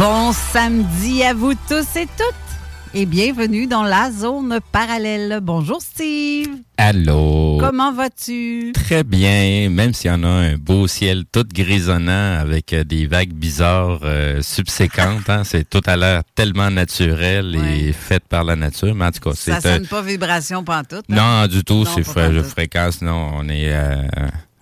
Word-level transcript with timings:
Bon 0.00 0.32
samedi 0.32 1.22
à 1.24 1.34
vous 1.34 1.52
tous 1.68 1.96
et 1.96 2.06
toutes 2.06 2.94
et 2.94 3.04
bienvenue 3.04 3.66
dans 3.66 3.82
la 3.82 4.10
zone 4.10 4.58
parallèle. 4.72 5.40
Bonjour 5.42 5.82
Steve. 5.82 6.48
Allô. 6.78 7.58
Comment 7.60 7.92
vas-tu? 7.92 8.72
Très 8.72 9.04
bien, 9.04 9.68
même 9.68 9.92
s'il 9.92 10.10
y 10.10 10.14
en 10.14 10.24
a 10.24 10.26
un 10.26 10.56
beau 10.56 10.86
ciel 10.86 11.24
tout 11.30 11.44
grisonnant 11.46 12.38
avec 12.40 12.72
euh, 12.72 12.82
des 12.82 13.06
vagues 13.06 13.34
bizarres 13.34 14.00
euh, 14.04 14.40
subséquentes. 14.40 15.28
hein. 15.28 15.44
C'est 15.44 15.68
tout 15.68 15.82
à 15.84 15.98
l'heure 15.98 16.22
tellement 16.34 16.70
naturel 16.70 17.54
et 17.54 17.92
fait 17.92 18.24
par 18.26 18.44
la 18.44 18.56
nature. 18.56 18.94
Mais 18.94 19.04
en 19.04 19.10
tout 19.10 19.20
cas, 19.20 19.32
c'est... 19.34 19.50
Ça 19.60 19.68
euh, 19.68 19.74
sonne 19.76 19.86
pas 19.86 20.00
vibration 20.00 20.64
pantoute. 20.64 21.04
hein? 21.10 21.42
non, 21.42 21.46
du 21.46 21.62
tout, 21.62 21.84
c'est 21.84 22.04
fréquence. 22.04 23.02
Non, 23.02 23.32
on 23.34 23.46
est... 23.50 23.70
euh, 23.70 24.02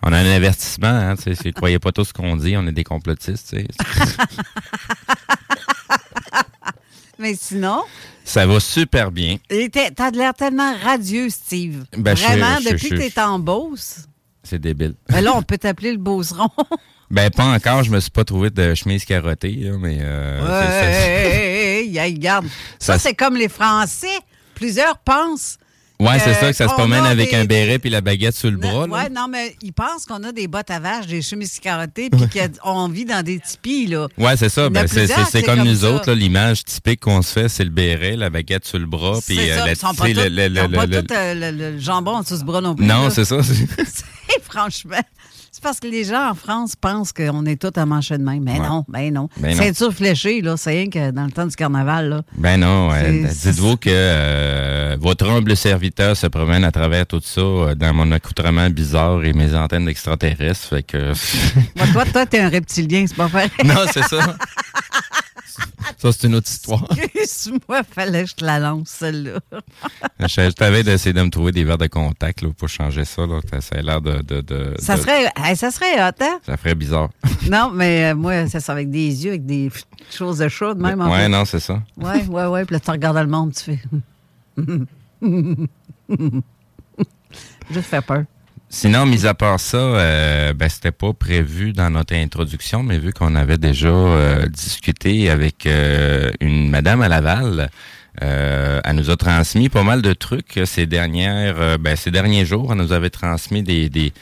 on 0.02 0.12
a 0.12 0.16
un 0.18 0.30
avertissement, 0.30 0.86
hein, 0.88 1.16
tu 1.16 1.34
sais, 1.34 1.52
croyez 1.52 1.78
pas 1.78 1.92
tout 1.92 2.04
ce 2.04 2.12
qu'on 2.12 2.36
dit, 2.36 2.56
on 2.56 2.66
est 2.66 2.72
des 2.72 2.84
complotistes, 2.84 3.48
tu 3.50 3.60
sais. 3.60 3.66
Mais 7.18 7.34
sinon, 7.34 7.82
Ça 8.24 8.46
va 8.46 8.60
super 8.60 9.10
bien. 9.10 9.38
t'as 9.96 10.10
l'air 10.12 10.34
tellement 10.34 10.72
radieux, 10.78 11.28
Steve. 11.30 11.84
Ben, 11.96 12.14
Vraiment, 12.14 12.58
je- 12.62 12.70
depuis 12.70 12.88
je- 12.90 12.94
que 12.94 13.08
t'es 13.12 13.20
en 13.20 13.40
Beauce. 13.40 14.06
C'est 14.44 14.60
débile. 14.60 14.94
Ben 15.08 15.20
là, 15.20 15.32
on 15.34 15.42
peut 15.42 15.58
t'appeler 15.58 15.92
le 15.92 15.98
Beauceron. 15.98 16.48
Ben, 17.10 17.30
pas 17.30 17.46
encore, 17.46 17.84
je 17.84 17.90
me 17.90 18.00
suis 18.00 18.10
pas 18.10 18.22
trouvé 18.24 18.50
de 18.50 18.74
chemise 18.74 19.06
carottée, 19.06 19.52
là, 19.52 19.78
mais... 19.78 19.96
euh, 20.02 20.40
c'est- 20.42 20.92
c'est- 20.92 21.26
Ouais, 21.26 21.80
hey, 21.86 21.96
hey, 21.98 22.12
regarde. 22.14 22.44
Ça, 22.78 22.92
Ça- 22.92 22.98
c'est 22.98 23.14
comme 23.14 23.34
les 23.34 23.48
Français. 23.48 24.18
Plusieurs 24.54 24.98
pensent. 24.98 25.56
Ouais, 26.00 26.18
c'est 26.20 26.30
Euh, 26.30 26.34
ça, 26.34 26.50
que 26.50 26.56
ça 26.56 26.68
se 26.68 26.74
promène 26.74 27.04
avec 27.04 27.30
des- 27.30 27.36
un 27.36 27.44
béret 27.44 27.80
puis 27.80 27.90
la 27.90 28.00
baguette 28.00 28.36
sur 28.36 28.50
le 28.50 28.56
bras. 28.56 28.86
Ouais, 28.86 29.08
non, 29.10 29.26
mais 29.28 29.56
ils 29.62 29.72
pensent 29.72 30.06
qu'on 30.06 30.22
a 30.22 30.30
des 30.30 30.46
bottes 30.46 30.70
à 30.70 30.78
vache, 30.78 31.06
des 31.08 31.22
chemises 31.22 31.58
carottées, 31.58 32.08
puis 32.08 32.22
qu'on 32.62 32.88
vit 32.88 33.04
dans 33.04 33.24
des 33.24 33.40
tipis, 33.40 33.86
là. 33.86 34.06
Ouais, 34.16 34.36
c'est 34.36 34.48
ça. 34.48 34.70
Ben, 34.70 34.86
c'est, 34.86 35.08
comme, 35.42 35.56
comme 35.58 35.66
nous 35.68 35.74
ça. 35.80 35.90
autres, 35.90 36.12
l'image 36.12 36.62
typique 36.64 37.00
qu'on 37.00 37.20
se 37.22 37.32
fait, 37.32 37.48
c'est 37.48 37.64
le 37.64 37.70
béret, 37.70 38.14
la 38.16 38.30
baguette 38.30 38.64
sur 38.64 38.78
le 38.78 38.86
bras, 38.86 39.18
puis 39.26 39.38
euh, 39.50 39.56
la- 39.64 39.72
ils 39.72 39.76
sont 39.76 39.90
tu 39.90 39.96
pas 39.96 40.08
le- 40.08 40.28
le- 40.28 40.68
pas 40.70 40.86
le- 40.86 41.02
euh, 41.10 41.50
le, 41.52 41.78
jambon 41.80 42.20
dessous 42.20 42.38
du 42.38 42.44
bras 42.44 42.60
non 42.60 42.76
plus. 42.76 42.86
Non, 42.86 43.10
c'est 43.10 43.24
ça. 43.24 43.38
Franchement, 44.42 45.00
c'est 45.58 45.62
parce 45.64 45.80
que 45.80 45.88
les 45.88 46.04
gens 46.04 46.30
en 46.30 46.34
France 46.36 46.76
pensent 46.76 47.12
qu'on 47.12 47.44
est 47.44 47.60
tous 47.60 47.78
à 47.80 47.84
manger 47.84 48.16
de 48.16 48.22
même. 48.22 48.44
Mais 48.44 48.60
Ouais. 48.60 48.68
non, 48.68 48.84
ben 48.86 49.12
non. 49.12 49.28
Ben. 49.38 49.56
Ceinture 49.56 49.92
fléchée, 49.92 50.40
là, 50.40 50.56
c'est 50.56 50.70
rien 50.70 50.88
que 50.88 51.10
dans 51.10 51.24
le 51.24 51.32
temps 51.32 51.46
du 51.46 51.56
carnaval, 51.56 52.08
là. 52.08 52.22
Ben 52.36 52.60
non, 52.60 52.90
euh, 52.92 53.26
C'est- 53.28 53.50
dites-vous 53.50 53.76
que 53.76 53.88
euh, 53.90 54.96
votre 55.00 55.28
humble 55.28 55.56
serviteur 55.56 56.16
se 56.16 56.28
promène 56.28 56.62
à 56.62 56.70
travers 56.70 57.06
tout 57.06 57.20
ça 57.24 57.40
euh, 57.40 57.74
dans 57.74 57.92
mon 57.92 58.12
accoutrement 58.12 58.70
bizarre 58.70 59.24
et 59.24 59.32
mes 59.32 59.52
antennes 59.54 59.86
d'extraterrestres. 59.86 60.68
Fait 60.68 60.82
que. 60.84 61.12
Toi, 61.92 62.04
toi, 62.12 62.24
t'es 62.26 62.38
un 62.38 62.48
reptilien, 62.50 63.04
c'est 63.08 63.16
pas 63.16 63.26
vrai. 63.26 63.50
non, 63.64 63.74
c'est 63.92 64.04
ça. 64.04 64.36
ça, 65.98 66.12
c'est 66.12 66.26
une 66.26 66.34
autre 66.36 66.48
histoire. 66.48 66.86
Excuse-moi, 67.14 67.82
fallait 67.82 68.24
que 68.24 68.30
je 68.30 68.34
te 68.34 68.44
la 68.44 68.58
lance, 68.58 68.88
celle-là. 68.90 69.40
Je, 70.20 70.26
je 70.28 70.50
t'avais 70.50 70.82
d'essayer 70.82 71.12
de 71.12 71.22
me 71.22 71.30
trouver 71.30 71.52
des 71.52 71.62
verres 71.64 71.78
de 71.78 71.86
contact 71.86 72.42
là, 72.42 72.48
pour 72.56 72.68
changer 72.68 73.04
ça. 73.04 73.24
Là. 73.26 73.40
Ça 73.60 73.76
a 73.76 73.82
l'air 73.82 74.00
de, 74.00 74.20
de, 74.22 74.40
de- 74.40 74.74
Ça 74.78 74.96
de- 74.96 75.00
serait, 75.02 75.26
hey, 75.36 75.56
ça 75.56 75.70
serait 75.70 75.94
hot, 76.02 76.12
hein? 76.20 76.40
Ça 76.44 76.56
ferait 76.56 76.74
bizarre. 76.74 77.10
Non, 77.48 77.70
mais 77.72 78.10
euh, 78.10 78.14
moi, 78.14 78.46
ça 78.48 78.60
serait 78.60 78.72
avec 78.72 78.90
des 78.90 79.24
yeux, 79.24 79.30
avec 79.30 79.46
des 79.46 79.70
choses 80.10 80.38
de 80.38 80.48
chaud, 80.48 80.74
de 80.74 80.82
même. 80.82 81.00
en 81.00 81.10
ouais, 81.10 81.18
fait. 81.20 81.28
non, 81.28 81.44
c'est 81.44 81.60
ça. 81.60 81.80
Ouais, 81.96 82.24
ouais, 82.26 82.46
ouais. 82.46 82.64
Puis 82.64 82.74
là, 82.74 82.80
tu 82.80 82.90
regardes 82.90 83.16
le 83.16 83.26
monde, 83.26 83.54
tu 83.54 83.64
fais. 83.64 83.78
Juste 87.70 87.86
fait 87.88 88.00
peur. 88.02 88.24
Sinon, 88.70 89.06
mis 89.06 89.24
à 89.26 89.32
part 89.32 89.58
ça, 89.60 89.78
euh, 89.78 90.52
ben, 90.52 90.68
c'était 90.68 90.92
pas 90.92 91.14
prévu 91.14 91.72
dans 91.72 91.88
notre 91.90 92.14
introduction, 92.14 92.82
mais 92.82 92.98
vu 92.98 93.12
qu'on 93.14 93.34
avait 93.34 93.56
déjà 93.56 93.88
euh, 93.88 94.46
discuté 94.46 95.30
avec 95.30 95.64
euh, 95.64 96.30
une 96.40 96.68
madame 96.68 97.00
à 97.00 97.08
Laval, 97.08 97.70
euh, 98.22 98.80
elle 98.84 98.96
nous 98.96 99.08
a 99.08 99.16
transmis 99.16 99.70
pas 99.70 99.84
mal 99.84 100.02
de 100.02 100.12
trucs 100.12 100.60
ces 100.66 100.84
dernières, 100.86 101.56
euh, 101.58 101.78
ben, 101.78 101.96
ces 101.96 102.10
derniers 102.10 102.44
jours. 102.44 102.72
Elle 102.72 102.78
nous 102.78 102.92
avait 102.92 103.10
transmis 103.10 103.62
des, 103.62 103.88
des 103.88 104.12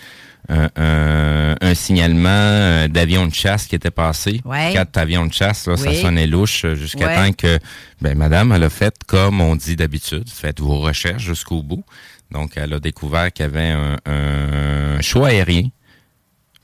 un, 0.49 0.69
un- 0.77 1.57
un 1.61 1.75
signalement 1.75 2.29
euh, 2.31 2.87
d'avion 2.87 3.27
de 3.27 3.35
chasse 3.35 3.67
qui 3.67 3.75
était 3.75 3.91
passé. 3.91 4.43
Ouais. 4.45 4.71
Quatre 4.73 4.97
avions 4.97 5.27
de 5.27 5.33
chasse, 5.33 5.67
là, 5.67 5.77
ça 5.77 5.93
sonnait 5.93 6.29
louche 6.29 6.65
euh, 6.65 6.77
jusqu'à 6.77 7.07
Ouais. 7.09 7.17
temps 7.17 7.33
que, 7.33 7.59
ben, 8.01 8.17
madame, 8.17 8.53
elle 8.53 8.63
a 8.63 8.71
fait 8.71 8.95
comme 9.09 9.41
on 9.41 9.57
dit 9.57 9.75
d'habitude, 9.75 10.29
faites 10.33 10.61
vos 10.61 10.79
recherches 10.79 11.25
jusqu'au 11.25 11.65
bout. 11.65 11.83
Donc, 12.31 12.53
elle 12.57 12.73
a 12.75 12.81
découvert 12.81 13.33
qu'il 13.33 13.45
y 13.45 13.49
avait 13.49 13.71
un, 13.71 13.97
un 14.07 15.01
choix 15.01 15.29
aérien, 15.29 15.69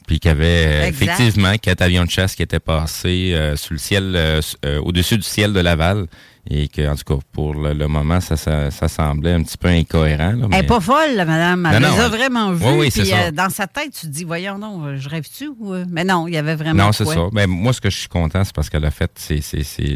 puis 0.07 0.19
qu'il 0.19 0.29
y 0.31 0.33
avait 0.33 0.67
euh, 0.67 0.87
Exact. 0.89 1.03
effectivement 1.05 1.55
quatre 1.57 1.83
avions 1.83 2.05
de 2.05 2.11
chasse 2.11 2.35
qui 2.35 2.43
étaient 2.43 2.59
passés 2.61 3.33
euh, 3.35 3.57
sous 3.57 3.73
le 3.75 3.79
ciel, 3.79 4.13
euh, 4.17 4.41
euh, 4.65 4.81
au-dessus 4.81 5.17
du 5.17 5.23
ciel 5.23 5.53
de 5.53 5.61
Laval, 5.61 6.07
et 6.51 6.67
que, 6.67 6.89
en 6.91 6.97
tout 6.97 7.05
cas, 7.05 7.23
pour 7.33 7.55
le, 7.55 7.73
le 7.73 7.87
moment, 7.87 8.21
ça, 8.21 8.37
ça, 8.37 8.73
ça 8.73 8.89
semblait 8.89 9.31
un 9.35 9.45
petit 9.45 9.57
peu 9.57 9.69
incohérent. 9.69 10.33
là, 10.33 10.39
Elle 10.43 10.49
mais- 10.49 10.61
n'est 10.63 10.67
pas 10.67 10.81
folle, 10.81 11.15
madame. 11.19 11.65
Elle 11.73 11.81
Non, 11.81 11.89
les 11.91 11.95
non, 11.97 12.03
a 12.03 12.05
elle- 12.07 12.11
vraiment 12.11 12.51
vus. 12.53 12.65
Oui, 12.67 12.75
oui, 12.81 12.91
c'est 12.91 13.03
puis, 13.03 13.11
ça. 13.11 13.31
dans 13.31 13.49
sa 13.49 13.69
tête, 13.69 13.93
tu 13.93 14.07
te 14.09 14.13
dis, 14.13 14.25
voyons 14.25 14.59
euh, 14.85 14.97
je 14.99 15.09
rêve-tu? 15.09 15.47
Ou... 15.61 15.77
Mais 15.89 16.03
non, 16.03 16.27
il 16.27 16.35
y 16.35 16.37
avait 16.37 16.57
vraiment. 16.57 16.83
Non, 16.83 16.91
de 16.91 16.95
c'est 16.97 17.05
ça. 17.05 17.29
Ben, 17.33 17.47
moi, 17.49 17.73
ce 17.73 17.81
que 17.81 17.91
je 17.91 17.97
suis 17.97 18.09
content, 18.09 18.43
c'est 18.43 18.53
parce 18.55 18.69
qu'elle 18.69 18.85
a 18.85 18.91
fait 18.91 19.13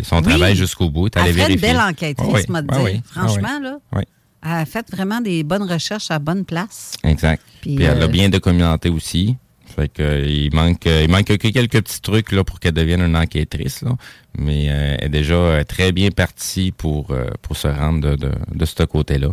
son 0.04 0.18
Oui. 0.18 0.22
travail 0.22 0.54
jusqu'au 0.54 0.88
bout. 0.88 1.08
Elle 1.16 1.34
ferait 1.34 1.52
une 1.52 1.58
belle 1.58 1.80
enquêtrice, 1.80 2.46
dit. 2.46 2.52
oui, 2.52 2.80
oui. 2.84 3.02
Franchement, 3.12 3.58
là. 3.60 3.78
oui. 3.96 4.04
Elle 4.48 4.52
a 4.52 4.64
fait 4.64 4.88
vraiment 4.90 5.20
des 5.20 5.42
bonnes 5.42 5.68
recherches 5.68 6.10
à 6.10 6.18
bonne 6.20 6.44
place. 6.44 6.92
Exact. 7.02 7.42
Puis, 7.60 7.74
Puis, 7.76 7.84
elle 7.84 8.00
euh, 8.00 8.04
a 8.04 8.08
bien 8.08 8.28
documenté 8.28 8.88
aussi. 8.90 9.36
Fait 9.74 9.88
que, 9.88 10.00
euh, 10.00 10.24
il 10.26 10.54
manque 10.54 10.86
euh, 10.86 11.02
il 11.04 11.10
manque 11.10 11.26
que 11.26 11.48
quelques 11.48 11.82
petits 11.82 12.00
trucs 12.00 12.30
là 12.30 12.44
pour 12.44 12.60
qu'elle 12.60 12.72
devienne 12.72 13.02
une 13.02 13.16
enquêtrice 13.16 13.82
là, 13.82 13.96
mais 14.38 14.68
euh, 14.70 14.96
elle 14.98 15.06
est 15.06 15.08
déjà 15.08 15.34
euh, 15.34 15.64
très 15.64 15.90
bien 15.90 16.10
partie 16.10 16.70
pour 16.70 17.10
euh, 17.10 17.26
pour 17.42 17.56
se 17.56 17.66
rendre 17.66 18.00
de, 18.10 18.16
de, 18.16 18.30
de 18.54 18.64
ce 18.64 18.84
côté-là. 18.84 19.30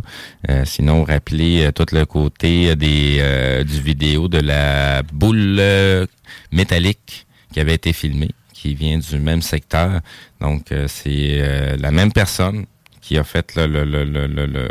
Euh, 0.50 0.66
sinon, 0.66 1.04
rappelez 1.04 1.66
euh, 1.66 1.72
tout 1.72 1.86
le 1.94 2.06
côté 2.06 2.72
euh, 2.72 2.76
des 2.76 3.18
euh, 3.20 3.64
du 3.64 3.80
vidéo 3.80 4.28
de 4.28 4.40
la 4.40 5.04
boule 5.04 5.58
euh, 5.60 6.08
métallique 6.52 7.28
qui 7.54 7.60
avait 7.60 7.76
été 7.76 7.94
filmée, 7.94 8.32
qui 8.54 8.74
vient 8.74 8.98
du 8.98 9.20
même 9.20 9.44
secteur. 9.44 10.02
Donc 10.42 10.72
euh, 10.72 10.88
c'est 10.90 11.38
euh, 11.40 11.78
la 11.78 11.92
même 11.92 12.12
personne 12.12 12.66
qui 13.04 13.18
a 13.18 13.24
fait 13.24 13.56
le, 13.56 13.68
le, 13.68 14.04
le, 14.06 14.26
le- 14.28 14.68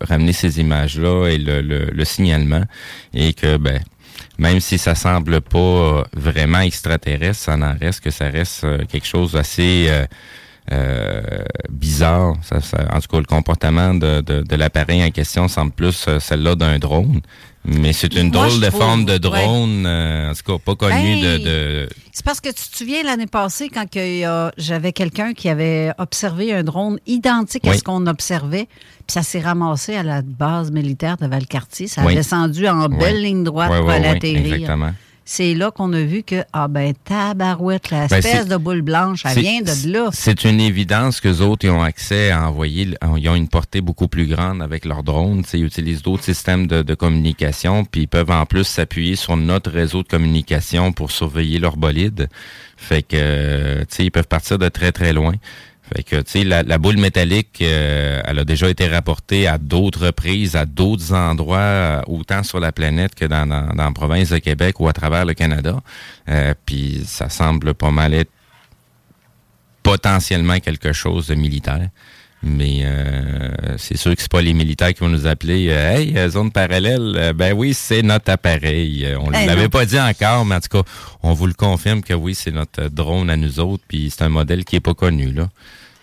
ramener 0.00 0.32
ces 0.32 0.60
images-là 0.60 1.28
et 1.28 1.38
le 1.38 2.04
signalement. 2.04 2.62
Et 3.14 3.32
que 3.32 3.56
ben 3.56 3.80
même 4.38 4.60
si 4.60 4.76
ça 4.78 4.94
semble 4.94 5.40
pas 5.40 5.58
euh, 5.58 6.04
vraiment 6.14 6.60
extraterrestre, 6.60 7.40
ça 7.42 7.56
n'en 7.56 7.74
reste 7.78 8.00
que 8.04 8.10
ça 8.10 8.28
reste 8.28 8.64
euh, 8.64 8.84
quelque 8.84 9.06
chose 9.06 9.32
d'assez 9.32 9.86
euh, 9.88 10.06
euh, 10.72 11.44
bizarre. 11.70 12.34
Ça, 12.42 12.60
ça- 12.60 12.86
en 12.92 13.00
tout 13.00 13.08
cas, 13.08 13.18
le 13.18 13.24
comportement 13.24 13.94
de, 13.94 14.20
de, 14.20 14.42
de 14.42 14.56
l'appareil 14.56 15.02
en 15.04 15.10
question 15.10 15.48
semble 15.48 15.72
plus 15.72 16.04
euh, 16.08 16.18
celle-là 16.20 16.54
d'un 16.54 16.78
drone. 16.78 17.20
Mais 17.66 17.92
c'est 17.92 18.14
une 18.14 18.30
drôle 18.30 18.60
de 18.60 18.70
forme 18.70 19.04
de 19.04 19.18
drone, 19.18 19.86
en 19.86 20.32
tout 20.34 20.52
cas 20.52 20.58
pas 20.58 20.76
connue 20.76 21.20
de, 21.20 21.88
C'est 22.12 22.24
parce 22.24 22.40
que 22.40 22.48
tu 22.48 22.70
te 22.70 22.76
souviens 22.76 23.02
l'année 23.02 23.26
passée 23.26 23.68
quand 23.68 23.86
j'avais 24.56 24.92
quelqu'un 24.92 25.34
qui 25.34 25.48
avait 25.48 25.92
observé 25.98 26.52
un 26.52 26.62
drone 26.62 26.98
identique 27.06 27.66
à 27.66 27.74
ce 27.74 27.82
qu'on 27.82 28.06
observait, 28.06 28.68
puis 29.06 29.14
ça 29.14 29.22
s'est 29.22 29.40
ramassé 29.40 29.96
à 29.96 30.02
la 30.02 30.22
base 30.22 30.70
militaire 30.70 31.16
de 31.16 31.26
Valcartier. 31.26 31.88
Ça 31.88 32.02
a 32.02 32.06
descendu 32.06 32.68
en 32.68 32.88
belle 32.88 33.22
ligne 33.22 33.44
droite 33.44 33.72
pour 33.80 33.90
aller 33.90 34.08
atterrir. 34.08 34.54
Exactement 34.54 34.92
c'est 35.28 35.54
là 35.54 35.72
qu'on 35.72 35.92
a 35.92 36.00
vu 36.02 36.22
que, 36.22 36.44
ah 36.52 36.68
ben, 36.68 36.94
tabarouette, 37.04 37.90
la 37.90 38.06
ben, 38.06 38.18
espèce 38.18 38.46
de 38.46 38.56
boule 38.56 38.82
blanche, 38.82 39.24
elle 39.26 39.40
vient 39.40 39.60
de 39.60 39.92
là. 39.92 40.10
C'est 40.12 40.44
une 40.44 40.60
évidence 40.60 41.20
que 41.20 41.26
les 41.28 41.40
autres 41.40 41.66
ils 41.66 41.70
ont 41.70 41.82
accès 41.82 42.30
à 42.30 42.48
envoyer, 42.48 42.90
ils 43.18 43.28
ont 43.28 43.34
une 43.34 43.48
portée 43.48 43.80
beaucoup 43.80 44.06
plus 44.06 44.26
grande 44.26 44.62
avec 44.62 44.84
leurs 44.84 45.02
drones. 45.02 45.42
Ils 45.52 45.64
utilisent 45.64 46.02
d'autres 46.02 46.22
systèmes 46.22 46.68
de, 46.68 46.94
communication, 46.94 47.84
puis 47.84 48.02
ils 48.02 48.08
peuvent 48.08 48.30
en 48.30 48.46
plus 48.46 48.64
s'appuyer 48.64 49.16
sur 49.16 49.36
notre 49.36 49.70
réseau 49.70 50.04
de 50.04 50.08
communication 50.08 50.92
pour 50.92 51.10
surveiller 51.10 51.58
leur 51.58 51.76
bolide. 51.76 52.28
Fait 52.76 53.02
que, 53.02 53.80
tu 53.80 53.86
sais, 53.88 54.04
ils 54.04 54.10
peuvent 54.10 54.28
partir 54.28 54.58
de 54.58 54.68
très, 54.68 54.92
très 54.92 55.12
loin. 55.12 55.34
Fait 55.94 56.02
que, 56.02 56.16
tu 56.16 56.30
sais, 56.30 56.44
la, 56.44 56.78
boule 56.78 56.96
métallique, 56.96 57.58
euh, 57.62 58.20
elle 58.24 58.40
a 58.40 58.44
déjà 58.44 58.68
été 58.68 58.88
rapportée 58.88 59.46
à 59.46 59.56
d'autres 59.56 60.06
reprises, 60.06 60.56
à 60.56 60.64
d'autres 60.66 61.12
endroits, 61.12 61.58
euh, 61.58 62.02
autant 62.08 62.42
sur 62.42 62.58
la 62.58 62.72
planète 62.72 63.14
que 63.14 63.24
dans, 63.24 63.46
dans, 63.46 63.72
la 63.72 63.92
province 63.92 64.30
de 64.30 64.38
Québec 64.38 64.80
ou 64.80 64.88
à 64.88 64.92
travers 64.92 65.24
le 65.24 65.34
Canada. 65.34 65.80
Euh, 66.28 66.54
puis 66.64 67.02
ça 67.06 67.28
semble 67.28 67.74
pas 67.74 67.92
mal 67.92 68.14
être 68.14 68.32
potentiellement 69.84 70.58
quelque 70.58 70.92
chose 70.92 71.28
de 71.28 71.36
militaire. 71.36 71.88
Mais 72.46 72.84
c'est 73.76 73.96
sûr 73.96 74.14
que 74.14 74.22
c'est 74.22 74.30
pas 74.30 74.42
les 74.42 74.54
militaires 74.54 74.94
qui 74.94 75.00
vont 75.00 75.08
nous 75.08 75.26
appeler 75.26 75.66
Hey, 75.66 76.16
zone 76.30 76.50
parallèle, 76.50 77.32
ben 77.34 77.52
oui, 77.52 77.74
c'est 77.74 78.02
notre 78.02 78.30
appareil. 78.30 79.14
On 79.20 79.30
ne 79.30 79.46
l'avait 79.46 79.68
pas 79.68 79.84
dit 79.84 79.98
encore, 79.98 80.44
mais 80.44 80.54
en 80.54 80.60
tout 80.60 80.82
cas, 80.82 80.88
on 81.22 81.32
vous 81.32 81.46
le 81.46 81.54
confirme 81.54 82.02
que 82.02 82.14
oui, 82.14 82.34
c'est 82.34 82.52
notre 82.52 82.88
drone 82.88 83.30
à 83.30 83.36
nous 83.36 83.60
autres, 83.60 83.84
puis 83.88 84.10
c'est 84.10 84.22
un 84.22 84.28
modèle 84.28 84.64
qui 84.64 84.76
est 84.76 84.80
pas 84.80 84.94
connu, 84.94 85.32
là. 85.32 85.48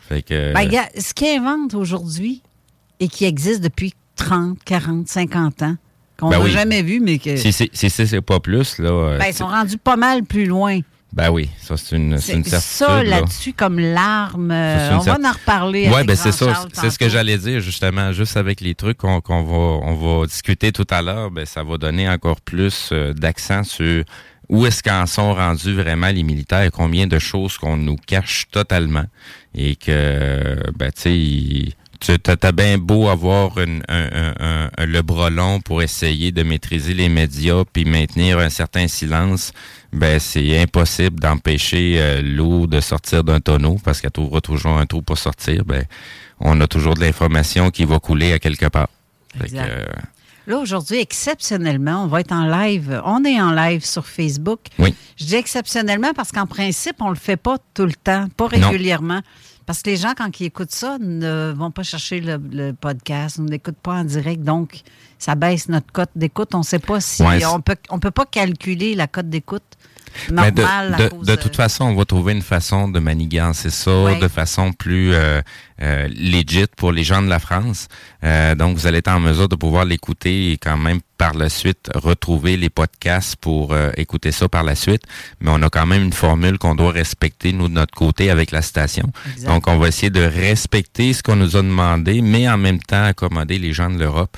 Ben, 0.09 0.69
ce 0.97 1.13
qu'ils 1.13 1.37
inventent 1.37 1.73
aujourd'hui 1.73 2.41
et 2.99 3.07
qui 3.07 3.25
existe 3.25 3.61
depuis 3.61 3.93
30, 4.15 4.57
40, 4.63 5.07
50 5.07 5.61
ans, 5.63 5.75
qu'on 6.17 6.29
ben 6.29 6.39
n'a 6.39 6.49
jamais 6.49 6.83
vu, 6.83 6.99
mais 6.99 7.17
que. 7.17 7.35
Si 7.35 7.51
c'est 7.51 8.21
pas 8.21 8.39
plus, 8.39 8.79
là. 8.79 8.89
Euh, 8.89 9.17
ben, 9.17 9.25
ils 9.27 9.33
sont 9.33 9.47
rendus 9.47 9.77
pas 9.77 9.95
mal 9.95 10.23
plus 10.23 10.45
loin. 10.45 10.79
Ben 11.13 11.29
oui, 11.29 11.49
ça 11.61 11.77
c'est 11.77 11.95
une, 11.95 12.13
une 12.13 12.17
certitude. 12.19 12.59
Ça 12.59 13.03
là-dessus 13.03 13.53
comme 13.53 13.79
l'arme, 13.79 14.49
euh, 14.51 14.97
on 14.97 14.99
va 14.99 15.17
en 15.23 15.31
reparler. 15.31 15.89
Oui, 15.93 16.03
ben 16.05 16.15
c'est 16.15 16.31
ça, 16.31 16.65
c'est 16.73 16.89
ce 16.89 16.97
que 16.97 17.07
j'allais 17.07 17.37
dire 17.37 17.59
justement, 17.59 18.11
juste 18.11 18.35
avec 18.35 18.61
les 18.61 18.73
trucs 18.73 18.97
qu'on 18.97 19.19
va 19.19 19.31
on 19.87 19.93
va 19.93 20.25
discuter 20.25 20.71
tout 20.71 20.87
à 20.89 21.03
l'heure, 21.03 21.29
ben 21.29 21.45
ça 21.45 21.63
va 21.63 21.77
donner 21.77 22.09
encore 22.09 22.41
plus 22.41 22.89
euh, 22.91 23.13
d'accent 23.13 23.63
sur 23.63 24.03
où 24.49 24.65
est-ce 24.65 24.83
qu'en 24.83 25.05
sont 25.05 25.33
rendus 25.33 25.73
vraiment 25.73 26.09
les 26.09 26.23
militaires, 26.23 26.69
combien 26.71 27.07
de 27.07 27.19
choses 27.19 27.57
qu'on 27.57 27.77
nous 27.77 27.95
cache 27.95 28.45
totalement 28.51 29.05
et 29.55 29.75
que, 29.75 30.71
ben, 30.77 30.91
tu 30.91 31.01
sais, 31.01 31.75
tu 32.03 32.45
as 32.47 32.51
bien 32.51 32.77
beau 32.77 33.07
avoir 33.07 33.57
un, 33.57 33.79
un, 33.87 34.69
un, 34.77 34.85
le 34.85 35.01
bras 35.01 35.29
long 35.29 35.59
pour 35.61 35.81
essayer 35.81 36.31
de 36.31 36.43
maîtriser 36.43 36.93
les 36.93 37.09
médias 37.09 37.63
puis 37.71 37.85
maintenir 37.85 38.39
un 38.39 38.49
certain 38.49 38.87
silence, 38.87 39.51
ben 39.91 40.19
c'est 40.19 40.59
impossible 40.59 41.19
d'empêcher 41.19 41.95
euh, 41.97 42.21
l'eau 42.21 42.67
de 42.67 42.79
sortir 42.79 43.23
d'un 43.23 43.39
tonneau 43.39 43.77
parce 43.83 44.01
qu'elle 44.01 44.11
trouvera 44.11 44.41
toujours 44.41 44.77
un 44.77 44.85
trou 44.85 45.01
pour 45.01 45.17
sortir. 45.17 45.63
Ben 45.65 45.85
on 46.39 46.59
a 46.61 46.67
toujours 46.67 46.95
de 46.95 47.01
l'information 47.01 47.71
qui 47.71 47.85
va 47.85 47.99
couler 47.99 48.33
à 48.33 48.39
quelque 48.39 48.67
part. 48.67 48.89
Là, 50.45 50.57
aujourd'hui, 50.57 50.99
exceptionnellement, 50.99 52.03
on 52.03 52.07
va 52.07 52.19
être 52.19 52.33
en 52.33 52.45
live. 52.45 53.01
On 53.05 53.23
est 53.23 53.39
en 53.39 53.51
live 53.51 53.85
sur 53.85 54.05
Facebook. 54.05 54.59
Oui. 54.77 54.93
Je 55.17 55.25
dis 55.25 55.35
exceptionnellement 55.35 56.13
parce 56.13 56.33
qu'en 56.33 56.47
principe, 56.47 56.97
on 56.99 57.05
ne 57.05 57.13
le 57.13 57.19
fait 57.19 57.37
pas 57.37 57.57
tout 57.73 57.85
le 57.85 57.93
temps, 57.93 58.27
pas 58.35 58.47
régulièrement. 58.47 59.21
Parce 59.65 59.81
que 59.81 59.89
les 59.89 59.97
gens, 59.97 60.13
quand 60.15 60.39
ils 60.39 60.45
écoutent 60.45 60.71
ça, 60.71 60.97
ne 60.99 61.53
vont 61.55 61.71
pas 61.71 61.83
chercher 61.83 62.19
le, 62.19 62.71
podcast, 62.73 63.39
ne 63.39 63.49
l'écoutent 63.49 63.77
pas 63.77 63.93
en 63.93 64.03
direct. 64.03 64.41
Donc, 64.41 64.81
ça 65.17 65.35
baisse 65.35 65.69
notre 65.69 65.91
cote 65.91 66.11
d'écoute. 66.15 66.53
On 66.53 66.59
ne 66.59 66.63
sait 66.63 66.79
pas 66.79 66.99
si. 66.99 67.23
on 67.45 67.61
peut, 67.61 67.77
on 67.89 67.99
peut 67.99 68.11
pas 68.11 68.25
calculer 68.25 68.95
la 68.95 69.07
cote 69.07 69.29
d'écoute. 69.29 69.63
Normal, 70.31 70.97
de, 70.97 71.25
de, 71.25 71.35
toute 71.35 71.55
façon, 71.55 71.85
on 71.85 71.95
va 71.95 72.05
trouver 72.05 72.33
une 72.33 72.41
façon 72.41 72.87
de 72.87 72.99
manigancer 72.99 73.69
ça 73.69 74.15
de 74.19 74.27
façon 74.27 74.71
plus 74.71 75.13
euh, 75.13 75.41
euh, 75.81 76.07
legit 76.07 76.67
pour 76.77 76.91
les 76.91 77.03
gens 77.03 77.21
de 77.21 77.29
la 77.29 77.39
France. 77.39 77.87
Euh, 78.23 78.53
donc, 78.53 78.77
vous 78.77 78.85
allez 78.85 78.99
être 78.99 79.09
en 79.09 79.19
mesure 79.19 79.49
de 79.49 79.55
pouvoir 79.55 79.85
l'écouter 79.85 80.51
et 80.51 80.57
quand 80.57 80.77
même 80.77 80.99
par 81.17 81.33
la 81.33 81.49
suite 81.49 81.89
retrouver 81.95 82.57
les 82.57 82.69
podcasts 82.69 83.35
pour 83.37 83.73
euh, 83.73 83.89
écouter 83.97 84.31
ça 84.31 84.47
par 84.47 84.63
la 84.63 84.75
suite. 84.75 85.01
Mais 85.41 85.49
on 85.51 85.61
a 85.63 85.69
quand 85.69 85.85
même 85.85 86.03
une 86.03 86.13
formule 86.13 86.57
qu'on 86.57 86.75
doit 86.75 86.91
respecter, 86.91 87.53
nous, 87.53 87.69
de 87.69 87.73
notre 87.73 87.93
côté, 87.93 88.29
avec 88.29 88.51
la 88.51 88.61
station. 88.61 89.11
Donc, 89.45 89.67
on 89.67 89.77
va 89.77 89.87
essayer 89.87 90.09
de 90.09 90.21
respecter 90.21 91.13
ce 91.13 91.23
qu'on 91.23 91.35
nous 91.35 91.55
a 91.55 91.61
demandé, 91.61 92.21
mais 92.21 92.47
en 92.47 92.57
même 92.57 92.79
temps 92.79 93.05
accommoder 93.05 93.57
les 93.57 93.73
gens 93.73 93.89
de 93.89 93.97
l'Europe. 93.97 94.37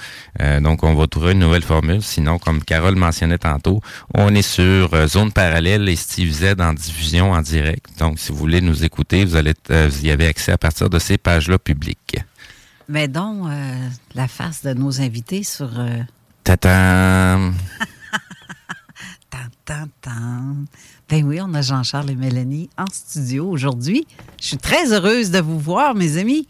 donc, 0.61 0.83
on 0.83 0.93
va 0.93 1.07
trouver 1.07 1.33
une 1.33 1.39
nouvelle 1.39 1.63
formule. 1.63 2.01
Sinon, 2.01 2.39
comme 2.39 2.63
Carole 2.63 2.95
mentionnait 2.95 3.37
tantôt, 3.37 3.81
on 4.13 4.33
est 4.33 4.41
sur 4.41 5.07
Zone 5.07 5.31
Parallèle 5.31 5.64
et 5.65 5.95
Steve 5.95 6.31
Z 6.31 6.55
en 6.59 6.73
diffusion 6.73 7.31
en 7.31 7.41
direct. 7.41 7.87
Donc, 7.99 8.19
si 8.19 8.31
vous 8.31 8.37
voulez 8.37 8.61
nous 8.61 8.83
écouter, 8.83 9.25
vous 9.25 9.35
allez 9.35 9.53
vous 9.67 10.05
y 10.05 10.11
avez 10.11 10.27
accès 10.27 10.51
à 10.51 10.57
partir 10.57 10.89
de 10.89 10.99
ces 10.99 11.17
page-là 11.17 11.57
publique. 11.57 12.17
Mais 12.87 13.07
donc, 13.07 13.47
euh, 13.47 13.89
la 14.13 14.27
face 14.27 14.63
de 14.63 14.73
nos 14.73 15.01
invités 15.01 15.43
sur. 15.43 15.69
Euh... 15.79 16.01
Tata. 16.43 17.39
Ben 21.09 21.23
oui, 21.23 21.39
on 21.41 21.53
a 21.53 21.61
Jean-Charles 21.61 22.11
et 22.11 22.15
Mélanie 22.15 22.69
en 22.77 22.85
studio 22.91 23.49
aujourd'hui. 23.49 24.07
Je 24.39 24.47
suis 24.47 24.57
très 24.57 24.93
heureuse 24.93 25.31
de 25.31 25.39
vous 25.39 25.59
voir, 25.59 25.95
mes 25.95 26.17
amis. 26.17 26.47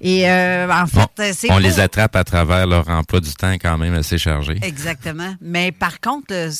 Et 0.00 0.28
euh, 0.28 0.70
en 0.70 0.86
fait, 0.86 1.32
c'est. 1.34 1.50
On 1.50 1.58
les 1.58 1.78
attrape 1.78 2.16
à 2.16 2.24
travers 2.24 2.66
leur 2.66 2.88
emploi 2.88 3.20
du 3.20 3.32
temps 3.34 3.52
quand 3.54 3.76
même 3.76 3.94
assez 3.94 4.16
chargé. 4.16 4.58
Exactement. 4.62 5.34
Mais 5.40 5.72
par 5.72 6.00
contre, 6.00 6.32
euh, 6.32 6.50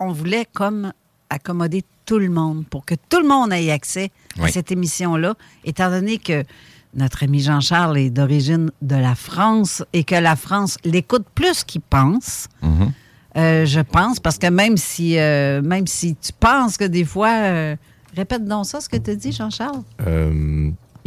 on 0.00 0.12
voulait 0.12 0.46
comme 0.52 0.92
accommoder 1.30 1.84
tout 2.06 2.18
le 2.18 2.30
monde 2.30 2.66
pour 2.68 2.84
que 2.84 2.94
tout 3.08 3.20
le 3.20 3.28
monde 3.28 3.52
ait 3.52 3.70
accès 3.70 4.10
à 4.40 4.48
cette 4.48 4.72
émission-là, 4.72 5.34
étant 5.64 5.90
donné 5.90 6.18
que 6.18 6.44
notre 6.94 7.22
ami 7.22 7.40
Jean-Charles 7.40 7.98
est 7.98 8.10
d'origine 8.10 8.70
de 8.80 8.96
la 8.96 9.14
France 9.14 9.84
et 9.92 10.04
que 10.04 10.14
la 10.14 10.36
France 10.36 10.78
l'écoute 10.84 11.26
plus 11.34 11.64
qu'il 11.64 11.82
pense. 11.82 12.48
Mm-hmm. 12.62 12.90
Euh, 13.36 13.66
je 13.66 13.80
pense, 13.80 14.20
parce 14.20 14.38
que 14.38 14.46
même 14.48 14.76
si, 14.76 15.18
euh, 15.18 15.60
même 15.62 15.86
si 15.86 16.16
tu 16.16 16.32
penses 16.32 16.76
que 16.76 16.84
des 16.84 17.04
fois... 17.04 17.30
Euh, 17.30 17.76
répète 18.16 18.44
donc 18.46 18.66
ça, 18.66 18.80
ce 18.80 18.88
que 18.88 18.96
tu 18.96 19.14
dis, 19.16 19.32
Jean-Charles. 19.32 19.82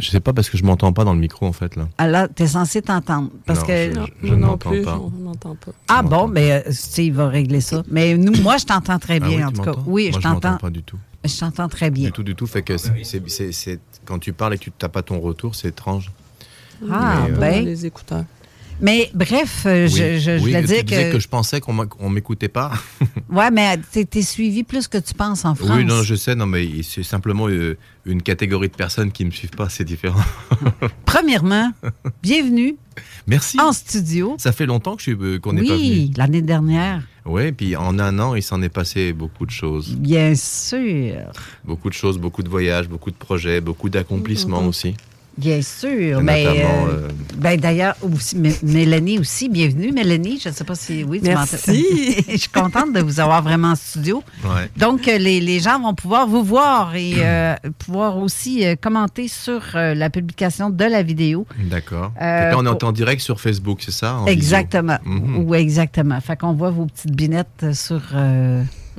Je 0.02 0.10
sais 0.10 0.18
pas 0.18 0.32
parce 0.32 0.50
que 0.50 0.58
je 0.58 0.64
m'entends 0.64 0.92
pas 0.92 1.04
dans 1.04 1.14
le 1.14 1.20
micro 1.20 1.46
en 1.46 1.52
fait 1.52 1.76
là. 1.76 1.88
Ah 1.96 2.08
là, 2.08 2.26
tu 2.26 2.42
es 2.42 2.48
censé 2.48 2.82
t'entendre 2.82 3.30
parce 3.46 3.62
que 3.62 3.92
je, 4.24 4.34
n'entends 4.34 4.68
pas. 4.74 5.54
pas. 5.54 5.72
Ah 5.86 6.02
bon, 6.02 6.26
mais 6.26 6.50
euh, 6.50 6.72
Steve 6.72 7.14
va 7.14 7.28
régler 7.28 7.60
ça. 7.60 7.84
Mais 7.88 8.16
nous, 8.16 8.32
moi, 8.42 8.56
je 8.56 8.64
t'entends 8.64 8.98
très 8.98 9.20
ah 9.22 9.28
bien 9.28 9.46
en 9.46 9.52
tout 9.52 9.62
cas. 9.62 9.74
Oui, 9.86 10.10
je 10.12 10.18
t'entends. 10.18 10.56
Pas 10.56 10.70
du 10.70 10.82
tout. 10.82 10.98
Je 11.24 11.38
t'entends 11.38 11.68
très 11.68 11.90
bien. 11.90 12.06
Du 12.06 12.12
tout, 12.12 12.24
du 12.24 12.34
tout. 12.34 12.48
Fait 12.48 12.62
que 12.62 12.76
c'est 12.78 13.80
quand 14.04 14.18
tu 14.18 14.32
parles 14.32 14.54
et 14.54 14.58
que 14.58 14.64
tu 14.64 14.72
n'as 14.82 14.88
pas 14.88 15.02
ton 15.02 15.20
retour, 15.20 15.54
c'est 15.54 15.68
étrange. 15.68 16.10
Ah, 16.90 17.26
euh, 17.28 17.36
ben. 17.36 17.64
Les 17.64 17.86
écouteurs. 17.86 18.24
Mais 18.80 19.10
bref, 19.14 19.64
euh, 19.66 19.86
je, 19.86 20.18
je, 20.18 20.38
je 20.38 20.44
oui, 20.44 20.50
dire 20.64 20.84
que... 20.84 21.12
que 21.12 21.18
je 21.18 21.28
pensais 21.28 21.60
qu'on 21.60 22.10
m'écoutait 22.10 22.48
pas. 22.48 22.72
ouais, 23.30 23.50
mais 23.50 23.78
tu 23.92 24.06
es 24.18 24.22
suivi 24.22 24.64
plus 24.64 24.88
que 24.88 24.98
tu 24.98 25.14
penses 25.14 25.44
en 25.44 25.54
France. 25.54 25.70
Oui, 25.72 25.84
non, 25.84 26.02
je 26.02 26.14
sais, 26.14 26.34
non, 26.34 26.46
mais 26.46 26.82
c'est 26.82 27.02
simplement 27.02 27.48
euh, 27.48 27.76
une 28.06 28.22
catégorie 28.22 28.68
de 28.68 28.74
personnes 28.74 29.12
qui 29.12 29.24
ne 29.24 29.30
me 29.30 29.34
suivent 29.34 29.50
pas, 29.50 29.68
c'est 29.68 29.84
différent. 29.84 30.22
Premièrement, 31.04 31.72
bienvenue. 32.22 32.76
Merci. 33.26 33.60
En 33.60 33.72
studio. 33.72 34.34
Ça 34.38 34.52
fait 34.52 34.66
longtemps 34.66 34.96
que 34.96 35.10
euh, 35.10 35.38
qu'on 35.38 35.52
n'est 35.52 35.62
oui, 35.62 35.68
pas 35.68 35.74
venu. 35.74 35.88
Oui, 35.88 36.12
l'année 36.16 36.42
dernière. 36.42 37.02
Oui, 37.24 37.52
puis 37.52 37.76
en 37.76 37.98
un 37.98 38.18
an, 38.18 38.34
il 38.34 38.42
s'en 38.42 38.60
est 38.62 38.68
passé 38.68 39.12
beaucoup 39.12 39.46
de 39.46 39.50
choses. 39.50 39.94
Bien 39.94 40.34
sûr. 40.34 41.30
Beaucoup 41.64 41.88
de 41.88 41.94
choses, 41.94 42.18
beaucoup 42.18 42.42
de 42.42 42.48
voyages, 42.48 42.88
beaucoup 42.88 43.10
de 43.10 43.16
projets, 43.16 43.60
beaucoup 43.60 43.88
d'accomplissements 43.88 44.66
aussi. 44.66 44.96
Bien 45.36 45.62
sûr. 45.62 46.20
Mais 46.20 46.46
euh, 46.46 46.62
euh, 46.62 47.08
ben, 47.36 47.58
d'ailleurs, 47.58 47.96
Mélanie 48.62 49.18
aussi, 49.18 49.48
bienvenue. 49.48 49.92
Mélanie, 49.92 50.38
je 50.42 50.50
ne 50.50 50.54
sais 50.54 50.64
pas 50.64 50.74
si 50.74 51.04
oui, 51.04 51.20
tu 51.20 51.28
Merci. 51.28 52.16
je 52.28 52.36
suis 52.36 52.50
contente 52.50 52.92
de 52.92 53.00
vous 53.00 53.18
avoir 53.18 53.42
vraiment 53.42 53.68
en 53.68 53.74
studio. 53.74 54.22
Donc, 54.76 55.08
euh, 55.08 55.16
les, 55.18 55.40
les, 55.40 55.60
gens 55.60 55.80
vont 55.80 55.94
pouvoir 55.94 56.26
vous 56.26 56.42
voir 56.42 56.94
et 56.94 57.14
pouvoir 57.78 58.18
aussi 58.18 58.64
commenter 58.80 59.28
sur 59.28 59.62
la 59.74 60.10
publication 60.10 60.70
de 60.70 60.84
la 60.84 61.02
vidéo. 61.02 61.46
D'accord. 61.58 62.12
on 62.20 62.66
est 62.66 62.84
en 62.84 62.92
direct 62.92 63.22
sur 63.22 63.40
Facebook, 63.40 63.80
c'est 63.82 63.92
ça? 63.92 64.18
exactement. 64.26 64.98
Mhm. 65.04 65.44
Oui, 65.46 65.58
exactement. 65.58 66.20
Fait 66.20 66.36
qu'on 66.36 66.52
voit 66.52 66.70
vos 66.70 66.86
petites 66.86 67.14
binettes 67.14 67.72
sur 67.72 68.00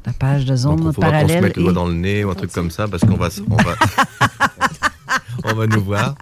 la 0.05 0.13
page 0.13 0.45
de 0.45 0.55
Zone 0.55 0.81
Donc, 0.81 0.99
parallèle. 0.99 1.25
On 1.25 1.29
se 1.29 1.43
mette 1.43 1.57
le 1.57 1.63
doigt 1.63 1.73
dans 1.73 1.87
le 1.87 1.93
nez 1.93 2.23
ou 2.23 2.31
un 2.31 2.35
truc 2.35 2.51
comme 2.51 2.71
ça 2.71 2.87
parce 2.87 3.03
qu'on 3.03 3.15
va... 3.15 3.29
On 3.49 3.55
va... 3.55 3.75
on 5.45 5.53
va 5.53 5.67
nous 5.67 5.83
voir. 5.83 6.15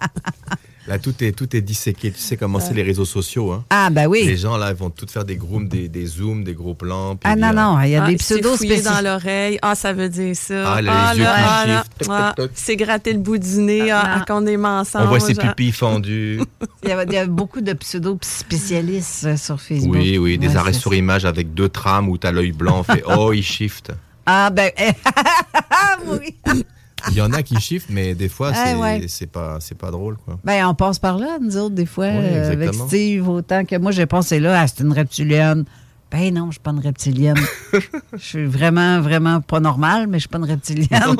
Là, 0.88 0.98
tout 0.98 1.14
est, 1.22 1.30
tout 1.30 1.54
est 1.56 1.60
disséqué. 1.60 2.10
Tu 2.10 2.18
sais 2.18 2.36
comment 2.36 2.58
c'est 2.58 2.74
les 2.74 2.82
réseaux 2.82 3.04
sociaux. 3.04 3.52
Hein. 3.52 3.64
Ah, 3.70 3.88
ben 3.88 4.08
oui. 4.08 4.24
Les 4.26 4.36
gens, 4.36 4.56
là, 4.56 4.70
ils 4.70 4.76
vont 4.76 4.90
tout 4.90 5.06
faire 5.08 5.24
des 5.24 5.36
grooms, 5.36 5.68
des, 5.68 5.88
des 5.88 6.06
zooms, 6.06 6.42
des 6.42 6.54
gros 6.54 6.74
plans. 6.74 7.14
puis 7.14 7.30
Ah 7.32 7.36
non, 7.36 7.52
non, 7.52 7.80
il 7.82 7.90
y 7.90 7.94
a 7.94 8.02
Ah, 8.02 8.08
des 8.08 8.16
pseudos 8.16 8.56
spécifiques. 8.56 8.84
dans 8.84 9.00
l'oreille. 9.00 9.60
Ah, 9.62 9.76
ça 9.76 9.92
veut 9.92 10.08
dire 10.08 10.34
ça. 10.34 10.72
Ah, 10.72 10.74
a 10.74 10.80
les 10.82 10.88
yeux 11.18 11.24
là, 11.24 11.36
qui 11.36 11.44
ah, 11.46 11.66
là. 11.68 11.76
chiffrent. 11.84 11.98
Toc, 11.98 12.08
Ah, 12.10 12.32
toc, 12.36 12.46
toc. 12.48 12.52
il 12.56 12.60
s'est 12.60 12.76
gratté 12.76 13.12
le 13.12 13.20
bout 13.20 13.38
du 13.38 13.58
nez 13.58 13.92
Ah, 13.92 14.16
non. 14.18 14.24
qu'on 14.26 14.40
des 14.42 14.56
mensonges. 14.56 15.02
On 15.04 15.06
voit 15.06 15.20
ses 15.20 15.38
Ah. 15.38 15.46
pupilles 15.50 15.70
fendues. 15.70 16.40
Il 16.82 16.88
y, 16.88 16.92
a, 16.92 17.04
il 17.04 17.12
y 17.12 17.16
a 17.16 17.26
beaucoup 17.26 17.60
de 17.60 17.74
pseudos 17.74 18.18
spécialistes 18.22 19.24
euh, 19.26 19.36
sur 19.36 19.60
Facebook. 19.60 19.94
oui, 19.94 20.18
oui, 20.18 20.36
des 20.36 20.48
Ouais, 20.48 20.56
arrêts 20.56 20.72
c'est 20.72 20.80
sur 20.80 20.90
ça. 20.90 20.96
image 20.96 21.24
avec 21.24 21.54
deux 21.54 21.68
trames 21.68 22.08
où 22.08 22.18
t'as 22.18 22.32
l'œil 22.32 22.50
blanc. 22.50 22.80
On 22.80 22.82
fait 22.82 23.04
Oh, 23.16 23.32
il 23.32 23.44
shift. 23.44 23.92
Ah, 24.26 24.50
ben. 24.50 24.72
oui. 26.08 26.34
Il 27.10 27.16
y 27.16 27.20
en 27.20 27.32
a 27.32 27.42
qui 27.42 27.56
shift, 27.60 27.86
mais 27.90 28.14
des 28.14 28.28
fois, 28.28 28.52
c'est 28.54 28.74
ouais. 28.74 29.04
c'est 29.08 29.26
pas, 29.26 29.58
c'est 29.60 29.76
pas 29.76 29.90
drôle. 29.90 30.16
Quoi. 30.24 30.38
Ben, 30.44 30.66
on 30.66 30.74
passe 30.74 30.98
par 30.98 31.18
là, 31.18 31.38
nous 31.40 31.56
autres, 31.56 31.74
des 31.74 31.86
fois, 31.86 32.06
Oui, 32.08 32.14
euh, 32.20 32.52
avec. 32.52 32.74
Steve, 32.74 33.28
autant 33.28 33.64
que 33.64 33.76
moi, 33.78 33.90
j'ai 33.92 34.06
pensé 34.06 34.38
là, 34.40 34.60
ah, 34.60 34.66
c'est 34.66 34.82
une 34.82 34.92
reptilienne. 34.92 35.64
Ben 36.10 36.32
non, 36.34 36.46
je 36.48 36.52
suis 36.52 36.60
pas 36.60 36.72
une 36.72 36.80
reptilienne. 36.80 37.38
Je 38.12 38.18
suis 38.18 38.44
vraiment, 38.44 39.00
vraiment 39.00 39.40
pas 39.40 39.60
normale, 39.60 40.06
mais 40.08 40.18
je 40.18 40.22
suis 40.24 40.28
pas 40.28 40.36
une 40.36 40.44
reptilienne. 40.44 41.16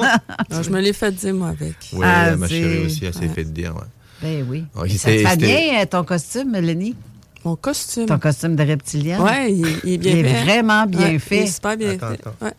Je 0.62 0.68
me 0.68 0.80
l'ai 0.82 0.92
fait 0.92 1.10
dire, 1.12 1.32
moi, 1.34 1.48
avec. 1.48 1.76
Ouais, 1.94 2.04
Ah, 2.06 2.36
ma 2.36 2.46
chérie 2.46 2.84
aussi, 2.84 3.04
elle 3.06 3.14
s'est 3.14 3.20
ouais. 3.20 3.28
fait 3.28 3.44
dire. 3.44 3.74
ouais. 3.74 3.82
ben 4.20 4.46
oui. 4.50 4.64
Ouais, 4.76 4.88
ça 4.90 5.08
te 5.10 5.16
c'était- 5.16 5.36
bien, 5.36 5.80
euh, 5.80 5.86
ton 5.86 6.04
costume, 6.04 6.50
Mélanie? 6.50 6.94
Mon 7.44 7.56
costume. 7.56 8.06
Ton 8.06 8.18
costume 8.18 8.54
de 8.56 8.62
reptilienne? 8.62 9.20
Ouais, 9.20 9.52
il, 9.52 9.66
il 9.84 9.92
est 9.94 9.98
bien 9.98 10.12
Il 10.12 10.18
est 10.18 10.24
fait. 10.34 10.44
vraiment 10.44 10.86
bien 10.86 11.00
Ouais, 11.00 11.12
Il 11.14 11.20
fait. 11.20 11.36
est 11.38 11.46
super 11.46 11.76
bien 11.76 11.90
Attends, 11.92 12.08
fait. 12.10 12.20
attends. 12.20 12.34
Ouais. 12.40 12.52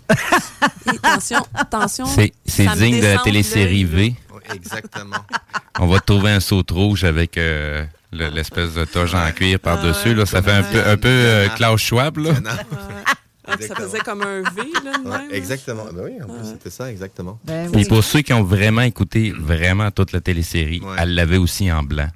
Et 0.88 0.98
attention, 1.04 1.40
attention. 1.54 2.06
C'est 2.06 2.66
digne 2.78 3.00
de 3.00 3.08
la 3.08 3.18
télésérie. 3.20 3.84
V. 3.86 4.16
Ouais, 4.34 4.42
exactement. 4.56 5.16
On 5.80 5.88
va 5.88 6.00
trouver 6.00 6.32
un 6.32 6.40
saut 6.40 6.64
rouge 6.70 7.04
avec 7.04 7.38
euh, 7.38 7.86
le- 8.12 8.30
l'espèce 8.30 8.74
de 8.74 8.86
toge 8.86 9.16
en 9.16 9.32
cuir 9.32 9.60
par-dessus. 9.60 10.14
là. 10.14 10.26
Ça 10.26 10.42
fait 10.42 10.52
un 10.52 10.64
peu, 10.64 10.86
un 10.86 10.98
peu 10.98 11.08
euh, 11.10 11.48
Klaus 11.56 11.82
Schwab. 11.82 12.18
Là. 12.18 12.32
Ah, 12.46 12.56
ça 13.48 13.54
Exactement. 13.56 13.88
faisait 13.90 14.00
comme 14.00 14.22
un 14.22 14.42
V, 14.42 14.62
là, 14.86 14.92
de 15.04 15.10
Ouais, 15.10 15.18
même. 15.18 15.28
exactement. 15.32 15.86
Ben 15.94 16.04
oui, 16.06 16.12
en 16.24 16.28
plus, 16.28 16.50
c'était 16.50 16.70
ça, 16.70 16.90
exactement. 16.92 17.40
Ben 17.46 17.70
Puis 17.72 17.82
oui. 17.84 17.88
pour 17.88 18.04
ceux 18.04 18.22
qui 18.22 18.34
ont 18.34 18.44
vraiment 18.44 18.82
écouté 18.82 19.34
vraiment 19.38 19.92
toute 19.92 20.12
la 20.12 20.22
télésérie, 20.22 20.82
Ouais. 20.82 20.96
elle 21.00 21.16
l'avait 21.16 21.38
aussi 21.38 21.72
en 21.72 21.84
blanc. 21.84 22.08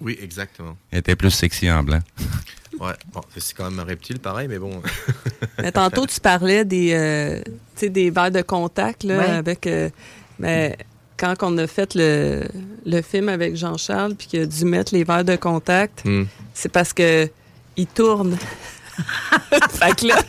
Oui, 0.00 0.18
exactement. 0.22 0.76
Elle 0.90 1.00
était 1.00 1.16
plus 1.16 1.30
sexy 1.30 1.70
en 1.70 1.82
blanc. 1.82 2.00
Ouais, 2.78 2.92
bon, 3.12 3.22
c'est 3.36 3.56
quand 3.56 3.68
même 3.68 3.80
un 3.80 3.84
reptile 3.84 4.20
pareil, 4.20 4.46
mais 4.46 4.58
bon. 4.60 4.80
Mais 5.58 5.72
tantôt, 5.72 6.06
tu 6.06 6.20
parlais 6.20 6.64
des, 6.64 6.92
euh, 6.92 7.40
tu 7.44 7.52
sais, 7.74 7.88
des 7.88 8.10
verres 8.10 8.30
de 8.30 8.42
contact, 8.42 9.02
là, 9.02 9.18
Ouais. 9.18 9.30
avec. 9.30 9.66
euh, 9.66 9.90
mais 10.38 10.76
quand 11.16 11.34
on 11.42 11.58
a 11.58 11.66
fait 11.66 11.96
le, 11.96 12.46
le 12.86 13.02
film 13.02 13.30
avec 13.30 13.56
Jean-Charles, 13.56 14.14
puis 14.14 14.28
qu'il 14.28 14.42
a 14.42 14.46
dû 14.46 14.64
mettre 14.64 14.94
les 14.94 15.02
verres 15.02 15.24
de 15.24 15.34
contact, 15.34 16.04
Hmm. 16.04 16.24
c'est 16.54 16.68
parce 16.70 16.92
que 16.92 17.28
il 17.76 17.86
tourne. 17.88 18.36
fait 19.70 19.96
que 19.96 20.06
là, 20.06 20.22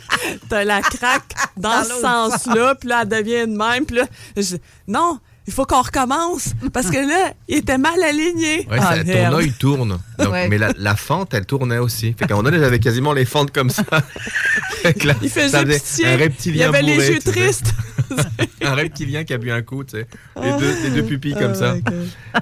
t'as 0.48 0.64
la 0.64 0.80
craque 0.82 1.32
dans, 1.56 1.70
Dans 1.70 1.84
ce 1.84 2.00
sens-là, 2.00 2.74
puis 2.74 2.88
là, 2.88 3.02
elle 3.02 3.08
devient 3.08 3.46
de 3.52 3.56
même, 3.56 3.86
puis 3.86 3.96
là, 3.96 4.06
je- 4.36 4.56
non, 4.88 5.20
il 5.50 5.52
faut 5.52 5.66
qu'on 5.66 5.82
recommence, 5.82 6.50
parce 6.72 6.90
que 6.90 6.96
là, 6.96 7.32
il 7.48 7.56
était 7.58 7.76
mal 7.76 8.00
aligné. 8.04 8.58
Ouais, 8.70 8.78
Ah, 8.80 8.94
ça- 8.96 9.04
ton 9.04 9.34
œil 9.36 9.50
tourne. 9.50 9.98
Donc, 10.20 10.30
Ouais. 10.32 10.46
Mais 10.48 10.58
la, 10.58 10.70
la 10.78 10.94
fente, 10.94 11.34
elle 11.34 11.44
tournait 11.44 11.78
aussi. 11.78 12.14
Fait 12.16 12.24
qu'à 12.26 12.34
un 12.34 12.36
moment 12.36 12.50
donné, 12.50 12.58
j'avais 12.62 12.78
quasiment 12.78 13.12
les 13.12 13.24
fentes 13.24 13.50
comme 13.50 13.68
ça. 13.70 13.82
Fait 14.82 14.94
que 14.94 15.08
là, 15.08 15.14
Il 15.20 15.28
faisait 15.28 15.48
ça 15.48 15.62
faisait 15.66 15.78
pitié. 15.80 16.06
Un 16.06 16.14
Il 16.14 16.20
y 16.20 16.22
reptilien 16.22 16.68
avait 16.68 16.82
les 16.82 17.08
yeux 17.10 17.18
tristes. 17.18 17.74
Un 18.62 18.74
reptilien 18.74 19.24
qui 19.24 19.32
a 19.34 19.38
bu 19.38 19.50
un 19.50 19.62
coup, 19.62 19.82
tu 19.84 19.96
sais. 19.98 20.06
Les 20.42 20.52
deux, 20.58 20.74
les 20.84 20.90
deux 20.90 21.02
pupilles 21.04 21.34
comme 21.34 21.52
Oh 21.52 21.58
ça. 21.58 21.74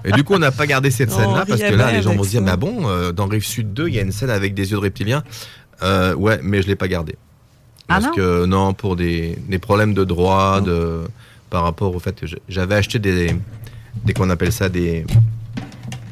Et 0.05 0.13
du 0.13 0.23
coup, 0.25 0.35
on 0.35 0.39
n'a 0.39 0.51
pas 0.53 0.67
gardé 0.67 0.91
cette 0.91 1.11
scène-là 1.11 1.45
parce 1.49 1.61
que 1.61 1.75
là, 1.75 1.93
les 1.93 2.03
gens 2.03 2.15
vont 2.15 2.23
se 2.25 2.31
dire, 2.31 2.43
bah 2.43 2.57
bon, 2.57 2.89
euh, 2.89 3.13
dans 3.13 3.27
Rive 3.27 3.45
Sud 3.45 3.73
2, 3.73 3.89
il 3.89 3.95
y 3.95 3.99
a 3.99 4.03
une 4.03 4.13
scène 4.13 4.31
avec 4.31 4.53
des 4.55 4.71
yeux 4.71 4.77
de 4.77 4.83
reptilien. 4.83 5.23
Euh, 5.83 6.15
ouais, 6.15 6.41
mais 6.43 6.61
je 6.63 6.67
l'ai 6.69 6.77
pas 6.77 6.89
gardé. 6.89 7.17
Ah 7.89 7.95
Parce 8.01 8.05
non? 8.07 8.13
que 8.13 8.45
non, 8.47 8.75
pour 8.75 8.97
des, 8.97 9.39
des 9.49 9.59
problèmes 9.59 9.95
de 9.95 10.05
droit, 10.05 10.61
de, 10.61 11.01
par 11.51 11.63
rapport 11.65 11.95
au 11.95 11.99
fait 11.99 12.19
que 12.19 12.27
j'avais 12.49 12.75
acheté 12.75 12.99
des, 12.99 13.35
des 14.05 14.13
qu'on 14.13 14.31
appelle 14.31 14.53
ça 14.53 14.69
des, 14.69 15.05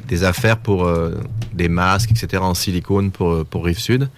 des 0.07 0.23
affaires 0.23 0.57
pour 0.57 0.85
euh, 0.85 1.15
des 1.53 1.69
masques, 1.69 2.11
etc. 2.11 2.41
en 2.41 2.53
silicone 2.53 3.11
pour, 3.11 3.45
pour 3.45 3.65
Rive 3.65 3.79
Sud. 3.79 4.09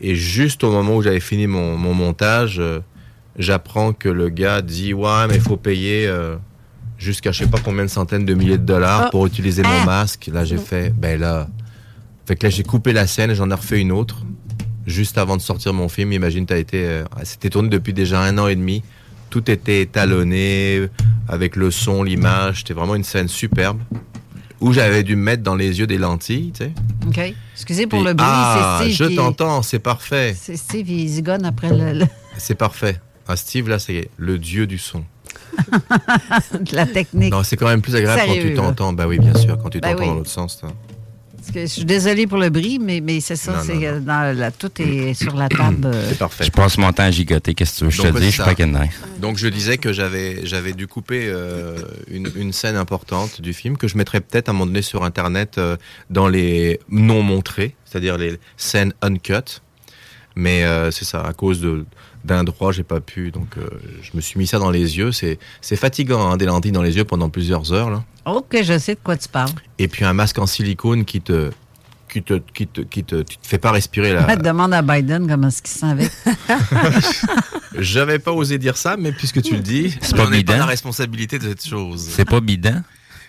Et 0.00 0.14
juste 0.14 0.64
au 0.64 0.70
moment 0.72 0.96
où 0.96 1.02
j'avais 1.02 1.20
fini 1.20 1.46
mon, 1.46 1.76
mon 1.76 1.94
montage, 1.94 2.58
euh, 2.58 2.80
j'apprends 3.38 3.92
que 3.92 4.08
le 4.08 4.28
gars 4.28 4.62
dit 4.62 4.92
ouais, 4.94 5.26
mais 5.28 5.36
il 5.36 5.40
faut 5.40 5.56
payer 5.56 6.06
euh, 6.06 6.36
jusqu'à 6.98 7.32
je 7.32 7.44
sais 7.44 7.50
pas 7.50 7.58
combien 7.64 7.84
de 7.84 7.90
centaines 7.90 8.24
de 8.24 8.34
milliers 8.34 8.58
de 8.58 8.64
dollars 8.64 9.04
Ah. 9.06 9.10
pour 9.10 9.26
utiliser 9.26 9.62
mon 9.62 9.68
Ah. 9.82 9.86
masque. 9.86 10.30
Là, 10.32 10.44
j'ai 10.44 10.58
fait 10.58 10.90
ben 10.94 11.18
là, 11.20 11.48
fait 12.26 12.36
que 12.36 12.46
là 12.46 12.50
j'ai 12.50 12.62
coupé 12.64 12.92
la 12.92 13.06
scène 13.06 13.30
et 13.30 13.34
j'en 13.34 13.50
ai 13.50 13.54
refait 13.54 13.80
une 13.80 13.92
autre 13.92 14.24
juste 14.86 15.16
avant 15.16 15.36
de 15.36 15.42
sortir 15.42 15.72
mon 15.72 15.88
film. 15.88 16.12
Imagine, 16.12 16.44
t'as 16.44 16.58
été, 16.58 16.84
euh, 16.84 17.04
c'était 17.22 17.48
tourné 17.50 17.68
depuis 17.70 17.92
déjà 17.94 18.20
un 18.20 18.36
an 18.38 18.48
et 18.48 18.56
demi. 18.56 18.82
Tout 19.34 19.50
était 19.50 19.80
étalonné 19.80 20.86
avec 21.26 21.56
le 21.56 21.72
son, 21.72 22.04
l'image. 22.04 22.58
C'était 22.58 22.72
vraiment 22.72 22.94
une 22.94 23.02
scène 23.02 23.26
superbe 23.26 23.80
où 24.60 24.72
j'avais 24.72 25.02
dû 25.02 25.16
me 25.16 25.22
mettre 25.24 25.42
dans 25.42 25.56
les 25.56 25.80
yeux 25.80 25.88
des 25.88 25.98
lentilles, 25.98 26.52
tu 26.56 26.66
sais. 26.66 26.72
OK. 27.08 27.34
Excusez 27.52 27.88
pour 27.88 27.98
Puis, 27.98 28.06
le 28.06 28.14
bruit, 28.14 28.28
ah, 28.30 28.82
je 28.88 29.04
qui- 29.06 29.16
t'entends, 29.16 29.62
c'est 29.62 29.80
parfait, 29.80 30.36
C'est 30.40 30.56
Steve, 30.56 30.88
il 30.88 31.08
zigonne 31.08 31.44
après 31.44 31.70
le- 31.76 31.98
le- 31.98 32.06
c'est 32.38 32.54
parfait. 32.54 33.00
Ah, 33.26 33.34
Steve, 33.34 33.68
là, 33.68 33.80
c'est 33.80 34.08
le 34.18 34.38
dieu 34.38 34.68
du 34.68 34.78
son. 34.78 35.02
la 36.72 36.86
technique. 36.86 37.32
Non, 37.32 37.42
c'est 37.42 37.56
quand 37.56 37.66
même 37.66 37.82
plus 37.82 37.96
agréable 37.96 38.22
quand 38.28 38.40
tu 38.40 38.54
t'entends. 38.54 38.92
Bah 38.92 39.06
oui, 39.08 39.18
bien 39.18 39.34
sûr, 39.34 39.58
quand 39.58 39.68
tu 39.68 39.80
Ben 39.80 39.90
t'entends 39.90 40.00
oui. 40.02 40.08
dans 40.10 40.14
l'autre 40.14 40.30
sens. 40.30 40.62
Que 41.50 41.60
je 41.60 41.66
suis 41.66 41.84
désolée 41.84 42.26
pour 42.26 42.38
le 42.38 42.50
bruit, 42.50 42.78
mais, 42.78 43.00
mais 43.00 43.20
c'est 43.20 43.36
ça, 43.36 43.52
Non, 43.52 43.58
c'est 43.64 43.74
non, 43.74 43.80
que 43.80 43.98
dans 44.00 44.38
la- 44.38 44.50
tout 44.50 44.70
est 44.80 45.14
sur 45.22 45.34
la 45.36 45.48
table. 45.48 45.86
euh, 45.86 46.08
C'est 46.10 46.18
parfait. 46.18 46.44
Je 46.44 46.50
passe 46.50 46.78
mon 46.78 46.92
temps 46.92 47.04
à 47.04 47.10
gigoter. 47.10 47.54
Qu'est-ce 47.54 47.72
que 47.72 47.78
tu 47.78 47.84
veux 47.84 47.90
que 47.90 47.96
je 47.96 48.02
Donc, 48.02 48.12
te 48.14 48.18
dis? 48.18 48.24
c'est 48.24 48.30
Je 48.30 48.34
suis 48.34 48.42
pas 48.42 48.54
qu'un 48.54 48.72
Donc 49.20 49.38
je 49.38 49.48
disais 49.48 49.78
que 49.78 49.92
j'avais 49.92 50.44
j'avais 50.46 50.72
dû 50.72 50.86
couper 50.86 51.26
euh, 51.26 51.76
une, 52.10 52.30
une 52.36 52.52
scène 52.52 52.76
importante 52.76 53.40
du 53.40 53.52
film 53.52 53.76
que 53.76 53.88
je 53.88 53.96
mettrais 53.96 54.20
peut-être 54.20 54.48
à 54.48 54.52
un 54.52 54.54
moment 54.54 54.66
donné 54.66 54.82
sur 54.82 55.04
internet 55.04 55.58
euh, 55.58 55.76
dans 56.10 56.28
les 56.28 56.80
non 56.88 57.22
montrés, 57.22 57.74
c'est-à-dire 57.84 58.18
les 58.18 58.38
scènes 58.56 58.92
uncut. 59.02 59.60
Mais 60.36 60.64
euh, 60.64 60.90
c'est 60.90 61.04
ça, 61.04 61.22
à 61.22 61.32
cause 61.32 61.60
de 61.60 61.84
d'un 62.24 62.44
droit, 62.44 62.72
j'ai 62.72 62.82
pas 62.84 63.00
pu. 63.00 63.30
Donc 63.30 63.56
euh, 63.58 63.68
je 64.02 64.10
me 64.14 64.20
suis 64.20 64.38
mis 64.38 64.46
ça 64.46 64.58
dans 64.58 64.70
les 64.70 64.96
yeux. 64.98 65.12
C'est 65.12 65.38
c'est 65.60 65.76
fatigant 65.76 66.30
hein, 66.30 66.36
des 66.36 66.46
lentilles 66.46 66.72
dans 66.72 66.82
les 66.82 66.96
yeux 66.96 67.04
pendant 67.04 67.28
plusieurs 67.28 67.72
heures 67.72 67.90
là. 67.90 68.02
Ok, 68.26 68.56
je 68.62 68.78
sais 68.78 68.94
de 68.94 69.00
quoi 69.04 69.16
tu 69.16 69.28
parles. 69.28 69.50
Et 69.78 69.88
puis 69.88 70.04
un 70.04 70.12
masque 70.14 70.38
en 70.38 70.46
silicone 70.46 71.04
qui 71.04 71.20
te 71.20 71.50
qui 72.08 72.22
te 72.22 72.34
qui 72.54 72.66
te 72.66 72.80
qui 72.80 73.04
te, 73.04 73.22
qui 73.22 73.38
te 73.38 73.46
fait 73.46 73.58
pas 73.58 73.72
respirer 73.72 74.12
là. 74.14 74.36
Demande 74.36 74.72
à 74.72 74.82
Biden 74.82 75.26
comment 75.28 75.48
est-ce 75.48 75.60
qu'il 75.62 75.72
se 75.72 75.80
sent 75.80 75.86
avec. 75.86 76.10
J'avais 77.78 78.18
pas 78.18 78.32
osé 78.32 78.56
dire 78.58 78.76
ça, 78.76 78.96
mais 78.96 79.12
puisque 79.12 79.42
tu 79.42 79.54
le 79.54 79.60
dis, 79.60 79.96
C'est 80.00 80.16
pas 80.16 80.24
j'en 80.24 80.32
ai 80.32 80.44
pas 80.44 80.52
bidon. 80.52 80.56
la 80.58 80.66
responsabilité 80.66 81.38
de 81.38 81.48
cette 81.48 81.66
chose. 81.66 82.06
C'est 82.10 82.24
pas 82.28 82.40
bidon? 82.40 82.82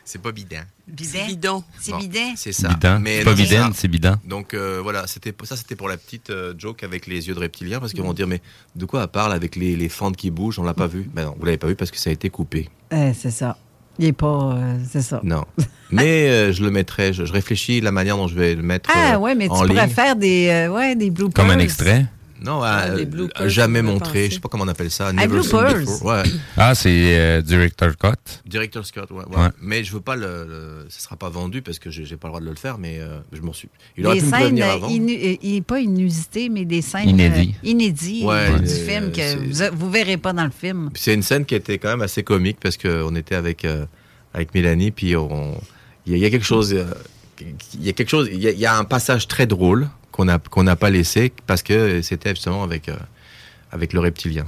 C'est 0.07 0.21
pas 0.21 0.31
bidin. 0.31 0.63
Bidin? 0.87 1.25
Bidon. 1.27 1.63
C'est 1.81 1.91
Bon, 1.91 1.97
bidin? 1.97 2.33
C'est 2.35 2.51
ça. 2.51 2.69
Mais 3.01 3.17
C'est 3.19 3.23
pas 3.23 3.31
non, 3.31 3.35
c'est 3.37 3.43
bidon, 3.43 3.55
ça. 3.63 3.71
c'est 3.73 3.87
bidon. 3.87 4.15
Donc 4.23 4.53
euh, 4.53 4.79
voilà, 4.83 5.07
c'était 5.07 5.33
ça, 5.43 5.57
c'était 5.57 5.75
pour 5.75 5.89
la 5.89 5.97
petite 5.97 6.29
euh, 6.29 6.53
joke 6.57 6.83
avec 6.83 7.07
les 7.07 7.27
yeux 7.27 7.33
de 7.33 7.39
reptilien, 7.39 7.79
parce 7.79 7.91
qu'ils 7.91 8.03
vont 8.03 8.13
dire 8.13 8.27
mais 8.27 8.41
de 8.75 8.85
quoi 8.85 9.01
elle 9.01 9.07
parle 9.09 9.33
avec 9.33 9.55
les, 9.55 9.75
les 9.75 9.89
fentes 9.89 10.15
qui 10.15 10.29
bougent, 10.29 10.59
on 10.59 10.63
l'a 10.63 10.75
pas 10.75 10.85
vu. 10.87 11.09
Ben 11.13 11.25
non, 11.25 11.35
vous 11.39 11.45
l'avez 11.45 11.57
pas 11.57 11.67
vu 11.67 11.75
parce 11.75 11.89
que 11.91 11.97
ça 11.97 12.11
a 12.11 12.13
été 12.13 12.29
coupé. 12.29 12.69
Eh, 12.91 13.13
c'est 13.13 13.31
ça. 13.31 13.57
Il 13.97 14.05
est 14.05 14.13
pas. 14.13 14.53
euh, 14.57 14.77
c'est 14.91 15.01
ça. 15.01 15.21
Non. 15.23 15.43
Mais 15.89 16.29
euh, 16.29 16.51
je 16.53 16.63
le 16.63 16.69
mettrai. 16.69 17.11
Je, 17.13 17.25
je 17.25 17.33
réfléchis 17.33 17.81
la 17.81 17.91
manière 17.91 18.17
dont 18.17 18.27
je 18.27 18.35
vais 18.35 18.53
le 18.53 18.61
mettre. 18.61 18.89
Ah 18.93 19.15
euh, 19.15 19.17
ouais, 19.19 19.33
mais 19.35 19.45
tu 19.45 19.51
en 19.53 19.65
pourrais 19.65 19.85
ligne. 19.85 19.95
faire 19.95 20.15
des, 20.15 20.49
euh, 20.49 20.69
ouais, 20.73 20.95
des 20.95 21.09
bloopers. 21.11 21.43
Comme 21.45 21.51
un 21.51 21.59
extrait? 21.59 22.05
Non, 22.45 22.61
à- 22.61 22.69
à 22.69 23.03
bloopers, 23.05 23.49
jamais 23.49 23.81
montré. 23.81 24.29
Je 24.29 24.35
sais 24.35 24.39
pas 24.39 24.49
comment 24.49 24.63
on 24.63 24.67
appelle 24.67 24.91
ça. 24.91 25.07
Ah, 25.07 25.13
Never 25.13 25.41
seen 25.41 25.51
bloopers. 25.51 25.79
before. 25.79 26.03
Ouais. 26.05 26.23
Ah, 26.57 26.75
c'est 26.75 27.17
euh, 27.19 27.41
Director 27.41 27.89
Cut. 27.97 28.09
Director 28.45 28.85
Scott, 28.85 29.09
ouais, 29.11 29.23
ouais. 29.25 29.35
Ouais. 29.37 29.49
Mais 29.61 29.83
je 29.83 29.91
veux 29.93 30.01
pas 30.01 30.15
le, 30.15 30.45
le- 30.47 30.85
ce 30.89 31.01
sera 31.01 31.15
pas 31.15 31.29
vendu 31.29 31.61
parce 31.61 31.79
que 31.79 31.89
j'ai 31.89 32.03
pas 32.17 32.27
le 32.27 32.31
droit 32.33 32.39
de 32.41 32.45
le 32.49 32.55
faire, 32.55 32.77
mais 32.77 32.99
euh, 32.99 33.19
je 33.33 33.41
m'en 33.41 33.53
suis. 33.53 33.69
Il 33.97 34.05
aurait 34.05 34.15
Des 34.15 34.21
pu 34.21 34.25
me 34.27 34.31
scènes, 34.31 34.39
prévenir 34.41 34.65
euh, 34.67 34.73
avant. 34.75 34.89
inu- 34.89 35.37
euh, 35.43 35.61
pas 35.61 35.79
inusitées, 35.79 36.49
mais 36.49 36.65
des 36.65 36.81
scènes 36.81 37.19
euh, 37.19 37.29
Ouais, 38.23 38.49
euh, 38.51 38.59
du 38.59 38.65
euh, 38.65 38.85
film 38.87 39.11
que 39.11 39.69
vous, 39.69 39.77
vous 39.77 39.89
verrez 39.91 40.17
pas 40.17 40.33
dans 40.33 40.45
le 40.45 40.51
film. 40.51 40.89
C'est 40.95 41.13
une 41.13 41.23
scène 41.23 41.45
qui 41.45 41.55
était 41.55 41.77
quand 41.79 41.89
même 41.89 42.01
assez 42.01 42.23
comique 42.23 42.57
parce 42.61 42.77
qu'on 42.77 43.15
était 43.15 43.35
avec, 43.35 43.65
euh, 43.65 43.85
avec 44.33 44.53
Mélanie, 44.53 44.91
puis 44.91 45.15
on- 45.15 45.57
il 46.05 46.11
y, 46.11 46.15
a- 46.15 46.17
il 46.17 46.21
y 46.23 46.25
a 46.25 46.29
quelque 46.29 46.45
chose, 46.45 46.73
euh, 46.73 46.85
il 47.73 47.83
y 47.85 47.89
a 47.89 47.93
quelque 47.93 48.09
chose, 48.09 48.29
il 48.31 48.39
y 48.41 48.47
a, 48.47 48.51
il 48.51 48.59
y 48.59 48.65
a 48.65 48.77
un 48.77 48.83
passage 48.83 49.27
très 49.27 49.47
drôle 49.47 49.89
qu'on 50.15 50.29
a 50.29 50.39
qu'on 50.39 50.63
n'a 50.63 50.77
pas 50.77 50.89
laissé 50.89 51.33
parce 51.45 51.61
que 51.61 52.01
c'était 52.01 52.29
justement 52.29 52.63
avec 52.63 52.87
euh, 52.87 52.95
avec 53.71 53.91
le 53.91 53.99
reptilien. 53.99 54.45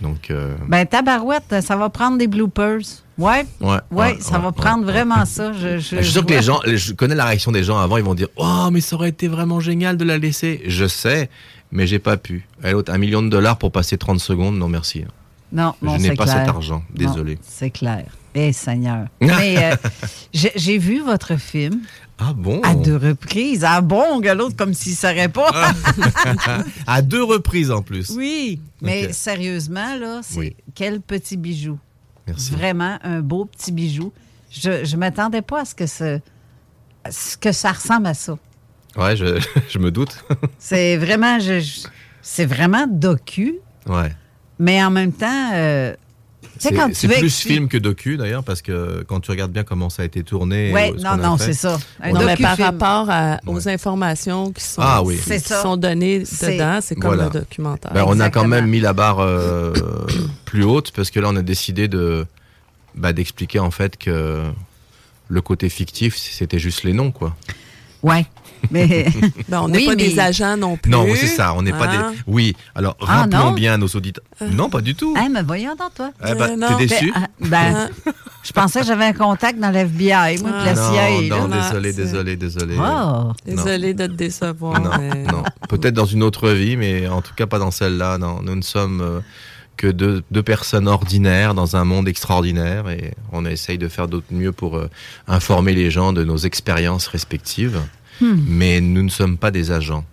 Donc 0.00 0.30
euh, 0.30 0.54
Ben, 0.66 0.84
tabarouette, 0.86 1.60
ça 1.62 1.76
va 1.76 1.88
prendre 1.88 2.18
des 2.18 2.26
bloopers. 2.26 2.80
Ouais, 3.16 3.46
ouais, 3.60 3.78
ouais, 3.92 4.16
ça 4.18 4.40
va 4.40 4.50
prendre 4.50 4.84
vraiment 4.84 5.24
ça. 5.24 5.52
Je, 5.60 5.78
je, 5.78 5.96
Je 5.98 6.02
suis 6.02 6.12
sûr 6.12 6.26
que 6.26 6.32
les 6.32 6.42
gens, 6.42 6.60
je 6.66 6.92
connais 6.92 7.14
la 7.14 7.26
réaction 7.26 7.52
des 7.52 7.62
gens 7.62 7.78
avant, 7.78 7.96
ils 7.96 8.02
vont 8.02 8.14
dire 8.16 8.26
Oh, 8.36 8.70
mais 8.72 8.80
ça 8.80 8.96
aurait 8.96 9.10
été 9.10 9.28
vraiment 9.28 9.60
génial 9.60 9.96
de 9.96 10.04
la 10.04 10.18
laisser. 10.18 10.62
Je 10.66 10.86
sais, 10.86 11.30
mais 11.70 11.86
j'ai 11.86 12.00
pas 12.00 12.16
pu. 12.16 12.48
L'autre, 12.64 12.92
un 12.92 12.98
million 12.98 13.22
de 13.22 13.28
dollars 13.28 13.56
pour 13.56 13.70
passer 13.70 13.96
30 13.96 14.18
secondes, 14.18 14.58
non 14.58 14.66
merci. 14.66 15.04
Non, 15.52 15.74
non, 15.80 15.96
je 15.96 16.02
n'ai 16.02 16.14
pas 16.16 16.24
clair. 16.24 16.38
cet 16.38 16.48
argent, 16.48 16.82
désolé. 16.92 17.38
C'est 17.42 17.70
clair. 17.70 18.06
Eh, 18.34 18.52
Seigneur. 18.52 19.06
Mais 19.20 19.72
euh, 19.72 19.76
j'ai 20.32 20.78
vu 20.78 21.00
votre 21.00 21.36
film. 21.36 21.82
Ah 22.18 22.32
bon? 22.34 22.60
À 22.62 22.74
deux 22.74 22.96
reprises. 22.96 23.64
Ah 23.66 23.80
bon, 23.80 24.20
que 24.20 24.28
l'autre, 24.28 24.56
comme 24.56 24.72
s'il 24.72 24.92
ne 24.92 24.96
saurait 24.96 25.28
pas. 25.28 25.50
À 26.86 27.02
deux 27.02 27.22
reprises 27.24 27.70
en 27.70 27.82
plus. 27.82 28.10
oui. 28.10 28.60
Mais 28.80 29.12
sérieusement, 29.12 29.96
là, 29.96 30.20
c'est 30.22 30.38
Oui. 30.38 30.56
quel 30.74 31.00
petit 31.00 31.36
bijou. 31.36 31.78
Merci. 32.26 32.52
Vraiment 32.52 32.98
un 33.02 33.20
beau 33.20 33.44
petit 33.46 33.72
bijou. 33.72 34.12
Je 34.50 34.70
ne 34.92 34.96
m'attendais 34.98 35.42
pas 35.42 35.62
à 35.62 35.64
ce 35.64 35.74
que, 35.74 35.86
ce, 35.86 36.20
à 37.02 37.10
ce 37.10 37.36
que 37.36 37.50
ça 37.52 37.72
ressemble 37.72 38.06
à 38.06 38.14
ça. 38.14 38.38
Ouais, 38.96 39.16
je, 39.16 39.42
je 39.68 39.78
me 39.78 39.90
doute. 39.90 40.24
C'est 40.58 40.96
vraiment, 40.96 41.38
je- 41.40 41.60
je- 41.60 41.88
c'est 42.22 42.46
vraiment 42.46 42.86
docu, 42.88 43.56
Ouais. 43.86 44.10
mais 44.58 44.82
en 44.82 44.90
même 44.90 45.12
temps, 45.12 45.50
euh, 45.52 45.94
C'est 46.70 46.74
quand 46.74 46.88
tu 46.88 46.94
c'est 46.94 47.06
veux 47.06 47.14
plus 47.16 47.36
film 47.40 47.68
que 47.68 47.76
docu 47.78 48.16
d'ailleurs, 48.16 48.42
parce 48.44 48.62
que 48.62 49.04
quand 49.06 49.20
tu 49.20 49.30
regardes 49.30 49.52
bien 49.52 49.64
comment 49.64 49.90
ça 49.90 50.02
a 50.02 50.04
été 50.04 50.22
tourné. 50.22 50.72
Ouais, 50.72 50.92
ce 50.96 51.02
non, 51.02 51.16
non, 51.16 51.36
c'est 51.38 51.52
ça. 51.52 51.78
Un 52.02 52.12
non, 52.12 52.20
mais 52.24 52.36
par 52.36 52.56
rapport 52.58 53.08
à- 53.10 53.38
aux 53.46 53.66
Ouais. 53.66 53.72
informations 53.72 54.50
qui 54.52 54.62
sont, 54.64 54.80
Ah 54.82 55.02
oui. 55.02 55.16
qui 55.16 55.22
C'est 55.22 55.38
ça. 55.38 55.62
sont 55.62 55.76
données 55.76 56.20
dedans, 56.20 56.78
c'est 56.82 56.94
comme 56.94 57.14
Voilà. 57.14 57.30
le 57.32 57.40
documentaire. 57.40 57.92
Ben, 57.92 58.04
on 58.06 58.18
a 58.20 58.30
quand 58.30 58.46
même 58.48 58.66
mis 58.66 58.80
la 58.80 58.92
barre 58.92 59.20
euh, 59.20 59.72
plus 60.44 60.64
haute 60.64 60.90
parce 60.92 61.10
que 61.10 61.20
là, 61.20 61.28
on 61.30 61.36
a 61.36 61.42
décidé 61.42 61.88
de 61.88 62.26
bah, 62.94 63.12
d'expliquer 63.12 63.58
en 63.58 63.70
fait 63.70 63.96
que 63.96 64.42
le 65.28 65.40
côté 65.40 65.68
fictif, 65.68 66.16
c'était 66.16 66.58
juste 66.58 66.84
les 66.84 66.92
noms, 66.92 67.10
quoi. 67.10 67.34
Ouais. 68.02 68.26
Mais 68.70 69.06
Ben, 69.48 69.60
on 69.62 69.68
n'est 69.68 69.78
Oui, 69.78 69.84
pas 69.86 69.90
mais- 69.96 70.08
des 70.08 70.18
agents 70.18 70.56
non 70.56 70.76
plus. 70.76 70.90
Non, 70.90 71.06
c'est 71.14 71.26
ça. 71.26 71.54
On 71.54 71.62
n'est 71.62 71.72
pas 71.72 71.88
Hein? 71.88 72.12
des. 72.12 72.18
Oui. 72.26 72.56
Alors 72.74 72.96
Ah, 73.06 73.20
rappelons 73.22 73.46
non? 73.46 73.52
bien 73.52 73.74
à 73.74 73.76
nos 73.76 73.86
auditeurs. 73.88 74.24
Non, 74.52 74.68
pas 74.70 74.80
du 74.80 74.94
tout. 74.94 75.14
Hein, 75.16 75.28
mais 75.30 75.42
voyons 75.42 75.74
donc, 75.74 75.94
toi. 75.94 76.10
Eh 76.28 76.34
ben, 76.34 76.50
Euh, 76.52 76.56
non. 76.56 76.76
T'es 76.78 76.86
déçu? 76.86 77.12
Ben, 77.40 77.74
ah, 77.76 77.88
ben, 78.04 78.12
je 78.42 78.52
pensais 78.52 78.80
que 78.80 78.86
j'avais 78.86 79.04
un 79.06 79.12
contact 79.12 79.58
dans 79.58 79.70
l'FBI, 79.70 80.40
moi, 80.42 80.50
la 80.64 80.74
Non, 80.74 80.92
CIA. 80.92 81.36
non, 81.38 81.48
désolé, 81.48 81.92
désolé, 81.92 82.36
désolé. 82.36 82.76
Oh. 82.78 83.32
Désolée 83.46 83.94
de 83.94 84.06
te 84.06 84.12
décevoir. 84.12 84.80
Non, 84.80 84.90
mais- 84.98 85.22
non. 85.24 85.42
Peut-être 85.68 85.94
dans 85.94 86.04
une 86.06 86.22
autre 86.22 86.50
vie, 86.50 86.76
mais 86.76 87.08
en 87.08 87.22
tout 87.22 87.32
cas 87.34 87.46
pas 87.46 87.58
dans 87.58 87.70
celle-là. 87.70 88.18
Non, 88.18 88.40
nous 88.42 88.54
ne 88.54 88.62
sommes 88.62 89.00
euh, 89.00 89.20
que 89.76 89.86
deux, 89.88 90.22
deux 90.30 90.42
personnes 90.42 90.86
ordinaires 90.88 91.52
dans 91.54 91.74
un 91.76 91.84
monde 91.84 92.06
extraordinaire 92.08 92.88
et 92.90 93.12
on 93.32 93.44
essaye 93.44 93.76
de 93.78 93.88
faire 93.88 94.06
d'autre 94.08 94.26
mieux 94.30 94.52
pour 94.52 94.76
euh, 94.76 94.88
informer 95.26 95.72
les 95.74 95.90
gens 95.90 96.12
de 96.12 96.22
nos 96.24 96.36
expériences 96.36 97.06
respectives. 97.08 97.80
Hmm. 98.20 98.36
Mais 98.46 98.80
nous 98.80 99.02
ne 99.02 99.08
sommes 99.08 99.36
pas 99.38 99.50
des 99.50 99.70
agents. 99.72 100.04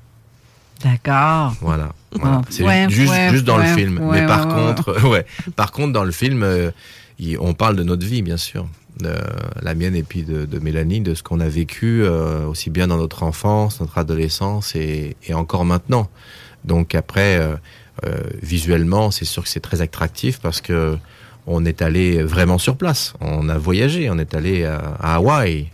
D'accord. 0.84 1.54
Voilà. 1.62 1.94
voilà. 2.12 2.42
C'est 2.50 2.64
ouais, 2.64 2.88
juste, 2.90 3.12
ouais, 3.12 3.30
juste 3.30 3.46
dans 3.46 3.60
ouais, 3.60 3.70
le 3.70 3.76
film. 3.76 4.00
mais 4.12 4.26
par 4.26 4.48
contre, 4.48 5.08
ouais. 5.10 5.26
Par 5.56 5.72
contre, 5.72 5.94
dans 5.94 6.04
le 6.04 6.12
film, 6.12 6.42
euh, 6.44 6.72
il- 7.20 7.38
on 7.40 7.54
parle 7.54 7.76
de 7.76 7.84
notre 7.84 8.06
vie, 8.06 8.22
bien 8.24 8.38
sûr. 8.38 8.68
De 9.00 9.14
la 9.62 9.74
mienne 9.76 9.96
et 9.96 10.04
puis 10.04 10.24
de, 10.24 10.46
de 10.46 10.60
Mélanie, 10.60 11.02
de 11.02 11.14
ce 11.14 11.24
qu'on 11.24 11.40
a 11.40 11.48
vécu 11.48 12.02
euh, 12.04 12.46
aussi 12.48 12.70
bien 12.70 12.88
dans 12.88 12.98
notre 12.98 13.24
enfance, 13.24 13.80
notre 13.80 13.98
adolescence 13.98 14.76
et, 14.76 15.16
et 15.28 15.34
encore 15.34 15.66
maintenant. 15.66 16.10
Donc 16.66 16.94
après, 16.96 17.38
euh, 17.38 17.56
euh, 18.06 18.18
visuellement, 18.42 19.10
c'est 19.12 19.26
sûr 19.26 19.44
que 19.44 19.50
c'est 19.50 19.60
très 19.62 19.82
attractif 19.82 20.40
parce 20.40 20.62
que 20.62 20.98
on 21.48 21.66
est 21.66 21.82
allé 21.82 22.22
vraiment 22.22 22.58
sur 22.58 22.76
place. 22.76 23.14
On 23.22 23.50
a 23.50 23.58
voyagé, 23.58 24.10
on 24.12 24.20
est 24.20 24.36
allé 24.36 24.66
à, 24.66 24.78
à 25.00 25.16
Hawaï. 25.16 25.70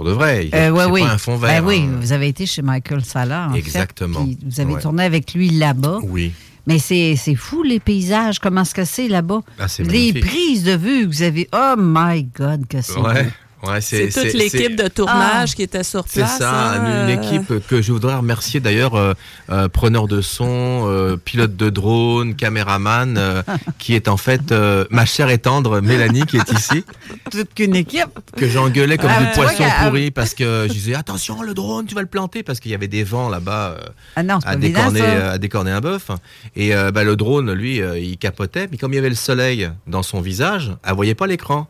Pour 0.00 0.08
de 0.08 0.12
vrai. 0.14 0.46
Il 0.46 0.48
y 0.48 0.54
a- 0.54 0.68
Euh, 0.68 0.70
ouais, 0.70 0.86
oui. 0.86 1.02
pas 1.02 1.10
un 1.12 1.18
fond 1.18 1.36
vert. 1.36 1.62
oui, 1.62 1.82
hein. 1.84 1.98
vous 2.00 2.12
avez 2.12 2.28
été 2.28 2.46
chez 2.46 2.62
Michael 2.62 3.04
Salah, 3.04 3.48
en 3.50 3.54
Exactement. 3.54 4.26
vous 4.46 4.58
avez 4.58 4.72
Ouais. 4.72 4.80
tourné 4.80 5.02
avec 5.04 5.34
lui 5.34 5.50
là-bas. 5.50 5.98
Oui. 6.02 6.32
Mais 6.66 6.78
c'est 6.78 7.16
fou, 7.36 7.62
les 7.62 7.80
paysages, 7.80 8.38
comment 8.38 8.62
est-ce 8.62 8.72
que 8.74 8.86
c'est 8.86 9.08
là-bas? 9.08 9.42
Ah, 9.58 9.66
les 9.80 10.14
prises 10.14 10.64
de 10.64 10.72
vue 10.72 11.02
que 11.06 11.14
vous 11.14 11.20
avez. 11.22 11.50
Oh 11.52 11.74
my 11.76 12.22
God, 12.34 12.66
que 12.66 12.80
c'est 12.80 12.96
Ouais. 12.98 13.24
beau. 13.24 13.30
Ouais, 13.62 13.80
C'est 13.82 14.04
toute 14.08 14.12
c'est- 14.22 14.32
l'équipe 14.32 14.74
de 14.74 14.88
tournage 14.88 15.54
qui 15.54 15.62
était 15.62 15.82
sur 15.84 16.04
C'est 16.08 16.20
place. 16.20 16.38
ça, 16.38 16.72
hein, 16.72 17.04
une 17.08 17.10
euh, 17.10 17.22
équipe 17.22 17.66
que 17.68 17.82
je 17.82 17.92
voudrais 17.92 18.14
remercier 18.14 18.58
d'ailleurs, 18.60 18.94
euh, 18.94 19.12
euh, 19.50 19.68
preneur 19.68 20.08
de 20.08 20.22
son, 20.22 20.84
euh, 20.88 21.18
pilote 21.18 21.56
de 21.56 21.68
drone, 21.68 22.34
caméraman, 22.36 23.16
euh, 23.18 23.42
qui 23.78 23.94
est 23.94 24.08
en 24.08 24.16
fait 24.16 24.50
euh, 24.50 24.86
ma 24.90 25.04
chère 25.04 25.28
et 25.28 25.36
tendre 25.38 25.80
Mélanie 25.80 26.24
qui 26.24 26.38
est 26.38 26.52
ici, 26.52 26.84
Toute 27.30 27.52
qu'une 27.52 27.76
équipe. 27.76 28.08
que 28.36 28.48
j'engueulais 28.48 28.96
comme 28.96 29.10
Ah, 29.14 29.24
du 29.24 29.30
poisson 29.32 29.64
pourri 29.84 30.10
parce 30.10 30.32
que 30.34 30.64
je 30.66 30.72
disais 30.72 30.94
attention 30.94 31.42
le 31.42 31.52
drone 31.52 31.84
tu 31.86 31.94
vas 31.94 32.00
le 32.00 32.06
planter 32.06 32.42
parce 32.42 32.60
qu'il 32.60 32.70
y 32.72 32.74
avait 32.74 32.88
des 32.88 33.04
vents 33.04 33.28
là-bas 33.28 33.76
euh, 33.78 33.88
Ah 34.16 34.22
c'est 34.42 34.48
à 34.48 34.56
décorner, 34.56 35.00
euh, 35.02 35.34
à 35.34 35.38
décorner 35.38 35.70
un 35.70 35.80
bœuf 35.80 36.10
et 36.56 36.74
euh, 36.74 36.90
bah, 36.92 37.04
le 37.04 37.14
drone 37.16 37.52
lui 37.52 37.82
euh, 37.82 37.98
il 37.98 38.16
capotait 38.16 38.68
mais 38.70 38.78
comme 38.78 38.92
il 38.92 38.96
y 38.96 38.98
avait 38.98 39.08
le 39.10 39.14
soleil 39.14 39.68
dans 39.86 40.02
son 40.02 40.20
visage 40.22 40.72
elle 40.84 40.94
voyait 40.94 41.14
pas 41.14 41.26
l'écran. 41.26 41.68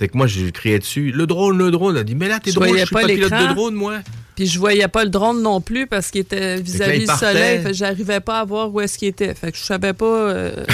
Fait 0.00 0.08
que 0.08 0.16
moi, 0.16 0.26
j'ai 0.26 0.50
crié 0.50 0.78
dessus, 0.78 1.12
le 1.12 1.26
drone, 1.26 1.58
le 1.58 1.70
drone. 1.70 1.94
Elle 1.94 2.00
a 2.00 2.04
dit, 2.04 2.14
mais 2.14 2.26
là, 2.26 2.40
t'es 2.40 2.52
Je 2.52 2.54
drôle, 2.54 2.70
je 2.78 2.86
suis 2.86 2.94
pas 2.94 3.02
pas 3.02 3.06
pilote 3.06 3.30
de 3.30 3.54
drone, 3.54 3.74
moi. 3.74 3.98
Puis 4.34 4.46
je 4.46 4.58
voyais 4.58 4.88
pas 4.88 5.04
le 5.04 5.10
drone 5.10 5.42
non 5.42 5.60
plus 5.60 5.86
parce 5.86 6.10
qu'il 6.10 6.22
était 6.22 6.58
vis-à-vis 6.58 7.00
du 7.00 7.14
soleil. 7.14 7.60
Fait 7.60 7.74
j'arrivais 7.74 8.20
pas 8.20 8.40
à 8.40 8.46
voir 8.46 8.72
où 8.72 8.80
est-ce 8.80 8.96
qu'il 8.96 9.08
était. 9.08 9.34
Fait 9.34 9.52
que 9.52 9.58
je 9.58 9.62
savais 9.62 9.92
pas 9.92 10.06
euh, 10.06 10.64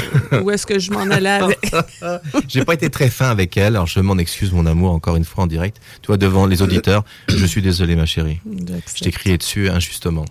où 0.45 0.53
est-ce 0.53 0.65
que 0.65 0.79
je 0.79 0.93
m'en 0.93 1.11
allais 1.11 1.29
avec. 1.29 1.59
J'ai 2.49 2.65
pas 2.65 2.75
été 2.75 2.89
très 2.89 3.11
fin 3.11 3.29
avec 3.29 3.57
elle, 3.57 3.75
alors 3.75 3.89
je 3.89 3.99
m'en 3.99 4.17
excuse, 4.19 4.53
mon 4.53 4.65
amour, 4.65 4.93
encore 4.93 5.17
une 5.17 5.25
fois 5.25 5.43
en 5.43 5.47
direct. 5.49 5.79
Tu 6.03 6.07
vois, 6.07 6.19
devant 6.19 6.47
les 6.47 6.63
auditeurs, 6.63 7.05
je 7.27 7.45
suis 7.47 7.63
désolé, 7.63 7.97
ma 7.97 8.07
chérie. 8.07 8.39
Je 8.95 9.03
t'ai 9.03 9.11
crié 9.11 9.37
dessus 9.37 9.69
injustement. 9.69 10.27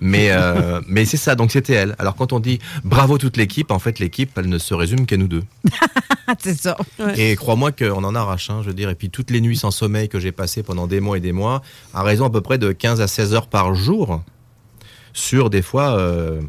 Mais, 0.00 0.28
euh, 0.30 0.80
mais 0.86 1.04
c'est 1.04 1.16
ça, 1.16 1.34
donc 1.34 1.50
c'était 1.50 1.74
elle. 1.74 1.96
Alors 1.98 2.14
quand 2.16 2.32
on 2.32 2.40
dit 2.40 2.58
bravo 2.84 3.18
toute 3.18 3.36
l'équipe, 3.36 3.70
en 3.70 3.78
fait, 3.78 3.98
l'équipe, 3.98 4.30
elle 4.36 4.48
ne 4.48 4.58
se 4.58 4.74
résume 4.74 5.06
qu'à 5.06 5.16
nous 5.16 5.28
deux. 5.28 5.42
C'est 6.40 6.58
ça. 6.60 6.76
Ouais. 6.98 7.18
Et 7.20 7.36
crois-moi 7.36 7.70
qu'on 7.70 8.02
en 8.02 8.14
arrache, 8.16 8.50
hein, 8.50 8.58
je 8.62 8.68
veux 8.68 8.74
dire. 8.74 8.90
Et 8.90 8.96
puis 8.96 9.10
toutes 9.10 9.30
les 9.30 9.40
nuits 9.40 9.56
sans 9.56 9.70
sommeil 9.70 10.08
que 10.08 10.18
j'ai 10.18 10.32
passées 10.32 10.64
pendant 10.64 10.88
des 10.88 10.98
mois 10.98 11.16
et 11.18 11.20
des 11.20 11.30
mois, 11.32 11.62
à 11.94 12.02
raison 12.02 12.26
à 12.26 12.30
peu 12.30 12.40
près 12.40 12.58
de 12.58 12.72
15 12.72 13.00
à 13.00 13.06
16 13.06 13.34
heures 13.34 13.46
par 13.46 13.74
jour, 13.76 14.22
sur 15.12 15.50
des 15.50 15.62
fois 15.62 15.96
euh, 15.98 16.40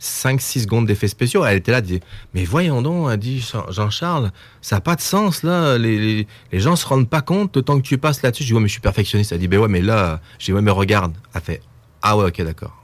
5-6 0.00 0.62
secondes 0.62 0.86
d'effets 0.86 1.08
spéciaux. 1.08 1.44
Elle 1.44 1.58
était 1.58 1.70
là, 1.70 1.78
elle 1.78 1.84
dit 1.84 2.00
Mais 2.34 2.44
voyons 2.44 2.82
donc, 2.82 3.08
a 3.08 3.16
dit 3.16 3.40
Jean- 3.40 3.70
Jean-Charles, 3.70 4.32
ça 4.62 4.76
n'a 4.76 4.80
pas 4.80 4.96
de 4.96 5.00
sens 5.00 5.42
là. 5.42 5.78
Les, 5.78 5.98
les, 5.98 6.26
les 6.52 6.60
gens 6.60 6.74
se 6.74 6.86
rendent 6.86 7.08
pas 7.08 7.20
compte 7.22 7.64
temps 7.64 7.80
que 7.80 7.86
tu 7.86 7.98
passes 7.98 8.22
là-dessus. 8.22 8.42
Je 8.42 8.48
dis 8.48 8.54
Ouais, 8.54 8.60
mais 8.60 8.66
je 8.68 8.72
suis 8.72 8.80
perfectionniste. 8.80 9.30
Elle 9.32 9.38
dit 9.38 9.48
Ben 9.48 9.60
ouais, 9.60 9.68
mais 9.68 9.80
là, 9.82 10.20
je 10.38 10.46
dis 10.46 10.52
Ouais, 10.52 10.62
mais 10.62 10.70
regarde. 10.72 11.12
Elle 11.34 11.40
fait 11.40 11.62
Ah 12.02 12.16
ouais, 12.16 12.24
ok, 12.26 12.42
d'accord. 12.42 12.76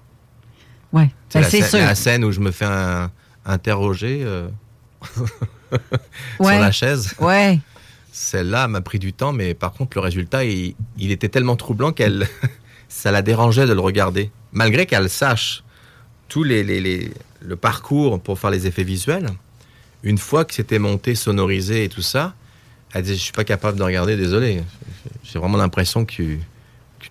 Oui, 0.93 1.05
C'est 1.29 1.39
ben, 1.41 1.45
la, 1.45 1.51
scène- 1.51 1.65
sûr. 1.65 1.79
la 1.79 1.95
scène 1.95 2.25
où 2.25 2.33
je 2.33 2.41
me 2.41 2.51
fais 2.51 2.65
un- 2.67 3.11
interroger 3.45 4.23
euh, 4.25 4.49
sur 5.17 5.27
Ouais. 6.41 6.59
la 6.59 6.71
chaise. 6.73 7.15
Ouais. 7.19 7.59
Celle-là 8.13 8.67
m'a 8.69 8.81
pris 8.81 8.99
du 8.99 9.13
temps, 9.13 9.33
mais 9.33 9.53
par 9.55 9.73
contre, 9.73 9.97
le 9.97 10.01
résultat, 10.01 10.45
il, 10.45 10.75
il 10.99 11.11
était 11.11 11.29
tellement 11.29 11.57
troublant 11.57 11.93
qu'elle, 11.93 12.27
ça 12.89 13.11
la 13.11 13.23
dérangeait 13.23 13.67
de 13.67 13.73
le 13.73 13.81
regarder. 13.81 14.31
Malgré 14.53 14.87
qu'elle 14.87 15.11
sache 15.11 15.63
tout 16.29 16.43
les, 16.45 16.63
les- 16.63 16.81
les- 16.81 17.11
le 17.41 17.57
parcours 17.57 18.21
pour 18.21 18.39
faire 18.39 18.51
les 18.51 18.67
effets 18.67 18.85
visuels, 18.85 19.29
une 20.03 20.19
fois 20.19 20.45
que 20.45 20.55
c'était 20.55 20.79
monté, 20.79 21.15
sonorisé 21.15 21.85
et 21.85 21.89
tout 21.89 22.03
ça, 22.03 22.35
elle 22.95 23.03
disait, 23.03 23.17
je 23.17 23.21
suis 23.21 23.33
pas 23.33 23.45
capable 23.45 23.77
de 23.79 23.83
regarder, 23.83 24.17
désolé. 24.17 24.63
J'ai 25.25 25.39
vraiment 25.39 25.59
l'impression 25.59 26.05
que 26.05 26.39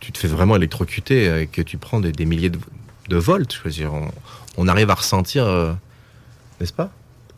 tu 0.06 0.12
te 0.12 0.18
fais 0.20 0.28
vraiment 0.28 0.56
électrocuter, 0.56 1.42
et 1.42 1.48
que 1.48 1.62
tu 1.62 1.78
prends 1.78 2.00
des, 2.00 2.12
des 2.12 2.26
milliers 2.26 2.50
de, 2.50 2.60
de 3.10 3.18
volts. 3.18 3.54
Je 3.54 3.62
veux 3.64 3.72
dire, 3.72 3.94
on, 3.94 4.10
on 4.58 4.68
arrive 4.68 4.90
à 4.90 4.96
ressentir, 4.96 5.46
euh, 5.46 5.74
n'est-ce 6.60 6.74
pas? 6.74 6.92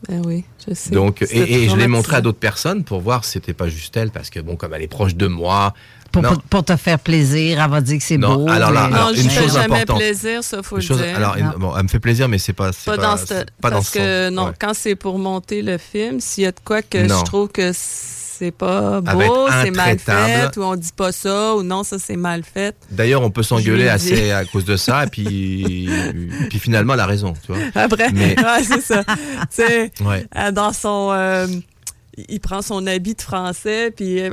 Ben 0.08 0.22
oui, 0.24 0.44
je 0.68 0.74
sais. 0.74 0.90
donc, 0.90 1.22
et, 1.22 1.64
et 1.64 1.68
je 1.68 1.74
l'ai 1.74 1.88
montré 1.88 2.14
à 2.16 2.20
d'autres 2.20 2.38
personnes 2.38 2.84
pour 2.84 3.00
voir 3.00 3.24
si 3.24 3.32
c'était 3.32 3.52
pas 3.52 3.68
juste 3.68 3.96
elle, 3.96 4.10
parce 4.10 4.30
que 4.30 4.38
bon, 4.38 4.54
comme 4.54 4.72
elle 4.74 4.82
est 4.82 4.86
proche 4.86 5.16
de 5.16 5.26
moi. 5.26 5.74
Pour, 6.12 6.22
non, 6.22 6.30
pour- 6.34 6.42
pour 6.42 6.64
te 6.64 6.76
faire 6.76 7.00
plaisir, 7.00 7.60
elle 7.60 7.68
va 7.70 7.80
dire 7.80 7.98
que 7.98 8.04
c'est 8.04 8.16
Non, 8.16 8.36
beau. 8.36 8.48
alors 8.48 8.70
là, 8.70 8.86
mais- 8.88 8.94
alors, 8.96 9.08
Non, 9.10 9.14
je 9.16 9.22
une 9.22 9.28
fais 9.28 9.42
chose 9.42 9.54
jamais 9.54 9.74
importante. 9.80 9.98
plaisir, 9.98 10.44
ça, 10.44 10.62
faut 10.62 10.76
une 10.76 10.82
chose- 10.82 11.00
le 11.00 11.06
dire. 11.06 11.16
alors, 11.16 11.36
une- 11.36 11.46
Non. 11.46 11.52
bon, 11.58 11.76
elle 11.76 11.82
me 11.82 11.88
fait 11.88 11.98
plaisir, 11.98 12.28
mais 12.28 12.38
c'est 12.38 12.52
pas, 12.52 12.70
pas, 12.70 12.96
pas, 12.96 12.96
dans 12.96 13.16
ce, 13.16 13.26
pas 13.60 13.70
dans 13.70 13.76
parce 13.76 13.88
ce 13.88 13.92
que 13.98 14.26
sens. 14.28 14.32
non, 14.36 14.46
Ouais. 14.46 14.52
quand 14.60 14.72
c'est 14.74 14.94
pour 14.94 15.18
monter 15.18 15.62
le 15.62 15.78
film, 15.78 16.20
s'il 16.20 16.44
y 16.44 16.46
a 16.46 16.52
de 16.52 16.60
quoi 16.64 16.80
que 16.80 17.06
Non. 17.06 17.18
je 17.18 17.24
trouve 17.24 17.48
que 17.48 17.72
c'est 18.38 18.50
pas 18.52 19.00
beau, 19.00 19.48
c'est 19.62 19.70
mal 19.70 19.98
fait, 19.98 20.56
ou 20.56 20.62
on 20.62 20.76
dit 20.76 20.92
pas 20.96 21.12
ça, 21.12 21.54
ou 21.56 21.62
non, 21.62 21.82
ça 21.82 21.98
c'est 21.98 22.16
mal 22.16 22.42
fait. 22.44 22.76
D'ailleurs, 22.90 23.22
on 23.22 23.30
peut 23.30 23.42
s'engueuler 23.42 23.88
assez 23.88 24.30
à 24.30 24.44
cause 24.44 24.64
de 24.64 24.76
ça, 24.76 25.04
et 25.04 25.06
puis, 25.08 25.88
puis 26.50 26.58
finalement, 26.58 26.94
elle 26.94 27.00
a 27.00 27.06
raison, 27.06 27.32
tu 27.44 27.52
vois. 27.52 27.62
Après, 27.74 28.10
Mais- 28.12 28.36
ouais, 28.42 28.62
c'est 28.62 28.80
ça. 28.80 29.02
tu 29.04 29.14
sais, 29.50 29.90
Ouais. 30.00 30.26
euh, 30.36 30.52
dans 30.52 30.72
son, 30.72 31.10
euh, 31.12 31.46
il 32.28 32.40
prend 32.40 32.62
son 32.62 32.86
habit 32.86 33.14
de 33.14 33.22
français, 33.22 33.92
puis 33.94 34.20
euh, 34.20 34.30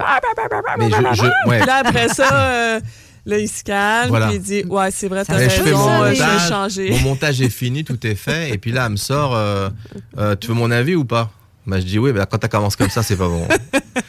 Mais 0.77 0.89
je, 0.89 0.95
je- 0.95 1.49
ouais. 1.49 1.57
Puis 1.59 1.67
là 1.67 1.75
après 1.85 2.07
ça, 2.09 2.49
euh, 2.49 2.79
là 3.25 3.37
il 3.39 3.47
se 3.47 3.63
calme, 3.63 4.09
Voilà. 4.09 4.27
puis 4.27 4.35
il 4.35 4.41
dit, 4.41 4.63
ouais, 4.67 4.89
c'est 4.91 5.07
vrai, 5.07 5.23
t'as 5.25 5.37
fait 5.37 5.45
je 5.49 5.55
fais 5.55 5.61
raison, 5.63 5.77
mon 5.89 6.05
je 6.05 6.11
vais 6.13 6.19
montage, 6.25 6.49
changer. 6.49 6.89
mon 6.91 6.99
montage 6.99 7.41
est 7.41 7.49
fini, 7.49 7.83
tout 7.83 8.05
est 8.05 8.15
fait, 8.15 8.51
et 8.51 8.57
puis 8.57 8.71
là, 8.71 8.85
elle 8.85 8.91
me 8.93 8.97
sort, 8.97 9.35
euh, 9.35 9.69
euh, 10.17 10.35
tu 10.35 10.47
veux 10.47 10.53
mon 10.53 10.71
avis 10.71 10.95
ou 10.95 11.05
pas? 11.05 11.31
Bah, 11.67 11.79
je 11.79 11.85
dis 11.85 11.99
oui, 11.99 12.11
mais 12.13 12.21
quand 12.29 12.37
tu 12.37 12.47
commences 12.47 12.75
comme 12.75 12.89
ça, 12.89 13.03
c'est 13.03 13.15
pas 13.17 13.27
bon. 13.27 13.47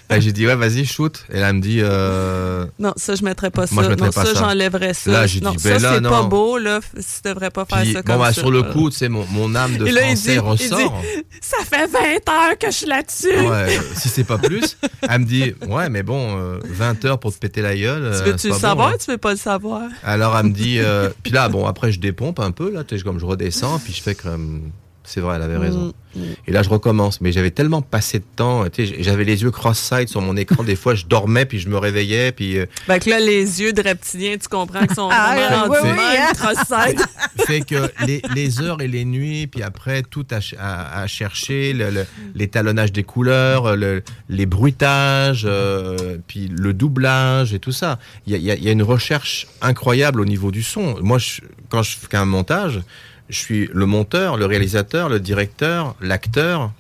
Là, 0.09 0.21
j'ai 0.21 0.31
dit, 0.33 0.47
ouais, 0.47 0.55
vas-y, 0.55 0.85
shoot. 0.85 1.25
Et 1.33 1.41
là, 1.41 1.49
elle 1.51 1.57
me 1.57 1.61
dit, 1.61 1.79
euh, 1.83 2.65
Non, 2.79 2.93
ça, 2.97 3.17
je 3.17 3.25
mettrais 3.25 3.51
pas 3.51 3.67
ça. 3.67 3.75
Moi, 3.75 3.83
je 3.85 3.89
mettrais 3.89 4.07
non, 4.07 4.13
pas 4.13 4.25
ça, 4.25 4.35
ça. 4.35 4.41
j'enlèverais 4.41 4.95
ça. 4.95 5.11
Là, 5.11 5.27
j'ai 5.27 5.41
non, 5.41 5.51
dit, 5.51 5.59
ça, 5.59 5.69
ben 5.71 5.79
c'est 5.81 6.01
pas 6.03 6.23
non. 6.23 6.29
beau, 6.29 6.59
là. 6.59 6.79
Tu 6.95 7.29
devrais 7.29 7.51
pas 7.51 7.65
faire 7.65 7.81
puis, 7.83 7.93
ça 7.93 8.03
bon, 8.03 8.13
comme 8.13 8.21
bah, 8.23 8.33
ça. 8.33 8.41
sur 8.41 8.51
le 8.53 8.63
coup, 8.63 8.89
tu 8.91 8.97
sais, 8.99 9.09
mon, 9.09 9.27
mon 9.27 9.53
âme 9.57 9.77
de 9.77 9.85
là, 9.85 10.03
français 10.03 10.33
dit- 10.35 10.39
ressort. 10.39 11.03
Ça 11.41 11.57
fait 11.65 11.87
20 11.89 11.99
heures 12.33 12.59
que 12.59 12.67
je 12.69 12.73
suis 12.77 12.87
là-dessus. 12.87 13.37
Ouais, 13.49 13.79
si 13.97 14.09
c'est 14.09 14.25
pas 14.25 14.39
plus. 14.39 14.77
Elle 15.09 15.21
me 15.21 15.25
dit, 15.27 15.55
ouais, 15.69 15.89
mais 15.89 16.05
bon, 16.05 16.39
euh, 16.39 16.59
20 16.65 17.05
heures 17.05 17.19
pour 17.19 17.33
te 17.35 17.39
péter 17.39 17.61
la 17.63 17.77
gueule. 17.77 18.03
Tu 18.03 18.07
euh, 18.21 18.25
veux-tu 18.27 18.39
c'est 18.39 18.49
le 18.51 18.55
savoir 18.55 18.91
bon, 18.91 18.95
ou 18.95 18.99
tu 18.99 19.11
veux 19.11 19.19
pas 19.19 19.33
le 19.33 19.39
savoir? 19.39 19.83
hein. 19.83 19.91
Alors, 20.05 20.39
elle 20.39 20.47
me 20.47 20.53
dit, 20.53 20.79
euh, 20.79 21.11
puis 21.25 21.33
là, 21.33 21.49
bon, 21.49 21.67
après, 21.67 21.91
je 21.91 21.99
dépompe 21.99 22.39
un 22.39 22.53
peu, 22.53 22.71
là, 22.71 22.85
tu 22.85 22.97
sais, 22.97 23.03
comme 23.05 23.19
je 23.19 23.25
redescends, 23.27 23.81
puis 23.81 23.93
je 23.93 24.03
fais 24.03 24.15
comme, 24.15 24.71
c'est 25.07 25.21
vrai, 25.21 25.37
elle 25.37 25.43
avait 25.43 25.57
raison. 25.57 25.93
Mm, 26.15 26.21
mm. 26.21 26.25
Et 26.49 26.53
là, 26.53 26.63
je 26.63 26.69
recommence. 26.69 27.21
Mais 27.21 27.33
j'avais 27.33 27.51
tellement 27.51 27.81
passé 27.83 28.19
de 28.19 28.25
temps, 28.37 28.65
j'avais 29.01 29.25
les 29.25 29.43
yeux 29.43 29.51
cross-side 29.51 30.09
sur 30.09 30.21
mon 30.21 30.37
écran. 30.37 30.63
Des 30.65 30.77
fois, 30.77 30.95
je 30.95 31.07
dormais, 31.07 31.47
puis 31.47 31.59
je 31.59 31.69
me 31.69 31.79
réveillais, 31.79 32.33
puis 32.33 32.59
euh, 32.59 32.67
Fait 32.87 33.01
que 33.01 33.11
là, 33.11 33.19
les 33.21 33.61
yeux 33.63 33.73
de 33.73 33.83
reptilien, 33.83 34.37
tu 34.37 34.49
comprends 34.49 34.87
qu'ils 34.87 34.95
sont 34.97 35.09
Ah, 35.13 35.35
vraiment 35.37 35.75
oui, 35.83 35.91
oui, 35.97 36.37
cross-side. 36.37 37.01
fait 37.47 37.61
que 37.61 37.91
les, 38.07 38.21
les 38.35 38.61
heures 38.61 38.81
et 38.83 38.89
les 38.89 39.05
nuits, 39.05 39.47
puis 39.47 39.63
après 39.63 40.03
tout 40.03 40.27
à, 40.31 40.41
ch- 40.41 40.55
à- 40.59 41.01
à 41.03 41.07
chercher, 41.07 41.73
le- 41.73 41.91
le- 41.91 42.07
l'étalonnage 42.35 42.93
des 42.93 43.05
couleurs, 43.05 43.77
le- 43.77 44.03
les 44.29 44.47
bruitages, 44.47 45.45
euh, 45.49 46.19
puis 46.27 46.49
le 46.49 46.73
doublage 46.73 47.55
et 47.55 47.59
tout 47.59 47.73
ça. 47.73 47.99
Il 48.27 48.33
y 48.33 48.37
a, 48.37 48.39
y 48.39 48.51
a- 48.51 48.57
y 48.57 48.69
a 48.69 48.73
une 48.73 48.83
recherche 48.83 49.47
incroyable 49.63 50.21
au 50.21 50.25
niveau 50.25 50.51
du 50.51 50.63
son. 50.63 50.97
Moi, 51.01 51.19
je- 51.19 51.41
quand 51.69 51.83
je 51.83 51.97
fais 51.97 52.17
un 52.17 52.25
montage, 52.25 52.81
je 53.29 53.39
suis 53.39 53.71
le 53.73 53.87
monteur, 53.87 54.37
le 54.37 54.47
réalisateur, 54.47 55.09
le 55.09 55.21
directeur, 55.21 55.95
l'acteur, 56.01 56.73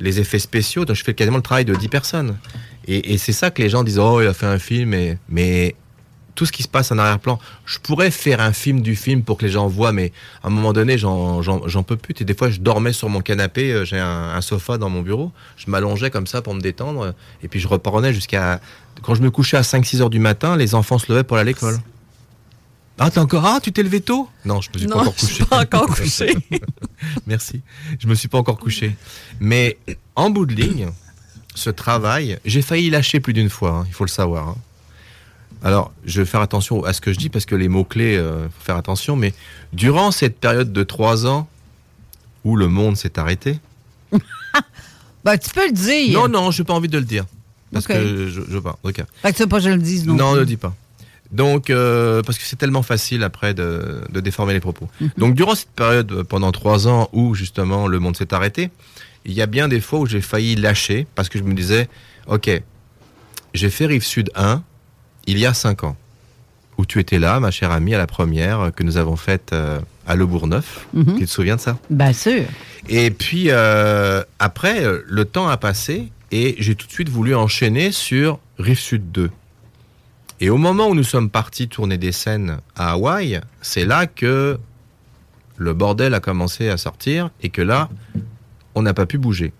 les 0.00 0.20
effets 0.20 0.38
spéciaux. 0.38 0.84
Donc, 0.84 0.96
je 0.96 1.04
fais 1.04 1.14
quasiment 1.14 1.38
le 1.38 1.42
travail 1.42 1.64
de 1.64 1.74
10 1.74 1.88
personnes. 1.88 2.36
Et, 2.86 3.16
c'est 3.16 3.32
ça 3.32 3.50
que 3.50 3.62
les 3.62 3.70
gens 3.70 3.82
disent, 3.82 3.98
oh, 3.98 4.20
il 4.20 4.26
a 4.26 4.34
fait 4.34 4.46
un 4.46 4.58
film, 4.58 4.94
mais 5.28 5.74
tout 6.34 6.46
ce 6.46 6.52
qui 6.52 6.62
se 6.62 6.68
passe 6.68 6.90
en 6.92 6.98
arrière-plan. 6.98 7.38
Je 7.64 7.78
pourrais 7.78 8.10
faire 8.10 8.40
un 8.40 8.52
film 8.52 8.80
du 8.80 8.96
film 8.96 9.22
pour 9.22 9.38
que 9.38 9.44
les 9.44 9.52
gens 9.52 9.68
voient, 9.68 9.92
mais 9.92 10.12
à 10.42 10.48
un 10.48 10.50
moment 10.50 10.72
donné, 10.72 10.98
j'en, 10.98 11.42
peux 11.86 11.96
plus. 11.96 12.14
Et 12.20 12.24
des 12.24 12.34
fois, 12.34 12.50
je 12.50 12.60
dormais 12.60 12.92
sur 12.92 13.08
mon 13.08 13.20
canapé, 13.20 13.72
euh, 13.72 13.84
j'ai 13.84 13.98
un, 13.98 14.34
un 14.34 14.40
sofa 14.40 14.78
dans 14.78 14.88
mon 14.88 15.02
bureau, 15.02 15.32
je 15.56 15.70
m'allongeais 15.70 16.10
comme 16.10 16.26
ça 16.26 16.42
pour 16.42 16.54
me 16.54 16.60
détendre, 16.60 17.14
et 17.42 17.48
puis 17.48 17.60
je 17.60 17.68
reprenais 17.68 18.12
jusqu'à... 18.12 18.60
Quand 19.02 19.14
je 19.14 19.22
me 19.22 19.30
couchais 19.30 19.56
à 19.56 19.62
5-6 19.62 20.02
heures 20.02 20.10
du 20.10 20.20
matin, 20.20 20.56
les 20.56 20.74
enfants 20.74 20.98
se 20.98 21.10
levaient 21.10 21.24
pour 21.24 21.36
aller 21.36 21.50
à 21.50 21.54
l'école. 21.54 21.78
Ah, 22.98 23.10
t'es 23.10 23.18
encore... 23.18 23.44
Ah, 23.44 23.58
tu 23.62 23.72
t'es 23.72 23.82
levé 23.82 24.00
tôt? 24.00 24.28
Non, 24.44 24.60
je 24.60 24.70
me 24.72 24.78
suis 24.78 24.86
pas 24.86 24.96
encore 25.00 25.14
je 25.16 25.20
couché. 25.20 25.34
suis 25.34 25.44
pas 25.44 25.60
encore 25.62 25.86
couché. 25.88 26.36
Merci. 27.26 27.60
Je 27.98 28.06
me 28.06 28.14
suis 28.14 28.28
pas 28.28 28.38
encore 28.38 28.58
couché. 28.58 28.94
Mais 29.40 29.78
en 30.14 30.30
bout 30.30 30.46
de 30.46 30.54
ligne, 30.54 30.88
ce 31.56 31.70
travail, 31.70 32.38
j'ai 32.44 32.62
failli 32.62 32.90
lâcher 32.90 33.18
plus 33.20 33.32
d'une 33.32 33.50
fois, 33.50 33.70
hein, 33.78 33.84
il 33.88 33.92
faut 33.94 34.04
le 34.04 34.10
savoir. 34.10 34.48
hein. 34.50 34.56
Alors, 35.64 35.92
je 36.04 36.20
vais 36.20 36.26
faire 36.26 36.40
attention 36.40 36.84
à 36.84 36.92
ce 36.92 37.00
que 37.00 37.12
je 37.12 37.18
dis 37.18 37.30
parce 37.30 37.46
que 37.46 37.54
les 37.56 37.68
mots-clés, 37.68 38.14
il 38.14 38.48
faut 38.58 38.64
faire 38.64 38.76
attention. 38.76 39.16
Mais 39.16 39.32
durant 39.72 40.10
cette 40.10 40.38
période 40.38 40.72
de 40.72 40.82
trois 40.84 41.26
ans 41.26 41.48
où 42.44 42.54
le 42.56 42.68
monde 42.68 42.96
s'est 42.96 43.18
arrêté, 43.18 43.58
Ben, 45.24 45.38
tu 45.38 45.50
peux 45.50 45.66
le 45.66 45.72
dire. 45.72 46.20
non, 46.20 46.28
non, 46.28 46.50
je 46.50 46.60
n'ai 46.62 46.66
pas 46.66 46.74
envie 46.74 46.88
de 46.88 46.98
le 46.98 47.04
dire. 47.04 47.24
Parce 47.72 47.86
que 47.86 47.94
je, 47.94 48.28
je 48.28 48.40
veux 48.42 48.60
pas. 48.60 48.78
Ok. 48.82 49.02
Fait 49.22 49.32
que 49.32 49.36
tu 49.36 49.42
veux 49.42 49.48
pas 49.48 49.56
que 49.58 49.64
je 49.64 49.70
le 49.70 49.78
dise 49.78 50.06
non. 50.06 50.14
Non, 50.14 50.34
ne 50.34 50.40
le 50.40 50.46
dis 50.46 50.58
pas. 50.58 50.74
Donc, 51.34 51.68
euh, 51.68 52.22
parce 52.22 52.38
que 52.38 52.44
c'est 52.44 52.56
tellement 52.56 52.82
facile 52.82 53.24
après 53.24 53.54
de, 53.54 54.02
de 54.08 54.20
déformer 54.20 54.52
les 54.52 54.60
propos. 54.60 54.88
Donc, 55.18 55.34
durant 55.34 55.56
cette 55.56 55.70
période, 55.70 56.12
euh, 56.12 56.22
pendant 56.24 56.52
trois 56.52 56.86
ans 56.86 57.08
où 57.12 57.34
justement 57.34 57.88
le 57.88 57.98
monde 57.98 58.16
s'est 58.16 58.32
arrêté, 58.32 58.70
il 59.24 59.32
y 59.32 59.42
a 59.42 59.46
bien 59.46 59.66
des 59.66 59.80
fois 59.80 59.98
où 59.98 60.06
j'ai 60.06 60.20
failli 60.20 60.54
lâcher 60.54 61.08
parce 61.16 61.28
que 61.28 61.38
je 61.38 61.42
me 61.42 61.54
disais, 61.54 61.88
ok, 62.28 62.62
j'ai 63.52 63.70
fait 63.70 63.86
Rive 63.86 64.04
Sud 64.04 64.30
1 64.36 64.62
il 65.26 65.38
y 65.38 65.44
a 65.46 65.54
cinq 65.54 65.82
ans, 65.82 65.96
où 66.78 66.86
tu 66.86 67.00
étais 67.00 67.18
là, 67.18 67.40
ma 67.40 67.50
chère 67.50 67.72
amie, 67.72 67.94
à 67.94 67.98
la 67.98 68.06
première 68.06 68.70
que 68.76 68.84
nous 68.84 68.96
avons 68.96 69.16
faite 69.16 69.50
euh, 69.52 69.80
à 70.06 70.14
Le 70.14 70.26
Bourgneuf. 70.26 70.86
Mhm. 70.92 71.18
Tu 71.18 71.24
te 71.24 71.30
souviens 71.30 71.56
de 71.56 71.60
ça? 71.60 71.78
Bien 71.90 72.12
sûr. 72.12 72.44
et 72.88 73.10
puis 73.10 73.46
euh, 73.48 74.22
après, 74.38 74.84
le 75.04 75.24
temps 75.24 75.48
a 75.48 75.56
passé 75.56 76.12
et 76.30 76.54
j'ai 76.58 76.76
tout 76.76 76.86
de 76.86 76.92
suite 76.92 77.08
voulu 77.08 77.34
enchaîner 77.34 77.90
sur 77.90 78.38
Rive 78.58 78.78
Sud 78.78 79.10
2. 79.10 79.30
Et 80.40 80.50
au 80.50 80.56
moment 80.56 80.88
où 80.88 80.94
nous 80.94 81.04
sommes 81.04 81.30
partis 81.30 81.68
tourner 81.68 81.96
des 81.98 82.12
scènes 82.12 82.58
à 82.76 82.92
Hawaï, 82.92 83.40
c'est 83.62 83.84
là 83.84 84.06
que 84.06 84.58
le 85.56 85.72
bordel 85.74 86.12
a 86.14 86.20
commencé 86.20 86.68
à 86.68 86.76
sortir 86.76 87.30
et 87.40 87.48
que 87.50 87.62
là, 87.62 87.88
on 88.74 88.82
n'a 88.82 88.92
pas 88.94 89.06
pu 89.06 89.18
bouger. 89.18 89.52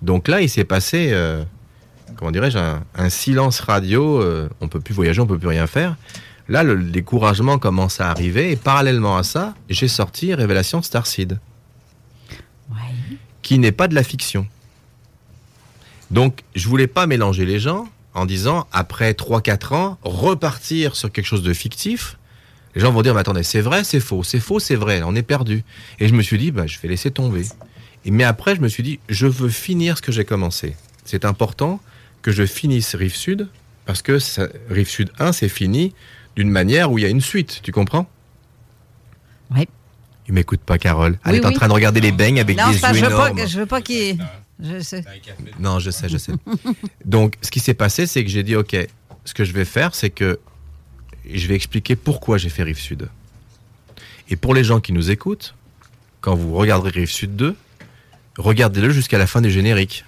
Donc 0.00 0.28
là, 0.28 0.40
il 0.40 0.48
s'est 0.48 0.64
passé, 0.64 1.10
euh, 1.12 1.44
comment 2.16 2.30
dirais-je, 2.30 2.56
un, 2.58 2.82
un 2.94 3.10
silence 3.10 3.60
radio. 3.60 4.20
euh, 4.22 4.48
on 4.60 4.68
peut 4.68 4.80
plus 4.80 4.94
voyager, 4.94 5.20
on 5.20 5.26
peut 5.26 5.38
plus 5.38 5.48
rien 5.48 5.66
faire. 5.66 5.96
Là, 6.48 6.62
le 6.62 6.82
découragement 6.82 7.58
commence 7.58 8.00
à 8.00 8.10
arriver 8.10 8.50
et 8.50 8.56
parallèlement 8.56 9.18
à 9.18 9.22
ça, 9.22 9.54
j'ai 9.68 9.88
sorti 9.88 10.32
Révélation 10.34 10.80
Starseed 10.82 11.38
Ouais. 12.70 12.76
qui 13.42 13.58
n'est 13.58 13.72
pas 13.72 13.88
de 13.88 13.94
la 13.94 14.02
fiction. 14.02 14.46
Donc, 16.10 16.42
je 16.54 16.68
voulais 16.68 16.86
pas 16.86 17.06
mélanger 17.06 17.44
les 17.44 17.58
gens 17.58 17.86
en 18.18 18.26
disant, 18.26 18.66
après 18.72 19.12
3-4 19.12 19.74
ans, 19.74 19.98
repartir 20.02 20.96
sur 20.96 21.10
quelque 21.12 21.26
chose 21.26 21.42
de 21.42 21.52
fictif. 21.52 22.16
Les 22.74 22.80
gens 22.82 22.92
vont 22.92 23.02
dire, 23.02 23.14
mais 23.14 23.20
attendez, 23.20 23.42
c'est 23.42 23.60
vrai, 23.60 23.82
c'est 23.84 24.00
faux, 24.00 24.22
c'est 24.22 24.40
faux, 24.40 24.58
c'est 24.60 24.74
vrai, 24.76 25.02
on 25.04 25.14
est 25.14 25.22
perdu. 25.22 25.64
Et 26.00 26.08
je 26.08 26.14
me 26.14 26.22
suis 26.22 26.38
dit, 26.38 26.50
bah, 26.50 26.66
je 26.66 26.78
vais 26.80 26.88
laisser 26.88 27.10
tomber. 27.10 27.42
Et, 28.04 28.10
mais 28.10 28.24
après, 28.24 28.54
je 28.54 28.60
me 28.60 28.68
suis 28.68 28.82
dit, 28.82 29.00
je 29.08 29.26
veux 29.26 29.48
finir 29.48 29.96
ce 29.96 30.02
que 30.02 30.12
j'ai 30.12 30.24
commencé. 30.24 30.76
C'est 31.04 31.24
important 31.24 31.80
que 32.22 32.30
je 32.30 32.44
finisse 32.46 32.94
Rive 32.94 33.14
Sud, 33.16 33.48
parce 33.86 34.02
que 34.02 34.18
ça- 34.18 34.48
Rive 34.68 34.88
Sud 34.88 35.10
1, 35.18 35.32
c'est 35.32 35.48
fini 35.48 35.94
d'une 36.36 36.50
manière 36.50 36.92
où 36.92 36.98
il 36.98 37.02
y 37.02 37.06
a 37.06 37.10
une 37.10 37.20
suite, 37.22 37.60
tu 37.62 37.72
comprends? 37.72 38.08
Oui. 39.50 39.66
Il 40.28 40.34
m'écoute 40.34 40.60
pas, 40.60 40.76
Carole. 40.78 41.18
Elle 41.24 41.32
Oui, 41.32 41.38
est 41.38 41.46
en 41.46 41.52
train 41.52 41.68
de 41.68 41.72
regarder 41.72 42.00
les 42.00 42.12
beignes 42.12 42.38
avec 42.38 42.58
Non, 42.58 42.68
des 42.68 42.74
yeux 42.74 42.80
que 42.80 42.94
je 42.94 43.00
veux 43.04 43.08
pas 43.10 43.14
énormes. 43.30 43.36
que 43.38 43.46
je 43.46 43.58
veux 43.60 43.66
pas 43.66 43.80
qu'il. 43.80 44.18
Je 44.62 44.80
sais. 44.80 45.04
Non, 45.60 45.78
je 45.78 45.90
sais, 45.90 46.08
je 46.08 46.16
sais. 46.18 46.32
Donc, 47.04 47.34
ce 47.42 47.50
qui 47.50 47.60
s'est 47.60 47.74
passé, 47.74 48.06
c'est 48.06 48.24
que 48.24 48.30
j'ai 48.30 48.42
dit, 48.42 48.56
OK, 48.56 48.76
ce 49.24 49.34
que 49.34 49.44
je 49.44 49.52
vais 49.52 49.64
faire, 49.64 49.94
c'est 49.94 50.10
que 50.10 50.38
je 51.32 51.46
vais 51.46 51.54
expliquer 51.54 51.94
pourquoi 51.96 52.38
j'ai 52.38 52.48
fait 52.48 52.62
Rive 52.64 52.78
Sud. 52.80 53.08
Et 54.28 54.36
pour 54.36 54.54
les 54.54 54.64
gens 54.64 54.80
qui 54.80 54.92
nous 54.92 55.10
écoutent, 55.10 55.54
quand 56.20 56.34
vous 56.34 56.54
regarderez 56.54 56.90
Rive 56.90 57.10
Sud 57.10 57.36
2, 57.36 57.54
regardez-le 58.36 58.90
jusqu'à 58.90 59.18
la 59.18 59.26
fin 59.26 59.40
du 59.40 59.50
générique. 59.50 60.04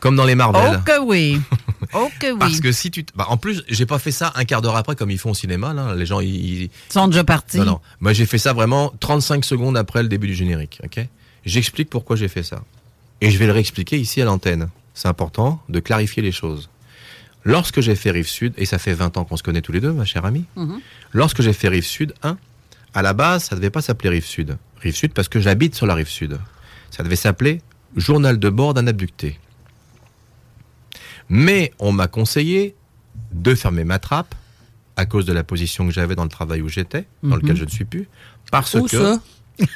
Comme 0.00 0.16
dans 0.16 0.24
les 0.24 0.34
Marvel. 0.34 0.78
Oh 0.80 0.82
que 0.84 1.00
oui. 1.00 1.40
Oh 1.94 2.08
que 2.20 2.32
oui. 2.32 2.38
Parce 2.38 2.60
que 2.60 2.70
si 2.72 2.90
tu... 2.92 3.04
t- 3.04 3.12
Bah, 3.16 3.26
en 3.28 3.36
plus, 3.36 3.64
j'ai 3.68 3.86
pas 3.86 3.98
fait 3.98 4.12
ça 4.12 4.32
un 4.36 4.44
quart 4.44 4.62
d'heure 4.62 4.76
après 4.76 4.94
comme 4.96 5.10
ils 5.10 5.18
font 5.18 5.32
au 5.32 5.34
cinéma. 5.34 5.74
Là. 5.74 5.94
Les 5.96 6.06
gens, 6.06 6.20
ils... 6.20 6.28
ils- 6.34 6.62
Ils 6.62 6.70
sont 6.92 7.08
déjà 7.08 7.24
partis. 7.24 7.58
Non, 7.58 7.64
non. 7.64 7.80
Moi, 8.00 8.12
j'ai 8.12 8.24
fait 8.24 8.38
ça 8.38 8.52
vraiment 8.52 8.92
35 9.00 9.44
secondes 9.44 9.76
après 9.76 10.02
le 10.02 10.08
début 10.08 10.28
du 10.28 10.34
générique. 10.34 10.80
ok? 10.84 11.06
J'explique 11.44 11.90
pourquoi 11.90 12.14
j'ai 12.16 12.28
fait 12.28 12.44
ça. 12.44 12.62
Et 13.22 13.30
je 13.30 13.38
vais 13.38 13.46
le 13.46 13.52
réexpliquer 13.52 13.98
ici 13.98 14.20
à 14.20 14.24
l'antenne. 14.24 14.68
C'est 14.94 15.08
important 15.08 15.62
de 15.68 15.80
clarifier 15.80 16.22
les 16.22 16.32
choses. 16.32 16.68
Lorsque 17.44 17.80
j'ai 17.80 17.94
fait 17.94 18.10
Rive 18.10 18.28
Sud, 18.28 18.52
et 18.56 18.66
ça 18.66 18.78
fait 18.78 18.92
20 18.94 19.16
ans 19.16 19.24
qu'on 19.24 19.36
se 19.36 19.42
connaît 19.42 19.62
tous 19.62 19.72
les 19.72 19.80
deux, 19.80 19.92
ma 19.92 20.04
chère 20.04 20.24
amie, 20.24 20.44
Mhm. 20.56 20.80
lorsque 21.12 21.40
j'ai 21.40 21.52
fait 21.52 21.68
Rive 21.68 21.84
Sud 21.86 22.14
1, 22.22 22.36
à 22.94 23.02
la 23.02 23.14
base, 23.14 23.44
ça 23.44 23.56
devait 23.56 23.70
pas 23.70 23.80
s'appeler 23.80 24.10
Rive 24.10 24.26
Sud. 24.26 24.58
Rive 24.80 24.94
Sud 24.94 25.12
parce 25.14 25.28
que 25.28 25.40
j'habite 25.40 25.74
sur 25.74 25.86
la 25.86 25.94
Rive 25.94 26.08
Sud. 26.08 26.38
Ça 26.90 27.02
devait 27.02 27.16
s'appeler 27.16 27.62
Journal 27.96 28.38
de 28.38 28.48
bord 28.48 28.74
d'un 28.74 28.86
abducté. 28.86 29.38
Mais 31.28 31.72
on 31.78 31.92
m'a 31.92 32.08
conseillé 32.08 32.74
de 33.32 33.54
fermer 33.54 33.84
ma 33.84 33.98
trappe 33.98 34.34
à 34.96 35.04
cause 35.06 35.26
de 35.26 35.32
la 35.32 35.44
position 35.44 35.86
que 35.86 35.92
j'avais 35.92 36.14
dans 36.14 36.24
le 36.24 36.28
travail 36.30 36.60
où 36.62 36.68
j'étais, 36.68 37.06
dans 37.22 37.36
lequel 37.36 37.56
je 37.56 37.64
ne 37.64 37.70
suis 37.70 37.84
plus, 37.84 38.08
parce 38.50 38.74
Où 38.74 38.84
que? 38.86 39.16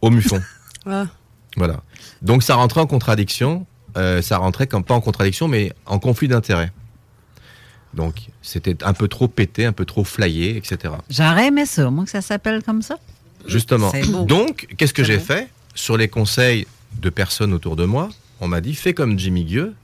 au 0.00 0.10
Mufon. 0.10 0.42
Ah. 0.88 1.08
Voilà. 1.56 1.82
Donc 2.22 2.44
ça 2.44 2.54
rentrait 2.54 2.80
en 2.80 2.86
contradiction, 2.86 3.66
euh, 3.96 4.22
ça 4.22 4.38
rentrait 4.38 4.68
comme 4.68 4.84
pas 4.84 4.94
en 4.94 5.00
contradiction, 5.00 5.48
mais 5.48 5.72
en 5.84 5.98
conflit 5.98 6.28
d'intérêts. 6.28 6.70
Donc 7.92 8.28
c'était 8.40 8.84
un 8.84 8.92
peu 8.92 9.08
trop 9.08 9.26
pété, 9.26 9.64
un 9.64 9.72
peu 9.72 9.84
trop 9.84 10.04
flyé, 10.04 10.56
etc. 10.56 10.94
J'aurais 11.10 11.48
aimé 11.48 11.66
ça, 11.66 11.90
moi, 11.90 12.04
que 12.04 12.10
ça 12.10 12.20
s'appelle 12.22 12.62
comme 12.62 12.82
ça. 12.82 12.98
Justement. 13.46 13.90
Donc, 14.26 14.68
qu'est-ce 14.76 14.94
que 14.94 15.02
j'ai 15.02 15.18
fait? 15.18 15.48
Sur 15.74 15.96
les 15.96 16.06
conseils 16.08 16.66
de 17.00 17.10
personnes 17.10 17.52
autour 17.52 17.74
de 17.74 17.84
moi, 17.84 18.08
on 18.40 18.46
m'a 18.48 18.60
dit 18.60 18.74
fais 18.74 18.94
comme 18.94 19.18
Jimmy 19.18 19.44
Gueux, 19.44 19.74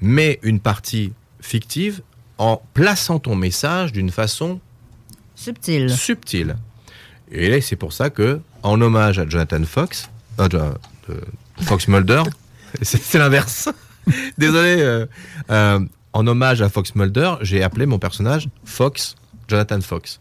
mets 0.00 0.38
une 0.42 0.60
partie 0.60 1.12
fictive 1.40 2.00
en 2.38 2.62
plaçant 2.72 3.18
ton 3.18 3.36
message 3.36 3.92
d'une 3.92 4.10
façon 4.10 4.60
Subtil. 5.34 5.90
subtile. 5.90 6.56
Et 7.30 7.48
là, 7.48 7.60
c'est 7.60 7.76
pour 7.76 7.92
ça 7.92 8.10
que, 8.10 8.40
en 8.64 8.80
hommage 8.80 9.20
à 9.20 9.28
Jonathan 9.28 9.62
Fox, 9.64 10.10
euh, 10.40 10.72
Fox 11.60 11.86
Mulder, 11.86 12.22
c'est 12.82 13.00
c'est 13.00 13.18
l'inverse. 13.18 13.68
Désolé. 14.38 14.76
euh, 14.80 15.06
euh, 15.50 15.78
en 16.12 16.26
hommage 16.26 16.62
à 16.62 16.68
Fox 16.68 16.94
Mulder, 16.94 17.34
j'ai 17.42 17.62
appelé 17.62 17.86
mon 17.86 17.98
personnage 17.98 18.48
Fox, 18.64 19.16
Jonathan 19.48 19.80
Fox. 19.80 20.20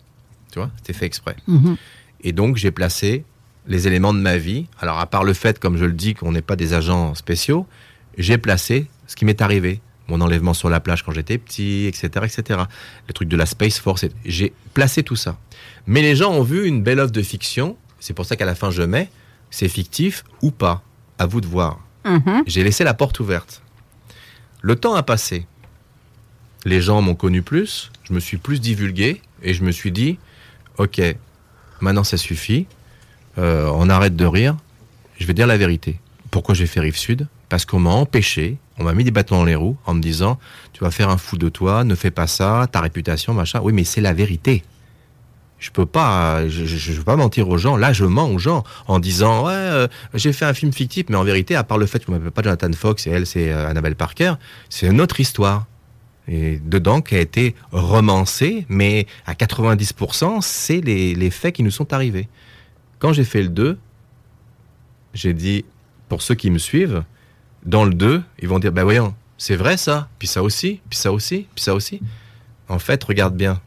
Tu 0.51 0.59
vois, 0.59 0.71
c'était 0.77 0.93
fait 0.93 1.05
exprès. 1.05 1.35
Mhm. 1.47 1.77
Et 2.21 2.31
donc, 2.31 2.57
j'ai 2.57 2.71
placé 2.71 3.25
les 3.67 3.87
éléments 3.87 4.13
de 4.13 4.19
ma 4.19 4.37
vie. 4.37 4.65
Alors, 4.79 4.99
à 4.99 5.05
part 5.05 5.23
le 5.23 5.33
fait, 5.33 5.59
comme 5.59 5.77
je 5.77 5.85
le 5.85 5.93
dis, 5.93 6.15
qu'on 6.15 6.31
n'est 6.31 6.41
pas 6.41 6.55
des 6.55 6.73
agents 6.73 7.13
spéciaux, 7.15 7.67
j'ai 8.17 8.37
placé 8.37 8.87
ce 9.07 9.15
qui 9.15 9.25
m'est 9.25 9.41
arrivé. 9.41 9.81
Mon 10.07 10.19
enlèvement 10.19 10.53
sur 10.53 10.69
la 10.69 10.79
plage 10.79 11.03
quand 11.03 11.11
j'étais 11.11 11.37
petit, 11.37 11.85
etc., 11.85 12.07
etc. 12.23 12.61
Le 13.07 13.13
truc 13.13 13.29
de 13.29 13.37
la 13.37 13.45
Space 13.45 13.79
Force, 13.79 14.05
j'ai 14.25 14.51
placé 14.73 15.03
tout 15.03 15.15
ça. 15.15 15.37
Mais 15.85 16.01
les 16.01 16.15
gens 16.15 16.31
ont 16.31 16.43
vu 16.43 16.65
une 16.67 16.81
belle 16.83 16.99
œuvre 16.99 17.11
de 17.11 17.21
fiction. 17.21 17.77
C'est 18.03 18.13
pour 18.13 18.25
ça 18.25 18.35
qu'à 18.35 18.43
la 18.43 18.53
fin, 18.53 18.69
je 18.69 18.81
mets, 18.83 19.09
c'est 19.49 19.69
fictif 19.69 20.25
ou 20.41 20.51
pas. 20.51 20.83
À 21.17 21.25
vous 21.25 21.39
de 21.39 21.47
voir. 21.47 21.79
Mhm. 22.03 22.43
J'ai 22.45 22.61
laissé 22.61 22.83
la 22.83 22.93
porte 22.93 23.21
ouverte. 23.21 23.61
Le 24.61 24.75
temps 24.75 24.93
a 24.95 25.03
passé. 25.03 25.47
Les 26.65 26.81
gens 26.81 27.01
m'ont 27.01 27.15
connu 27.15 27.41
plus, 27.41 27.91
je 28.03 28.11
me 28.11 28.19
suis 28.19 28.35
plus 28.35 28.59
divulgué 28.59 29.21
et 29.41 29.53
je 29.53 29.63
me 29.63 29.71
suis 29.71 29.93
dit, 29.93 30.17
ok, 30.77 31.01
maintenant 31.79 32.03
ça 32.03 32.17
suffit, 32.17 32.67
euh, 33.37 33.71
on 33.73 33.89
arrête 33.89 34.17
de 34.17 34.25
rire, 34.25 34.57
je 35.17 35.25
vais 35.25 35.33
dire 35.33 35.47
la 35.47 35.57
vérité. 35.57 35.97
Pourquoi 36.29 36.55
j'ai 36.55 36.67
fait 36.67 36.81
Rive 36.81 36.97
Sud? 36.97 37.27
Parce 37.47 37.63
qu'on 37.63 37.79
m'a 37.79 37.91
empêché, 37.91 38.57
on 38.79 38.83
m'a 38.83 38.93
mis 38.93 39.05
des 39.05 39.11
bâtons 39.11 39.37
dans 39.37 39.45
les 39.45 39.55
roues 39.55 39.77
en 39.85 39.93
me 39.93 40.01
disant, 40.01 40.39
tu 40.73 40.83
vas 40.83 40.91
faire 40.91 41.09
un 41.09 41.17
fou 41.17 41.37
de 41.37 41.47
toi, 41.47 41.85
ne 41.85 41.95
fais 41.95 42.11
pas 42.11 42.27
ça, 42.27 42.67
ta 42.69 42.81
réputation, 42.81 43.33
machin. 43.33 43.61
Oui, 43.63 43.71
mais 43.71 43.85
c'est 43.85 44.01
la 44.01 44.13
vérité. 44.13 44.63
Je 45.63 45.71
peux 45.71 45.85
pas, 45.85 46.45
je, 46.49 46.91
veux 46.91 47.05
pas 47.05 47.15
mentir 47.15 47.47
aux 47.47 47.57
gens. 47.57 47.77
Là, 47.77 47.93
je 47.93 48.03
mens 48.03 48.29
aux 48.29 48.37
gens 48.37 48.65
en 48.85 48.99
disant, 48.99 49.45
ouais, 49.45 49.53
euh, 49.53 49.87
j'ai 50.13 50.33
fait 50.33 50.43
un 50.43 50.53
film 50.53 50.73
fictif, 50.73 51.05
mais 51.07 51.15
en 51.15 51.23
vérité, 51.23 51.55
à 51.55 51.63
part 51.63 51.77
le 51.77 51.85
fait 51.85 52.03
qu'on 52.03 52.11
m'appelle 52.11 52.31
pas 52.31 52.41
Jonathan 52.41 52.73
Fox 52.73 53.07
et 53.07 53.11
elle, 53.11 53.25
c'est 53.25 53.49
euh, 53.49 53.69
Annabelle 53.69 53.95
Parker, 53.95 54.33
c'est 54.67 54.87
une 54.87 54.99
autre 54.99 55.21
histoire. 55.21 55.65
Et 56.27 56.59
dedans, 56.59 56.99
qui 56.99 57.15
a 57.15 57.21
été 57.21 57.55
romancée, 57.71 58.65
mais 58.67 59.07
à 59.25 59.35
90%, 59.35 60.41
c'est 60.41 60.81
les, 60.81 61.15
les 61.15 61.29
faits 61.29 61.55
qui 61.55 61.63
nous 61.63 61.71
sont 61.71 61.93
arrivés. 61.93 62.27
Quand 62.99 63.13
j'ai 63.13 63.23
fait 63.23 63.41
le 63.41 63.47
2, 63.47 63.77
j'ai 65.13 65.33
dit, 65.33 65.63
pour 66.09 66.21
ceux 66.21 66.35
qui 66.35 66.51
me 66.51 66.57
suivent, 66.57 67.05
dans 67.65 67.85
le 67.85 67.93
2, 67.93 68.21
ils 68.41 68.49
vont 68.49 68.59
dire, 68.59 68.73
ben 68.73 68.83
voyons, 68.83 69.15
c'est 69.37 69.55
vrai 69.55 69.77
ça, 69.77 70.09
puis 70.19 70.27
ça 70.27 70.43
aussi, 70.43 70.81
puis 70.89 70.99
ça 70.99 71.13
aussi, 71.13 71.47
puis 71.55 71.63
ça 71.63 71.73
aussi. 71.73 72.01
En 72.67 72.79
fait, 72.79 73.01
regarde 73.05 73.37
bien, 73.37 73.61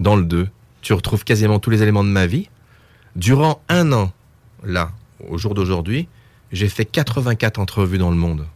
dans 0.00 0.16
le 0.16 0.24
2, 0.24 0.48
tu 0.82 0.92
retrouves 0.92 1.24
quasiment 1.24 1.58
tous 1.58 1.70
les 1.70 1.82
éléments 1.82 2.04
de 2.04 2.08
ma 2.10 2.26
vie. 2.26 2.48
Durant 3.16 3.62
un 3.68 3.92
an, 3.92 4.12
là, 4.64 4.90
au 5.28 5.38
jour 5.38 5.54
d'aujourd'hui, 5.54 6.08
j'ai 6.52 6.68
fait 6.68 6.84
84 6.84 7.58
entrevues 7.58 7.98
dans 7.98 8.10
le 8.10 8.16
monde. 8.16 8.46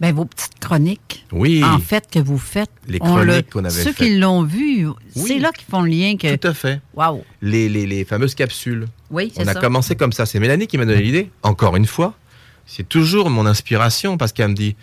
Ben, 0.00 0.14
vos 0.14 0.26
petites 0.26 0.58
chroniques, 0.60 1.24
Oui, 1.32 1.64
en 1.64 1.78
fait, 1.78 2.06
que 2.10 2.18
vous 2.18 2.36
faites. 2.36 2.70
les 2.86 2.98
on 3.00 3.16
le- 3.16 3.24
chroniques 3.24 3.50
qu'on 3.50 3.64
avait 3.64 3.70
Ceux 3.82 3.94
qui 3.94 4.18
l'ont 4.18 4.42
vu, 4.42 4.86
c'est 5.14 5.38
là 5.38 5.50
qu'ils 5.52 5.64
font 5.66 5.80
le 5.80 5.88
lien 5.90 6.16
que. 6.18 6.36
Tout 6.36 6.48
à 6.48 6.52
fait. 6.54 6.80
Waouh! 6.94 7.22
Les, 7.40 7.70
les, 7.70 7.86
les 7.86 8.04
fameuses 8.04 8.34
capsules. 8.34 8.86
Oui, 9.10 9.32
c'est 9.34 9.42
On 9.42 9.48
a 9.48 9.54
ça. 9.54 9.60
commencé 9.60 9.96
comme 9.96 10.12
ça. 10.12 10.26
C'est 10.26 10.38
Mélanie 10.38 10.66
qui 10.66 10.76
m'a 10.76 10.84
donné 10.84 11.00
l'idée. 11.00 11.30
Encore 11.42 11.76
une 11.76 11.86
fois, 11.86 12.12
c'est 12.66 12.86
toujours 12.86 13.30
mon 13.30 13.46
inspiration 13.46 14.18
parce 14.18 14.32
qu'elle 14.32 14.48
me 14.50 14.54
dit 14.54 14.76